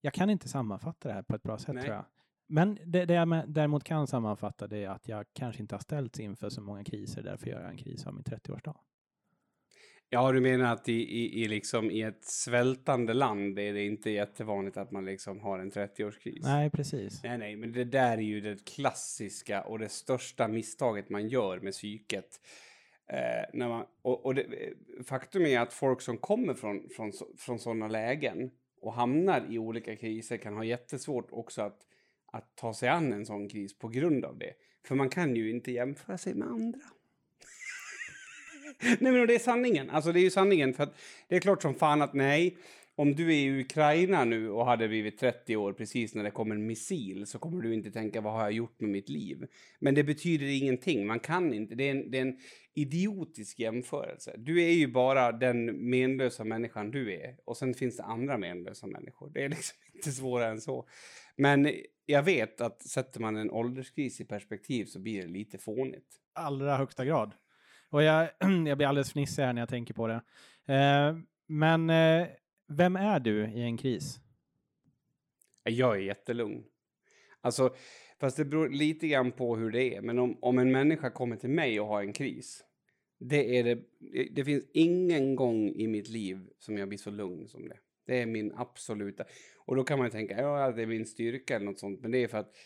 Jag 0.00 0.12
kan 0.12 0.30
inte 0.30 0.48
sammanfatta 0.48 1.08
det 1.08 1.14
här 1.14 1.22
på 1.22 1.34
ett 1.34 1.42
bra 1.42 1.58
sätt 1.58 1.74
Nej. 1.74 1.84
tror 1.84 1.94
jag. 1.94 2.04
Men 2.48 2.78
det, 2.86 3.04
det 3.04 3.14
jag 3.14 3.28
med- 3.28 3.48
däremot 3.48 3.84
kan 3.84 4.06
sammanfatta 4.06 4.66
det 4.66 4.84
är 4.84 4.88
att 4.88 5.08
jag 5.08 5.26
kanske 5.32 5.62
inte 5.62 5.74
har 5.74 5.80
ställts 5.80 6.20
inför 6.20 6.48
så 6.48 6.60
många 6.62 6.84
kriser, 6.84 7.22
därför 7.22 7.46
gör 7.46 7.60
jag 7.60 7.70
en 7.70 7.76
kris 7.76 8.06
av 8.06 8.14
min 8.14 8.24
30-årsdag. 8.24 8.76
Ja, 10.10 10.32
du 10.32 10.40
menar 10.40 10.72
att 10.72 10.88
i, 10.88 10.92
i, 10.92 11.42
i, 11.42 11.48
liksom, 11.48 11.90
i 11.90 12.02
ett 12.02 12.24
svältande 12.24 13.14
land 13.14 13.58
är 13.58 13.72
det 13.72 13.84
inte 13.84 14.10
jättevanligt 14.10 14.76
att 14.76 14.90
man 14.90 15.04
liksom 15.04 15.40
har 15.40 15.58
en 15.58 15.70
30-årskris? 15.70 16.42
Nej, 16.42 16.70
precis. 16.70 17.22
Nej, 17.22 17.38
nej, 17.38 17.56
men 17.56 17.72
det 17.72 17.84
där 17.84 18.18
är 18.18 18.22
ju 18.22 18.40
det 18.40 18.64
klassiska 18.64 19.62
och 19.62 19.78
det 19.78 19.88
största 19.88 20.48
misstaget 20.48 21.10
man 21.10 21.28
gör 21.28 21.60
med 21.60 21.72
psyket. 21.72 22.40
Eh, 23.12 23.44
när 23.52 23.68
man, 23.68 23.84
och 24.02 24.26
och 24.26 24.34
det, 24.34 24.46
faktum 25.04 25.46
är 25.46 25.60
att 25.60 25.72
folk 25.72 26.00
som 26.00 26.18
kommer 26.18 26.54
från, 26.54 26.88
från, 26.96 27.12
från 27.38 27.58
sådana 27.58 27.88
lägen 27.88 28.50
och 28.80 28.92
hamnar 28.92 29.46
i 29.50 29.58
olika 29.58 29.96
kriser 29.96 30.36
kan 30.36 30.56
ha 30.56 30.64
jättesvårt 30.64 31.28
också 31.30 31.62
att, 31.62 31.78
att 32.32 32.56
ta 32.56 32.74
sig 32.74 32.88
an 32.88 33.12
en 33.12 33.26
sån 33.26 33.48
kris 33.48 33.78
på 33.78 33.88
grund 33.88 34.24
av 34.24 34.38
det. 34.38 34.52
För 34.86 34.94
man 34.94 35.08
kan 35.08 35.36
ju 35.36 35.50
inte 35.50 35.72
jämföra 35.72 36.18
sig 36.18 36.34
med 36.34 36.48
andra. 36.48 36.80
nej, 39.00 39.12
men 39.12 39.26
det 39.26 39.34
är 39.34 39.38
sanningen. 39.38 39.90
Alltså 39.90 40.12
det 40.12 40.20
är 40.20 40.22
ju 40.22 40.30
sanningen. 40.30 40.74
För 40.74 40.82
att 40.82 40.94
det 41.28 41.36
är 41.36 41.40
klart 41.40 41.62
som 41.62 41.74
fan 41.74 42.02
att 42.02 42.14
nej, 42.14 42.56
om 42.98 43.14
du 43.14 43.26
är 43.28 43.38
i 43.38 43.60
Ukraina 43.60 44.24
nu 44.24 44.50
och 44.50 44.66
hade 44.66 44.88
blivit 44.88 45.18
30 45.18 45.56
år 45.56 45.72
precis 45.72 46.14
när 46.14 46.24
det 46.24 46.30
kom 46.30 46.52
en 46.52 46.66
missil 46.66 47.26
så 47.26 47.38
kommer 47.38 47.62
du 47.62 47.74
inte 47.74 47.90
tänka 47.90 48.20
vad 48.20 48.32
har 48.32 48.42
jag 48.42 48.52
gjort 48.52 48.80
med 48.80 48.90
mitt 48.90 49.08
liv? 49.08 49.46
Men 49.78 49.94
det 49.94 50.04
betyder 50.04 50.46
ingenting. 50.46 51.06
Man 51.06 51.20
kan 51.20 51.54
inte. 51.54 51.74
Det 51.74 51.84
är 51.84 51.90
en, 51.90 52.10
det 52.10 52.18
är 52.18 52.22
en 52.22 52.38
idiotisk 52.74 53.58
jämförelse. 53.58 54.34
Du 54.38 54.62
är 54.62 54.72
ju 54.72 54.86
bara 54.86 55.32
den 55.32 55.90
menlösa 55.90 56.44
människan 56.44 56.90
du 56.90 57.14
är 57.14 57.36
och 57.44 57.56
sen 57.56 57.74
finns 57.74 57.96
det 57.96 58.02
andra 58.02 58.38
menlösa 58.38 58.86
människor. 58.86 59.30
Det 59.34 59.44
är 59.44 59.48
liksom 59.48 59.76
inte 59.94 60.12
svårare 60.12 60.50
än 60.50 60.60
så. 60.60 60.88
Men 61.36 61.72
jag 62.06 62.22
vet 62.22 62.60
att 62.60 62.82
sätter 62.82 63.20
man 63.20 63.36
en 63.36 63.50
ålderskris 63.50 64.20
i 64.20 64.24
perspektiv 64.24 64.84
så 64.84 64.98
blir 64.98 65.22
det 65.22 65.28
lite 65.28 65.58
fånigt. 65.58 66.20
Allra 66.32 66.76
högsta 66.76 67.04
grad. 67.04 67.32
Och 67.90 68.02
jag, 68.02 68.30
jag 68.66 68.78
blir 68.78 68.86
alldeles 68.86 69.12
fnissig 69.12 69.42
här 69.42 69.52
när 69.52 69.62
jag 69.62 69.68
tänker 69.68 69.94
på 69.94 70.06
det. 70.06 70.22
Eh, 70.74 71.16
men 71.46 71.90
eh, 71.90 72.26
vem 72.68 72.96
är 72.96 73.20
du 73.20 73.46
i 73.46 73.62
en 73.62 73.76
kris? 73.76 74.20
Jag 75.64 75.96
är 75.96 76.00
jättelugn. 76.00 76.64
Alltså, 77.40 77.74
fast 78.20 78.36
det 78.36 78.44
beror 78.44 78.68
lite 78.68 79.08
grann 79.08 79.32
på 79.32 79.56
hur 79.56 79.70
det 79.70 79.96
är. 79.96 80.00
Men 80.00 80.18
om, 80.18 80.38
om 80.40 80.58
en 80.58 80.72
människa 80.72 81.10
kommer 81.10 81.36
till 81.36 81.50
mig 81.50 81.80
och 81.80 81.86
har 81.86 82.00
en 82.02 82.12
kris. 82.12 82.64
Det, 83.20 83.58
är 83.58 83.64
det, 83.64 83.78
det 84.30 84.44
finns 84.44 84.64
ingen 84.74 85.36
gång 85.36 85.68
i 85.68 85.86
mitt 85.86 86.08
liv 86.08 86.48
som 86.58 86.78
jag 86.78 86.88
blir 86.88 86.98
så 86.98 87.10
lugn 87.10 87.48
som 87.48 87.68
det. 87.68 87.76
Det 88.06 88.22
är 88.22 88.26
min 88.26 88.52
absoluta... 88.56 89.24
Och 89.56 89.76
då 89.76 89.84
kan 89.84 89.98
man 89.98 90.06
ju 90.06 90.10
tänka, 90.10 90.40
ja, 90.40 90.72
det 90.72 90.82
är 90.82 90.86
min 90.86 91.06
styrka 91.06 91.56
eller 91.56 91.66
något 91.66 91.78
sånt. 91.78 92.00
Men 92.00 92.10
det 92.10 92.18
är 92.18 92.28
för 92.28 92.38
att 92.38 92.56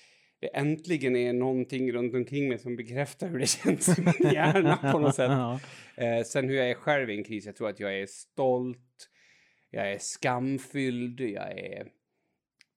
det 0.43 0.49
äntligen 0.49 1.17
är 1.17 1.33
någonting 1.33 1.93
runt 1.93 2.15
omkring 2.15 2.49
mig 2.49 2.59
som 2.59 2.77
bekräftar 2.77 3.29
hur 3.29 3.39
det 3.39 3.47
känns 3.65 3.99
i 3.99 4.03
min 4.03 4.33
hjärna 4.33 4.93
på 4.93 4.99
något 4.99 5.15
sätt. 5.15 5.31
Ja. 5.31 5.61
Eh, 5.97 6.25
sen 6.25 6.49
hur 6.49 6.57
jag 6.57 6.71
är 6.71 6.75
själv 6.75 7.11
i 7.11 7.17
en 7.17 7.25
kris, 7.25 7.47
jag 7.47 7.57
tror 7.57 7.69
att 7.69 7.81
jag 7.81 8.01
är 8.01 8.07
stolt, 8.07 9.09
jag 9.71 9.93
är 9.93 9.99
skamfylld, 9.99 11.21
jag 11.21 11.59
är 11.59 11.89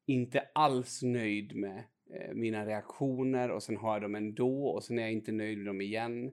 inte 0.07 0.43
alls 0.53 1.03
nöjd 1.03 1.55
med 1.55 1.83
eh, 2.13 2.33
mina 2.33 2.65
reaktioner 2.65 3.51
och 3.51 3.63
sen 3.63 3.77
har 3.77 3.93
jag 3.93 4.01
dem 4.01 4.15
ändå 4.15 4.67
och 4.67 4.83
sen 4.83 4.99
är 4.99 5.03
jag 5.03 5.11
inte 5.11 5.31
nöjd 5.31 5.57
med 5.57 5.67
dem 5.67 5.81
igen. 5.81 6.31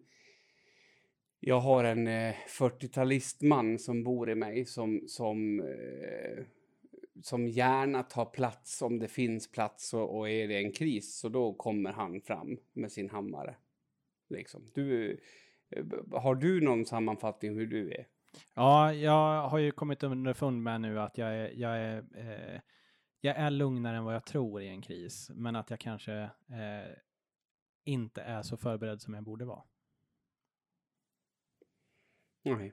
Jag 1.40 1.60
har 1.60 1.84
en 1.84 2.06
eh, 2.06 2.34
40-talistman 2.58 3.78
som 3.78 4.04
bor 4.04 4.30
i 4.30 4.34
mig 4.34 4.64
som, 4.64 5.04
som, 5.06 5.60
eh, 5.60 6.44
som 7.22 7.48
gärna 7.48 8.02
tar 8.02 8.24
plats 8.24 8.82
om 8.82 8.98
det 8.98 9.08
finns 9.08 9.50
plats 9.50 9.94
och, 9.94 10.18
och 10.18 10.28
är 10.28 10.48
det 10.48 10.58
en 10.58 10.72
kris 10.72 11.18
så 11.18 11.28
då 11.28 11.54
kommer 11.54 11.92
han 11.92 12.20
fram 12.20 12.58
med 12.72 12.92
sin 12.92 13.10
hammare. 13.10 13.56
Liksom. 14.28 14.70
Du, 14.74 15.18
eh, 15.70 15.84
har 16.10 16.34
du 16.34 16.60
någon 16.60 16.86
sammanfattning 16.86 17.54
hur 17.54 17.66
du 17.66 17.90
är? 17.90 18.06
Ja, 18.54 18.94
jag 18.94 19.48
har 19.48 19.58
ju 19.58 19.70
kommit 19.70 20.02
underfund 20.02 20.62
med 20.62 20.80
nu 20.80 21.00
att 21.00 21.18
jag 21.18 21.28
är, 21.28 21.52
jag 21.54 21.78
är, 21.78 22.04
eh, 22.14 22.60
jag 23.20 23.36
är 23.36 23.50
lugnare 23.50 23.96
än 23.96 24.04
vad 24.04 24.14
jag 24.14 24.26
tror 24.26 24.62
i 24.62 24.68
en 24.68 24.82
kris, 24.82 25.30
men 25.34 25.56
att 25.56 25.70
jag 25.70 25.80
kanske 25.80 26.14
eh, 26.22 26.92
inte 27.84 28.22
är 28.22 28.42
så 28.42 28.56
förberedd 28.56 29.00
som 29.00 29.14
jag 29.14 29.24
borde 29.24 29.44
vara. 29.44 29.62
Nej. 32.42 32.72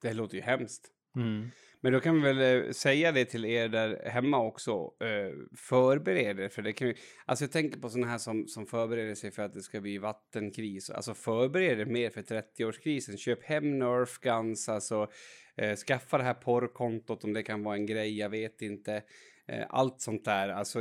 Det 0.00 0.12
låter 0.12 0.36
ju 0.36 0.42
hemskt. 0.42 0.92
Mm. 1.16 1.50
Men 1.80 1.92
då 1.92 2.00
kan 2.00 2.14
vi 2.14 2.32
väl 2.32 2.66
eh, 2.66 2.72
säga 2.72 3.12
det 3.12 3.24
till 3.24 3.44
er 3.44 3.68
där 3.68 4.10
hemma 4.10 4.42
också. 4.42 4.70
Eh, 5.00 5.32
förbered 5.56 6.40
er 6.40 6.48
för 6.48 6.62
det. 6.62 6.72
Kan 6.72 6.88
ju, 6.88 6.94
alltså 7.26 7.44
jag 7.44 7.52
tänker 7.52 7.80
på 7.80 7.88
sådana 7.88 8.10
här 8.10 8.18
som, 8.18 8.48
som 8.48 8.66
förbereder 8.66 9.14
sig 9.14 9.30
för 9.30 9.42
att 9.42 9.54
det 9.54 9.62
ska 9.62 9.80
bli 9.80 9.98
vattenkris. 9.98 10.90
Alltså 10.90 11.14
förbered 11.14 11.80
er 11.80 11.84
mer 11.84 12.10
för 12.10 12.22
30-årskrisen. 12.22 13.16
Köp 13.16 13.44
hem 13.44 13.78
Nerf 13.78 14.18
Guns. 14.18 14.68
Alltså 14.68 15.10
eh, 15.56 15.76
skaffa 15.76 16.18
det 16.18 16.24
här 16.24 16.34
porrkontot 16.34 17.24
om 17.24 17.32
det 17.32 17.42
kan 17.42 17.62
vara 17.62 17.76
en 17.76 17.86
grej. 17.86 18.18
Jag 18.18 18.30
vet 18.30 18.62
inte. 18.62 19.02
Eh, 19.46 19.66
allt 19.68 20.00
sånt 20.00 20.24
där. 20.24 20.48
Alltså 20.48 20.80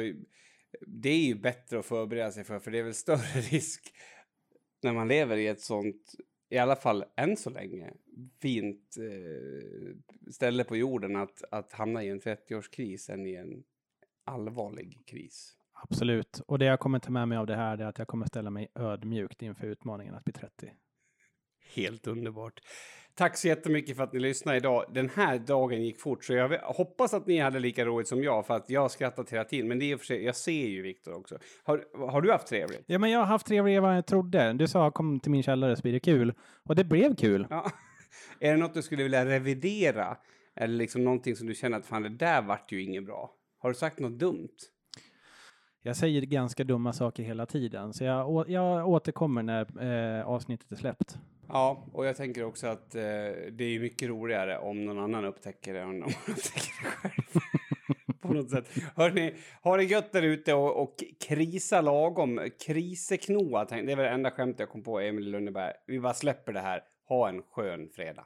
det 0.82 1.10
är 1.10 1.26
ju 1.26 1.36
bättre 1.36 1.80
att 1.80 1.86
förbereda 1.86 2.32
sig 2.32 2.44
för. 2.44 2.60
För 2.60 2.72
det 2.72 2.80
är 2.80 2.84
väl 2.84 2.94
större 2.94 3.42
risk 3.52 3.94
när 4.84 4.94
man 4.94 5.08
lever 5.08 5.38
i 5.38 5.48
ett 5.48 5.62
sånt 5.62 6.16
i 6.50 6.58
alla 6.58 6.76
fall 6.76 7.06
än 7.16 7.38
så 7.38 7.50
länge, 7.50 7.94
fint 8.42 8.98
eh, 8.98 10.32
ställe 10.32 10.64
på 10.64 10.76
jorden 10.78 11.16
att, 11.16 11.44
att 11.52 11.74
hamna 11.74 12.04
i 12.04 12.10
en 12.10 12.20
30-årskris 12.20 13.12
än 13.12 13.26
i 13.26 13.36
en 13.36 13.64
allvarlig 14.26 15.00
kris. 15.06 15.54
Absolut. 15.84 16.42
Och 16.48 16.60
det 16.60 16.66
jag 16.66 16.80
kommer 16.80 17.00
ta 17.00 17.12
med 17.12 17.28
mig 17.28 17.38
av 17.38 17.48
det 17.48 17.56
här 17.56 17.78
är 17.78 17.86
att 17.86 18.00
jag 18.00 18.08
kommer 18.08 18.26
ställa 18.26 18.50
mig 18.50 18.68
ödmjukt 18.76 19.42
inför 19.42 19.68
utmaningen 19.68 20.16
att 20.16 20.24
bli 20.24 20.34
30. 20.34 20.72
Helt 21.76 22.08
underbart. 22.08 22.62
Tack 23.16 23.38
så 23.38 23.48
jättemycket 23.48 23.98
för 23.98 24.04
att 24.04 24.14
ni 24.14 24.20
lyssnade 24.20 24.58
idag. 24.58 24.86
Den 24.94 25.10
här 25.10 25.40
dagen 25.40 25.82
gick 25.82 26.02
fort, 26.02 26.24
så 26.24 26.34
jag 26.34 26.60
hoppas 26.60 27.14
att 27.14 27.28
ni 27.28 27.40
hade 27.40 27.60
lika 27.60 27.86
roligt 27.86 28.08
som 28.08 28.24
jag, 28.24 28.46
för 28.46 28.54
att 28.54 28.70
jag 28.70 28.92
skrattat 28.92 29.30
hela 29.30 29.44
tiden. 29.44 29.68
Men 29.68 29.80
det 29.80 29.92
är 29.92 29.98
för 29.98 30.06
sig, 30.06 30.24
jag 30.24 30.36
ser 30.36 30.68
ju 30.68 30.82
Viktor 30.82 31.14
också. 31.14 31.38
Har, 31.64 32.10
har 32.12 32.22
du 32.22 32.32
haft 32.32 32.48
trevligt? 32.48 32.84
Ja, 32.86 33.00
men 33.00 33.12
jag 33.12 33.20
har 33.20 33.26
haft 33.26 33.48
trevligare 33.48 33.78
än 33.78 33.84
vad 33.84 33.98
jag 33.98 34.06
trodde. 34.06 34.54
Du 34.54 34.68
sa 34.68 34.92
kom 34.92 35.20
till 35.20 35.32
min 35.32 35.44
källare 35.44 35.76
så 35.76 35.82
blir 35.82 35.94
det 35.94 36.00
kul. 36.00 36.34
Och 36.64 36.76
det 36.76 36.84
blev 36.84 37.16
kul. 37.16 37.48
Ja. 37.50 37.72
Är 38.40 38.52
det 38.52 38.58
något 38.58 38.74
du 38.74 38.82
skulle 38.82 39.04
vilja 39.04 39.26
revidera? 39.26 40.18
Eller 40.56 40.78
liksom 40.78 41.04
någonting 41.04 41.36
som 41.36 41.48
du 41.48 41.56
känner 41.56 41.78
att 41.78 41.86
fan, 41.86 42.04
det 42.04 42.10
där 42.10 42.42
vart 42.42 42.72
ju 42.72 42.84
inget 42.84 43.06
bra. 43.06 43.34
Har 43.60 43.70
du 43.70 43.76
sagt 43.76 44.00
något 44.00 44.20
dumt? 44.20 44.58
Jag 45.82 45.98
säger 45.98 46.22
ganska 46.22 46.64
dumma 46.64 46.94
saker 46.94 47.24
hela 47.24 47.46
tiden, 47.46 47.94
så 47.94 48.04
jag, 48.04 48.50
jag 48.50 48.88
återkommer 48.88 49.44
när 49.44 50.20
eh, 50.20 50.28
avsnittet 50.28 50.72
är 50.72 50.76
släppt. 50.76 51.18
Ja, 51.48 51.86
och 51.94 52.06
jag 52.06 52.16
tänker 52.16 52.44
också 52.44 52.68
att 52.68 52.96
eh, 52.96 53.02
det 53.52 53.64
är 53.64 53.80
mycket 53.80 54.10
roligare 54.10 54.58
om 54.58 54.86
någon 54.86 55.00
annan 55.00 55.26
upptäcker 55.26 55.74
det 55.74 55.80
än 55.80 55.90
om 55.90 56.00
man 56.00 56.10
upptäcker 56.28 56.84
det 56.84 56.90
själv. 56.90 57.42
På 58.22 58.34
något 58.34 58.50
sätt. 58.50 58.70
Hörrni, 58.96 59.34
ha 59.64 59.78
det 59.78 59.84
gött 59.84 60.12
där 60.12 60.22
ute 60.22 60.54
och, 60.54 60.82
och 60.82 60.96
krisa 61.28 61.82
lagom. 61.82 62.40
Kriseknoa, 62.68 63.66
det 63.66 63.76
är 63.76 63.84
väl 63.84 63.98
det 63.98 64.10
enda 64.10 64.32
skämt 64.32 64.60
jag 64.60 64.70
kom 64.70 64.84
på, 64.84 65.00
Emil 65.00 65.32
Lönneberg. 65.32 65.74
Vi 65.88 66.00
bara 66.00 66.14
släpper 66.14 66.54
det 66.54 66.60
här. 66.60 66.82
Ha 67.08 67.30
en 67.30 67.42
skön 67.42 67.90
fredag. 67.90 68.26